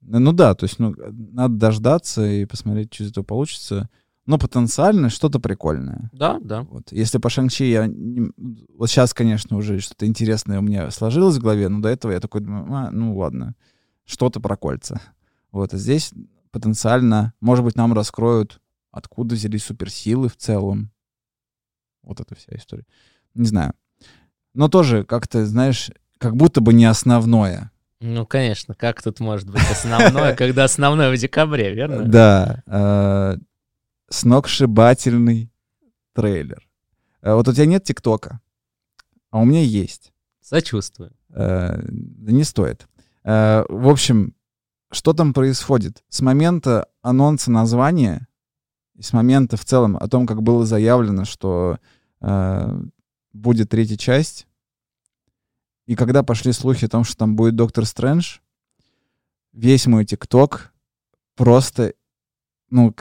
Ну 0.00 0.32
да, 0.32 0.54
то 0.54 0.64
есть, 0.66 0.78
ну, 0.78 0.94
надо 0.96 1.54
дождаться 1.54 2.24
и 2.24 2.44
посмотреть, 2.44 2.94
что 2.94 3.04
из 3.04 3.10
этого 3.10 3.24
получится. 3.24 3.88
Но 4.26 4.38
потенциально 4.38 5.08
что-то 5.08 5.38
прикольное. 5.38 6.10
Да, 6.12 6.38
да. 6.42 6.62
Вот. 6.62 6.90
Если 6.90 7.18
по 7.18 7.28
Шанг-Чи 7.30 7.64
я... 7.70 7.86
не- 7.86 8.32
Вот 8.76 8.90
сейчас, 8.90 9.14
конечно, 9.14 9.56
уже 9.56 9.78
что-то 9.78 10.04
интересное 10.06 10.58
у 10.58 10.62
меня 10.62 10.90
сложилось 10.90 11.36
в 11.36 11.40
голове, 11.42 11.68
но 11.68 11.80
до 11.80 11.88
этого 11.88 12.10
я 12.12 12.18
такой 12.20 12.40
думаю, 12.40 12.66
«А, 12.74 12.90
ну 12.90 13.16
ладно, 13.16 13.54
что-то 14.04 14.40
про 14.40 14.56
кольца. 14.56 15.00
Вот, 15.52 15.72
а 15.74 15.78
здесь 15.78 16.12
потенциально, 16.50 17.34
может 17.40 17.64
быть, 17.64 17.76
нам 17.76 17.92
раскроют, 17.92 18.60
откуда 18.90 19.34
взялись 19.36 19.62
суперсилы 19.64 20.28
в 20.28 20.36
целом. 20.36 20.90
Вот 22.02 22.20
эта 22.20 22.34
вся 22.34 22.56
история. 22.56 22.84
Не 23.34 23.46
знаю. 23.46 23.74
Но 24.54 24.68
тоже 24.68 25.04
как-то, 25.04 25.44
знаешь, 25.46 25.90
как 26.18 26.34
будто 26.34 26.60
бы 26.60 26.72
не 26.72 26.86
основное. 26.86 27.70
Ну, 28.00 28.26
конечно, 28.26 28.74
как 28.74 29.02
тут 29.02 29.20
может 29.20 29.48
быть 29.50 29.62
основное, 29.70 30.34
когда 30.36 30.64
основное 30.64 31.10
в 31.14 31.16
декабре, 31.16 31.74
верно? 31.74 32.02
Да. 32.04 33.36
Сногсшибательный 34.08 35.50
трейлер. 36.12 36.66
Э, 37.22 37.34
Вот 37.34 37.48
у 37.48 37.52
тебя 37.52 37.66
нет 37.66 37.84
ТикТока, 37.84 38.40
а 39.30 39.40
у 39.40 39.44
меня 39.44 39.62
есть. 39.62 40.12
Сочувствую. 40.40 41.12
Э, 41.30 41.82
не 41.88 42.44
стоит. 42.44 42.86
Э, 43.24 43.64
в 43.68 43.88
общем, 43.88 44.34
что 44.90 45.12
там 45.12 45.34
происходит? 45.34 46.04
С 46.08 46.20
момента 46.20 46.88
анонса 47.02 47.50
названия 47.50 48.28
и 48.94 49.02
с 49.02 49.12
момента 49.12 49.56
в 49.56 49.64
целом 49.64 49.96
о 49.96 50.08
том, 50.08 50.26
как 50.26 50.42
было 50.42 50.64
заявлено, 50.64 51.24
что 51.24 51.78
э, 52.20 52.80
будет 53.32 53.70
третья 53.70 53.96
часть, 53.96 54.46
и 55.86 55.94
когда 55.94 56.22
пошли 56.22 56.52
слухи 56.52 56.84
о 56.84 56.88
том, 56.88 57.04
что 57.04 57.16
там 57.16 57.36
будет 57.36 57.54
Доктор 57.54 57.84
Стрэндж, 57.84 58.38
весь 59.52 59.86
мой 59.86 60.04
ТикТок 60.04 60.72
просто, 61.36 61.94
ну, 62.70 62.94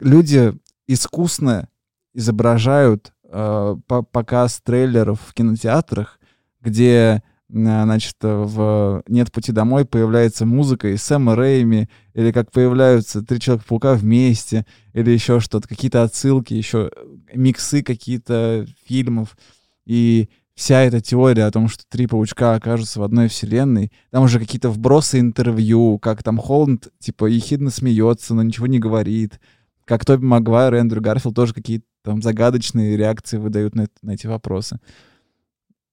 люди 0.00 0.54
искусно 0.86 1.68
изображают 2.14 3.12
э, 3.24 3.76
по- 3.86 4.02
показ 4.02 4.60
трейлеров 4.62 5.20
в 5.20 5.34
кинотеатрах, 5.34 6.18
где, 6.60 7.22
э, 7.48 7.52
значит, 7.52 8.16
э, 8.22 8.28
в 8.28 9.02
«Нет 9.08 9.32
пути 9.32 9.52
домой» 9.52 9.84
появляется 9.84 10.46
музыка 10.46 10.88
из 10.88 11.02
Сэма 11.02 11.34
Рэйми, 11.34 11.88
или 12.14 12.32
как 12.32 12.50
появляются 12.52 13.22
«Три 13.22 13.40
Человека-паука» 13.40 13.94
вместе, 13.94 14.64
или 14.92 15.10
еще 15.10 15.40
что-то, 15.40 15.68
какие-то 15.68 16.02
отсылки, 16.02 16.54
еще 16.54 16.90
миксы 17.34 17.82
какие-то 17.82 18.66
фильмов. 18.86 19.36
И 19.84 20.28
вся 20.56 20.80
эта 20.82 21.00
теория 21.00 21.44
о 21.44 21.50
том, 21.50 21.68
что 21.68 21.84
три 21.88 22.06
паучка 22.06 22.54
окажутся 22.54 22.98
в 22.98 23.02
одной 23.02 23.28
вселенной, 23.28 23.92
там 24.10 24.24
уже 24.24 24.40
какие-то 24.40 24.70
вбросы 24.70 25.20
интервью, 25.20 25.98
как 25.98 26.22
там 26.22 26.38
Холланд, 26.38 26.88
типа, 26.98 27.26
ехидно 27.26 27.70
смеется, 27.70 28.34
но 28.34 28.42
ничего 28.42 28.66
не 28.66 28.78
говорит, 28.78 29.38
как 29.86 30.04
Тоби 30.04 30.24
Магуайр 30.24 30.74
и 30.74 30.78
Эндрю 30.78 31.00
Гарфилд 31.00 31.34
тоже 31.34 31.54
какие-то 31.54 31.86
там 32.02 32.20
загадочные 32.20 32.96
реакции 32.96 33.38
выдают 33.38 33.74
на, 33.74 33.88
на 34.02 34.10
эти 34.12 34.26
вопросы. 34.26 34.78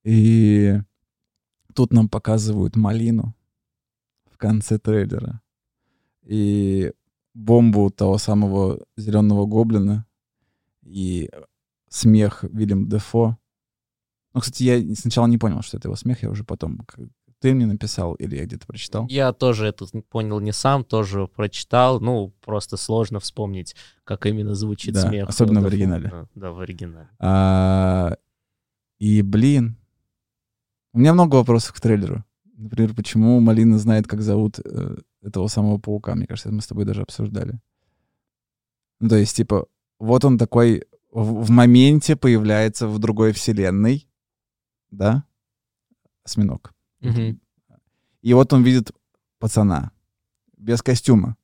И 0.04 0.80
тут 1.74 1.94
нам 1.94 2.10
показывают 2.10 2.76
малину 2.76 3.36
в 4.30 4.38
конце 4.38 4.80
трейлера. 4.80 5.42
И 6.24 6.92
бомбу 7.34 7.90
того 7.92 8.18
самого 8.18 8.84
зеленого 8.98 9.46
гоблина. 9.46 10.06
И 10.82 11.30
смех 11.90 12.44
Вильям 12.44 12.90
Дефо. 12.90 13.38
Ну, 14.34 14.42
кстати, 14.42 14.64
я 14.64 14.96
сначала 14.96 15.28
не 15.28 15.38
понял, 15.38 15.62
что 15.62 15.78
это 15.78 15.88
его 15.88 15.96
смех, 15.96 16.24
я 16.24 16.30
уже 16.30 16.44
потом... 16.44 16.86
Ты 17.44 17.54
мне 17.54 17.66
написал 17.66 18.14
или 18.14 18.38
я 18.38 18.46
где-то 18.46 18.66
прочитал? 18.66 19.06
Я 19.10 19.34
тоже 19.34 19.68
это 19.68 19.86
понял 20.10 20.40
не 20.40 20.54
сам, 20.54 20.86
тоже 20.86 21.28
прочитал. 21.28 22.00
Ну, 22.00 22.32
просто 22.40 22.78
сложно 22.78 23.20
вспомнить, 23.20 23.76
как 24.06 24.26
именно 24.26 24.56
звучит 24.56 24.94
Да, 24.94 25.02
смех. 25.02 25.28
особенно 25.28 25.60
в 25.60 25.64
Дафо. 25.64 25.76
оригинале. 25.76 26.10
Да, 26.10 26.28
Да, 26.36 26.52
в 26.54 26.62
оригинале. 26.62 27.10
А, 27.20 28.16
и, 28.98 29.22
блин, 29.22 29.76
у 30.94 31.00
меня 31.00 31.12
много 31.14 31.36
вопросов 31.36 31.74
к 31.74 31.82
трейлеру. 31.82 32.24
Например, 32.56 32.94
почему 32.96 33.42
Малина 33.42 33.78
знает, 33.78 34.08
как 34.08 34.22
зовут 34.22 34.60
э, 34.64 34.96
этого 35.22 35.48
самого 35.48 35.80
паука? 35.80 36.16
Мне 36.16 36.28
кажется, 36.28 36.48
это 36.48 36.56
мы 36.56 36.62
с 36.62 36.68
тобой 36.68 36.86
даже 36.86 37.02
обсуждали. 37.02 37.60
Ну, 39.02 39.10
то 39.10 39.18
есть, 39.18 39.36
типа, 39.36 39.66
вот 40.00 40.24
он 40.24 40.38
такой 40.38 40.86
в, 41.12 41.44
в 41.44 41.50
моменте 41.50 42.16
появляется 42.16 42.88
в 42.88 43.00
другой 43.00 43.34
вселенной, 43.34 44.08
да? 44.92 45.26
Осьминог. 46.24 46.74
Мгм. 47.04 47.40
И 48.22 48.34
вот 48.34 48.54
он 48.54 48.64
видит 48.64 48.92
пацана 49.40 49.92
без 50.58 50.82
костюма. 50.82 51.36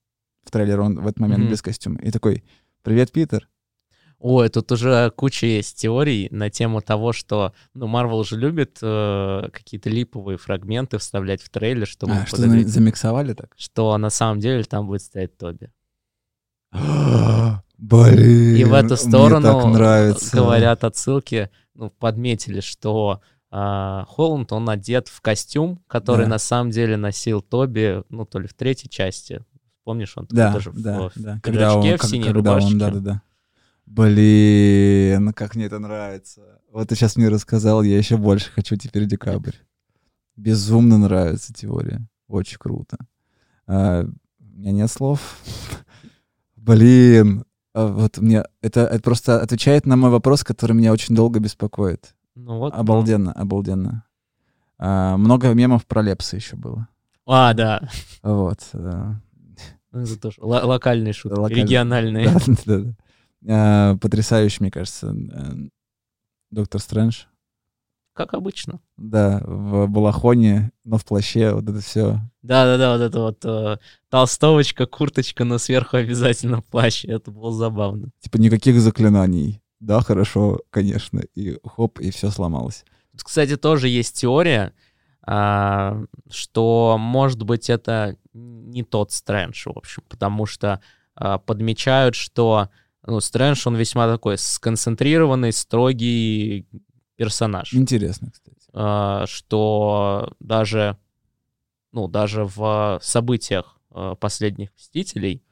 В 0.44 0.52
трейлере 0.52 0.80
он 0.80 0.96
в 1.00 1.06
этот 1.06 1.20
момент 1.20 1.44
Мгм. 1.44 1.52
без 1.52 1.62
костюма. 1.62 2.00
И 2.02 2.12
такой, 2.12 2.44
привет, 2.84 3.12
Питер. 3.12 3.50
Ой, 4.22 4.50
тут 4.50 4.72
уже 4.72 5.12
куча 5.12 5.46
есть 5.46 5.78
теорий 5.80 6.28
на 6.32 6.50
тему 6.50 6.82
того, 6.82 7.14
что, 7.14 7.54
ну, 7.74 7.88
Марвел 7.88 8.24
же 8.26 8.36
любит 8.38 8.78
э, 8.82 9.50
какие-то 9.54 9.90
липовые 9.90 10.38
фрагменты 10.38 10.98
вставлять 10.98 11.42
в 11.42 11.50
трейлер, 11.50 11.88
чтобы 11.88 12.14
А, 12.14 12.26
что 12.26 12.36
замиксовали 12.38 13.34
так? 13.34 13.54
что 13.58 13.98
на 13.98 14.10
самом 14.10 14.40
деле 14.42 14.64
там 14.64 14.88
будет 14.88 15.04
стоять 15.04 15.38
Тоби. 15.38 15.72
Блин, 17.78 18.56
И 18.58 18.64
в 18.66 18.74
эту 18.74 18.98
сторону 18.98 19.72
говорят 20.34 20.84
отсылки, 20.84 21.50
ну, 21.74 21.90
подметили, 21.90 22.60
что 22.60 23.22
а, 23.52 24.06
Холланд, 24.08 24.52
он 24.52 24.70
одет 24.70 25.08
в 25.08 25.22
костюм, 25.22 25.82
который 25.88 26.26
Да. 26.26 26.32
на 26.32 26.38
самом 26.40 26.72
деле 26.72 26.98
носил 26.98 27.42
Тоби, 27.42 28.04
ну, 28.10 28.26
то 28.26 28.40
ли 28.40 28.48
в 28.48 28.54
третьей 28.54 28.90
части. 28.90 29.44
Помнишь, 29.84 30.14
он 30.16 30.28
Да, 30.30 30.54
тоже 30.54 30.72
в- 30.72 30.82
да, 30.82 31.10
в, 31.10 31.12
да. 31.16 31.40
пиджачке, 31.44 31.98
в 31.98 32.02
как- 32.02 32.10
синей 32.10 32.26
когда 32.32 32.52
он, 32.52 32.58
рубашечке. 32.58 32.78
да, 32.80 32.90
да, 32.92 33.00
да. 33.00 33.22
Блин, 33.86 35.34
как 35.34 35.56
мне 35.56 35.66
это 35.66 35.80
нравится. 35.80 36.42
Вот 36.72 36.88
ты 36.90 36.96
сейчас 36.96 37.16
мне 37.16 37.28
рассказал, 37.30 37.82
я 37.82 37.98
еще 37.98 38.18
больше 38.18 38.52
хочу 38.52 38.76
теперь 38.76 39.06
декабрь. 39.06 39.56
Безумно 40.36 40.98
нравится 41.00 41.54
теория. 41.54 42.08
Очень 42.28 42.58
круто. 42.60 42.98
А, 43.66 44.04
у 44.04 44.44
меня 44.58 44.72
нет 44.72 44.92
слов. 44.92 45.38
Блин, 46.56 47.46
а 47.74 47.88
вот 47.88 48.18
мне 48.20 48.44
это, 48.62 48.82
это 48.82 49.02
просто 49.02 49.42
отвечает 49.42 49.86
на 49.86 49.96
мой 49.96 50.12
вопрос, 50.12 50.44
который 50.44 50.74
меня 50.74 50.92
очень 50.92 51.16
долго 51.16 51.40
беспокоит. 51.40 52.14
Ну, 52.40 52.58
вот. 52.60 52.74
Обалденно, 52.74 53.32
обалденно. 53.34 54.04
А, 54.78 55.18
много 55.18 55.54
мемов 55.54 55.86
про 55.86 56.02
Лепса 56.02 56.38
еще 56.38 56.56
было. 56.56 56.88
А, 57.26 57.54
да. 57.54 57.90
Вот. 58.24 58.60
э, 58.74 59.14
Ну, 59.92 60.00
Это 60.02 60.20
тоже 60.20 60.38
ло- 60.40 60.64
локальные 60.66 61.14
шутки, 61.14 61.52
региональные. 61.54 62.30
Да, 62.66 62.78
да, 62.78 62.78
да. 62.80 62.94
А, 63.50 63.98
Потрясающий, 63.98 64.58
мне 64.62 64.72
кажется, 64.72 65.14
э, 65.14 65.54
Доктор 66.52 66.82
Стрэндж. 66.82 67.24
Как 68.14 68.34
обычно. 68.34 68.80
Да, 68.98 69.42
в 69.46 69.88
балахоне, 69.88 70.72
но 70.84 70.98
в 70.98 71.06
плаще, 71.06 71.54
вот 71.54 71.70
это 71.70 71.80
все. 71.80 72.20
Да-да-да, 72.42 72.94
вот 72.98 73.02
это 73.02 73.20
вот 73.20 73.46
э, 73.46 73.78
толстовочка, 74.10 74.86
курточка, 74.88 75.44
но 75.46 75.58
сверху 75.58 75.98
обязательно 75.98 76.62
плащ. 76.62 77.06
Это 77.06 77.32
было 77.32 77.52
забавно. 77.54 78.10
Типа 78.20 78.38
никаких 78.38 78.80
заклинаний. 78.82 79.62
Да, 79.80 80.02
хорошо, 80.02 80.60
конечно. 80.70 81.22
И 81.36 81.58
хоп, 81.64 82.00
и 82.00 82.12
все 82.12 82.30
сломалось. 82.30 82.84
Тут, 83.12 83.24
кстати, 83.24 83.56
тоже 83.58 83.88
есть 83.88 84.20
теория, 84.20 84.74
а, 85.22 86.04
что, 86.30 86.98
может 87.00 87.44
быть, 87.44 87.70
это 87.70 88.18
не 88.34 88.84
тот 88.84 89.12
Стрэндж, 89.12 89.64
в 89.70 89.78
общем, 89.78 90.04
потому 90.10 90.46
что 90.46 90.82
а, 91.16 91.38
подмечают, 91.38 92.16
что 92.16 92.70
ну, 93.06 93.20
Стрэндж, 93.20 93.64
он 93.66 93.76
весьма 93.76 94.08
такой 94.08 94.38
сконцентрированный, 94.38 95.54
строгий 95.54 96.68
персонаж. 97.16 97.74
Интересно, 97.74 98.32
кстати. 98.32 98.58
а, 98.74 99.26
что 99.28 100.34
даже, 100.40 100.98
ну, 101.92 102.08
даже 102.08 102.46
в 102.46 103.00
событиях 103.02 103.78
последних 104.20 104.70
«Мстителей» 104.76 105.44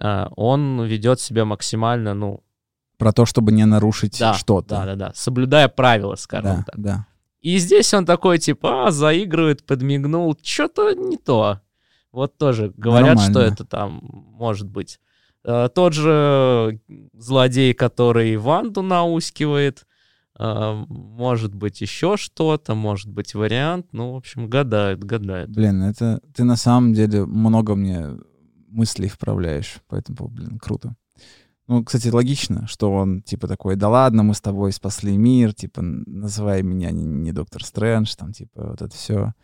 он 0.00 0.82
ведет 0.82 1.20
себя 1.20 1.44
максимально, 1.44 2.12
ну, 2.12 2.42
Про 2.98 3.12
то, 3.12 3.24
чтобы 3.24 3.52
не 3.52 3.64
нарушить 3.64 4.18
да, 4.18 4.34
что-то. 4.34 4.76
да-да-да, 4.76 5.12
соблюдая 5.14 5.68
правила, 5.68 6.16
скажем 6.16 6.58
да, 6.58 6.62
так. 6.66 6.80
да. 6.80 7.06
И 7.40 7.58
здесь 7.58 7.94
он 7.94 8.04
такой, 8.04 8.38
типа, 8.38 8.88
а, 8.88 8.90
заигрывает, 8.90 9.64
подмигнул, 9.64 10.36
что-то 10.42 10.92
не 10.94 11.16
то. 11.16 11.60
Вот 12.12 12.36
тоже 12.36 12.72
говорят, 12.76 13.20
что 13.20 13.32
Нормально. 13.32 13.52
это 13.54 13.64
там 13.64 14.00
может 14.02 14.68
быть. 14.68 14.98
Э, 15.44 15.68
Тот 15.72 15.92
же 15.92 16.80
злодей, 17.12 17.74
который 17.74 18.36
Ванду 18.36 18.82
наускивает, 18.82 19.86
э, 20.38 20.84
может 20.88 21.54
быть 21.54 21.80
еще 21.80 22.16
что-то, 22.16 22.74
может 22.74 23.10
быть 23.10 23.34
вариант. 23.34 23.86
Ну, 23.92 24.14
в 24.14 24.16
общем, 24.16 24.48
гадают, 24.48 25.04
гадают. 25.04 25.50
Блин, 25.50 25.82
это 25.82 26.20
ты 26.34 26.44
на 26.44 26.56
самом 26.56 26.92
деле 26.92 27.24
много 27.24 27.76
мне 27.76 28.18
мыслей 28.68 29.08
вправляешь, 29.08 29.76
поэтому, 29.86 30.28
блин, 30.28 30.58
круто. 30.58 30.96
Ну, 31.68 31.84
кстати, 31.84 32.08
логично, 32.08 32.66
что 32.66 32.90
он 32.92 33.20
типа 33.22 33.46
такой, 33.46 33.76
да 33.76 33.88
ладно, 33.90 34.22
мы 34.22 34.34
с 34.34 34.40
тобой 34.40 34.72
спасли 34.72 35.16
мир, 35.16 35.52
типа, 35.54 35.82
называй 35.82 36.62
меня 36.62 36.90
не, 36.90 37.04
не 37.04 37.30
доктор 37.32 37.62
Стрэндж, 37.62 38.14
там, 38.16 38.32
типа, 38.32 38.68
вот 38.70 38.82
это 38.82 38.94
все. 38.96 39.34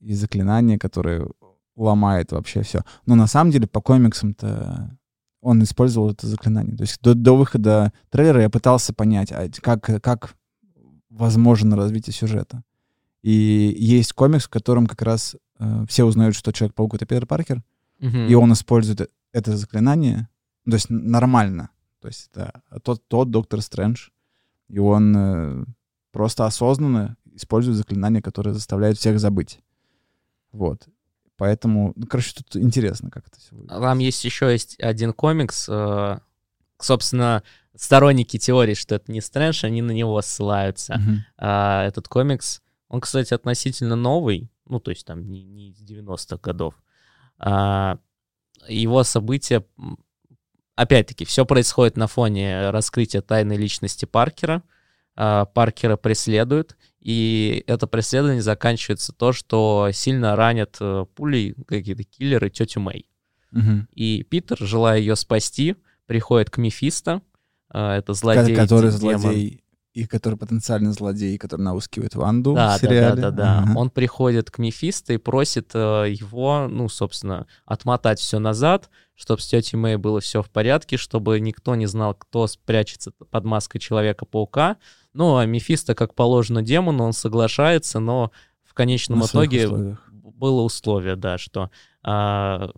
И 0.00 0.14
заклинания, 0.14 0.78
которые 0.78 1.28
ломает 1.76 2.32
вообще 2.32 2.62
все. 2.62 2.82
Но 3.06 3.14
на 3.14 3.26
самом 3.26 3.50
деле 3.52 3.66
по 3.66 3.80
комиксам-то 3.80 4.96
он 5.40 5.62
использовал 5.62 6.10
это 6.10 6.26
заклинание. 6.26 6.76
То 6.76 6.82
есть 6.82 7.00
до, 7.00 7.14
до 7.14 7.36
выхода 7.36 7.92
трейлера 8.10 8.42
я 8.42 8.50
пытался 8.50 8.92
понять, 8.92 9.32
а 9.32 9.48
как, 9.60 9.84
как 10.02 10.34
возможно 11.08 11.74
развитие 11.76 12.12
сюжета. 12.14 12.62
И 13.22 13.74
есть 13.78 14.12
комикс, 14.12 14.44
в 14.44 14.48
котором 14.50 14.86
как 14.86 15.02
раз 15.02 15.36
э, 15.58 15.84
все 15.88 16.04
узнают, 16.04 16.34
что 16.34 16.52
Человек-паук— 16.52 16.94
это 16.96 17.06
Питер 17.06 17.26
Паркер, 17.26 17.62
Мгм. 18.00 18.26
и 18.26 18.34
он 18.34 18.52
использует 18.52 19.00
э- 19.02 19.08
это 19.32 19.56
заклинание, 19.56 20.28
то 20.64 20.72
есть 20.72 20.90
нормально. 20.90 21.70
То 22.00 22.08
есть 22.08 22.30
это 22.32 22.62
тот, 22.82 23.06
тот 23.08 23.30
Доктор 23.30 23.60
Стрэндж, 23.60 24.08
и 24.68 24.78
он 24.78 25.16
э, 25.16 25.64
просто 26.10 26.46
осознанно 26.46 27.16
использует 27.34 27.76
заклинание, 27.76 28.22
которое 28.22 28.52
заставляет 28.52 28.98
всех 28.98 29.18
забыть. 29.20 29.60
Вот. 30.50 30.88
Поэтому, 31.36 31.92
ну, 31.96 32.06
короче, 32.06 32.34
тут 32.34 32.56
интересно, 32.56 33.10
как 33.10 33.26
это 33.26 33.38
все 33.38 33.54
выглядит. 33.54 33.80
Там 33.80 33.98
есть 33.98 34.24
еще 34.24 34.52
есть 34.52 34.78
один 34.80 35.12
комикс, 35.12 35.68
э, 35.68 36.18
собственно, 36.78 37.42
сторонники 37.74 38.38
теории, 38.38 38.74
что 38.74 38.96
это 38.96 39.10
не 39.10 39.20
Стрэндж, 39.20 39.64
они 39.64 39.82
на 39.82 39.92
него 39.92 40.20
ссылаются. 40.22 40.98
Мгм. 40.98 41.24
А, 41.38 41.84
этот 41.86 42.08
комикс, 42.08 42.62
он, 42.88 43.00
кстати, 43.00 43.32
относительно 43.34 43.96
новый, 43.96 44.50
ну, 44.66 44.78
то 44.80 44.90
есть 44.90 45.06
там 45.06 45.28
не, 45.30 45.42
не 45.42 45.70
из 45.70 45.82
90-х 45.82 46.38
годов. 46.42 46.74
А, 47.38 47.98
его 48.68 49.02
события, 49.02 49.64
опять-таки, 50.76 51.24
все 51.24 51.44
происходит 51.44 51.96
на 51.96 52.06
фоне 52.06 52.70
раскрытия 52.70 53.22
тайной 53.22 53.56
личности 53.56 54.04
Паркера. 54.04 54.62
А, 55.14 55.44
Паркера 55.44 55.96
преследуют, 55.96 56.76
и 57.00 57.64
это 57.66 57.86
преследование 57.86 58.42
заканчивается 58.42 59.12
то, 59.12 59.32
что 59.32 59.90
сильно 59.92 60.36
ранят 60.36 60.76
э, 60.80 61.04
пулей 61.14 61.54
какие-то 61.66 62.04
киллеры 62.04 62.48
тетю 62.48 62.80
Мэй. 62.80 63.06
Мгм. 63.50 63.88
И 63.92 64.22
Питер, 64.22 64.56
желая 64.60 64.98
ее 64.98 65.16
спасти, 65.16 65.76
приходит 66.06 66.48
к 66.48 66.56
Мефисто, 66.56 67.20
а, 67.68 67.98
это 67.98 68.14
злодей. 68.14 68.54
Ко- 68.54 68.62
который 68.62 68.90
демон. 68.92 69.18
злодей, 69.20 69.61
и 69.92 70.06
который 70.06 70.38
потенциально 70.38 70.92
злодей, 70.92 71.36
который 71.36 71.60
наускивает 71.62 72.14
Ванду 72.14 72.54
Да, 72.54 72.76
в 72.76 72.80
сериале. 72.80 73.20
да, 73.20 73.30
да, 73.30 73.30
да, 73.30 73.30
да. 73.30 73.58
Ага. 73.64 73.78
Он 73.78 73.90
приходит 73.90 74.50
к 74.50 74.58
Мефисто 74.58 75.12
и 75.12 75.18
просит 75.18 75.70
э, 75.74 76.06
его, 76.10 76.66
ну, 76.68 76.88
собственно, 76.88 77.46
отмотать 77.66 78.18
все 78.18 78.38
назад, 78.38 78.88
чтобы 79.14 79.42
с 79.42 79.46
тетей 79.46 79.76
Мэй 79.76 79.96
было 79.96 80.20
все 80.20 80.42
в 80.42 80.48
порядке, 80.48 80.96
чтобы 80.96 81.38
никто 81.40 81.74
не 81.74 81.84
знал, 81.86 82.14
кто 82.14 82.46
спрячется 82.46 83.10
под 83.10 83.44
маской 83.44 83.78
Человека-паука. 83.80 84.78
Ну, 85.12 85.36
а 85.36 85.44
Мефисто, 85.44 85.94
как 85.94 86.14
положено 86.14 86.62
демону, 86.62 87.04
он 87.04 87.12
соглашается, 87.12 88.00
но 88.00 88.32
в 88.64 88.72
конечном 88.72 89.18
На 89.18 89.24
итоге 89.26 89.66
условиях. 89.66 90.08
было 90.10 90.62
условие, 90.62 91.16
да, 91.16 91.36
что 91.36 91.70
а, 92.02 92.70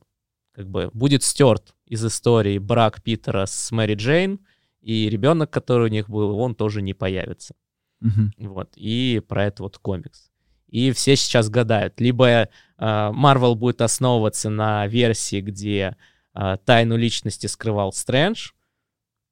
как 0.52 0.68
бы 0.68 0.90
будет 0.92 1.22
стерт 1.22 1.74
из 1.86 2.04
истории 2.04 2.58
брак 2.58 3.02
Питера 3.04 3.46
с 3.46 3.70
Мэри 3.70 3.94
Джейн, 3.94 4.40
и 4.84 5.08
ребенок, 5.08 5.50
который 5.50 5.86
у 5.88 5.90
них 5.90 6.10
был, 6.10 6.38
он 6.38 6.54
тоже 6.54 6.82
не 6.82 6.92
появится. 6.92 7.54
Мгм. 8.00 8.32
Вот, 8.38 8.72
и 8.76 9.22
про 9.26 9.46
это 9.46 9.62
вот 9.62 9.78
комикс. 9.78 10.30
И 10.68 10.92
все 10.92 11.16
сейчас 11.16 11.48
гадают, 11.48 12.00
либо 12.00 12.48
Марвел 12.78 13.54
будет 13.54 13.80
основываться 13.80 14.50
на 14.50 14.86
версии, 14.86 15.40
где 15.40 15.96
а, 16.34 16.56
тайну 16.56 16.96
личности 16.96 17.46
скрывал 17.46 17.92
Стрэндж, 17.92 18.50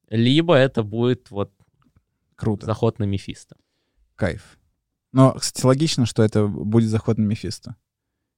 либо 0.09 0.55
это 0.55 0.83
будет 0.85 1.31
вот 1.31 1.53
Круто. 2.37 2.65
заход 2.65 2.99
на 2.99 3.05
Мефисто. 3.05 3.57
Кайф. 4.15 4.59
Но, 5.11 5.33
кстати, 5.33 5.67
логично, 5.67 6.07
что 6.07 6.23
это 6.23 6.47
будет 6.47 6.89
заход 6.89 7.19
на 7.19 7.25
Мефисто. 7.25 7.77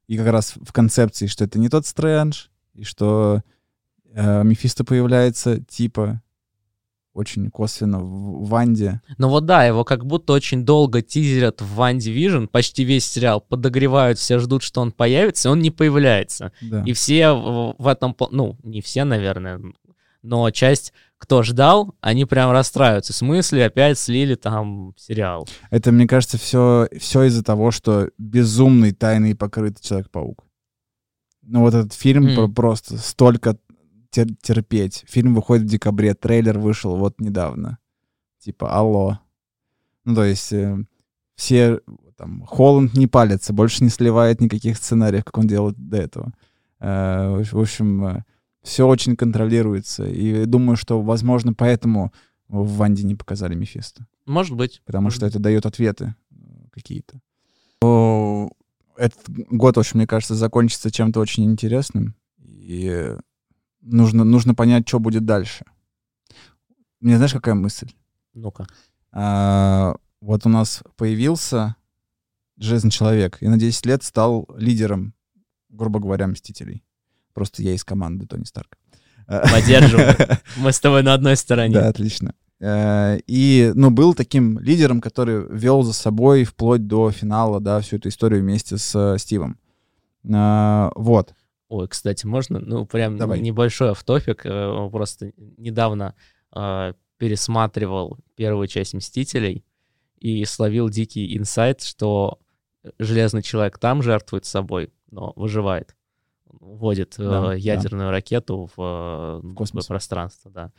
И 0.07 0.16
как 0.16 0.27
раз 0.28 0.55
в 0.57 0.73
концепции, 0.73 1.27
что 1.27 1.45
это 1.45 1.59
не 1.59 1.69
тот 1.69 1.86
Стрэндж, 1.86 2.47
и 2.73 2.85
что 2.85 3.43
э, 4.07 4.43
Мефисто 4.43 4.85
появляется 4.85 5.61
типа 5.62 6.23
очень 7.15 7.49
косвенно 7.51 8.01
в 8.01 8.49
Ванде. 8.49 9.01
Ну 9.19 9.28
вот 9.28 9.47
да, 9.47 9.65
его 9.65 9.85
как 9.85 10.05
будто 10.05 10.32
очень 10.32 10.65
долго 10.65 11.01
тизерят 11.01 11.62
в 11.62 11.81
One 11.81 11.99
Division, 11.99 12.49
почти 12.49 12.85
весь 12.85 13.07
сериал, 13.07 13.41
подогревают, 13.41 14.19
все 14.19 14.39
ждут, 14.41 14.62
что 14.62 14.81
он 14.81 14.91
появится, 14.93 15.49
и 15.49 15.53
он 15.53 15.61
не 15.61 15.70
появляется. 15.70 16.53
Да. 16.61 16.82
И 16.85 16.93
все 16.93 17.32
в, 17.32 17.86
этом, 17.86 18.16
ну, 18.31 18.57
не 18.65 18.82
все, 18.82 19.05
наверное, 19.05 19.61
но 20.23 20.51
часть, 20.51 20.93
кто 21.19 21.43
ждал, 21.43 21.95
они 22.01 22.24
прям 22.24 22.51
расстраиваются. 22.51 23.12
В 23.12 23.16
смысле, 23.16 23.66
опять 23.66 23.99
слили 23.99 24.35
там 24.35 24.95
сериал. 24.97 25.47
Это, 25.70 25.93
мне 25.93 26.07
кажется, 26.07 26.39
все, 26.39 26.89
все 26.99 27.24
из-за 27.24 27.45
того, 27.45 27.70
что 27.70 28.09
безумный 28.19 28.93
тайный 28.93 29.31
и 29.32 29.35
покрытый 29.35 29.82
Человек-паук. 29.82 30.43
Ну 31.43 31.61
вот 31.61 31.74
этот 31.74 31.93
фильм 31.93 32.35
про- 32.35 32.49
просто 32.49 32.97
столько 32.97 33.57
тер- 34.15 34.36
терпеть. 34.41 35.05
Фильм 35.07 35.35
выходит 35.35 35.65
в 35.65 35.70
декабре, 35.70 36.15
трейлер 36.15 36.59
вышел 36.59 36.97
вот 36.97 37.20
недавно. 37.20 37.78
Типа, 38.39 38.74
алло. 38.74 39.19
Ну 40.05 40.15
то 40.15 40.24
есть 40.24 40.53
э, 40.53 40.85
все 41.35 41.81
там, 42.16 42.43
Холланд 42.47 42.95
не 42.95 43.07
палится, 43.07 43.53
больше 43.53 43.82
не 43.82 43.91
сливает 43.91 44.41
никаких 44.41 44.77
сценариев, 44.77 45.24
как 45.24 45.39
он 45.39 45.47
делал 45.47 45.73
до 45.77 45.97
этого. 45.97 46.32
Э, 46.81 47.43
в 47.51 47.59
общем, 47.61 48.24
все 48.62 48.86
очень 48.86 49.16
контролируется. 49.16 50.07
И 50.07 50.45
думаю, 50.47 50.77
что, 50.77 51.01
возможно, 51.03 51.55
поэтому 51.55 52.12
в 52.49 52.77
Ванде 52.77 53.03
не 53.03 53.15
показали 53.15 53.55
Мефисто 53.55 54.07
Может 54.27 54.57
быть. 54.57 54.82
потому 54.85 55.05
Может 55.05 55.19
что 55.19 55.27
это 55.27 55.39
дает 55.39 55.66
ответы 55.66 56.15
э, 56.31 56.35
какие-то. 56.70 57.20
Этот 58.97 59.28
год, 59.28 59.77
в 59.77 59.81
общем, 59.81 59.99
мне 59.99 60.07
кажется, 60.07 60.35
закончится 60.35 60.91
чем-то 60.91 61.20
очень 61.20 61.45
интересным. 61.45 62.15
И 62.39 62.89
э, 62.91 63.19
нужно, 63.85 64.24
нужно 64.24 64.55
понять, 64.55 64.89
что 64.89 64.98
будет 64.98 65.24
дальше. 65.24 65.65
Мне 67.01 67.16
знаешь, 67.16 67.32
какая 67.32 67.55
мысль? 67.55 67.90
Ну-ка. 68.32 68.66
А, 69.12 69.94
вот 70.20 70.47
у 70.47 70.48
нас 70.48 70.82
появился 70.97 71.77
Железный 72.56 72.90
Человек, 72.90 73.39
и 73.40 73.48
на 73.48 73.59
10 73.59 73.86
лет 73.86 74.02
стал 74.02 74.48
лидером, 74.56 75.15
грубо 75.69 76.01
говоря, 76.01 76.27
Мстителей. 76.27 76.82
Просто 77.32 77.62
я 77.62 77.74
из 77.74 77.85
команды 77.85 78.27
Тони 78.27 78.44
Старка. 78.44 78.77
Поддерживаю. 79.27 80.15
Мы 80.56 80.73
с 80.73 80.81
тобой 80.81 81.02
на 81.02 81.15
одной 81.15 81.36
стороне. 81.36 81.74
Да, 81.74 81.89
отлично. 81.89 82.35
Э, 82.61 83.19
И, 83.27 83.73
ну, 83.74 83.90
был 83.90 84.15
таким 84.15 84.59
лидером, 84.59 85.01
который 85.01 85.47
вел 85.51 85.82
за 85.82 85.93
собой 85.93 86.44
вплоть 86.44 86.86
до 86.86 87.11
финала, 87.11 87.61
да, 87.61 87.81
всю 87.81 87.97
эту 87.97 88.09
историю 88.09 88.43
вместе 88.43 88.78
с 88.78 88.94
э, 88.94 89.19
Стивом. 89.19 89.59
Э, 90.24 90.90
Вот. 90.94 91.35
Ой, 91.69 91.89
кстати, 91.89 92.27
можно, 92.27 92.59
ну, 92.61 92.86
прям 92.86 93.16
Давай. 93.16 93.41
небольшой 93.41 93.91
автопик. 93.91 94.43
э, 94.45 94.89
Просто 94.91 95.32
недавно 95.36 96.15
э, 96.55 96.93
пересматривал 97.16 98.19
первую 98.36 98.66
часть 98.66 98.95
«Мстителей» 98.95 99.65
и 100.19 100.45
словил 100.45 100.89
дикий 100.89 101.36
инсайт, 101.36 101.82
что 101.82 102.39
Железный 102.99 103.43
Человек 103.43 103.78
там 103.78 104.03
жертвует 104.03 104.45
собой, 104.45 104.93
но 105.11 105.32
выживает. 105.36 105.97
Вводит 106.47 107.15
э, 107.19 107.23
Да, 107.24 107.41
да. 107.49 107.55
ядерную 107.55 108.11
ракету 108.11 108.70
в, 108.77 109.41
э, 109.43 109.55
космос. 109.57 109.86
пространство, 109.86 110.51
да. 110.51 110.73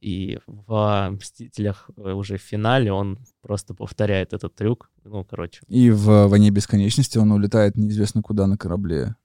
И 0.00 0.38
в 0.46 1.08
«Мстителях» 1.10 1.90
э, 1.96 2.12
уже 2.12 2.36
в 2.36 2.42
финале 2.42 2.92
он 2.92 3.18
просто 3.42 3.74
повторяет 3.74 4.32
этот 4.32 4.54
трюк. 4.54 4.88
Ну, 5.04 5.24
короче, 5.24 5.60
И 5.66 5.90
в 5.90 6.28
«Войне 6.28 6.50
бесконечности» 6.50 7.18
он 7.18 7.32
улетает 7.32 7.76
неизвестно 7.76 8.22
куда 8.22 8.46
на 8.46 8.56
корабле 8.56 9.16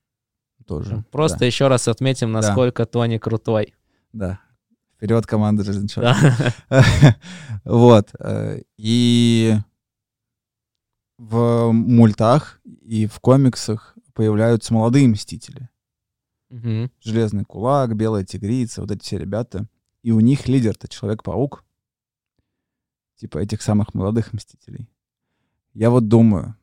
тоже. 0.66 1.04
просто 1.10 1.44
еще 1.44 1.68
раз 1.68 1.88
отметим, 1.88 2.32
Да. 2.32 2.40
насколько 2.40 2.86
Тони 2.86 3.18
крутой. 3.18 3.74
Да. 4.12 4.40
Вперед, 4.96 5.26
команда. 5.26 5.64
Да. 5.96 6.16
Вот. 7.64 8.10
э, 8.18 8.62
И 8.76 9.54
в 11.18 11.70
мультах 11.72 12.60
и 12.82 13.06
в 13.06 13.20
комиксах 13.20 13.94
появляются 14.14 14.72
молодые 14.74 15.08
Мстители. 15.08 15.68
Железный 17.00 17.44
кулак, 17.44 17.96
белая 17.96 18.24
тигрица, 18.24 18.80
вот 18.80 18.90
эти 18.92 19.02
все 19.02 19.18
ребята. 19.18 19.66
И 20.02 20.12
у 20.12 20.20
них 20.20 20.46
лидер-то 20.46 20.86
Человек-паук. 20.86 21.64
Типа 23.16 23.38
этих 23.38 23.62
самых 23.62 23.94
молодых 23.94 24.32
мстителей. 24.32 24.88
Я 25.72 25.90
вот 25.90 26.08
думаю, 26.08 26.56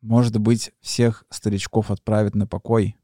может 0.00 0.38
быть, 0.38 0.72
всех 0.80 1.24
старичков 1.30 1.90
отправят 1.90 2.34
на 2.34 2.46
покой. 2.46 2.96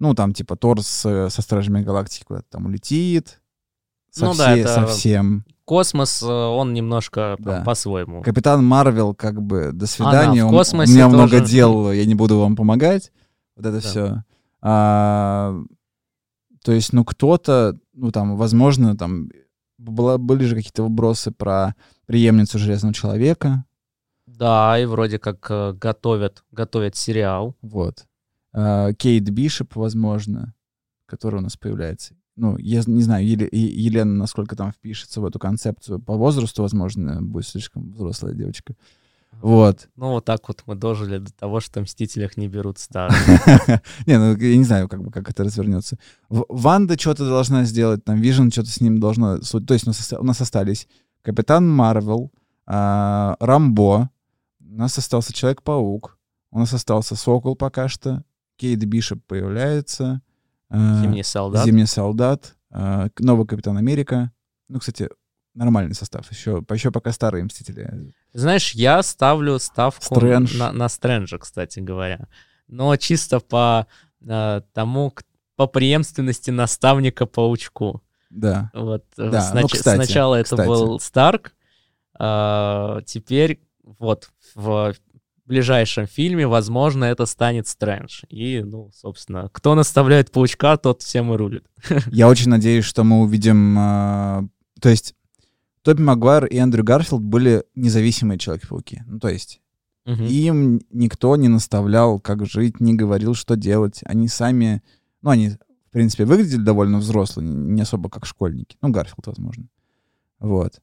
Ну, 0.00 0.14
там, 0.14 0.32
типа, 0.32 0.56
Тор 0.56 0.82
с, 0.82 1.28
со 1.30 1.42
Стражами 1.42 1.82
Галактики 1.82 2.24
куда-то 2.24 2.46
там 2.50 2.66
улетит. 2.66 3.40
Ну 4.18 4.34
да, 4.34 4.56
Совсе- 4.56 4.60
это- 4.62 4.74
Совсем. 4.74 5.44
Космос, 5.64 6.20
э, 6.22 6.26
он 6.26 6.74
немножко 6.74 7.36
Да. 7.38 7.62
по-своему. 7.62 8.22
Капитан 8.22 8.64
Марвел, 8.66 9.14
как 9.14 9.40
бы, 9.40 9.70
до 9.72 9.86
свидания. 9.86 10.44
в 10.44 10.48
у- 10.48 10.50
космосе 10.50 10.90
у 10.90 10.94
меня 10.96 11.08
много 11.08 11.38
тоже. 11.38 11.52
дел, 11.52 11.92
я 11.92 12.04
не 12.06 12.16
буду 12.16 12.40
вам 12.40 12.56
помогать. 12.56 13.12
Вот 13.54 13.66
это 13.66 13.80
Да. 13.80 13.88
все. 13.88 14.24
то 16.62 16.72
есть, 16.72 16.92
ну, 16.92 17.04
кто-то, 17.04 17.78
ну, 17.94 18.10
там, 18.10 18.36
возможно, 18.36 18.96
там, 18.96 19.30
была, 19.78 20.18
были 20.18 20.44
же 20.44 20.56
какие-то 20.56 20.82
вбросы 20.84 21.30
про 21.30 21.74
преемницу 22.06 22.58
Железного 22.58 22.92
Человека. 22.92 23.64
Да, 24.26 24.78
и 24.78 24.84
вроде 24.84 25.18
как 25.18 25.46
э, 25.50 25.72
готовят, 25.72 26.44
готовят 26.52 26.96
сериал. 26.96 27.56
Вот. 27.62 28.06
А, 28.52 28.92
Кейт 28.94 29.28
Бишоп, 29.30 29.76
возможно, 29.76 30.54
которая 31.06 31.40
у 31.40 31.44
нас 31.44 31.56
появляется. 31.56 32.14
Ну, 32.36 32.56
я 32.58 32.82
не 32.86 33.02
знаю, 33.02 33.26
Еле- 33.26 33.48
Елена, 33.52 34.14
насколько 34.14 34.56
там 34.56 34.72
впишется 34.72 35.20
в 35.20 35.26
эту 35.26 35.38
концепцию. 35.38 35.98
По 36.00 36.14
возрасту, 36.14 36.62
возможно, 36.62 37.20
будет 37.20 37.46
слишком 37.46 37.92
взрослая 37.92 38.32
девочка. 38.34 38.74
Вот. 39.42 39.88
Ну, 39.96 40.10
вот 40.10 40.24
так 40.24 40.46
вот 40.48 40.62
мы 40.66 40.74
дожили 40.74 41.18
до 41.18 41.32
того, 41.32 41.60
что 41.60 41.80
в 41.80 41.82
«Мстителях» 41.84 42.36
не 42.36 42.48
берут 42.48 42.78
старых. 42.78 43.16
Не, 44.06 44.18
ну 44.18 44.36
я 44.36 44.56
не 44.56 44.64
знаю, 44.64 44.88
как 44.88 45.02
бы 45.02 45.10
как 45.10 45.30
это 45.30 45.44
развернется. 45.44 45.98
Ванда 46.28 46.98
что-то 46.98 47.28
должна 47.28 47.64
сделать, 47.64 48.04
там 48.04 48.20
Вижн 48.20 48.50
что-то 48.50 48.70
с 48.70 48.80
ним 48.80 48.98
должно. 49.00 49.38
То 49.38 49.74
есть 49.74 49.86
у 49.86 49.90
нас, 49.90 50.00
оста- 50.00 50.18
у 50.20 50.24
нас 50.24 50.40
остались 50.40 50.88
Капитан 51.22 51.68
Марвел, 51.70 52.32
а, 52.66 53.36
Рамбо, 53.40 54.10
у 54.60 54.64
нас 54.76 54.98
остался 54.98 55.32
Человек-паук, 55.32 56.18
у 56.50 56.58
нас 56.58 56.72
остался 56.72 57.16
Сокол 57.16 57.54
пока 57.56 57.88
что, 57.88 58.24
Кейт 58.60 58.84
Бишоп 58.84 59.20
появляется, 59.26 60.20
а, 60.68 61.00
«Зимний 61.02 61.22
солдат». 61.24 61.64
Зимний 61.64 61.86
солдат, 61.86 62.54
к- 62.70 63.10
новый 63.18 63.46
Капитан 63.46 63.78
Америка. 63.78 64.30
Ну, 64.68 64.78
кстати, 64.78 65.08
нормальный 65.54 65.94
состав. 65.94 66.30
Еще, 66.30 66.62
еще 66.70 66.90
пока 66.90 67.10
старые 67.12 67.42
Мстители. 67.42 68.12
Знаешь, 68.34 68.72
я 68.74 69.02
ставлю 69.02 69.58
ставку 69.58 70.14
Стрэндж. 70.16 70.58
на, 70.58 70.72
на 70.72 70.88
Стрэнджа, 70.88 71.38
кстати 71.38 71.80
говоря. 71.80 72.28
Но 72.68 72.94
чисто 72.96 73.40
по 73.40 73.86
э, 74.24 74.60
тому, 74.74 75.12
по 75.56 75.66
преемственности 75.66 76.50
наставника 76.50 77.24
паучку. 77.26 78.02
Да. 78.28 78.70
Вот 78.74 79.04
э, 79.18 79.30
Да, 79.30 79.40
снач- 79.52 79.62
ну, 79.62 79.68
кстати, 79.68 79.96
сначала 80.04 80.34
это 80.36 80.50
кстати. 80.50 80.68
был 80.68 81.00
Старк, 81.00 81.54
а, 82.14 83.00
теперь 83.06 83.60
вот 83.98 84.30
в 84.54 84.94
ближайшем 85.50 86.06
фильме, 86.06 86.46
возможно, 86.46 87.04
это 87.04 87.26
станет 87.26 87.66
Стрэндж. 87.66 88.22
И, 88.28 88.62
ну, 88.62 88.90
собственно, 88.94 89.48
кто 89.52 89.74
наставляет 89.74 90.30
паучка, 90.30 90.76
тот 90.76 91.02
всем 91.02 91.32
и 91.34 91.36
рулит. 91.36 91.64
Я 92.06 92.28
очень 92.28 92.48
надеюсь, 92.50 92.84
что 92.84 93.04
мы 93.04 93.20
увидим... 93.20 93.76
а, 93.78 94.44
то 94.80 94.88
есть 94.88 95.14
Тоби 95.82 96.02
Магуайр 96.02 96.46
и 96.46 96.56
Эндрю 96.56 96.84
Гарфилд 96.84 97.22
были 97.22 97.64
независимые 97.74 98.38
Человеки-пауки. 98.38 99.02
Ну, 99.06 99.18
то 99.18 99.28
есть 99.28 99.60
Мгм. 100.06 100.24
им 100.24 100.80
никто 100.90 101.36
не 101.36 101.48
наставлял, 101.48 102.18
как 102.20 102.46
жить, 102.46 102.80
не 102.80 102.94
говорил, 102.94 103.34
что 103.34 103.56
делать. 103.56 104.00
Они 104.04 104.28
сами... 104.28 104.82
Ну, 105.22 105.30
они, 105.30 105.50
в 105.50 105.90
принципе, 105.90 106.24
выглядели 106.24 106.62
довольно 106.62 106.98
взрослые, 106.98 107.48
не 107.48 107.82
особо 107.82 108.08
как 108.08 108.26
школьники. 108.26 108.76
Ну, 108.80 108.90
Гарфилд, 108.90 109.26
возможно. 109.26 109.66
Вот. 110.38 110.80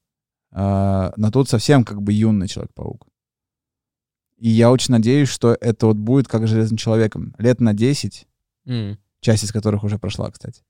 А, 0.52 1.14
но 1.18 1.32
тут 1.32 1.50
совсем 1.50 1.84
как 1.84 2.02
бы 2.02 2.14
юный 2.14 2.48
Человек-паук. 2.48 3.08
И 4.38 4.50
я 4.50 4.72
очень 4.72 4.92
надеюсь, 4.94 5.30
что 5.30 5.58
это 5.60 5.88
вот 5.88 5.98
будет 5.98 6.28
как 6.28 6.46
с 6.46 6.50
Железным 6.50 6.78
Человеком. 6.78 7.34
Лет 7.38 7.60
на 7.60 7.74
10 7.74 8.28
М. 8.68 8.98
часть 9.20 9.44
из 9.44 9.52
которых 9.52 9.84
уже 9.84 9.98
прошла, 9.98 10.30
кстати. 10.30 10.64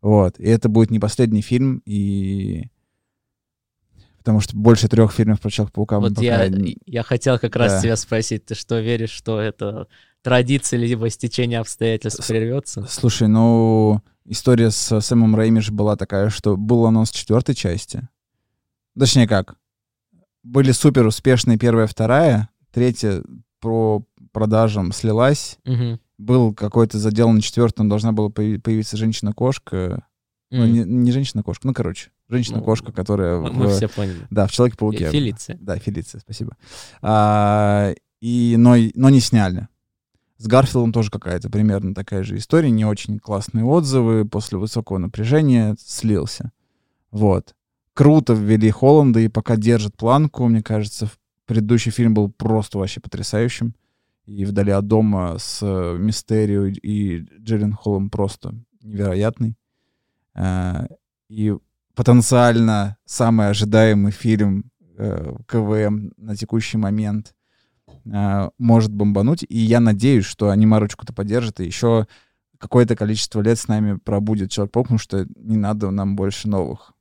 Вот. 0.00 0.38
И 0.38 0.44
это 0.44 0.68
будет 0.68 0.90
не 0.90 0.98
последний 0.98 1.42
фильм, 1.42 1.82
и... 1.84 2.68
Потому 4.18 4.40
что 4.40 4.54
больше 4.54 4.86
трех 4.88 5.12
фильмов 5.12 5.40
про 5.40 5.50
Человека-паука 5.50 5.96
мы 5.98 6.08
Вот 6.08 6.16
пока 6.16 6.44
я, 6.44 6.50
я 6.84 7.02
хотел 7.02 7.38
как 7.38 7.56
раз 7.56 7.72
Да. 7.72 7.80
тебя 7.82 7.96
спросить, 7.96 8.44
ты 8.44 8.54
что, 8.54 8.78
веришь, 8.78 9.10
что 9.10 9.40
это 9.40 9.86
традиция 10.22 10.78
либо 10.78 11.08
стечение 11.08 11.58
обстоятельств 11.58 12.26
прервется? 12.26 12.86
Слушай, 12.88 13.28
ну, 13.28 14.02
история 14.26 14.70
с 14.70 15.00
Сэмом 15.00 15.34
Рэйми 15.34 15.60
же 15.60 15.72
была 15.72 15.96
такая, 15.96 16.28
что 16.28 16.58
был 16.58 16.84
анонс 16.86 17.10
четвертой 17.10 17.54
части. 17.54 18.08
Точнее 18.98 19.26
как, 19.26 19.56
были 20.42 20.72
супер 20.72 21.06
успешные 21.06 21.56
первая, 21.58 21.86
вторая, 21.86 22.49
третья 22.72 23.22
по 23.60 24.04
продажам 24.32 24.92
слилась, 24.92 25.58
Мгм. 25.64 26.00
был 26.18 26.54
какой-то 26.54 26.98
задел 26.98 27.30
на 27.30 27.40
четвертом, 27.42 27.88
должна 27.88 28.12
была 28.12 28.28
появи- 28.28 28.60
появиться 28.60 28.96
женщина-кошка. 28.96 30.06
Ну, 30.50 30.64
М. 30.64 30.72
не, 30.72 30.80
не 30.84 31.12
женщина-кошка, 31.12 31.66
ну, 31.66 31.74
короче, 31.74 32.10
женщина-кошка, 32.28 32.88
Ну, 32.88 32.92
которая... 32.94 33.38
Мы, 33.40 33.50
в- 33.50 33.54
мы 33.54 33.68
все 33.68 33.88
поняли. 33.88 34.26
Да, 34.30 34.46
в 34.46 34.52
Человеке-пауке. 34.52 35.04
Фе- 35.06 35.10
Фелиция. 35.12 35.58
Да, 35.60 35.78
Фелиция, 35.78 36.20
спасибо. 36.20 36.56
А, 37.02 37.92
и, 38.20 38.54
но, 38.58 38.74
но 38.94 39.10
не 39.10 39.20
сняли. 39.20 39.68
С 40.38 40.46
Гарфилдом 40.46 40.92
тоже 40.92 41.10
какая-то 41.10 41.50
примерно 41.50 41.94
такая 41.94 42.22
же 42.22 42.36
история. 42.36 42.70
Не 42.70 42.84
очень 42.86 43.18
классные 43.18 43.64
отзывы. 43.64 44.24
После 44.24 44.56
высокого 44.58 44.96
напряжения 44.98 45.76
слился. 45.78 46.50
Вот. 47.10 47.54
Круто 47.94 48.32
ввели 48.32 48.70
Холланда 48.70 49.20
и 49.20 49.28
пока 49.28 49.56
держит 49.56 49.96
планку. 49.96 50.46
Мне 50.48 50.62
кажется, 50.62 51.06
в- 51.06 51.18
предыдущий 51.50 51.90
фильм 51.90 52.14
был 52.14 52.30
просто 52.30 52.78
вообще 52.78 53.00
потрясающим. 53.00 53.74
И 54.24 54.44
«Вдали 54.44 54.70
от 54.70 54.86
дома» 54.86 55.36
с 55.36 55.58
э, 55.62 55.96
Мистерио 55.98 56.66
и 56.66 57.24
Джиллен 57.40 57.72
Холлом 57.72 58.08
просто 58.08 58.54
невероятный. 58.80 59.56
А, 60.32 60.86
и 61.28 61.52
потенциально 61.96 62.98
самый 63.04 63.48
ожидаемый 63.48 64.12
фильм 64.12 64.70
э, 64.96 65.34
КВМ 65.48 66.12
на 66.16 66.36
текущий 66.36 66.78
момент 66.78 67.34
э, 68.04 68.50
может 68.56 68.92
бомбануть. 68.92 69.44
И 69.48 69.58
я 69.58 69.80
надеюсь, 69.80 70.26
что 70.26 70.50
они 70.50 70.66
марочку-то 70.66 71.12
поддержат, 71.12 71.58
и 71.58 71.64
еще 71.64 72.06
какое-то 72.58 72.94
количество 72.94 73.40
лет 73.40 73.58
с 73.58 73.66
нами 73.66 73.96
пробудет 73.96 74.52
Человек-паук, 74.52 74.86
потому 74.86 75.00
что 75.00 75.26
не 75.34 75.56
надо 75.56 75.90
нам 75.90 76.14
больше 76.14 76.46
новых. 76.46 76.92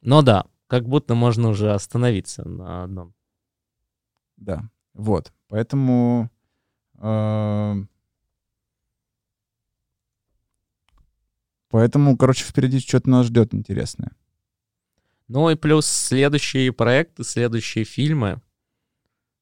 Но 0.00 0.22
да, 0.22 0.46
как 0.66 0.88
будто 0.88 1.14
можно 1.14 1.50
уже 1.50 1.72
остановиться 1.72 2.42
на 2.48 2.82
одном. 2.82 3.14
Да, 4.36 4.68
вот. 4.94 5.32
Поэтому... 5.48 6.30
э, 6.98 7.74
Поэтому, 11.70 12.16
короче, 12.16 12.44
впереди 12.44 12.80
что-то 12.80 13.10
нас 13.10 13.26
ждет 13.26 13.52
интересное. 13.54 14.12
Ну 15.28 15.50
и 15.50 15.56
плюс 15.56 15.86
следующие 15.86 16.72
проекты, 16.72 17.24
следующие 17.24 17.84
фильмы. 17.84 18.40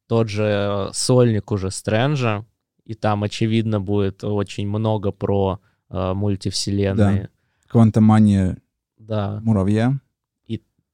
Тот 0.06 0.28
же 0.28 0.90
сольник 0.92 1.52
уже 1.52 1.70
Стрэнджа. 1.70 2.44
И 2.84 2.94
там, 2.94 3.22
очевидно, 3.22 3.80
будет 3.80 4.24
очень 4.24 4.68
много 4.68 5.10
про 5.10 5.60
э, 5.88 6.12
мультивселенные. 6.14 7.30
Квантомания 7.68 8.58
Да. 8.98 9.40
муравья. 9.42 9.98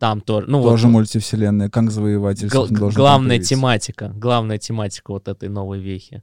Там 0.01 0.23
тоже. 0.23 0.47
Ну, 0.49 0.63
тоже 0.63 0.87
вот, 0.87 0.93
мультивселенная. 0.95 1.69
Канг 1.69 1.91
Завоеватель. 1.93 2.49
гл- 2.49 2.67
главная 2.91 3.39
тематика. 3.39 4.09
Главная 4.17 4.57
тематика 4.59 5.13
вот 5.13 5.29
этой 5.29 5.49
новой 5.51 5.79
вехи. 5.79 6.23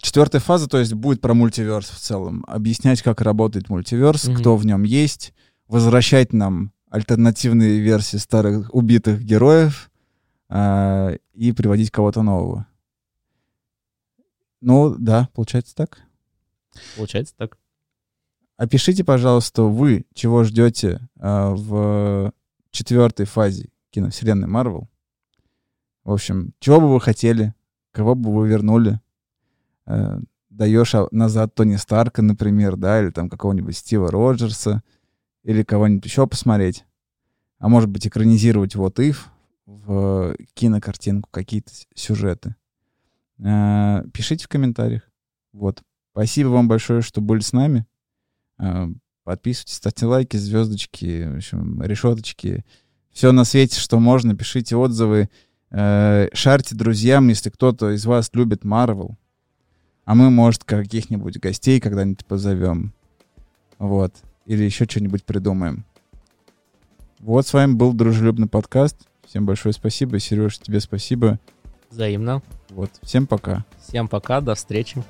Четвертая 0.00 0.40
фаза, 0.40 0.68
то 0.68 0.78
есть, 0.78 0.92
будет 0.94 1.20
про 1.20 1.34
мультиверс 1.34 1.90
в 1.90 1.98
целом. 1.98 2.44
Объяснять, 2.46 3.02
как 3.02 3.20
работает 3.20 3.68
мультиверс, 3.68 4.28
Мгм. 4.28 4.36
кто 4.36 4.56
в 4.56 4.64
нем 4.64 4.84
есть, 4.84 5.34
возвращать 5.66 6.32
нам 6.32 6.70
альтернативные 6.88 7.80
версии 7.80 8.16
старых 8.16 8.72
убитых 8.72 9.20
героев 9.24 9.90
а, 10.48 11.16
и 11.34 11.50
приводить 11.50 11.90
кого-то 11.90 12.22
нового. 12.22 12.66
Ну, 14.60 14.94
да, 14.96 15.28
получается 15.34 15.74
так. 15.74 15.98
Получается 16.96 17.34
так. 17.36 17.58
Опишите, 18.56 19.02
пожалуйста, 19.02 19.62
вы 19.64 20.04
чего 20.14 20.44
ждете 20.44 21.00
а, 21.18 21.50
в 21.50 22.32
четвертой 22.76 23.26
фазе 23.26 23.70
киновселенной 23.90 24.46
Марвел. 24.46 24.88
В 26.04 26.12
общем, 26.12 26.52
чего 26.60 26.80
бы 26.80 26.92
вы 26.92 27.00
хотели, 27.00 27.54
кого 27.90 28.14
бы 28.14 28.32
вы 28.32 28.48
вернули. 28.48 29.00
Э, 29.86 30.18
даешь 30.50 30.94
а- 30.94 31.08
назад 31.10 31.54
Тони 31.54 31.76
Старка, 31.76 32.22
например, 32.22 32.76
да, 32.76 33.00
или 33.02 33.10
там 33.10 33.28
какого-нибудь 33.30 33.76
Стива 33.76 34.10
Роджерса, 34.10 34.82
или 35.42 35.62
кого-нибудь 35.62 36.04
еще 36.04 36.26
посмотреть. 36.26 36.84
А 37.58 37.68
может 37.68 37.88
быть, 37.88 38.06
экранизировать 38.06 38.74
вот 38.74 38.98
If 38.98 39.16
в 39.64 40.36
кинокартинку, 40.54 41.28
какие-то 41.32 41.72
сюжеты. 41.94 42.54
Э, 43.38 44.02
Пишите 44.12 44.44
в 44.44 44.48
комментариях. 44.48 45.10
Вот. 45.52 45.82
Спасибо 46.12 46.48
вам 46.48 46.68
большое, 46.68 47.00
что 47.00 47.20
были 47.20 47.40
с 47.40 47.52
нами. 47.52 47.86
Подписывайтесь, 49.26 49.74
ставьте 49.74 50.06
лайки, 50.06 50.36
звездочки, 50.36 51.24
в 51.24 51.36
общем, 51.38 51.82
решеточки. 51.82 52.64
Все 53.10 53.32
на 53.32 53.44
свете, 53.44 53.80
что 53.80 53.98
можно. 53.98 54.36
Пишите 54.36 54.76
отзывы. 54.76 55.28
Э, 55.72 56.28
Шарьте 56.32 56.76
друзьям, 56.76 57.26
если 57.26 57.50
кто-то 57.50 57.90
из 57.90 58.06
вас 58.06 58.30
любит 58.34 58.62
Марвел. 58.62 59.16
А 60.04 60.14
мы, 60.14 60.30
может, 60.30 60.62
каких-нибудь 60.62 61.40
гостей 61.40 61.80
когда-нибудь 61.80 62.24
позовем. 62.24 62.92
Вот. 63.80 64.14
Или 64.44 64.62
еще 64.62 64.84
что-нибудь 64.84 65.24
придумаем. 65.24 65.84
Вот 67.18 67.48
с 67.48 67.52
вами 67.52 67.72
был 67.72 67.94
дружелюбный 67.94 68.46
подкаст. 68.46 69.08
Всем 69.26 69.44
большое 69.44 69.72
спасибо. 69.72 70.20
Сереж, 70.20 70.56
тебе 70.60 70.78
спасибо. 70.78 71.40
Взаимно. 71.90 72.44
Вот. 72.68 72.92
Всем 73.02 73.26
пока. 73.26 73.64
Всем 73.88 74.06
пока, 74.06 74.40
до 74.40 74.54
встречи. 74.54 75.02